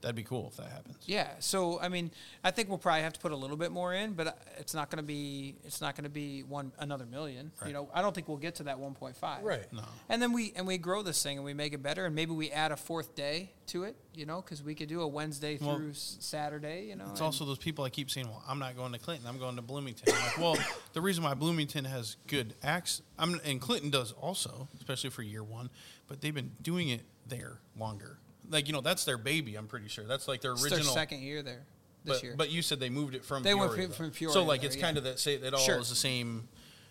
that'd 0.01 0.15
be 0.15 0.23
cool 0.23 0.47
if 0.51 0.57
that 0.57 0.71
happens. 0.71 0.97
Yeah, 1.05 1.27
so 1.39 1.79
I 1.79 1.89
mean, 1.89 2.11
I 2.43 2.51
think 2.51 2.69
we'll 2.69 2.77
probably 2.77 3.01
have 3.01 3.13
to 3.13 3.19
put 3.19 3.31
a 3.31 3.35
little 3.35 3.57
bit 3.57 3.71
more 3.71 3.93
in, 3.93 4.13
but 4.13 4.27
uh, 4.27 4.31
it's 4.57 4.73
not 4.73 4.89
going 4.89 4.97
to 4.97 5.03
be 5.07 5.55
it's 5.65 5.81
not 5.81 5.95
going 5.95 6.03
to 6.05 6.09
be 6.09 6.43
one 6.43 6.71
another 6.79 7.05
million. 7.05 7.51
Right. 7.61 7.67
You 7.67 7.73
know, 7.73 7.89
I 7.93 8.01
don't 8.01 8.13
think 8.13 8.27
we'll 8.27 8.37
get 8.37 8.55
to 8.55 8.63
that 8.63 8.77
1.5. 8.77 9.43
right. 9.43 9.71
No, 9.73 9.83
And 10.09 10.21
then 10.21 10.33
we 10.33 10.53
and 10.55 10.67
we 10.67 10.77
grow 10.77 11.01
this 11.01 11.21
thing 11.21 11.37
and 11.37 11.45
we 11.45 11.53
make 11.53 11.73
it 11.73 11.81
better, 11.83 12.05
and 12.05 12.13
maybe 12.15 12.31
we 12.31 12.51
add 12.51 12.71
a 12.71 12.77
fourth 12.77 13.15
day 13.15 13.51
to 13.67 13.83
it. 13.83 13.95
You 14.13 14.25
know, 14.25 14.41
because 14.41 14.63
we 14.63 14.73
could 14.73 14.89
do 14.89 15.01
a 15.01 15.07
Wednesday 15.07 15.59
Well, 15.61 15.75
through 15.77 15.91
s- 15.91 16.17
Saturday. 16.19 16.85
You 16.85 16.95
know, 16.95 17.05
it's 17.11 17.21
also 17.21 17.45
those 17.45 17.59
people 17.59 17.83
I 17.85 17.89
keep 17.89 18.09
saying, 18.09 18.27
"Well, 18.27 18.43
I'm 18.47 18.57
not 18.59 18.75
going 18.75 18.91
to 18.93 18.99
Clinton. 18.99 19.27
I'm 19.27 19.37
going 19.37 19.55
to 19.57 19.61
Bloomington." 19.61 20.11
I'm 20.13 20.23
like, 20.23 20.37
well, 20.37 20.57
the 20.93 21.01
reason 21.01 21.23
why 21.23 21.33
Bloomington 21.35 21.85
has 21.85 22.17
good 22.27 22.55
acts, 22.63 23.01
I'm 23.19 23.39
and 23.45 23.61
Clinton 23.61 23.89
does 23.91 24.11
also, 24.13 24.69
especially 24.77 25.11
for 25.11 25.21
year 25.21 25.43
one, 25.43 25.69
but 26.07 26.21
they've 26.21 26.33
been 26.33 26.51
doing 26.61 26.89
it 26.89 27.01
there 27.27 27.59
longer. 27.77 28.17
Like 28.49 28.67
you 28.67 28.73
know, 28.73 28.81
that's 28.81 29.03
their 29.05 29.17
baby. 29.17 29.55
I'm 29.55 29.67
pretty 29.67 29.87
sure 29.87 30.05
that's 30.05 30.27
like 30.27 30.41
their 30.41 30.53
it's 30.53 30.63
original. 30.63 30.83
their 30.83 30.93
second 30.93 31.21
year 31.21 31.41
there 31.41 31.63
this 32.03 32.17
but, 32.17 32.23
year. 32.23 32.33
but 32.37 32.49
you 32.51 32.61
said 32.61 32.79
they 32.79 32.89
moved 32.89 33.15
it 33.15 33.25
from 33.25 33.43
They 33.43 33.53
went 33.53 33.71
Peoria, 33.71 33.87
from- 33.87 33.95
from 34.05 34.11
Peoria 34.11 34.33
So 34.33 34.43
like 34.43 34.61
there, 34.61 34.67
it's 34.67 34.75
yeah. 34.77 34.81
kind 34.83 34.97
of 34.97 35.03
that 35.05 35.19
say 35.19 35.37
that 35.37 35.53
all 35.53 35.59
Sure. 35.59 35.79
is 35.79 35.89
the 35.89 35.95
same, 35.95 36.47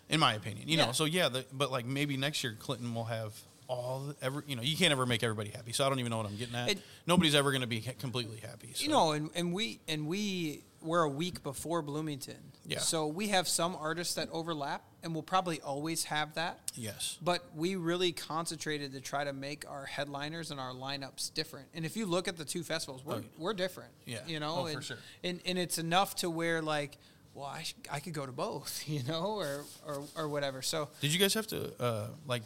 in 0.08 0.20
my 0.20 0.34
opinion. 0.34 0.68
You 0.68 0.76
Yeah. 0.76 0.86
know, 0.86 0.92
so 0.92 1.04
yeah, 1.06 1.28
the, 1.28 1.44
but 1.52 1.70
like 1.70 1.86
maybe 1.86 2.16
next 2.16 2.44
year 2.44 2.56
Clinton 2.58 2.94
will 2.94 3.04
have 3.06 3.32
all 3.68 4.00
the, 4.08 4.16
every 4.24 4.42
you 4.46 4.54
know 4.56 4.62
you 4.62 4.76
can't 4.76 4.92
ever 4.92 5.06
make 5.06 5.22
everybody 5.22 5.50
happy. 5.50 5.72
So 5.72 5.84
I 5.84 5.88
don't 5.88 5.98
even 5.98 6.10
know 6.10 6.18
what 6.18 6.26
I'm 6.26 6.36
getting 6.36 6.54
at. 6.54 6.70
It- 6.70 6.78
Nobody's 7.06 7.34
ever 7.34 7.50
going 7.50 7.62
to 7.62 7.66
be 7.66 7.80
completely 7.98 8.38
happy. 8.38 8.72
So. 8.74 8.82
You 8.84 8.90
know, 8.90 9.12
and, 9.12 9.30
and 9.34 9.52
we 9.52 9.80
and 9.88 10.06
we 10.06 10.62
we're 10.82 11.02
a 11.02 11.08
week 11.08 11.42
before 11.42 11.82
Bloomington. 11.82 12.36
Yeah. 12.64 12.78
So 12.80 13.06
we 13.08 13.28
have 13.28 13.48
some 13.48 13.74
artists 13.74 14.14
that 14.14 14.28
overlap, 14.30 14.82
and 15.06 15.14
we'll 15.14 15.22
probably 15.22 15.60
always 15.62 16.04
have 16.04 16.34
that. 16.34 16.60
yes, 16.74 17.16
But 17.22 17.42
we 17.54 17.76
really 17.76 18.12
concentrated 18.12 18.92
to 18.92 19.00
try 19.00 19.24
to 19.24 19.32
make 19.32 19.64
our 19.70 19.86
headliners 19.86 20.50
and 20.50 20.60
our 20.60 20.72
lineups 20.72 21.32
different. 21.32 21.68
And 21.74 21.84
if 21.86 21.96
you 21.96 22.04
look 22.06 22.28
at 22.28 22.36
the 22.36 22.44
two 22.44 22.62
festivals, 22.62 23.04
we're, 23.04 23.14
Oh, 23.14 23.22
we're 23.38 23.54
different. 23.54 23.90
Yeah. 24.04 24.18
You 24.26 24.40
know, 24.40 24.56
Oh, 24.58 24.64
for 24.66 24.70
and, 24.72 24.84
sure. 24.84 24.96
and, 25.24 25.40
and 25.46 25.56
it's 25.58 25.78
enough 25.78 26.16
to 26.16 26.28
where, 26.28 26.60
like, 26.60 26.98
well, 27.34 27.46
I, 27.46 27.62
sh- 27.62 27.74
I 27.90 28.00
could 28.00 28.12
go 28.14 28.26
to 28.26 28.32
both, 28.32 28.82
you 28.88 29.02
know, 29.04 29.36
or, 29.36 29.64
or, 29.86 30.02
or 30.16 30.28
whatever. 30.28 30.60
So, 30.60 30.88
Did 31.00 31.12
you 31.14 31.18
guys 31.20 31.32
have 31.34 31.46
to 31.48 31.72
uh, 31.82 32.06
like 32.26 32.42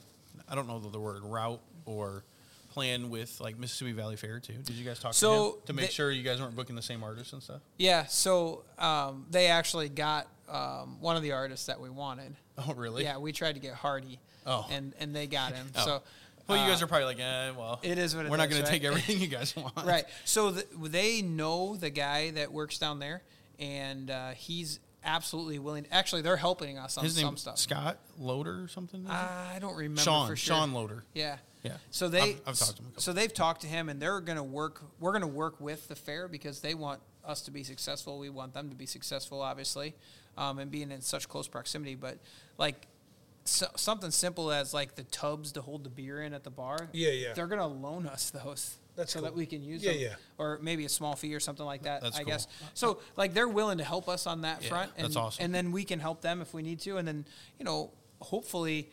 I 0.48 0.54
don't 0.54 0.68
know 0.68 0.78
the, 0.80 0.90
the 0.90 1.00
word 1.00 1.22
route 1.24 1.60
or 1.86 2.24
plan 2.72 3.10
with 3.10 3.40
like 3.40 3.58
Mississippi 3.58 3.92
Valley 3.92 4.16
Fair 4.16 4.38
too? 4.40 4.52
Did 4.54 4.76
you 4.76 4.84
guys 4.84 4.98
talk 5.00 5.14
So 5.14 5.30
to 5.30 5.56
him 5.56 5.62
to 5.66 5.72
make 5.72 5.86
they- 5.86 5.92
sure 5.92 6.10
you 6.10 6.22
guys 6.22 6.40
weren't 6.40 6.54
booking 6.56 6.76
the 6.76 6.82
same 6.82 7.02
artists 7.02 7.32
and 7.32 7.42
stuff? 7.42 7.60
yeah. 7.78 8.04
So 8.06 8.64
um, 8.78 9.26
they 9.30 9.46
actually 9.46 9.88
got 9.88 10.26
um, 10.50 11.00
one 11.00 11.16
of 11.16 11.22
the 11.22 11.32
artists 11.32 11.66
that 11.66 11.80
we 11.80 11.90
wanted. 11.90 12.34
Oh, 12.58 12.74
really? 12.74 13.04
Yeah. 13.04 13.18
We 13.18 13.32
tried 13.32 13.54
to 13.54 13.60
get 13.60 13.74
Hardy. 13.74 14.20
Oh. 14.46 14.66
And, 14.70 14.94
and 14.98 15.14
they 15.14 15.26
got 15.26 15.52
him. 15.52 15.66
Oh. 15.76 15.84
So, 15.84 16.02
Well, 16.48 16.62
you 16.64 16.70
guys 16.70 16.82
uh, 16.82 16.84
are 16.84 16.88
probably 16.88 17.04
like, 17.06 17.20
eh, 17.20 17.50
well, 17.56 17.78
it 17.82 17.98
is 17.98 18.16
what 18.16 18.26
it 18.26 18.30
we're 18.30 18.36
not 18.36 18.50
going 18.50 18.62
right? 18.62 18.66
to 18.66 18.72
take 18.72 18.84
everything 18.84 19.20
you 19.20 19.28
guys 19.28 19.54
want. 19.56 19.74
right. 19.84 20.04
So 20.24 20.50
th 20.52 20.66
they 20.82 21.22
know 21.22 21.76
the 21.76 21.90
guy 21.90 22.30
that 22.32 22.52
works 22.52 22.78
down 22.78 22.98
there, 22.98 23.22
and 23.58 24.10
uh, 24.10 24.30
he's 24.30 24.80
absolutely 25.04 25.58
willing. 25.58 25.86
Actually, 25.92 26.22
they're 26.22 26.36
helping 26.36 26.76
us 26.78 26.98
on 26.98 27.04
His 27.04 27.14
some 27.14 27.24
name 27.24 27.36
stuff. 27.36 27.58
Scott 27.58 27.98
Loader 28.18 28.62
or 28.64 28.68
something. 28.68 29.04
it? 29.04 29.10
I 29.10 29.58
don't 29.60 29.76
remember 29.76 30.00
Sean 30.00 30.26
for 30.28 30.36
sure. 30.36 30.56
Sean 30.56 30.72
Loader. 30.72 31.04
Yeah. 31.14 31.36
Yeah. 31.62 31.72
So 31.90 32.08
they, 32.08 32.20
I've- 32.22 32.40
I've 32.46 32.58
talked 32.58 32.76
to 32.78 32.82
him 32.82 32.92
so 32.96 33.12
they've 33.12 33.32
talked 33.32 33.60
to 33.62 33.66
him, 33.68 33.88
and 33.88 34.00
they're 34.00 34.20
going 34.20 34.38
to 34.38 34.42
work. 34.42 34.82
We're 34.98 35.12
going 35.12 35.20
to 35.22 35.26
work 35.28 35.60
with 35.60 35.88
the 35.88 35.94
fair 35.94 36.26
because 36.26 36.60
they 36.60 36.74
want 36.74 37.00
us 37.24 37.42
to 37.42 37.50
be 37.50 37.62
successful. 37.64 38.18
We 38.18 38.30
want 38.30 38.54
them 38.54 38.70
to 38.70 38.74
be 38.74 38.86
successful, 38.86 39.40
obviously, 39.42 39.94
um, 40.40 40.58
and 40.58 40.70
being 40.70 40.90
in 40.90 41.00
such 41.02 41.28
close 41.28 41.46
proximity. 41.46 41.94
But 41.94 42.18
like 42.58 42.86
so, 43.44 43.66
something 43.76 44.10
simple 44.10 44.50
as 44.50 44.74
like 44.74 44.96
the 44.96 45.04
tubs 45.04 45.52
to 45.52 45.62
hold 45.62 45.84
the 45.84 45.90
beer 45.90 46.22
in 46.22 46.34
at 46.34 46.42
the 46.44 46.50
bar. 46.50 46.88
Yeah, 46.92 47.10
yeah. 47.10 47.32
They're 47.34 47.46
going 47.46 47.60
to 47.60 47.66
loan 47.66 48.06
us 48.06 48.30
those. 48.30 48.76
That's 48.96 49.12
so 49.12 49.20
cool. 49.20 49.28
that 49.28 49.36
we 49.36 49.46
can 49.46 49.62
use 49.62 49.82
Yeah, 49.84 49.92
them. 49.92 50.00
yeah. 50.00 50.14
Or 50.36 50.58
maybe 50.60 50.84
a 50.84 50.88
small 50.88 51.14
fee 51.16 51.34
or 51.34 51.40
something 51.40 51.64
like 51.64 51.82
that. 51.84 52.02
That's 52.02 52.16
I 52.16 52.22
cool. 52.24 52.32
guess. 52.32 52.46
So 52.74 52.98
like 53.16 53.32
they're 53.34 53.48
willing 53.48 53.78
to 53.78 53.84
help 53.84 54.08
us 54.08 54.26
on 54.26 54.40
that 54.42 54.62
Yeah, 54.62 54.68
front, 54.68 54.90
and 54.96 55.04
that's 55.06 55.16
awesome. 55.16 55.44
and 55.44 55.54
then 55.54 55.72
we 55.72 55.84
can 55.84 56.00
help 56.00 56.20
them 56.22 56.42
if 56.42 56.52
we 56.52 56.62
need 56.62 56.80
to, 56.80 56.96
and 56.96 57.06
then 57.06 57.24
you 57.58 57.64
know 57.64 57.92
hopefully 58.20 58.90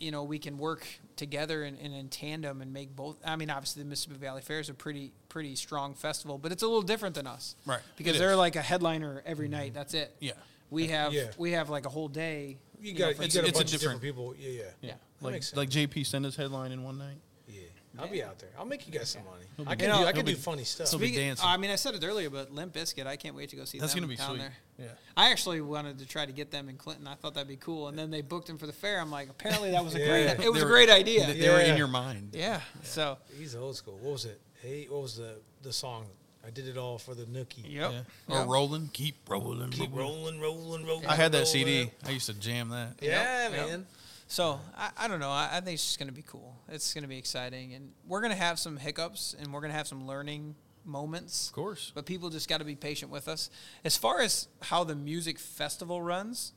you 0.00 0.12
know, 0.12 0.22
we 0.22 0.38
can 0.38 0.58
work 0.58 0.86
together 1.16 1.64
and, 1.64 1.76
and 1.80 1.92
in 1.92 2.08
tandem 2.08 2.62
and 2.62 2.72
make 2.72 2.94
both. 2.94 3.16
I 3.26 3.34
mean, 3.34 3.50
obviously, 3.50 3.82
the 3.82 3.88
Mississippi 3.88 4.16
Valley 4.20 4.42
Fair 4.42 4.60
is 4.60 4.68
a 4.68 4.74
pretty 4.74 5.10
pretty 5.28 5.56
strong 5.56 5.94
festival, 5.94 6.38
but 6.38 6.52
it's 6.52 6.62
a 6.62 6.66
little 6.68 6.82
different 6.82 7.16
than 7.16 7.26
us, 7.26 7.56
Right. 7.66 7.80
Because 7.96 8.14
It 8.14 8.20
they're 8.20 8.30
is. 8.30 8.36
like 8.38 8.54
a 8.54 8.62
headliner 8.62 9.24
every 9.26 9.48
night. 9.48 9.74
That's 9.74 9.94
it. 9.94 10.14
Yeah. 10.20 10.34
We 10.70 10.88
have 10.88 11.12
Yeah. 11.12 11.30
we 11.38 11.52
have 11.52 11.70
like 11.70 11.86
a 11.86 11.90
whole 11.90 12.08
day. 12.08 12.58
You 12.80 12.92
know, 12.94 12.98
got 12.98 13.16
for 13.16 13.22
you 13.22 13.26
It's- 13.26 13.34
got 13.34 13.44
a 13.44 13.48
it's 13.48 13.58
a 13.58 13.60
bunch 13.62 13.74
of 13.74 13.80
different 13.80 14.00
different- 14.00 14.02
people. 14.02 14.34
Yeah, 14.38 14.48
yeah, 14.50 14.62
Yeah. 14.80 14.90
That 14.92 14.98
Like 15.24 15.32
makes 15.32 15.46
sense. 15.48 15.56
like 15.56 15.68
JP 15.70 16.04
send 16.06 16.24
his 16.24 16.36
headline 16.36 16.70
in 16.72 16.84
one 16.84 16.96
night. 16.98 17.18
yeah. 17.48 17.62
I'll 17.98 18.06
be 18.06 18.22
out 18.22 18.38
there. 18.38 18.50
I'll 18.56 18.64
make 18.64 18.86
you 18.86 18.92
guys 18.96 19.08
some 19.10 19.24
money. 19.24 19.44
I 19.66 19.74
can 19.74 19.86
You 19.86 19.88
know, 19.88 19.94
do 19.94 20.02
I 20.02 20.04
he'll 20.04 20.12
can 20.12 20.24
be- 20.26 20.34
do 20.34 20.38
funny 20.38 20.62
stuff. 20.62 20.88
he'll 20.90 21.00
be 21.00 21.06
Speaking- 21.08 21.26
dancing. 21.30 21.44
I 21.48 21.56
mean, 21.56 21.72
I 21.72 21.74
said 21.74 21.96
it 21.96 22.04
earlier, 22.04 22.30
but 22.30 22.52
Limp 22.52 22.72
Bizkit, 22.74 23.08
I 23.08 23.16
can't 23.16 23.34
wait 23.34 23.48
to 23.50 23.56
go 23.56 23.64
see 23.64 23.80
That's 23.80 23.92
them 23.94 24.02
gonna 24.02 24.10
be 24.10 24.14
down 24.16 24.36
sweet. 24.36 24.38
there. 24.38 24.56
Yeah. 24.78 24.86
I 25.16 25.30
actually 25.32 25.60
wanted 25.62 25.98
to 25.98 26.06
try 26.06 26.24
to 26.24 26.30
get 26.30 26.52
them 26.52 26.68
in 26.68 26.76
Clinton. 26.76 27.08
I 27.08 27.16
thought 27.16 27.34
that'd 27.34 27.48
be 27.48 27.56
cool, 27.56 27.88
and 27.88 27.98
then 27.98 28.12
they 28.12 28.20
booked 28.20 28.48
him 28.48 28.58
for 28.58 28.68
the 28.68 28.72
fair. 28.72 29.00
I'm 29.00 29.10
like, 29.10 29.28
apparently 29.30 29.72
that 29.72 29.84
was 29.84 29.96
a 29.96 29.98
Yeah. 29.98 30.06
great. 30.36 30.46
It 30.46 30.50
was 30.52 30.60
They 30.60 30.60
a 30.60 30.64
were- 30.64 30.70
great 30.70 30.90
idea. 30.90 31.26
They, 31.26 31.40
they 31.40 31.48
were 31.48 31.60
Yeah. 31.60 31.72
in 31.72 31.76
your 31.76 31.88
mind. 31.88 32.34
Yeah. 32.36 32.60
So. 32.84 33.18
He's 33.36 33.56
old 33.56 33.74
school. 33.76 33.94
What 33.94 34.12
was 34.12 34.24
it? 34.26 34.40
Hey, 34.62 34.86
what 34.88 35.02
was 35.02 35.16
the 35.16 35.40
the 35.62 35.72
song? 35.72 36.06
I 36.48 36.50
did 36.50 36.66
it 36.66 36.78
all 36.78 36.96
for 36.96 37.14
the 37.14 37.24
nookie. 37.24 37.62
Yep. 37.64 37.72
Yeah. 37.74 37.86
Or 37.88 37.92
Yep. 37.92 38.04
Oh, 38.30 38.44
rolling, 38.46 38.88
keep 38.92 39.16
rolling, 39.28 39.68
Keep 39.68 39.94
rolling, 39.94 40.40
rolling, 40.40 40.86
rolling. 40.86 41.06
I 41.06 41.14
had 41.14 41.30
that 41.32 41.38
rolling. 41.44 41.52
CD. 41.52 41.90
I 42.06 42.10
used 42.10 42.26
to 42.26 42.34
jam 42.34 42.70
that. 42.70 42.94
Yeah, 43.02 43.48
Yep, 43.50 43.52
yep. 43.52 43.68
man. 43.68 43.86
So 44.28 44.58
I, 44.76 44.90
I 44.96 45.08
don't 45.08 45.20
know. 45.20 45.30
I, 45.30 45.50
I 45.52 45.60
think 45.60 45.74
it's 45.74 45.84
just 45.84 45.98
going 45.98 46.08
to 46.08 46.14
be 46.14 46.24
cool. 46.26 46.56
It's 46.68 46.94
going 46.94 47.02
to 47.02 47.08
be 47.08 47.18
exciting, 47.18 47.74
and 47.74 47.92
we're 48.06 48.20
going 48.22 48.32
to 48.32 48.38
have 48.38 48.58
some 48.58 48.78
hiccups, 48.78 49.34
and 49.38 49.52
we're 49.52 49.60
going 49.60 49.72
to 49.72 49.76
have 49.76 49.86
some 49.88 50.06
learning 50.06 50.54
moments. 50.86 51.48
Of 51.48 51.54
course. 51.54 51.92
But 51.94 52.06
people 52.06 52.30
just 52.30 52.48
got 52.48 52.58
to 52.58 52.64
be 52.64 52.76
patient 52.76 53.10
with 53.12 53.28
us. 53.28 53.50
As 53.84 53.96
far 53.98 54.20
as 54.22 54.48
how 54.62 54.84
the 54.84 54.94
music 54.94 55.38
festival 55.38 56.00
runs, 56.02 56.52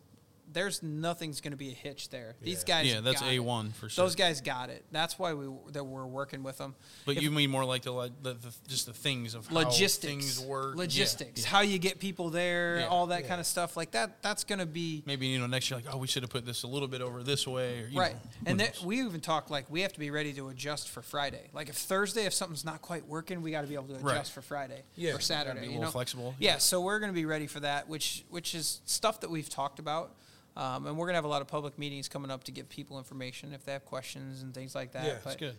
there's 0.53 0.83
nothing's 0.83 1.39
going 1.41 1.51
to 1.51 1.57
be 1.57 1.69
a 1.69 1.73
hitch 1.73 2.09
there. 2.09 2.35
These 2.41 2.63
Yeah. 2.67 2.75
guys, 2.81 2.87
Yeah, 2.93 2.99
that's 3.01 3.21
got 3.21 3.31
it. 3.31 3.39
A1 3.39 3.73
for 3.73 3.89
sure. 3.89 4.03
Those 4.05 4.15
guys 4.15 4.41
got 4.41 4.69
it. 4.69 4.83
That's 4.91 5.17
why 5.17 5.33
we 5.33 5.47
that 5.71 5.83
we're 5.83 6.05
working 6.05 6.43
with 6.43 6.57
them. 6.57 6.75
But 7.05 7.17
If- 7.17 7.23
you 7.23 7.31
mean 7.31 7.49
more 7.49 7.63
like 7.65 7.83
the, 7.83 8.11
the, 8.21 8.33
the 8.33 8.53
just 8.67 8.85
the 8.85 8.93
things 8.93 9.33
of 9.33 9.47
how 9.47 9.55
logistics, 9.55 10.01
things 10.01 10.39
work. 10.39 10.75
Logistics, 10.75 11.43
yeah. 11.43 11.47
how 11.49 11.61
you 11.61 11.79
get 11.79 11.99
people 11.99 12.29
there, 12.29 12.79
Yeah. 12.79 12.87
all 12.87 13.07
that 13.07 13.21
Yeah. 13.21 13.27
kind 13.29 13.39
of 13.39 13.47
stuff 13.47 13.77
like 13.77 13.91
that. 13.91 14.21
That's 14.21 14.43
going 14.43 14.59
to 14.59 14.65
be 14.65 15.03
Maybe 15.05 15.27
you 15.27 15.39
know 15.39 15.47
next 15.47 15.69
year 15.71 15.79
like 15.79 15.93
oh 15.93 15.97
we 15.97 16.07
should 16.07 16.23
have 16.23 16.29
put 16.29 16.45
this 16.45 16.63
a 16.63 16.67
little 16.67 16.87
bit 16.87 17.01
over 17.01 17.23
this 17.23 17.47
way 17.47 17.83
or 17.83 17.87
you 17.87 17.99
right. 17.99 18.13
know, 18.13 18.19
and 18.45 18.57
knows? 18.57 18.67
that, 18.67 18.81
we 18.85 18.99
even 19.01 19.21
talked 19.21 19.49
like 19.51 19.65
we 19.69 19.81
have 19.81 19.93
to 19.93 19.99
be 19.99 20.11
ready 20.11 20.33
to 20.33 20.49
adjust 20.49 20.89
for 20.89 21.01
Friday. 21.01 21.49
Like 21.53 21.69
if 21.69 21.75
Thursday, 21.75 22.25
if 22.25 22.33
something's 22.33 22.65
not 22.65 22.81
quite 22.81 23.07
working, 23.07 23.41
we 23.41 23.51
got 23.51 23.61
to 23.61 23.67
be 23.67 23.75
able 23.75 23.85
to 23.87 23.95
adjust 23.95 24.05
Right. 24.05 24.27
for 24.27 24.41
Friday 24.41 24.83
Yeah. 24.95 25.13
or 25.13 25.19
Saturday. 25.19 25.61
be 25.61 25.67
a 25.67 25.71
you 25.71 25.79
know? 25.79 25.89
flexible. 25.91 26.35
Yeah, 26.39 26.57
so 26.57 26.81
we're 26.81 26.99
going 26.99 27.11
to 27.11 27.15
be 27.15 27.25
ready 27.25 27.47
for 27.47 27.59
that, 27.61 27.87
which 27.87 28.25
which 28.29 28.53
is 28.55 28.81
stuff 28.85 29.21
that 29.21 29.29
we've 29.29 29.49
talked 29.49 29.79
about. 29.79 30.15
Um, 30.57 30.85
and 30.85 30.97
we're 30.97 31.05
gonna 31.05 31.17
have 31.17 31.25
a 31.25 31.29
lot 31.29 31.41
of 31.41 31.47
public 31.47 31.77
meetings 31.79 32.09
coming 32.09 32.29
up 32.29 32.43
to 32.45 32.51
give 32.51 32.67
people 32.67 32.97
information 32.97 33.53
if 33.53 33.63
they 33.63 33.71
have 33.71 33.85
questions 33.85 34.41
and 34.41 34.53
things 34.53 34.75
like 34.75 34.91
that. 34.93 35.05
Yeah, 35.05 35.13
but 35.23 35.23
That's 35.23 35.35
good. 35.37 35.55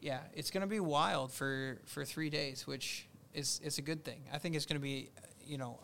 yeah, 0.00 0.20
it's 0.34 0.50
gonna 0.50 0.66
be 0.68 0.80
wild 0.80 1.32
for 1.32 1.78
for 1.86 2.04
three 2.04 2.30
days, 2.30 2.66
which 2.66 3.08
is 3.34 3.60
it's 3.64 3.78
a 3.78 3.82
good 3.82 4.04
thing. 4.04 4.22
I 4.32 4.38
think 4.38 4.54
it's 4.54 4.66
gonna 4.66 4.80
be, 4.80 5.10
you 5.44 5.58
know, 5.58 5.80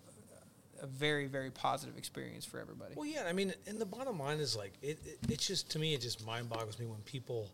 a 0.81 0.87
very 0.87 1.27
very 1.27 1.51
positive 1.51 1.99
experience 1.99 2.45
for 2.45 2.61
everybody. 2.61 2.95
Well, 2.97 3.07
yeah, 3.07 3.25
I 3.29 3.33
mean, 3.33 3.53
and 3.67 3.81
the 3.81 3.87
bottom 3.87 4.19
line 4.19 4.39
is 4.39 4.57
like 4.57 4.75
it, 4.81 4.99
it. 5.05 5.19
It's 5.29 5.47
just 5.47 5.71
to 5.73 5.79
me, 5.81 5.95
it 5.95 6.01
just 6.01 6.25
mind 6.25 6.49
boggles 6.49 6.79
me 6.79 6.87
when 6.87 7.01
people, 7.01 7.49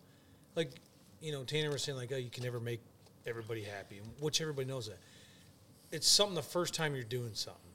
like, 0.57 0.73
you 1.21 1.33
know, 1.33 1.43
Tanner 1.45 1.71
was 1.71 1.83
saying 1.83 1.97
like, 1.97 2.13
oh, 2.13 2.17
you 2.17 2.31
can 2.31 2.45
never 2.45 2.61
make 2.61 2.81
everybody 3.27 3.63
happy, 3.63 4.01
which 4.21 4.41
everybody 4.43 4.67
knows 4.67 4.89
that. 4.89 4.99
It's 5.91 6.07
something 6.07 6.35
the 6.35 6.43
first 6.43 6.75
time 6.75 6.95
you're 6.95 7.03
doing 7.03 7.33
something, 7.33 7.73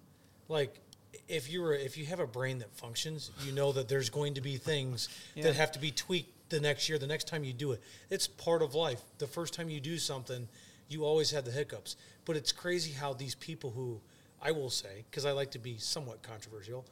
like 0.50 0.80
if 1.28 1.50
you're 1.50 1.74
if 1.74 1.98
you 1.98 2.06
have 2.06 2.20
a 2.20 2.28
brain 2.28 2.60
that 2.60 2.74
functions, 2.76 3.32
you 3.46 3.52
know 3.52 3.72
that 3.72 3.88
there's 3.88 4.10
going 4.10 4.34
to 4.36 4.42
be 4.42 4.58
things 4.58 5.10
Yeah. 5.36 5.44
that 5.44 5.56
have 5.56 5.72
to 5.74 5.80
be 5.80 5.92
tweaked 5.92 6.50
the 6.50 6.60
next 6.60 6.88
year, 6.90 6.98
the 7.00 7.08
next 7.08 7.28
time 7.28 7.44
you 7.44 7.54
do 7.54 7.72
it. 7.72 7.82
It's 8.10 8.28
part 8.28 8.62
of 8.62 8.76
life. 8.76 9.02
The 9.18 9.28
first 9.28 9.54
time 9.54 9.70
you 9.70 9.80
do 9.80 9.98
something, 9.98 10.48
you 10.90 11.06
always 11.06 11.32
have 11.32 11.46
the 11.46 11.52
hiccups. 11.52 11.96
But 12.26 12.36
it's 12.36 12.52
crazy 12.52 12.92
how 12.92 13.14
these 13.14 13.36
people 13.36 13.72
who 13.72 14.00
I 14.42 14.52
will 14.52 14.70
say, 14.70 15.06
because 15.10 15.26
I 15.26 15.32
like 15.32 15.52
to 15.52 15.60
be 15.60 15.78
somewhat 15.78 16.22
controversial, 16.22 16.86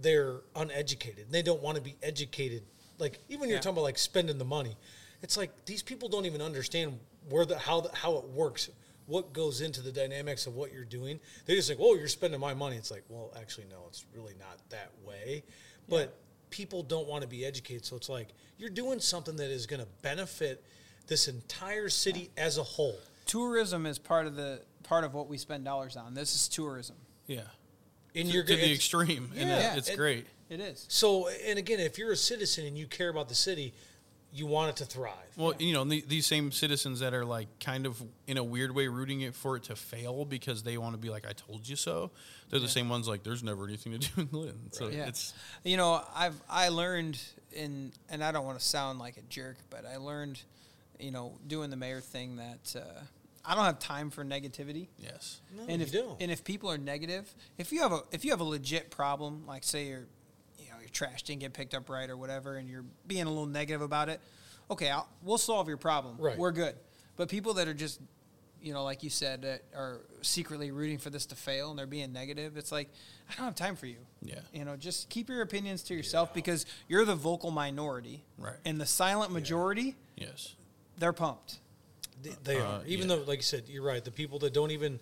they're 0.00 0.40
uneducated. 0.54 1.26
They 1.30 1.42
don't 1.42 1.62
want 1.62 1.76
to 1.76 1.82
be 1.82 1.96
educated. 2.02 2.62
Like 2.98 3.18
even 3.28 3.48
you're 3.48 3.58
talking 3.58 3.72
about 3.72 3.82
like 3.82 3.98
spending 3.98 4.38
the 4.38 4.44
money. 4.44 4.76
It's 5.22 5.36
like 5.36 5.50
these 5.64 5.82
people 5.82 6.08
don't 6.08 6.26
even 6.26 6.40
understand 6.42 6.98
where 7.28 7.44
the 7.44 7.58
how 7.58 7.80
the, 7.80 7.94
how 7.94 8.16
it 8.16 8.24
works, 8.28 8.70
what 9.06 9.32
goes 9.32 9.60
into 9.60 9.80
the 9.80 9.92
dynamics 9.92 10.46
of 10.46 10.54
what 10.54 10.72
you're 10.72 10.84
doing. 10.84 11.20
They 11.46 11.54
just 11.54 11.68
think, 11.68 11.80
"Oh, 11.82 11.94
you're 11.94 12.08
spending 12.08 12.40
my 12.40 12.54
money." 12.54 12.76
It's 12.76 12.90
like, 12.90 13.04
well, 13.08 13.32
actually, 13.40 13.66
no, 13.70 13.84
it's 13.88 14.04
really 14.14 14.34
not 14.38 14.58
that 14.70 14.90
way. 15.04 15.44
But 15.88 16.16
people 16.50 16.82
don't 16.82 17.06
want 17.08 17.22
to 17.22 17.28
be 17.28 17.44
educated, 17.44 17.84
so 17.84 17.96
it's 17.96 18.08
like 18.08 18.28
you're 18.58 18.70
doing 18.70 19.00
something 19.00 19.36
that 19.36 19.50
is 19.50 19.66
going 19.66 19.80
to 19.80 19.88
benefit 20.02 20.64
this 21.06 21.28
entire 21.28 21.88
city 21.88 22.30
as 22.36 22.58
a 22.58 22.62
whole. 22.62 22.98
Tourism 23.26 23.86
is 23.86 23.98
part 23.98 24.26
of 24.26 24.34
the 24.36 24.60
part 24.82 25.04
of 25.04 25.14
what 25.14 25.28
we 25.28 25.38
spend 25.38 25.64
dollars 25.64 25.96
on. 25.96 26.14
This 26.14 26.34
is 26.34 26.48
tourism. 26.48 26.96
Yeah. 27.26 27.40
And 28.14 28.28
To, 28.28 28.34
you're 28.34 28.44
to 28.44 28.48
gonna- 28.48 28.58
the 28.60 28.64
it's- 28.64 28.78
extreme, 28.78 29.30
and 29.36 29.48
Yeah. 29.48 29.74
it, 29.74 29.78
it's 29.78 29.88
And- 29.88 29.96
great. 29.98 30.26
It 30.48 30.60
is. 30.60 30.86
So, 30.88 31.26
and 31.28 31.58
again, 31.58 31.80
if 31.80 31.98
you're 31.98 32.12
a 32.12 32.16
citizen 32.16 32.64
and 32.66 32.78
you 32.78 32.86
care 32.86 33.08
about 33.08 33.28
the 33.28 33.34
city, 33.34 33.74
you 34.32 34.46
want 34.46 34.70
it 34.70 34.76
to 34.76 34.84
thrive. 34.84 35.14
Well, 35.36 35.54
you 35.58 35.72
know, 35.72 35.84
the, 35.84 36.02
these 36.06 36.26
same 36.26 36.52
citizens 36.52 37.00
that 37.00 37.14
are 37.14 37.24
like 37.24 37.48
kind 37.60 37.86
of 37.86 38.02
in 38.26 38.36
a 38.36 38.44
weird 38.44 38.74
way 38.74 38.86
rooting 38.88 39.22
it 39.22 39.34
for 39.34 39.56
it 39.56 39.62
to 39.64 39.76
fail 39.76 40.24
because 40.24 40.62
they 40.62 40.76
want 40.78 40.94
to 40.94 40.98
be 40.98 41.08
like, 41.10 41.26
"I 41.26 41.32
told 41.32 41.66
you 41.68 41.76
so." 41.76 42.10
They're 42.50 42.60
the 42.60 42.68
same 42.68 42.88
ones 42.88 43.08
like, 43.08 43.22
"There's 43.22 43.42
never 43.42 43.64
anything 43.66 43.98
to 43.98 43.98
do 43.98 44.20
in 44.20 44.28
Lynn." 44.32 44.72
So 44.72 44.88
Yeah. 44.88 45.06
it's 45.08 45.32
You 45.64 45.76
know, 45.76 46.02
I've 46.14 46.40
I 46.48 46.68
learned 46.68 47.18
in, 47.52 47.92
and 48.10 48.22
I 48.22 48.32
don't 48.32 48.44
want 48.44 48.58
to 48.58 48.64
sound 48.64 48.98
like 48.98 49.16
a 49.16 49.22
jerk, 49.22 49.56
but 49.70 49.86
I 49.86 49.96
learned, 49.96 50.40
you 50.98 51.10
know, 51.10 51.38
doing 51.46 51.70
the 51.70 51.76
mayor 51.76 52.00
thing 52.02 52.36
that 52.36 52.74
uh, 52.76 53.00
I 53.44 53.54
don't 53.54 53.64
have 53.64 53.78
time 53.78 54.10
for 54.10 54.24
negativity. 54.24 54.88
yes, 54.98 55.40
No, 55.56 55.62
and 55.62 55.78
you 55.80 55.86
if 55.86 55.92
don't. 55.92 56.20
and 56.20 56.30
if 56.30 56.44
people 56.44 56.70
are 56.70 56.78
negative, 56.78 57.32
if 57.58 57.72
you 57.72 57.80
have 57.80 57.92
a 57.92 58.00
if 58.12 58.24
you 58.24 58.32
have 58.32 58.40
a 58.40 58.44
legit 58.44 58.90
problem, 58.90 59.46
like 59.46 59.64
say 59.64 59.86
you 59.86 59.94
know 59.94 60.06
your 60.86 60.92
trash 60.92 61.24
didn't 61.24 61.40
get 61.40 61.52
picked 61.52 61.74
up 61.74 61.88
right 61.90 62.08
or 62.08 62.16
whatever, 62.16 62.56
and 62.56 62.68
you're 62.68 62.84
being 63.06 63.24
a 63.24 63.28
little 63.28 63.46
negative 63.46 63.82
about 63.82 64.08
it, 64.08 64.20
okay, 64.70 64.88
I'll, 64.88 65.08
we'll 65.22 65.38
solve 65.38 65.66
your 65.66 65.76
problem. 65.76 66.16
Right. 66.18 66.38
We're 66.38 66.52
good. 66.52 66.76
But 67.16 67.28
people 67.28 67.54
that 67.54 67.66
are 67.66 67.74
just 67.74 68.00
you 68.62 68.72
know, 68.72 68.82
like 68.84 69.02
you 69.02 69.10
said, 69.10 69.42
that 69.42 69.62
are 69.76 70.00
secretly 70.22 70.70
rooting 70.70 70.98
for 70.98 71.10
this 71.10 71.26
to 71.26 71.36
fail 71.36 71.70
and 71.70 71.78
they're 71.78 71.86
being 71.86 72.12
negative, 72.12 72.56
it's 72.56 72.72
like 72.72 72.88
I 73.30 73.34
don't 73.36 73.44
have 73.44 73.54
time 73.54 73.76
for 73.76 73.86
you. 73.86 73.98
Yeah. 74.22 74.40
You 74.52 74.64
know, 74.64 74.76
just 74.76 75.08
keep 75.08 75.28
your 75.28 75.42
opinions 75.42 75.82
to 75.84 75.94
yourself 75.94 76.32
because 76.34 76.66
you're 76.88 77.04
the 77.04 77.14
vocal 77.14 77.50
minority. 77.50 78.24
Right. 78.38 78.56
And 78.64 78.80
the 78.80 78.86
silent 78.86 79.30
majority, 79.30 79.94
yes, 80.16 80.54
they're 80.98 81.12
pumped. 81.12 81.58
They, 82.22 82.32
they 82.44 82.60
Uh, 82.60 82.64
are. 82.64 82.80
Even 82.86 83.08
yeah. 83.08 83.16
though, 83.16 83.22
like 83.22 83.38
you 83.38 83.42
said, 83.42 83.64
you're 83.68 83.84
right. 83.84 84.04
The 84.04 84.10
people 84.10 84.38
that 84.40 84.52
don't 84.52 84.70
even 84.70 84.98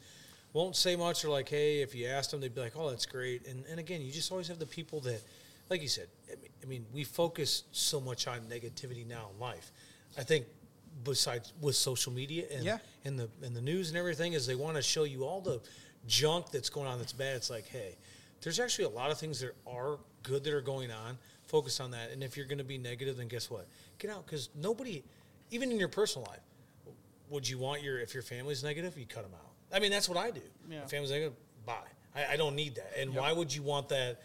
won't 0.53 0.77
say 0.77 0.97
much 0.97 1.25
are 1.25 1.31
like, 1.31 1.49
hey, 1.49 1.81
if 1.81 1.95
you 1.95 2.07
asked 2.07 2.33
them, 2.33 2.41
they'd 2.41 2.55
be 2.55 2.61
like, 2.61 2.77
oh, 2.77 2.91
that's 2.91 3.07
great. 3.07 3.47
And 3.47 3.65
and 3.71 3.79
again, 3.79 4.03
you 4.03 4.13
just 4.13 4.31
always 4.31 4.49
have 4.49 4.59
the 4.59 4.67
people 4.67 5.01
that, 5.03 5.23
like 5.71 5.83
you 5.83 5.89
said, 5.89 6.09
I 6.31 6.37
mean, 6.41 6.51
I 6.63 6.67
mean, 6.67 6.87
we 6.93 7.05
focus 7.05 7.65
so 7.73 8.01
much 8.01 8.27
on 8.27 8.41
negativity 8.43 9.07
now 9.07 9.29
in 9.35 9.41
life. 9.41 9.73
I 10.19 10.23
think 10.23 10.47
besides 11.03 11.53
with 11.61 11.75
social 11.77 12.13
media 12.13 12.47
and 12.53 12.65
Yeah. 12.65 12.79
and 13.05 13.19
the 13.19 13.29
and 13.43 13.55
the 13.57 13.61
news 13.61 13.89
and 13.89 13.99
everything 13.99 14.33
is 14.35 14.47
they 14.47 14.55
want 14.55 14.77
to 14.77 14.83
show 14.83 15.05
you 15.05 15.25
all 15.25 15.41
the 15.41 15.61
junk 16.07 16.51
that's 16.51 16.69
going 16.71 16.87
on 16.87 16.99
that's 16.99 17.13
bad. 17.13 17.37
It's 17.37 17.51
like, 17.51 17.67
hey, 17.67 17.97
there's 18.43 18.61
actually 18.61 18.85
a 18.85 18.91
lot 18.91 19.11
of 19.11 19.19
things 19.19 19.41
that 19.41 19.55
are 19.67 19.99
good 20.23 20.45
that 20.45 20.53
are 20.55 20.61
going 20.61 20.91
on. 20.91 21.19
Focus 21.47 21.81
on 21.81 21.91
that. 21.93 22.11
And 22.11 22.23
if 22.23 22.37
you're 22.37 22.47
going 22.47 22.59
to 22.59 22.65
be 22.65 22.79
negative, 22.79 23.17
then 23.17 23.29
guess 23.29 23.51
what? 23.51 23.67
Get 23.99 24.11
out 24.11 24.25
because 24.27 24.49
nobody, 24.55 25.03
even 25.51 25.71
in 25.73 25.79
your 25.79 25.89
personal 25.89 26.27
life, 26.29 26.41
would 27.31 27.49
you 27.49 27.59
want 27.59 27.83
your 27.83 27.99
if 27.99 28.15
your 28.15 28.23
family's 28.23 28.63
negative, 28.63 28.97
you 28.99 29.07
cut 29.07 29.23
them 29.25 29.33
out. 29.35 29.51
I 29.77 29.81
mean, 29.81 29.91
that's 29.91 30.09
what 30.09 30.19
I 30.19 30.31
do. 30.31 30.41
Yeah. 30.71 30.83
If 30.83 30.91
family's 30.91 31.11
negative, 31.11 31.35
bye. 31.67 31.75
I, 32.15 32.35
I 32.35 32.37
don't 32.37 32.55
need 32.55 32.77
that. 32.77 32.93
And 32.99 33.15
why 33.15 33.33
would 33.33 33.53
you 33.53 33.63
want 33.63 33.89
that 33.89 34.21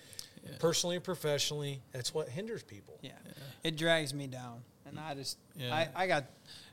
personally 0.60 0.96
and 0.96 1.04
professionally? 1.04 1.82
That's 1.92 2.14
what 2.14 2.30
hinders 2.30 2.64
people. 2.64 2.98
Yeah. 3.02 3.12
It 3.64 3.78
drags 3.78 4.14
me 4.14 4.28
down. 4.28 4.62
And 4.86 5.00
I 5.00 5.14
just, 5.14 5.38
Yeah. 5.56 5.76
I, 5.76 6.04
I 6.04 6.08
got, 6.08 6.26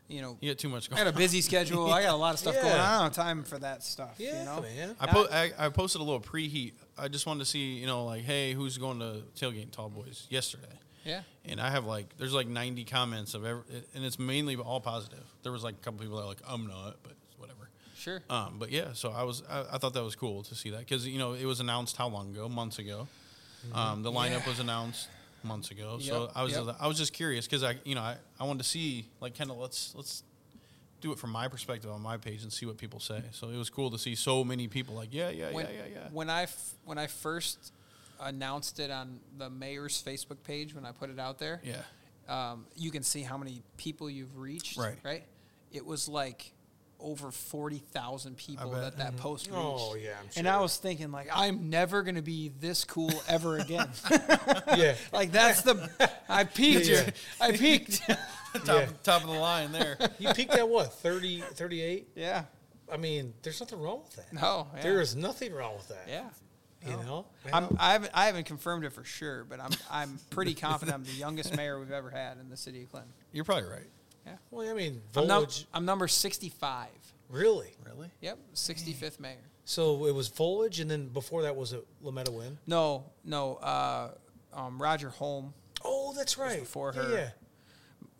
you 0.09 0.22
know, 0.22 0.39
you 0.41 0.51
get 0.51 0.59
too 0.59 0.68
much. 0.68 0.89
Going. 0.89 1.01
I 1.01 1.05
Going 1.05 1.12
got 1.12 1.18
a 1.18 1.22
busy 1.22 1.41
schedule. 1.41 1.93
I 1.93 2.03
got 2.03 2.14
a 2.14 2.16
lot 2.16 2.33
of 2.33 2.39
stuff 2.39 2.55
going 2.55 2.66
on. 2.66 2.81
I 2.81 2.93
don't 2.99 3.03
have 3.05 3.12
time 3.12 3.43
for 3.43 3.59
that 3.59 3.83
stuff. 3.83 4.14
Yeah, 4.18 4.39
you 4.41 4.45
know? 4.45 4.61
man. 4.62 4.97
I, 5.01 5.07
po- 5.07 5.29
I, 5.31 5.53
I 5.59 5.68
posted 5.68 6.01
a 6.01 6.05
little 6.05 6.20
preheat. 6.20 6.72
I 6.97 7.09
just 7.09 7.27
wanted 7.27 7.41
to 7.41 7.47
see, 7.47 7.74
you 7.74 7.87
know, 7.87 8.05
like, 8.05 8.22
hey, 8.22 8.53
who's 8.53 8.79
going 8.79 9.01
to 9.01 9.22
tailgate 9.37 9.72
Tall 9.72 9.89
Boys 9.89 10.27
yesterday? 10.31 10.68
Yeah. 11.05 11.22
And 11.45 11.61
I 11.61 11.70
have 11.70 11.85
like, 11.85 12.16
there's 12.18 12.35
like 12.35 12.49
90 12.49 12.85
comments 12.85 13.35
of 13.35 13.45
every, 13.45 13.62
and 13.95 14.05
it's 14.05 14.18
mainly 14.18 14.57
all 14.57 14.81
positive. 14.81 15.24
There 15.43 15.53
was 15.53 15.62
like 15.62 15.74
a 15.74 15.79
couple 15.85 16.01
people 16.01 16.16
that 16.16 16.22
are 16.22 16.29
like, 16.29 16.43
I'm 16.49 16.66
not, 16.66 16.97
but 17.03 17.12
whatever. 17.39 17.68
Sure. 17.97 18.22
Um, 18.29 18.57
but 18.59 18.70
yeah, 18.70 18.89
so 18.93 19.11
I 19.11 19.22
was, 19.22 19.43
I, 19.49 19.64
I 19.72 19.79
thought 19.79 19.95
that 19.95 20.03
was 20.03 20.16
cool 20.16 20.43
to 20.45 20.55
see 20.55 20.70
that 20.70 20.81
because 20.81 21.07
you 21.07 21.18
know 21.18 21.33
it 21.33 21.45
was 21.45 21.61
announced 21.61 21.97
how 21.97 22.09
long 22.09 22.31
ago? 22.31 22.49
Months 22.49 22.79
ago. 22.79 23.09
Um, 23.72 24.02
the 24.02 24.12
lineup 24.12 24.46
was 24.46 24.59
announced 24.59 25.09
months 25.42 25.70
ago. 25.70 25.98
So 26.00 26.30
I 26.34 26.42
was, 26.42 26.52
yep. 26.52 26.76
I 26.80 26.86
was 26.86 26.98
just 26.98 27.12
curious 27.12 27.46
because 27.46 27.62
I, 27.62 27.76
you 27.84 27.94
know, 27.94 28.00
I, 28.00 28.16
I 28.38 28.44
wanted 28.44 28.62
to 28.62 28.68
see 28.68 29.09
like 29.20 29.36
kind 29.36 29.50
of 29.50 29.59
let's 29.59 29.94
let's 29.94 30.22
do 31.00 31.12
it 31.12 31.18
from 31.18 31.30
my 31.30 31.48
perspective 31.48 31.90
on 31.90 32.00
my 32.00 32.16
page 32.16 32.42
and 32.42 32.52
see 32.52 32.66
what 32.66 32.78
people 32.78 33.00
say. 33.00 33.22
So 33.32 33.50
it 33.50 33.57
was 33.57 33.70
cool 33.70 33.90
to 33.90 33.98
see 33.98 34.14
so 34.14 34.44
many 34.44 34.66
people 34.66 34.94
like, 34.94 35.11
yeah, 35.12 35.30
yeah, 35.30 35.52
when, 35.52 35.66
yeah, 35.66 35.72
yeah, 35.72 35.92
yeah. 35.92 36.09
When 36.11 36.30
I, 36.30 36.44
f- 36.44 36.74
when 36.84 36.98
I 36.98 37.07
first 37.07 37.72
announced 38.20 38.80
it 38.80 38.90
on 38.90 39.20
the 39.36 39.50
mayor's 39.50 40.02
Facebook 40.02 40.42
page, 40.42 40.74
when 40.74 40.86
I 40.86 40.92
put 40.92 41.11
it 41.11 41.18
out 41.18 41.38
there, 41.38 41.61
yeah. 41.62 41.82
um, 42.28 42.66
you 42.76 42.90
can 42.90 43.02
see 43.02 43.22
how 43.22 43.36
many 43.36 43.62
people 43.76 44.09
you've 44.09 44.36
reached. 44.36 44.78
Right. 44.78 44.96
Right. 45.04 45.24
It 45.70 45.84
was 45.84 46.09
like 46.09 46.52
over 47.01 47.30
forty 47.30 47.78
thousand 47.78 48.36
people 48.36 48.70
bet. 48.70 48.82
that 48.82 48.99
that 48.99 49.16
post 49.16 49.49
oh, 49.53 49.57
reached. 49.57 49.84
Oh, 49.84 49.94
yeah, 49.97 50.16
I'm 50.20 50.28
And 50.36 50.49
I 50.49 50.61
was 50.61 50.76
thinking 50.76 51.11
like, 51.12 51.28
I'm 51.32 51.70
never 51.70 52.03
gonna 52.03 52.22
be 52.22 52.53
this 52.61 52.84
cool 52.84 53.12
ever 53.28 53.59
again. 53.59 53.88
yeah. 54.76 54.94
like 55.12 55.32
that's 55.32 55.62
the 55.62 55.90
I 56.28 56.44
peaked. 56.44 56.86
Yeah. 56.86 57.11
I 57.40 57.53
peaked. 57.53 58.03
top, 58.09 58.66
Yeah. 58.66 58.88
top 59.03 59.22
of 59.22 59.28
the 59.28 59.38
line 59.38 59.72
there. 59.72 59.99
You 60.18 60.32
peaked 60.32 60.55
at 60.55 60.68
what, 60.68 60.92
30, 60.94 61.40
38? 61.40 62.09
yeah. 62.14 62.44
I 62.90 62.97
mean, 62.97 63.34
there's 63.42 63.61
nothing 63.61 63.80
wrong 63.80 64.03
with 64.05 64.14
that. 64.16 64.32
No. 64.32 64.68
Yeah. 64.76 64.82
There 64.82 65.01
is 65.01 65.16
nothing 65.16 65.53
wrong 65.53 65.74
with 65.76 65.88
that. 65.88 66.05
Yeah. 66.09 66.28
You 66.86 66.97
know? 66.99 67.26
I'm, 67.53 67.76
I 67.80 67.92
haven't 67.92 68.12
I 68.14 68.26
haven't 68.26 68.44
confirmed 68.44 68.84
it 68.84 68.92
for 68.92 69.03
sure, 69.03 69.44
but 69.44 69.59
I'm 69.61 69.72
I'm 69.90 70.18
pretty 70.30 70.55
confident 70.55 70.94
I'm 70.94 71.05
the 71.05 71.18
youngest 71.18 71.57
mayor 71.57 71.80
we've 71.80 71.90
ever 71.90 72.11
had 72.11 72.38
in 72.38 72.49
the 72.49 72.57
city 72.57 72.84
of 72.84 72.90
Clinton. 72.90 73.12
You're 73.32 73.44
probably 73.44 73.68
right. 73.68 73.86
Well, 74.51 74.68
I 74.68 74.72
mean, 74.74 75.01
I'm, 75.16 75.27
num- 75.27 75.45
Vulich. 75.47 75.64
I'm 75.74 75.85
number 75.85 76.09
65. 76.09 76.89
really? 77.31 77.70
Really? 77.85 78.11
Yep, 78.20 78.39
65th 78.55 79.18
mayor. 79.20 79.37
So 79.64 80.07
it 80.07 80.14
was 80.14 80.29
Vulich, 80.31 80.81
and 80.81 80.91
then 80.91 81.09
before 81.09 81.43
that 81.43 81.57
was 81.57 81.72
a 81.72 81.83
LaMetta 82.05 82.29
Wynn. 82.31 82.59
No, 82.66 83.05
no. 83.24 83.57
Uh, 83.57 84.11
um, 84.53 84.81
Roger 84.81 85.09
Holm, 85.11 85.53
Oh, 85.85 86.12
that's 86.16 86.39
right. 86.39 86.61
before 86.61 86.93
Yeah, 86.95 87.03
her. 87.03 87.12
Yeah. 87.12 87.31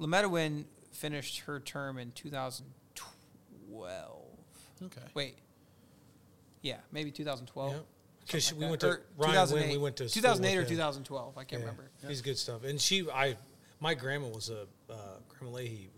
LaMetta 0.01 0.31
Wynn 0.31 0.67
finished 0.93 1.41
her 1.41 1.61
term 1.61 1.99
in 1.99 2.11
2012. 2.13 4.23
Okay. 4.85 5.01
Wait. 5.15 5.37
Yeah, 6.63 6.77
maybe 6.93 7.11
2012. 7.11 7.73
Yeah. 7.73 7.79
Because 8.27 8.45
Something 8.45 8.59
we 8.59 8.65
like 8.65 8.71
went 8.71 8.81
to 8.81 8.89
Or 8.89 9.01
Ryan 9.19 9.33
2008. 9.35 9.63
Wynn. 9.63 9.71
We 9.71 9.79
went 9.83 9.97
to 9.97 10.09
school 10.09 10.23
2008 10.23 10.57
or 10.57 10.61
with 10.61 10.69
him. 10.71 10.77
2012. 10.77 11.39
I 11.39 11.45
can't 11.45 11.51
Yeah, 11.63 11.69
remember. 11.69 11.91
He's 12.09 12.23
good 12.23 12.37
stuff. 12.39 12.65
And 12.65 12.81
she, 12.81 13.09
I, 13.09 13.37
my 13.81 13.95
grandma 13.95 14.27
was 14.29 14.51
a 14.51 14.63
uh, 14.91 14.95
Grandma 15.29 15.57
Leahy, 15.57 15.79
who's, 15.79 15.87
God, 15.87 15.96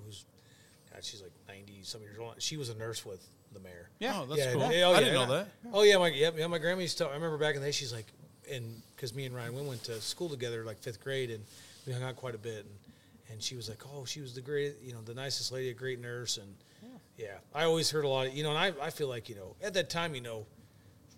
she's 1.03 1.23
like 1.23 1.33
ninety 1.49 1.81
some 1.83 2.03
years 2.03 2.19
old. 2.19 2.35
She 2.39 2.57
was 2.57 2.69
a 2.69 2.75
nurse 2.75 3.05
with 3.05 3.27
the 3.53 3.61
mayor. 3.61 3.89
Yeah. 3.99 4.21
Oh, 4.21 4.27
that's 4.27 4.41
yeah, 4.41 4.53
cool. 4.53 4.61
yeah, 4.73 4.85
oh, 4.85 4.91
I 4.91 4.95
yeah, 4.95 4.99
didn't 5.01 5.15
know 5.15 5.23
and 5.23 5.33
I- 5.33 5.37
that. 5.39 5.49
Oh 5.73 5.83
yeah, 5.83 5.97
my 5.99 6.09
yeah, 6.09 6.31
yeah, 6.37 6.47
my 6.47 6.59
grandma 6.59 6.81
used 6.83 6.99
to. 6.99 7.07
I 7.07 7.15
remember 7.15 7.39
back 7.39 7.55
in 7.55 7.61
the 7.61 7.67
day, 7.69 7.73
she's 7.73 7.93
like, 7.93 8.07
and 8.51 8.83
because 8.95 9.15
me 9.15 9.25
and 9.27 9.35
Ryan 9.35 9.55
Wynn 9.55 9.67
went 9.67 9.85
to 9.85 10.01
school 10.01 10.29
together, 10.29 10.65
like 10.65 10.79
fifth 10.79 11.03
grade, 11.03 11.31
and 11.31 11.45
we 11.87 11.93
hung 11.93 12.03
out 12.03 12.17
quite 12.17 12.35
a 12.35 12.39
bit. 12.39 12.65
And 12.67 12.75
and 13.31 13.43
she 13.43 13.57
was 13.57 13.69
like, 13.69 13.83
oh, 13.95 14.05
she 14.07 14.21
was 14.21 14.35
the 14.35 14.41
great, 14.41 14.77
you 14.83 14.93
know, 14.93 15.01
the 15.03 15.13
nicest 15.15 15.53
lady, 15.53 15.69
a 15.71 15.75
great 15.75 16.01
nurse, 16.01 16.39
and 16.39 16.55
yeah, 16.83 17.27
yeah 17.27 17.35
I 17.55 17.65
always 17.65 17.91
heard 17.91 18.05
a 18.05 18.09
lot 18.09 18.27
of, 18.29 18.35
you 18.35 18.43
know, 18.43 18.51
and 18.57 18.59
I 18.59 18.87
I 18.87 18.91
feel 18.91 19.09
like 19.09 19.29
you 19.29 19.35
know 19.37 19.55
at 19.63 19.75
that 19.75 19.91
time, 19.91 20.15
you 20.15 20.21
know, 20.23 20.47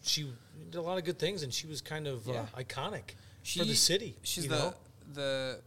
she 0.03 0.27
did 0.71 0.79
a 0.79 0.83
lot 0.83 0.99
of 0.99 1.05
good 1.05 1.19
things, 1.19 1.43
and 1.43 1.53
she 1.53 1.67
was 1.67 1.81
kind 1.81 2.07
of 2.07 2.27
Yeah. 2.27 2.47
uh, 2.55 2.61
iconic. 2.61 3.15
for 3.45 3.65
the 3.65 3.75
city. 3.75 4.17
She's 4.23 4.45
you 4.45 4.51
the 4.51 4.57
know? 4.59 4.75
the 5.15 5.61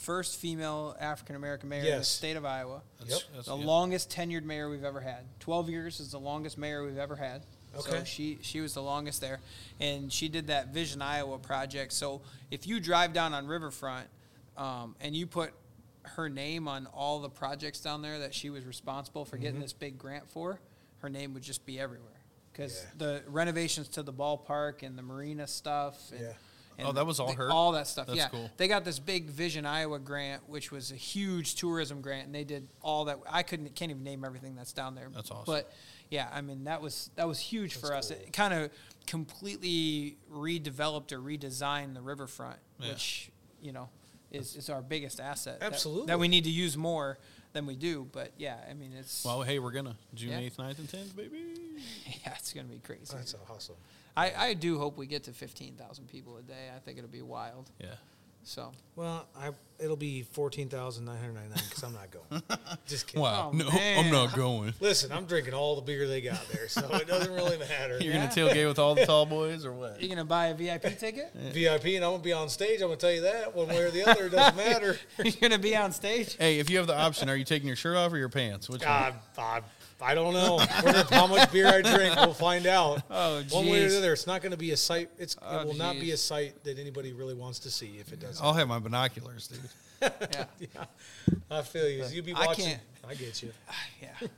first 0.00 0.38
female 0.38 0.96
African 0.98 1.36
American 1.36 1.68
mayor 1.68 1.80
in 1.80 1.84
the 1.84 1.90
Yes. 1.90 2.08
state 2.08 2.36
of 2.36 2.44
Iowa. 2.44 2.82
That's, 2.98 3.10
Yep. 3.10 3.20
that's 3.34 3.46
the 3.48 3.56
good. 3.56 3.66
longest 3.66 4.10
tenured 4.10 4.44
mayor 4.44 4.70
we've 4.70 4.84
ever 4.84 5.00
had. 5.00 5.26
Twelve 5.40 5.68
years 5.68 6.00
is 6.00 6.10
the 6.10 6.18
longest 6.20 6.56
mayor 6.56 6.84
we've 6.84 6.96
ever 6.98 7.16
had. 7.16 7.42
So 7.74 7.80
Okay. 7.80 8.04
she 8.04 8.38
she 8.42 8.60
was 8.60 8.72
the 8.74 8.82
longest 8.82 9.20
there, 9.20 9.40
and 9.78 10.12
she 10.12 10.28
did 10.28 10.46
that 10.48 10.68
Vision 10.68 11.02
Iowa 11.02 11.38
project. 11.38 11.92
So 11.92 12.22
if 12.50 12.66
you 12.66 12.80
drive 12.80 13.12
down 13.12 13.34
on 13.34 13.46
Riverfront, 13.46 14.08
um, 14.56 14.96
and 15.00 15.14
you 15.14 15.26
put 15.26 15.52
her 16.02 16.28
name 16.30 16.66
on 16.66 16.86
all 16.86 17.20
the 17.20 17.28
projects 17.30 17.80
down 17.80 18.00
there 18.02 18.18
that 18.20 18.34
she 18.34 18.48
was 18.50 18.64
responsible 18.64 19.24
for 19.26 19.36
Mm-hmm. 19.36 19.42
getting 19.44 19.60
this 19.60 19.74
big 19.74 19.98
grant 19.98 20.28
for, 20.30 20.60
her 20.98 21.10
name 21.10 21.34
would 21.34 21.42
just 21.42 21.64
be 21.66 21.78
everywhere. 21.78 22.22
Because 22.52 22.82
Yeah. 22.82 22.90
the 22.96 23.22
renovations 23.28 23.86
to 23.90 24.02
the 24.02 24.12
ballpark 24.12 24.82
and 24.82 24.96
the 24.98 25.02
marina 25.02 25.46
stuff, 25.46 26.10
and, 26.10 26.20
Yeah. 26.20 26.32
And 26.80 26.88
Oh, 26.88 26.92
that 26.92 27.06
was 27.06 27.20
all 27.20 27.28
the- 27.28 27.34
her? 27.34 27.50
All 27.50 27.72
that 27.72 27.86
stuff. 27.86 28.06
That's 28.08 28.16
yeah, 28.18 28.28
cool. 28.28 28.50
they 28.56 28.66
got 28.68 28.84
this 28.84 28.98
big 28.98 29.30
Vision 29.30 29.64
Iowa 29.66 29.98
grant, 29.98 30.48
which 30.48 30.70
was 30.72 30.90
a 30.90 30.96
huge 30.96 31.54
tourism 31.54 32.00
grant, 32.00 32.26
and 32.26 32.34
they 32.34 32.44
did 32.44 32.68
all 32.82 33.04
that. 33.06 33.18
I 33.30 33.42
couldn't 33.42 33.74
can't 33.74 33.90
even 33.90 34.02
name 34.04 34.24
everything 34.24 34.54
that's 34.56 34.72
down 34.72 34.94
there. 34.94 35.08
That's 35.14 35.30
awesome. 35.30 35.44
But 35.46 35.72
yeah, 36.10 36.28
I 36.32 36.40
mean 36.40 36.64
that 36.64 36.82
was 36.82 37.10
that 37.16 37.28
was 37.28 37.38
huge 37.38 37.74
for 37.74 37.94
us. 37.94 38.08
cool. 38.08 38.16
It 38.18 38.32
kind 38.32 38.52
of 38.54 38.70
completely 39.06 40.16
redeveloped 40.32 41.12
or 41.12 41.18
redesigned 41.20 41.94
the 41.94 42.00
riverfront, 42.02 42.58
Yeah. 42.78 42.90
which 42.90 43.30
you 43.62 43.72
know 43.72 43.88
is, 44.30 44.56
is 44.56 44.70
our 44.70 44.82
biggest 44.82 45.20
asset. 45.20 45.60
that- 45.60 45.66
Absolutely. 45.72 46.06
that 46.06 46.18
we 46.18 46.28
need 46.28 46.44
to 46.44 46.50
use 46.50 46.76
more 46.76 47.18
than 47.52 47.66
we 47.66 47.74
do. 47.76 48.08
But 48.12 48.32
yeah, 48.38 48.56
I 48.68 48.74
mean 48.74 48.92
it's 48.92 49.24
Well, 49.24 49.42
hey, 49.42 49.58
we're 49.58 49.72
gonna 49.72 49.96
June 50.14 50.30
Yeah. 50.30 50.38
eighth, 50.38 50.56
9th, 50.58 50.78
and 50.78 50.88
tenth, 50.88 51.16
baby. 51.16 51.38
yeah, 52.24 52.34
it's 52.38 52.52
gonna 52.52 52.68
be 52.68 52.78
crazy. 52.78 53.12
That's 53.14 53.34
awesome. 53.48 53.76
I, 54.16 54.32
I 54.36 54.54
do 54.54 54.78
hope 54.78 54.96
we 54.98 55.06
get 55.06 55.24
to 55.24 55.32
fifteen 55.32 55.74
thousand 55.74 56.08
people 56.08 56.36
a 56.36 56.42
day. 56.42 56.68
I 56.74 56.78
think 56.80 56.98
it'll 56.98 57.10
be 57.10 57.22
wild. 57.22 57.70
Yeah. 57.80 57.88
So 58.42 58.72
Well, 58.96 59.28
I 59.38 59.50
it'll 59.78 59.96
be 59.96 60.22
fourteen 60.22 60.70
thousand 60.70 61.04
nine 61.04 61.18
hundred 61.18 61.34
ninety 61.34 61.50
nine 61.50 61.62
because 61.68 61.82
I'm 61.82 61.92
not 61.92 62.10
going. 62.10 62.42
Just 62.86 63.06
kidding. 63.06 63.20
Wow. 63.20 63.50
Oh, 63.52 63.56
no, 63.56 63.70
man. 63.70 64.02
I'm 64.06 64.10
not 64.10 64.34
going. 64.34 64.72
Listen, 64.80 65.12
I'm 65.12 65.26
drinking 65.26 65.52
all 65.52 65.76
the 65.76 65.82
beer 65.82 66.08
they 66.08 66.22
got 66.22 66.40
there, 66.50 66.66
so 66.66 66.88
it 66.94 67.06
doesn't 67.06 67.32
really 67.34 67.58
matter. 67.58 67.98
You're 68.00 68.14
Yeah. 68.14 68.26
gonna 68.28 68.48
tailgate 68.48 68.66
with 68.66 68.78
all 68.78 68.94
the 68.94 69.04
tall 69.04 69.26
boys 69.26 69.66
or 69.66 69.72
what? 69.72 70.00
You're 70.00 70.08
gonna 70.08 70.24
buy 70.24 70.46
a 70.46 70.54
VIP 70.54 70.98
ticket? 70.98 71.32
VIP, 71.34 71.84
and 71.96 72.04
I'm 72.04 72.12
gonna 72.12 72.22
be 72.22 72.32
on 72.32 72.48
stage. 72.48 72.80
I'm 72.80 72.88
gonna 72.88 72.96
tell 72.96 73.12
you 73.12 73.20
that 73.20 73.54
one 73.54 73.68
way 73.68 73.82
or 73.82 73.90
the 73.90 74.04
other, 74.08 74.26
it 74.26 74.30
doesn't 74.30 74.56
matter. 74.56 74.98
You're 75.22 75.34
gonna 75.40 75.58
be 75.58 75.76
on 75.76 75.92
stage. 75.92 76.36
Hey, 76.38 76.58
if 76.60 76.70
you 76.70 76.78
have 76.78 76.86
the 76.86 76.96
option, 76.98 77.28
are 77.28 77.36
you 77.36 77.44
taking 77.44 77.66
your 77.66 77.76
shirt 77.76 77.96
off 77.98 78.10
or 78.10 78.16
your 78.16 78.30
pants? 78.30 78.70
Which 78.70 78.82
I, 78.84 79.10
one? 79.10 79.18
I, 79.36 79.60
I 80.02 80.14
don't 80.14 80.32
know. 80.34 80.58
How 81.10 81.26
much 81.26 81.50
beer 81.52 81.66
I 81.68 81.82
drink, 81.82 82.16
we'll 82.16 82.34
find 82.34 82.66
out. 82.66 83.02
Oh, 83.10 83.42
One 83.50 83.66
way 83.66 83.82
or 83.84 83.86
jeez. 83.86 83.90
the 83.90 83.98
other, 83.98 84.12
it's 84.12 84.26
not 84.26 84.40
going 84.42 84.52
to 84.52 84.58
be 84.58 84.70
a 84.70 84.76
sight. 84.76 85.10
It's 85.18 85.36
Oh, 85.42 85.60
it 85.60 85.66
will 85.66 85.74
not 85.74 85.94
be 86.00 86.12
a 86.12 86.16
sight 86.16 86.62
that 86.64 86.78
anybody 86.78 87.12
really 87.12 87.34
wants 87.34 87.58
to 87.60 87.70
see 87.70 87.96
if 88.00 88.12
it 88.12 88.20
doesn't. 88.20 88.44
I'll 88.44 88.54
have 88.54 88.68
my 88.68 88.78
binoculars, 88.78 89.48
dude. 89.48 89.60
Yeah, 90.32 90.44
Yeah, 90.58 90.84
I 91.50 91.62
feel 91.62 91.88
you. 91.88 92.04
You 92.10 92.22
be 92.22 92.32
watching. 92.32 92.66
I 92.66 92.68
can't- 92.70 92.80
I 93.08 93.14
get 93.14 93.42
you. 93.42 93.52
yeah. 94.02 94.28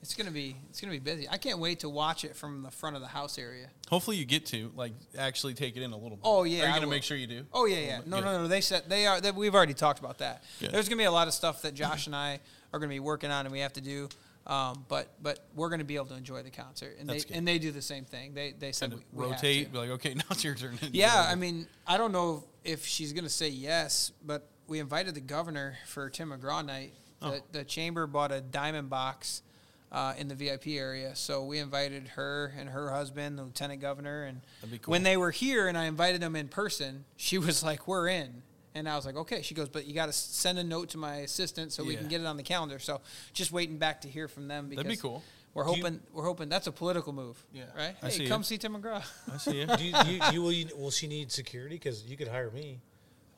It's 0.00 0.14
gonna 0.14 0.30
be 0.30 0.54
it's 0.70 0.80
gonna 0.80 0.92
be 0.92 1.00
busy. 1.00 1.28
I 1.28 1.36
can't 1.36 1.58
wait 1.58 1.80
to 1.80 1.88
watch 1.88 2.24
it 2.24 2.36
from 2.36 2.62
the 2.62 2.70
front 2.70 2.94
of 2.94 3.02
the 3.02 3.08
house 3.08 3.38
area. 3.38 3.66
Hopefully, 3.90 4.16
you 4.16 4.24
get 4.24 4.46
to 4.46 4.70
like 4.76 4.92
actually 5.18 5.54
take 5.54 5.76
it 5.76 5.82
in 5.82 5.90
a 5.92 5.96
little 5.96 6.10
bit. 6.16 6.20
Oh, 6.22 6.44
yeah, 6.44 6.60
Are 6.60 6.66
you 6.66 6.70
I 6.70 6.74
gonna 6.76 6.86
will. 6.86 6.92
make 6.92 7.02
sure 7.02 7.16
you 7.16 7.26
do? 7.26 7.44
Oh 7.52 7.66
yeah, 7.66 7.78
yeah. 7.78 7.98
No, 8.06 8.18
Good. 8.18 8.24
no, 8.26 8.42
no. 8.42 8.46
They 8.48 8.60
said 8.60 8.84
they 8.88 9.06
are. 9.06 9.20
That 9.20 9.34
we've 9.34 9.54
already 9.54 9.74
talked 9.74 9.98
about 9.98 10.18
that. 10.18 10.44
Good. 10.60 10.70
There's 10.70 10.88
gonna 10.88 11.00
be 11.00 11.04
a 11.06 11.10
lot 11.10 11.26
of 11.26 11.34
stuff 11.34 11.60
that 11.62 11.74
Josh 11.74 12.06
and 12.06 12.14
I 12.14 12.38
are 12.72 12.78
gonna 12.78 12.88
be 12.90 13.00
working 13.00 13.30
on, 13.32 13.46
and 13.46 13.52
we 13.52 13.58
have 13.60 13.72
to 13.72 13.80
do. 13.80 14.08
Um, 14.46 14.84
but 14.88 15.08
but 15.20 15.40
we're 15.54 15.70
gonna 15.70 15.82
be 15.84 15.96
able 15.96 16.06
to 16.06 16.14
enjoy 16.16 16.42
the 16.42 16.50
concert, 16.50 16.96
and 17.00 17.08
That's 17.08 17.24
they 17.24 17.28
good. 17.30 17.36
and 17.38 17.48
they 17.48 17.58
do 17.58 17.72
the 17.72 17.82
same 17.82 18.04
thing. 18.04 18.32
They 18.32 18.52
they 18.56 18.70
said 18.72 18.94
we, 18.94 19.00
we 19.12 19.24
rotate. 19.26 19.66
to. 19.66 19.72
Be 19.72 19.78
like, 19.78 19.90
okay, 19.90 20.14
now 20.14 20.22
it's 20.30 20.44
your 20.44 20.54
turn. 20.54 20.78
Yeah, 20.92 21.26
I 21.28 21.34
mean, 21.34 21.66
I 21.86 21.96
don't 21.98 22.12
know 22.12 22.44
if 22.64 22.86
she's 22.86 23.12
going 23.12 23.24
to 23.24 23.30
say 23.30 23.48
yes, 23.48 24.12
but 24.24 24.48
we 24.68 24.78
invited 24.78 25.14
the 25.16 25.20
governor 25.20 25.76
for 25.86 26.08
Tim 26.10 26.30
McGraw 26.30 26.64
night. 26.64 26.92
The, 27.20 27.26
Oh. 27.28 27.40
the 27.52 27.64
chamber 27.64 28.06
bought 28.06 28.30
a 28.30 28.40
diamond 28.42 28.90
box 28.90 29.42
uh, 29.90 30.12
in 30.18 30.28
the 30.28 30.34
VIP 30.34 30.68
area, 30.68 31.16
so 31.16 31.44
we 31.44 31.58
invited 31.58 32.08
her 32.08 32.52
and 32.58 32.68
her 32.68 32.90
husband, 32.90 33.38
the 33.38 33.42
lieutenant 33.44 33.80
governor, 33.80 34.24
and 34.24 34.42
cool. 34.82 34.92
when 34.92 35.02
they 35.02 35.16
were 35.16 35.30
here 35.30 35.66
and 35.66 35.78
I 35.78 35.84
invited 35.86 36.20
them 36.20 36.36
in 36.36 36.48
person, 36.48 37.04
she 37.16 37.38
was 37.38 37.62
like, 37.64 37.88
"We're 37.88 38.08
in." 38.08 38.42
And 38.76 38.86
I 38.88 38.94
was 38.94 39.06
like, 39.06 39.16
okay. 39.16 39.40
She 39.42 39.54
goes, 39.54 39.68
but 39.70 39.86
you 39.86 39.94
got 39.94 40.06
to 40.06 40.12
send 40.12 40.58
a 40.58 40.64
note 40.64 40.90
to 40.90 40.98
my 40.98 41.16
assistant 41.16 41.72
so 41.72 41.82
we 41.82 41.94
Yeah. 41.94 42.00
can 42.00 42.08
get 42.08 42.20
it 42.20 42.26
on 42.26 42.36
the 42.36 42.42
calendar. 42.42 42.78
So 42.78 43.00
just 43.32 43.50
waiting 43.52 43.78
back 43.78 44.02
to 44.02 44.08
hear 44.08 44.28
from 44.28 44.48
them 44.48 44.68
because 44.68 44.84
That'd 44.84 44.98
be 44.98 45.00
cool. 45.00 45.22
We're 45.54 45.64
Do 45.64 45.70
you- 45.70 45.76
hoping 45.76 46.00
we're 46.12 46.24
hoping 46.24 46.50
that's 46.50 46.66
a 46.66 46.72
political 46.72 47.14
move. 47.14 47.42
Yeah. 47.54 47.64
Right. 47.74 47.96
I 48.02 48.06
hey, 48.06 48.12
see 48.12 48.26
come 48.28 48.42
it. 48.42 48.44
see 48.44 48.58
Tim 48.58 48.74
McGraw. 48.76 49.02
I 49.32 49.38
see 49.38 49.60
you. 49.60 49.66
Do 49.78 49.82
you, 49.84 49.92
do 50.04 50.10
you, 50.12 50.20
you, 50.32 50.42
will, 50.42 50.52
you, 50.52 50.68
will 50.76 50.90
she 50.90 51.06
need 51.06 51.32
security? 51.32 51.76
Because 51.76 52.02
you 52.04 52.18
could 52.18 52.28
hire 52.28 52.50
me. 52.50 52.80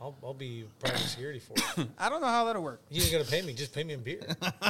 I'll, 0.01 0.15
I'll 0.23 0.33
be 0.33 0.65
private 0.79 1.01
security 1.01 1.41
for 1.41 1.55
her. 1.83 1.89
I 1.99 2.09
don't 2.09 2.21
know 2.21 2.29
how 2.29 2.45
that'll 2.45 2.63
work. 2.63 2.81
You 2.89 3.03
ain't 3.03 3.11
gonna 3.11 3.25
pay 3.25 3.43
me. 3.43 3.53
Just 3.53 3.75
pay 3.75 3.83
me 3.83 3.95
in 3.95 4.01
beer. 4.01 4.21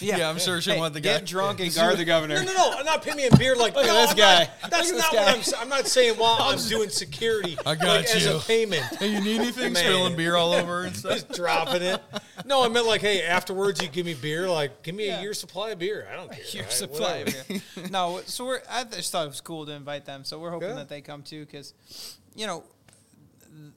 Yeah, 0.00 0.28
I'm 0.30 0.38
sure 0.38 0.60
she'll 0.60 0.74
Hey, 0.74 0.80
want 0.80 0.92
the 0.94 1.00
guy. 1.00 1.14
get 1.18 1.24
drunk 1.26 1.60
and 1.60 1.74
guard 1.74 1.96
the 1.96 2.04
governor. 2.04 2.36
No, 2.36 2.42
no, 2.44 2.52
no. 2.52 2.72
I'm 2.78 2.84
not 2.84 3.02
paying 3.02 3.16
me 3.16 3.26
in 3.26 3.36
beer. 3.38 3.56
Like 3.56 3.74
Look 3.74 3.86
at 3.86 3.88
no, 3.88 4.00
this 4.02 4.10
I'm 4.10 4.16
guy. 4.16 4.38
Not, 4.62 4.70
that's 4.70 4.92
Look 4.92 5.02
at 5.02 5.12
not 5.12 5.12
this 5.12 5.18
what 5.20 5.26
guy. 5.26 5.32
I'm. 5.32 5.38
s- 5.40 5.54
I'm 5.58 5.68
not 5.70 5.86
saying 5.86 6.14
while 6.18 6.36
I'm 6.40 6.58
doing 6.68 6.90
security. 6.90 7.56
I 7.64 7.74
got 7.76 7.86
like, 7.86 8.04
As 8.14 8.24
you. 8.26 8.36
a 8.36 8.40
payment. 8.40 8.82
Hey, 8.98 9.08
you 9.14 9.20
need 9.22 9.40
anything? 9.40 9.72
Man. 9.72 9.82
Spilling 9.84 10.16
beer 10.16 10.36
all 10.36 10.52
over 10.52 10.84
and 10.84 10.94
stuff. 10.94 11.12
Just 11.14 11.32
dropping 11.32 11.82
it. 11.82 12.02
No, 12.44 12.62
I 12.62 12.68
meant 12.68 12.86
like, 12.86 13.00
hey, 13.00 13.22
afterwards 13.22 13.80
you 13.82 13.88
give 13.88 14.04
me 14.04 14.14
beer. 14.14 14.48
Like, 14.50 14.82
give 14.82 14.94
me 14.94 15.06
Yeah. 15.06 15.18
a 15.18 15.22
year's 15.22 15.40
supply 15.40 15.70
of 15.70 15.78
beer. 15.78 16.06
I 16.12 16.16
don't 16.16 16.30
care. 16.30 16.40
Your 16.52 16.64
right? 16.64 16.72
supply. 16.72 17.18
Whatever. 17.24 17.38
of 17.40 17.48
beer. 17.48 17.62
no, 17.90 18.20
so 18.26 18.44
we're. 18.44 18.60
I 18.68 18.84
just 18.84 19.10
thought 19.12 19.24
it 19.24 19.28
was 19.28 19.40
cool 19.40 19.64
to 19.66 19.72
invite 19.72 20.04
them. 20.04 20.24
So 20.24 20.38
we're 20.38 20.50
hoping 20.50 20.68
Yeah. 20.68 20.74
that 20.76 20.88
they 20.90 21.00
come 21.00 21.22
too, 21.22 21.46
because, 21.46 21.72
you 22.36 22.46
know, 22.46 22.64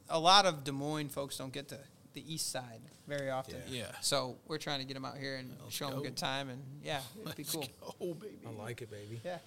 a 0.10 0.20
lot 0.20 0.46
of 0.46 0.64
Des 0.64 0.72
Moines 0.72 1.10
folks 1.10 1.38
don't 1.38 1.54
get 1.54 1.68
to 1.70 1.78
the 2.14 2.34
east 2.34 2.52
side 2.52 2.82
very 3.08 3.30
often. 3.30 3.56
Yeah. 3.70 3.80
Yeah. 3.84 3.92
So 4.02 4.38
we're 4.48 4.58
trying 4.58 4.80
to 4.80 4.86
get 4.86 4.94
them 4.96 5.06
out 5.06 5.18
here 5.18 5.36
and 5.38 5.56
Let's 5.64 5.76
show 5.76 5.90
them 5.90 6.00
a 6.00 6.02
good 6.02 6.18
time, 6.18 6.50
and 6.50 6.62
yeah, 6.84 7.02
it'd 7.24 7.36
be 7.36 7.44
cool. 7.44 7.66
Oh, 8.02 8.14
baby. 8.14 8.40
I 8.48 8.52
like 8.62 8.82
it, 8.82 8.90
baby. 8.92 9.22
Yeah. 9.24 9.38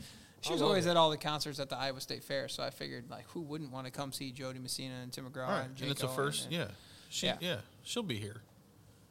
She 0.41 0.53
was 0.53 0.61
always 0.61 0.85
it. 0.87 0.91
at 0.91 0.97
all 0.99 1.09
the 1.11 1.17
concerts 1.17 1.59
at 1.59 1.71
the 1.71 1.77
Iowa 1.79 2.01
State 2.01 2.23
Fair, 2.23 2.49
so 2.49 2.63
I 2.63 2.69
figured 2.71 3.09
like 3.11 3.25
who 3.29 3.41
wouldn't 3.41 3.71
want 3.73 3.87
to 3.87 3.91
come 3.91 4.13
see 4.13 4.31
Jo 4.31 4.53
Dee 4.53 4.59
Messina 4.59 4.95
and 5.03 5.11
Tim 5.13 5.25
McGraw 5.25 5.47
All 5.49 5.51
right, 5.59 5.65
and 5.65 5.81
and 5.81 5.91
it's 5.91 6.03
a 6.03 6.09
first. 6.09 6.45
and- 6.45 6.53
Yeah, 6.53 6.67
she. 7.09 7.27
Yeah. 7.27 7.37
Yeah. 7.41 7.57
she'll 7.83 8.03
be 8.03 8.17
here. 8.19 8.43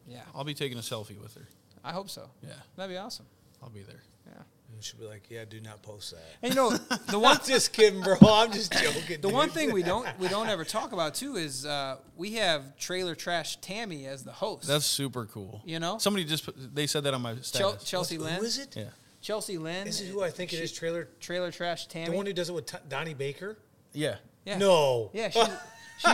yeah. 0.07 0.21
I'll 0.35 0.43
be 0.43 0.53
taking 0.53 0.77
a 0.77 0.81
selfie 0.81 1.19
with 1.19 1.33
her. 1.35 1.47
I 1.83 1.91
hope 1.91 2.09
so. 2.09 2.29
Yeah, 2.43 2.53
That'd 2.75 2.93
be 2.93 2.97
awesome. 2.97 3.25
I'll 3.63 3.69
be 3.69 3.81
there. 3.81 4.03
Yeah. 4.27 4.43
And 4.73 4.83
she'll 4.83 4.99
be 4.99 5.05
like, 5.05 5.29
yeah, 5.29 5.45
do 5.45 5.59
not 5.61 5.81
post 5.81 6.11
that. 6.11 6.23
And 6.41 6.53
you 6.53 6.55
know 6.55 6.69
the 7.09 7.19
one 7.19 7.37
I'm 7.37 7.45
just 7.45 7.73
kidding, 7.73 8.01
bro. 8.01 8.15
I'm 8.23 8.51
just 8.51 8.71
joking. 8.83 9.03
The 9.21 9.27
dude. 9.27 9.31
one 9.33 9.49
thing 9.49 9.71
we 9.71 9.83
don't 9.83 10.07
we 10.19 10.27
don't 10.27 10.49
ever 10.49 10.63
talk 10.65 10.91
about 10.97 11.13
too 11.15 11.35
is 11.35 11.65
uh, 11.65 11.97
we 12.17 12.33
have 12.35 12.75
Trailer 12.77 13.15
Trash 13.15 13.57
Tammy 13.57 14.05
as 14.07 14.23
the 14.23 14.31
host. 14.31 14.67
That's 14.67 14.85
super 14.85 15.25
cool. 15.25 15.61
You 15.65 15.79
know? 15.79 15.97
somebody 15.99 16.25
just 16.25 16.45
put, 16.45 16.55
they 16.75 16.87
said 16.87 17.03
that 17.03 17.13
on 17.13 17.21
my 17.21 17.33
Chel- 17.35 17.43
status. 17.43 17.83
Chelsea 17.83 18.15
Who 18.15 18.23
Lynn. 18.23 18.43
is 18.43 18.57
it? 18.57 18.75
yeah, 18.75 18.85
Chelsea 19.21 19.57
Lynn. 19.57 19.85
This 19.85 20.01
is 20.01 20.09
who 20.09 20.23
I 20.23 20.29
think 20.31 20.53
it 20.53 20.59
is? 20.59 20.71
Trailer, 20.71 21.07
Trailer 21.19 21.51
Trash 21.51 21.87
Tammy. 21.87 22.09
the 22.11 22.15
one 22.17 22.25
who 22.25 22.33
does 22.33 22.49
it 22.49 22.53
with 22.53 22.65
T- 22.65 22.77
Donnie 22.89 23.13
Baker. 23.13 23.57
yeah. 23.93 24.15
yeah. 24.45 24.57
No. 24.57 25.11
Yeah, 25.13 25.29
she's 25.29 25.47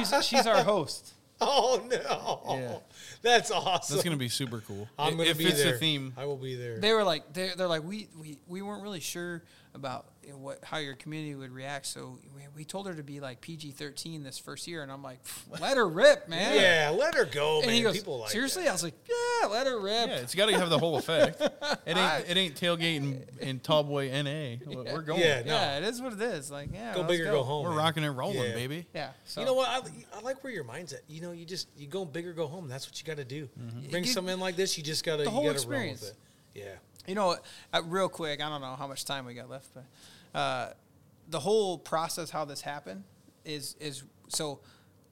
she's 0.10 0.26
she's 0.26 0.46
our 0.48 0.64
host. 0.64 1.14
Oh 1.42 1.82
no. 1.90 2.56
Yeah. 2.60 2.76
That's 3.22 3.50
awesome. 3.52 3.96
That's 3.96 4.04
gonna 4.04 4.18
be 4.18 4.28
super 4.30 4.60
cool. 4.62 4.88
I'm 4.98 5.14
It- 5.14 5.18
gonna 5.18 5.30
it 5.30 5.38
be 5.38 5.46
fits 5.46 5.64
there. 5.64 5.72
the 5.74 5.78
theme. 5.78 6.14
I 6.18 6.26
will 6.26 6.36
be 6.38 6.56
there. 6.56 6.80
They 6.80 6.92
were 6.94 7.04
like 7.04 7.32
they 7.34 7.52
they're 7.56 7.68
like 7.68 7.84
we, 7.84 8.10
we 8.20 8.38
we 8.48 8.62
weren't 8.62 8.84
really 8.84 9.00
sure 9.00 9.42
about 9.74 10.06
you 10.19 10.19
know, 10.19 10.19
what 10.38 10.64
how 10.64 10.78
your 10.78 10.96
community 10.96 11.36
would 11.36 11.52
react, 11.52 11.86
so 11.86 12.20
we, 12.36 12.42
we 12.56 12.66
told 12.66 12.88
her 12.88 12.94
to 12.94 13.04
be 13.04 13.20
like 13.20 13.42
PG 13.42 13.72
thirteen 13.72 14.24
this 14.24 14.38
first 14.38 14.68
year, 14.68 14.84
and 14.84 14.92
I'm 14.92 15.02
like, 15.04 15.20
let 15.60 15.78
her 15.78 15.88
rip, 15.88 16.28
man. 16.30 16.56
yeah, 16.56 16.90
let 16.96 17.16
her 17.16 17.26
go, 17.26 17.58
And 17.60 17.68
man. 17.68 17.76
he 17.76 17.82
goes, 17.82 17.98
People 17.98 18.20
like 18.20 18.30
seriously? 18.32 18.64
that. 18.64 18.70
I 18.70 18.72
was 18.74 18.84
like, 18.84 18.94
yeah, 19.08 19.48
let 19.48 19.68
her 19.68 19.80
rip. 19.80 20.08
Yeah, 20.08 20.16
it's 20.18 20.36
got 20.36 20.48
to 20.48 20.58
have 20.58 20.70
the 20.70 20.80
whole 20.80 20.98
effect. 20.98 21.42
It 21.86 21.98
ain't 21.98 22.30
it 22.30 22.38
ain't 22.38 22.56
tailgating 22.56 23.22
in 23.40 23.60
Tallboy 23.60 24.12
NA. 24.12 24.64
We're- 24.76 24.94
We're 24.94 25.02
going. 25.02 25.22
Yeah, 25.22 25.42
no. 25.46 25.54
Yeah, 25.54 25.78
it 25.78 25.84
is 25.86 26.02
what 26.02 26.14
it 26.14 26.22
is. 26.22 26.52
Like, 26.52 26.70
yeah, 26.74 26.94
Go 26.94 27.04
big 27.04 27.22
or 27.22 27.26
go 27.32 27.44
home. 27.44 27.64
We're 27.64 27.70
man. 27.72 27.78
rocking 27.80 28.04
and 28.04 28.16
rolling, 28.16 28.38
Yeah. 28.44 28.54
baby. 28.54 28.86
Yeah. 28.94 29.10
So. 29.26 29.42
You 29.42 29.48
know 29.48 29.54
what? 29.56 29.70
I, 29.70 29.80
I 30.18 30.22
like 30.22 30.44
where 30.44 30.54
your 30.54 30.64
mind's 30.64 30.94
at. 30.94 31.02
You 31.08 31.22
know, 31.22 31.32
you 31.32 31.46
just 31.46 31.68
you 31.78 31.88
go 31.88 32.06
big 32.06 32.28
or 32.28 32.34
go 32.34 32.48
home. 32.48 32.68
That's 32.68 32.88
what 32.88 33.00
you 33.00 33.06
got 33.08 33.18
to 33.18 33.26
do. 33.26 33.50
Bring 33.90 34.04
Get- 34.04 34.14
something 34.14 34.34
in 34.34 34.40
like 34.40 34.56
this. 34.56 34.78
You 34.78 34.84
just 34.84 35.04
got 35.04 35.14
to 35.14 35.18
the 35.20 35.24
you 35.26 35.30
whole 35.30 35.44
got 35.44 35.50
to 35.50 35.56
experience. 35.56 36.02
Run 36.04 36.10
with 36.12 36.18
it. 36.56 36.60
Yeah. 36.62 36.76
You 37.08 37.16
know, 37.16 37.38
uh, 37.74 37.82
real 37.86 38.08
quick, 38.10 38.40
I 38.42 38.50
don't 38.50 38.62
know 38.62 38.76
how 38.76 38.86
much 38.88 39.04
time 39.06 39.26
we 39.26 39.34
got 39.34 39.50
left, 39.50 39.68
but 39.74 39.86
uh, 40.34 40.70
the 41.30 41.40
whole 41.40 41.78
process, 41.78 42.30
how 42.30 42.46
this 42.46 42.62
happened, 42.62 43.04
is 43.46 43.76
is 43.80 44.04
so. 44.28 44.60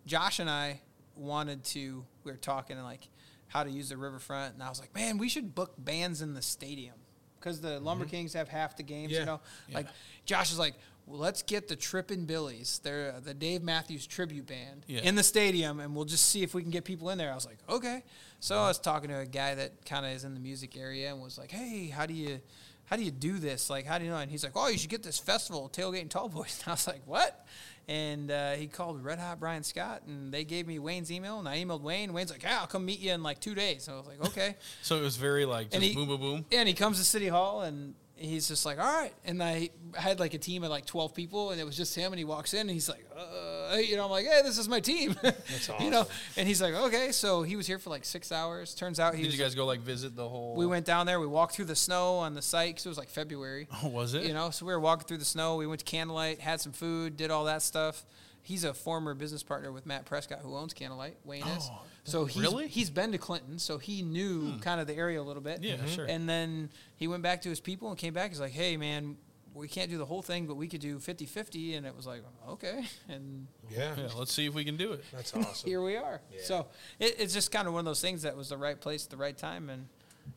Josh 0.06 0.40
and 0.40 0.50
I 0.50 0.80
wanted 1.16 1.64
to. 1.66 2.06
We 2.24 2.32
were 2.32 2.38
talking 2.38 2.78
like 2.82 3.10
how 3.48 3.64
to 3.64 3.70
use 3.70 3.90
the 3.90 3.98
riverfront, 3.98 4.54
and 4.54 4.64
I 4.64 4.70
was 4.70 4.80
like, 4.80 4.94
man, 4.96 5.18
we 5.18 5.30
should 5.30 5.54
book 5.54 5.74
bands 5.78 6.22
in 6.22 6.34
the 6.34 6.42
stadium 6.42 6.96
because 7.40 7.62
the 7.62 7.80
Lumber 7.80 8.06
Kings 8.06 8.34
have 8.34 8.48
half 8.48 8.78
the 8.78 8.84
games. 8.84 9.12
Yeah. 9.12 9.20
You 9.22 9.26
know, 9.26 9.42
like 9.74 9.88
Josh 10.26 10.52
is 10.52 10.60
like. 10.60 10.76
Well, 11.10 11.22
let's 11.22 11.42
get 11.42 11.70
the 11.70 11.78
Trippin' 11.78 12.26
Billies. 12.26 12.82
They're 12.84 13.14
uh, 13.16 13.20
the 13.22 13.34
Dave 13.34 13.64
Matthews 13.64 14.06
tribute 14.06 14.46
band 14.46 14.84
Yeah. 14.90 15.00
in 15.04 15.16
the 15.16 15.24
stadium, 15.24 15.80
and 15.80 15.96
we'll 15.96 16.04
just 16.04 16.26
see 16.26 16.44
if 16.44 16.54
we 16.54 16.62
can 16.62 16.70
get 16.70 16.84
people 16.84 17.10
in 17.12 17.18
there. 17.18 17.32
I 17.32 17.36
was 17.36 17.46
like, 17.46 17.60
okay. 17.70 18.04
So 18.42 18.58
I 18.58 18.68
was 18.68 18.78
talking 18.78 19.08
to 19.12 19.20
a 19.20 19.26
guy 19.26 19.56
that 19.56 19.86
kind 19.86 20.06
of 20.06 20.12
is 20.12 20.26
in 20.26 20.34
the 20.34 20.42
music 20.42 20.76
area 20.76 21.10
and 21.14 21.22
was 21.22 21.38
like, 21.38 21.50
hey, 21.50 21.88
how 21.88 22.08
do 22.08 22.14
you, 22.14 22.42
how 22.88 22.96
do 22.98 23.04
you 23.04 23.12
do 23.12 23.38
this? 23.40 23.70
Like, 23.70 23.86
how 23.86 23.98
do 24.00 24.04
you 24.06 24.10
know? 24.12 24.18
And 24.18 24.30
he's 24.32 24.44
like, 24.44 24.54
oh, 24.56 24.68
you 24.68 24.78
should 24.78 24.90
get 24.90 25.04
this 25.04 25.20
festival, 25.20 25.70
Tailgate 25.72 26.02
N' 26.02 26.10
Tallboys. 26.10 26.60
And 26.64 26.68
I 26.68 26.72
was 26.72 26.88
like, 26.88 27.02
what? 27.06 27.46
and 27.90 28.32
uh, 28.32 28.52
he 28.54 28.68
called 28.68 29.02
Red 29.02 29.18
Hot 29.18 29.40
Brian 29.40 29.64
Scott, 29.64 30.02
and 30.08 30.30
they 30.34 30.44
gave 30.44 30.68
me 30.68 30.78
Wayne's 30.78 31.10
email, 31.10 31.40
and 31.40 31.48
I 31.48 31.64
emailed 31.64 31.80
Wayne. 31.82 32.12
Wayne's 32.12 32.30
like, 32.32 32.44
"Yeah, 32.44 32.60
I'll 32.60 32.68
come 32.68 32.84
meet 32.86 33.00
you 33.00 33.14
in 33.14 33.24
like 33.24 33.40
two 33.40 33.56
days." 33.56 33.86
So 33.86 33.94
I 33.94 33.96
was 33.98 34.08
like, 34.08 34.26
"Okay." 34.26 34.56
So 34.82 34.98
it 34.98 35.02
was 35.04 35.16
very 35.16 35.46
like 35.46 35.68
just 35.68 35.76
And 35.76 35.84
he- 35.86 35.96
boom, 35.96 36.08
boom, 36.10 36.20
boom. 36.20 36.46
and 36.52 36.68
he 36.68 36.74
comes 36.74 36.98
to 36.98 37.06
City 37.06 37.30
Hall, 37.30 37.62
and 37.62 37.94
he's 38.18 38.48
just 38.48 38.66
like, 38.66 38.80
"All 38.80 38.86
right." 38.86 39.14
And 39.26 39.42
I 39.42 39.70
had 39.96 40.20
like 40.20 40.34
a 40.34 40.38
team 40.38 40.64
of 40.64 40.70
like 40.70 40.86
twelve 40.86 41.14
people, 41.14 41.52
and 41.52 41.60
it 41.62 41.66
was 41.66 41.78
just 41.78 41.96
him. 41.96 42.12
And 42.12 42.20
he 42.20 42.26
walks 42.26 42.54
in, 42.54 42.62
and 42.62 42.70
he's 42.70 42.90
like, 42.90 43.06
uh, 43.16 43.76
"You 43.78 43.96
know," 43.96 44.06
I'm 44.06 44.12
like, 44.12 44.26
"Hey, 44.26 44.42
this 44.44 44.58
is 44.58 44.68
my 44.68 44.80
team." 44.80 45.16
That's 45.22 45.70
awesome. 45.70 45.76
You 45.86 45.92
know, 45.92 46.06
and 46.36 46.48
he's 46.48 46.62
like, 46.62 46.74
"Okay." 46.74 47.12
So 47.12 47.44
he 47.44 47.56
was 47.56 47.68
here 47.68 47.80
for 47.80 47.90
like 47.90 48.06
six 48.06 48.32
hours. 48.32 48.74
Turns 48.76 49.00
out 49.00 49.14
he 49.16 49.22
Did 49.22 49.28
was 49.30 49.38
you 49.38 49.44
guys 49.44 49.56
go 49.56 49.66
like 49.66 49.80
visit 49.82 50.16
the 50.16 50.28
whole? 50.28 50.56
we 50.56 50.66
went 50.66 50.86
down 50.86 51.06
there. 51.06 51.20
We 51.20 51.28
walked 51.28 51.56
through 51.56 51.66
the 51.66 51.76
snow 51.76 52.16
on 52.18 52.34
the 52.34 52.42
site 52.42 52.72
because 52.72 52.86
it 52.86 52.90
was 52.90 52.98
like 52.98 53.10
February. 53.10 53.68
Oh, 53.84 53.90
was 53.90 54.14
it? 54.16 54.24
You 54.24 54.34
know, 54.34 54.50
so 54.50 54.66
we 54.66 54.74
were 54.74 54.80
walking 54.80 55.06
through 55.08 55.20
the 55.20 55.26
snow. 55.26 55.56
We 55.58 55.68
went 55.68 55.80
to 55.80 55.86
Candlelight, 55.86 56.40
had 56.42 56.60
some 56.60 56.72
food, 56.72 57.16
did 57.16 57.30
all 57.32 57.46
that 57.46 57.62
stuff. 57.62 58.04
He's 58.42 58.64
a 58.64 58.74
former 58.74 59.14
business 59.14 59.44
partner 59.44 59.72
with 59.74 59.86
Matt 59.86 60.06
Prescott, 60.06 60.40
who 60.42 60.56
owns 60.56 60.74
Candlelight. 60.74 61.18
Wayne 61.26 61.46
is. 61.46 61.70
So 62.08 62.26
he's 62.26 62.42
really? 62.42 62.68
he's 62.68 62.90
been 62.90 63.12
to 63.12 63.18
Clinton, 63.18 63.60
so 63.60 63.78
he 63.78 64.02
knew 64.02 64.58
kind 64.60 64.80
of 64.80 64.88
the 64.88 64.96
area 64.96 65.22
a 65.22 65.24
little 65.24 65.42
bit. 65.42 65.62
Yeah, 65.62 65.86
sure. 65.86 66.06
And 66.06 66.28
then 66.28 66.70
he 66.96 67.08
went 67.08 67.22
back 67.22 67.42
to 67.42 67.50
his 67.50 67.60
people 67.60 67.90
and 67.90 67.98
came 67.98 68.14
back. 68.14 68.32
He's 68.32 68.40
like, 68.40 68.54
"Hey, 68.54 68.78
man, 68.78 69.18
we 69.54 69.68
can't 69.68 69.90
do 69.90 69.98
the 69.98 70.06
whole 70.06 70.22
thing, 70.22 70.46
but 70.48 70.56
we 70.56 70.68
could 70.68 70.80
do 70.82 71.00
50-50. 71.00 71.76
And 71.78 71.86
it 71.86 71.96
was 71.96 72.08
like, 72.08 72.24
"Okay." 72.50 72.86
And 73.10 73.48
Yeah, 73.70 73.94
Yeah, 73.98 74.08
let's 74.18 74.32
see 74.34 74.46
if 74.46 74.54
we 74.54 74.64
can 74.64 74.78
do 74.78 74.94
it. 74.94 75.04
that's 75.12 75.34
awesome. 75.36 75.70
here 75.70 75.82
we 75.84 75.98
are. 75.98 76.22
Yeah. 76.32 76.40
So 76.44 76.68
it, 77.00 77.16
it's 77.20 77.34
just 77.34 77.52
kind 77.52 77.68
of 77.68 77.74
one 77.74 77.82
of 77.82 77.86
those 77.86 78.02
things 78.02 78.22
that 78.22 78.38
was 78.38 78.50
the 78.50 78.58
right 78.58 78.80
place 78.80 79.04
at 79.06 79.10
the 79.12 79.18
right 79.18 79.38
time, 79.38 79.70
and 79.70 79.88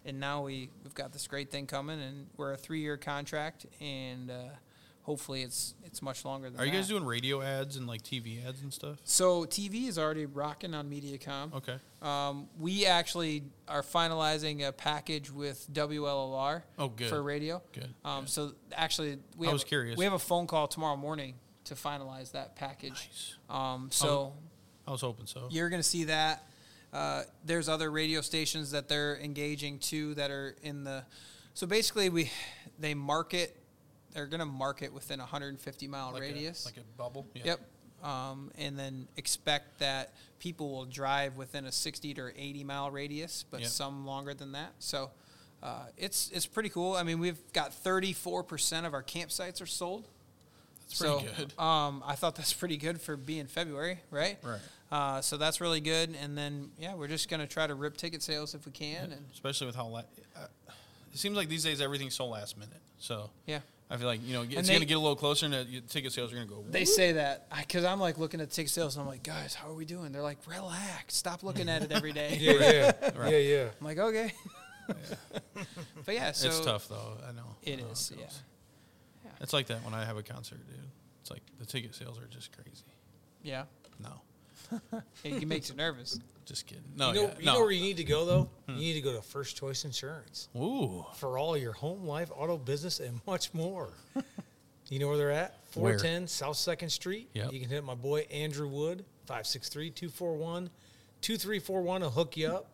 and 0.04 0.18
now 0.18 0.42
we 0.42 0.70
we've 0.82 0.94
got 0.94 1.12
this 1.12 1.26
great 1.28 1.50
thing 1.50 1.66
coming, 1.66 2.00
and 2.00 2.26
we're 2.36 2.52
a 2.52 2.56
three 2.56 2.80
year 2.80 2.96
contract, 2.96 3.66
and 3.80 4.30
uh, 4.30 4.34
hopefully 5.10 5.42
it's 5.42 5.74
it's 5.84 6.00
much 6.02 6.24
longer 6.24 6.48
than. 6.48 6.56
That. 6.56 6.62
Are 6.62 6.66
you 6.66 6.70
guys 6.72 6.86
doing 6.86 7.04
radio 7.04 7.42
ads 7.42 7.76
and 7.76 7.88
like 7.88 8.02
TV 8.02 8.46
ads 8.46 8.62
and 8.62 8.72
stuff? 8.72 8.98
So 9.02 9.44
TV 9.44 9.88
is 9.88 9.98
already 9.98 10.24
rocking 10.24 10.72
on 10.72 10.88
MediaCom. 10.88 11.52
Okay. 11.54 11.78
Um, 12.00 12.46
we 12.60 12.86
actually 12.86 13.42
are 13.66 13.82
finalizing 13.82 14.66
a 14.66 14.70
package 14.70 15.32
with 15.32 15.66
WLLR 15.72 16.62
Oh, 16.78 16.88
good. 16.88 17.08
for 17.08 17.20
radio. 17.20 17.60
Good. 17.72 17.92
Um, 18.04 18.28
so 18.28 18.52
actually, 18.72 19.18
we 19.36 19.46
I 19.46 19.50
have 19.50 19.54
was 19.54 19.64
curious. 19.64 19.96
We 19.98 20.04
have 20.04 20.12
a 20.14 20.18
phone 20.20 20.46
call 20.46 20.68
tomorrow 20.68 20.96
morning 20.96 21.34
to 21.64 21.74
finalize 21.74 22.30
that 22.32 22.54
package. 22.54 23.10
Nice. 23.10 23.36
Um, 23.48 23.88
so. 23.90 24.34
I 24.86 24.92
was 24.92 25.00
hoping 25.00 25.26
so. 25.26 25.48
You're 25.50 25.70
going 25.70 25.82
to 25.82 25.88
see 25.88 26.04
that. 26.04 26.44
Uh, 26.92 27.22
there's 27.44 27.68
other 27.68 27.90
radio 27.90 28.20
stations 28.20 28.70
that 28.70 28.88
they're 28.88 29.16
engaging 29.18 29.80
too 29.80 30.14
that 30.14 30.30
are 30.30 30.54
in 30.62 30.84
the. 30.84 31.04
So 31.54 31.66
basically, 31.66 32.08
we 32.10 32.30
they 32.78 32.94
market. 32.94 33.56
They're 34.12 34.26
going 34.26 34.40
to 34.40 34.46
market 34.46 34.92
within 34.92 35.20
a 35.20 35.22
150 35.24 35.88
mile 35.88 36.12
Like 36.12 36.22
a- 36.22 36.26
radius. 36.26 36.64
like 36.66 36.76
a 36.76 36.80
bubble. 36.96 37.26
Yeah. 37.34 37.42
Yep. 37.44 37.60
Um, 38.02 38.50
and 38.56 38.78
then 38.78 39.08
expect 39.16 39.78
that 39.80 40.14
people 40.38 40.70
will 40.70 40.86
drive 40.86 41.36
within 41.36 41.66
a 41.66 41.72
60 41.72 42.14
to 42.14 42.30
80 42.34 42.64
mile 42.64 42.90
radius, 42.90 43.44
but 43.50 43.60
Yep. 43.60 43.68
some 43.68 44.06
longer 44.06 44.32
than 44.34 44.52
that. 44.52 44.72
So 44.78 45.10
uh, 45.62 45.84
it's 45.98 46.30
it's 46.32 46.46
pretty 46.46 46.70
cool. 46.70 46.94
I 46.94 47.02
mean, 47.02 47.18
we've 47.18 47.38
got 47.52 47.74
34 47.74 48.42
percent 48.44 48.86
of 48.86 48.94
our 48.94 49.02
campsites 49.02 49.60
are 49.60 49.66
sold. 49.66 50.08
That's 50.88 50.98
pretty 50.98 51.26
so, 51.28 51.34
good. 51.36 51.58
Um, 51.62 52.02
I 52.06 52.14
thought 52.14 52.34
that's 52.36 52.54
pretty 52.54 52.78
good 52.78 53.00
for 53.00 53.16
being 53.16 53.46
February, 53.46 54.00
right? 54.10 54.38
Right. 54.42 54.60
Uh, 54.90 55.20
so 55.20 55.36
that's 55.36 55.60
really 55.60 55.80
good. 55.80 56.16
And 56.20 56.36
then 56.36 56.70
yeah, 56.78 56.94
we're 56.94 57.06
just 57.08 57.28
gonna 57.28 57.46
try 57.46 57.66
to 57.66 57.74
rip 57.74 57.98
ticket 57.98 58.22
sales 58.22 58.54
if 58.54 58.64
we 58.64 58.72
can. 58.72 59.12
And 59.12 59.26
Especially 59.34 59.66
with 59.66 59.76
how 59.76 59.86
la- 59.88 59.98
uh, 60.34 60.46
it 61.12 61.18
seems 61.18 61.36
like 61.36 61.48
these 61.48 61.64
days 61.64 61.80
everything's 61.80 62.14
so 62.14 62.26
last 62.26 62.56
minute. 62.58 62.80
So 62.98 63.30
yeah, 63.46 63.60
I 63.90 63.96
feel 63.96 64.06
like 64.06 64.20
you 64.26 64.32
know 64.34 64.42
it's 64.42 64.54
they- 64.68 64.74
going 64.74 64.80
to 64.80 64.86
get 64.86 64.96
a 64.96 65.00
little 65.00 65.16
closer, 65.16 65.46
and 65.46 65.54
the 65.54 65.80
ticket 65.88 66.12
sales 66.12 66.32
are 66.32 66.36
going 66.36 66.48
to 66.48 66.54
go. 66.54 66.64
they 66.68 66.84
say 66.84 67.12
that 67.12 67.46
because 67.58 67.84
I'm 67.84 68.00
like 68.00 68.18
looking 68.18 68.40
at 68.40 68.50
ticket 68.50 68.70
sales 68.70 68.96
and 68.96 69.02
I'm 69.02 69.08
like, 69.08 69.22
guys, 69.22 69.54
how 69.54 69.68
are 69.68 69.74
we 69.74 69.84
doing? 69.84 70.12
They're 70.12 70.22
like, 70.22 70.38
relax, 70.46 71.14
stop 71.14 71.42
looking 71.42 71.68
at 71.68 71.82
it 71.82 71.92
every 71.92 72.12
day. 72.12 72.36
Yeah, 72.40 72.52
yeah, 72.52 73.10
Right. 73.16 73.32
yeah, 73.32 73.38
yeah. 73.38 73.68
I'm 73.80 73.86
like, 73.86 73.98
okay. 73.98 74.32
but 76.04 76.14
yeah, 76.14 76.32
so 76.32 76.48
it's 76.48 76.60
tough 76.60 76.88
though. 76.88 77.16
I 77.28 77.32
know. 77.32 77.42
It 77.62 77.78
I 77.78 77.82
know 77.82 77.90
is, 77.90 78.12
yeah. 78.16 78.24
goes. 78.24 78.42
It's 79.40 79.52
like 79.52 79.68
that 79.68 79.84
when 79.84 79.94
I 79.94 80.04
have 80.04 80.16
a 80.18 80.22
concert, 80.22 80.58
dude. 80.68 80.76
It's 81.22 81.30
like 81.30 81.42
the 81.58 81.64
ticket 81.66 81.94
sales 81.94 82.18
are 82.18 82.26
just 82.26 82.50
crazy. 82.52 82.84
Yeah, 83.42 83.64
No, 83.98 84.20
it 85.24 85.48
makes 85.48 85.70
you 85.70 85.76
nervous. 85.76 86.18
just 86.44 86.66
kidding. 86.66 86.84
No, 86.96 87.08
you 87.08 87.14
know, 87.14 87.22
yeah, 87.22 87.34
you 87.38 87.44
no. 87.46 87.52
know 87.54 87.60
where 87.60 87.70
you 87.70 87.80
need 87.80 87.96
to 87.98 88.04
go 88.04 88.24
though. 88.24 88.48
You 88.68 88.74
need 88.74 88.94
to 88.94 89.00
go 89.00 89.12
to 89.12 89.22
First 89.22 89.56
Choice 89.56 89.84
Insurance 89.84 90.48
Ooh, 90.56 91.04
for 91.16 91.38
all 91.38 91.56
your 91.56 91.72
home, 91.72 92.04
life, 92.04 92.30
auto, 92.34 92.56
business, 92.56 93.00
and 93.00 93.20
much 93.26 93.52
more. 93.54 93.90
you 94.88 94.98
know 94.98 95.08
where 95.08 95.16
they're 95.16 95.30
at? 95.30 95.56
Where? 95.74 95.98
410 95.98 96.28
South 96.28 96.56
Second 96.56 96.90
Street. 96.90 97.28
Yep. 97.34 97.52
You 97.52 97.60
can 97.60 97.68
hit 97.68 97.84
my 97.84 97.94
boy 97.94 98.20
Andrew 98.30 98.68
Wood 98.68 99.04
563-241-2341. 99.28 102.02
I'll 102.02 102.10
hook 102.10 102.36
you 102.36 102.48
up. 102.48 102.70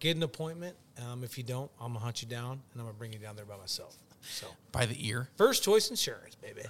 Get 0.00 0.16
an 0.16 0.22
appointment. 0.22 0.76
Um, 1.04 1.24
if 1.24 1.36
you 1.36 1.44
don't, 1.44 1.70
I'm 1.80 1.92
gonna 1.92 2.04
hunt 2.04 2.22
you 2.22 2.28
down 2.28 2.52
and 2.52 2.60
I'm 2.80 2.82
gonna 2.82 2.92
bring 2.92 3.12
you 3.12 3.18
down 3.18 3.36
there 3.36 3.44
by 3.44 3.56
myself. 3.56 3.96
So 4.22 4.46
by 4.72 4.86
the 4.86 5.08
ear. 5.08 5.28
First 5.36 5.62
Choice 5.64 5.90
Insurance, 5.90 6.34
baby. 6.36 6.62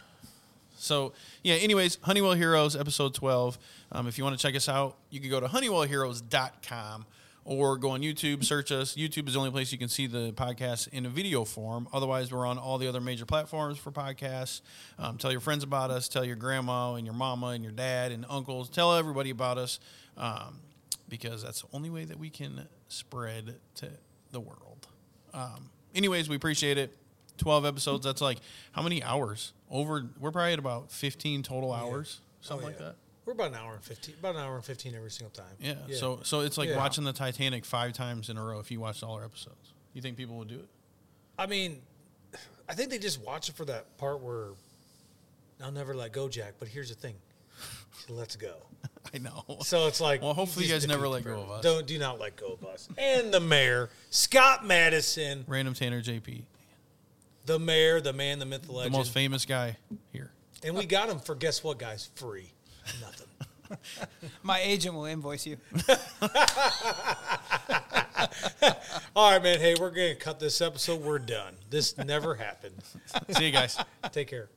So 0.79 1.13
yeah. 1.43 1.55
Anyways, 1.55 1.99
Honeywell 2.03 2.35
Heroes 2.35 2.77
episode 2.77 3.15
twelve. 3.15 3.59
Um, 3.93 4.07
if 4.07 4.19
you 4.19 4.25
want 4.25 4.39
to 4.39 4.43
check 4.43 4.55
us 4.55 4.69
out, 4.69 4.97
you 5.11 5.21
can 5.21 5.31
go 5.31 5.41
to 5.41 5.47
honeywellheroes.com 5.47 7.07
or 7.49 7.79
go 7.79 7.91
on 7.91 8.03
YouTube, 8.03 8.45
search 8.45 8.71
us. 8.71 8.95
YouTube 8.95 9.27
is 9.27 9.33
the 9.33 9.39
only 9.39 9.51
place 9.51 9.73
you 9.73 9.79
can 9.79 9.89
see 9.89 10.07
the 10.07 10.33
podcast 10.33 10.89
in 10.89 11.07
a 11.07 11.09
video 11.09 11.45
form. 11.45 11.89
Otherwise, 11.95 12.31
we're 12.31 12.47
on 12.47 12.59
all 12.59 12.77
the 12.77 12.87
other 12.87 13.01
major 13.01 13.25
platforms 13.25 13.79
for 13.79 13.91
podcasts. 13.91 14.61
Um, 14.99 15.17
tell 15.17 15.33
your 15.33 15.41
friends 15.41 15.65
about 15.65 15.91
us. 15.91 16.09
Tell 16.09 16.27
your 16.27 16.37
grandma 16.37 16.95
and 16.97 17.07
your 17.07 17.15
mama 17.15 17.49
and 17.49 17.65
your 17.65 17.73
dad 17.73 18.13
and 18.13 18.27
uncles. 18.29 18.69
Tell 18.69 18.95
everybody 18.95 19.31
about 19.31 19.57
us 19.57 19.81
um, 20.19 20.59
because 21.09 21.43
that's 21.43 21.63
the 21.63 21.69
only 21.73 21.89
way 21.89 22.05
that 22.05 22.19
we 22.19 22.29
can 22.29 22.69
spread 22.89 23.55
to 23.77 23.89
the 24.31 24.41
world. 24.41 24.87
Um, 25.33 25.71
anyways, 25.95 26.29
we 26.29 26.37
appreciate 26.37 26.77
it. 26.77 26.98
12 27.39 27.65
episodes. 27.65 28.05
That's 28.05 28.21
like 28.21 28.39
how 28.73 28.83
many 28.83 29.03
hours? 29.03 29.53
Over, 29.71 30.07
we're 30.19 30.31
probably 30.31 30.55
at 30.55 30.59
about 30.59 30.91
15 30.91 31.43
total 31.43 31.73
hours, 31.73 32.21
oh, 32.21 32.25
something 32.41 32.65
Oh, 32.67 32.69
like 32.69 32.79
that. 32.79 32.97
We're 33.27 33.33
about 33.35 33.49
an 33.49 33.57
hour 33.57 33.75
and 33.75 33.83
fifteen. 33.85 34.15
About 34.19 34.37
an 34.37 34.41
hour 34.41 34.57
and 34.57 34.65
fifteen 34.65 34.95
every 34.95 35.11
single 35.11 35.29
time. 35.31 35.55
Yeah. 35.61 35.75
So, 35.97 36.21
so 36.23 36.41
it's 36.41 36.57
like 36.57 36.71
Yeah. 36.71 36.79
watching 36.79 37.05
the 37.05 37.13
Titanic 37.13 37.67
five 37.67 37.93
times 37.93 38.31
in 38.31 38.39
a 38.39 38.43
row 38.43 38.59
if 38.59 38.71
you 38.71 38.81
watched 38.81 39.03
all 39.03 39.17
our 39.17 39.25
episodes. 39.25 39.75
You 39.93 40.01
think 40.01 40.17
people 40.17 40.37
would 40.39 40.49
do 40.49 40.55
it? 40.55 40.69
I 41.39 41.45
mean, 41.47 41.83
I 42.71 42.73
think 42.73 42.89
they 42.89 42.99
just 42.99 43.21
watch 43.21 43.51
it 43.51 43.55
for 43.55 43.67
that 43.67 43.99
part 43.99 44.21
where 44.23 44.47
I'll 45.63 45.71
never 45.71 45.95
let 45.95 46.13
go, 46.13 46.31
Jack. 46.31 46.55
But 46.59 46.69
here's 46.69 46.89
the 46.89 46.95
thing, 46.95 47.17
let's 48.09 48.35
go. 48.37 48.55
I 49.15 49.19
know. 49.19 49.45
So 49.61 49.87
it's 49.89 50.01
like, 50.01 50.23
Well, 50.23 50.33
hopefully 50.33 50.65
you 50.65 50.73
guys 50.73 50.87
never 50.87 51.07
let 51.07 51.23
go 51.25 51.41
of 51.41 51.51
us. 51.51 51.63
Don't 51.63 51.87
do 51.87 51.99
not 51.99 52.19
let 52.19 52.35
go 52.37 52.59
of 52.59 52.65
us. 52.67 52.89
And 52.97 53.31
the 53.33 53.41
mayor, 53.41 53.91
Scott 54.09 54.65
Maddasion, 54.65 55.45
Random 55.47 55.75
Tanner 55.75 56.01
JP, 56.01 56.45
the 57.49 57.59
mayor, 57.59 58.01
the 58.01 58.13
man, 58.13 58.39
the 58.39 58.47
myth, 58.47 58.63
the 58.67 58.73
legend, 58.73 58.95
the 58.95 58.99
most 58.99 59.13
famous 59.13 59.45
guy 59.45 59.77
here. 60.13 60.31
and 60.63 60.77
we 60.77 60.87
got 60.87 61.09
him 61.09 61.19
for 61.19 61.35
guess 61.35 61.65
what, 61.65 61.79
guys? 61.79 62.11
Free, 62.15 62.53
nothing. 63.01 63.27
My 64.43 64.61
agent 64.61 64.95
will 64.95 65.07
invoice 65.07 65.47
you. 65.47 65.57
All 69.17 69.33
right, 69.33 69.43
man. 69.43 69.59
Hey, 69.59 69.75
we're 69.79 69.91
gonna 69.91 70.15
cut 70.15 70.39
this 70.39 70.61
episode. 70.61 71.03
We're 71.03 71.19
done. 71.19 71.55
This 71.71 71.97
never 71.99 72.35
happened. 72.35 72.77
See 73.31 73.47
you 73.47 73.53
guys. 73.53 73.79
Take 74.13 74.29
care. 74.29 74.49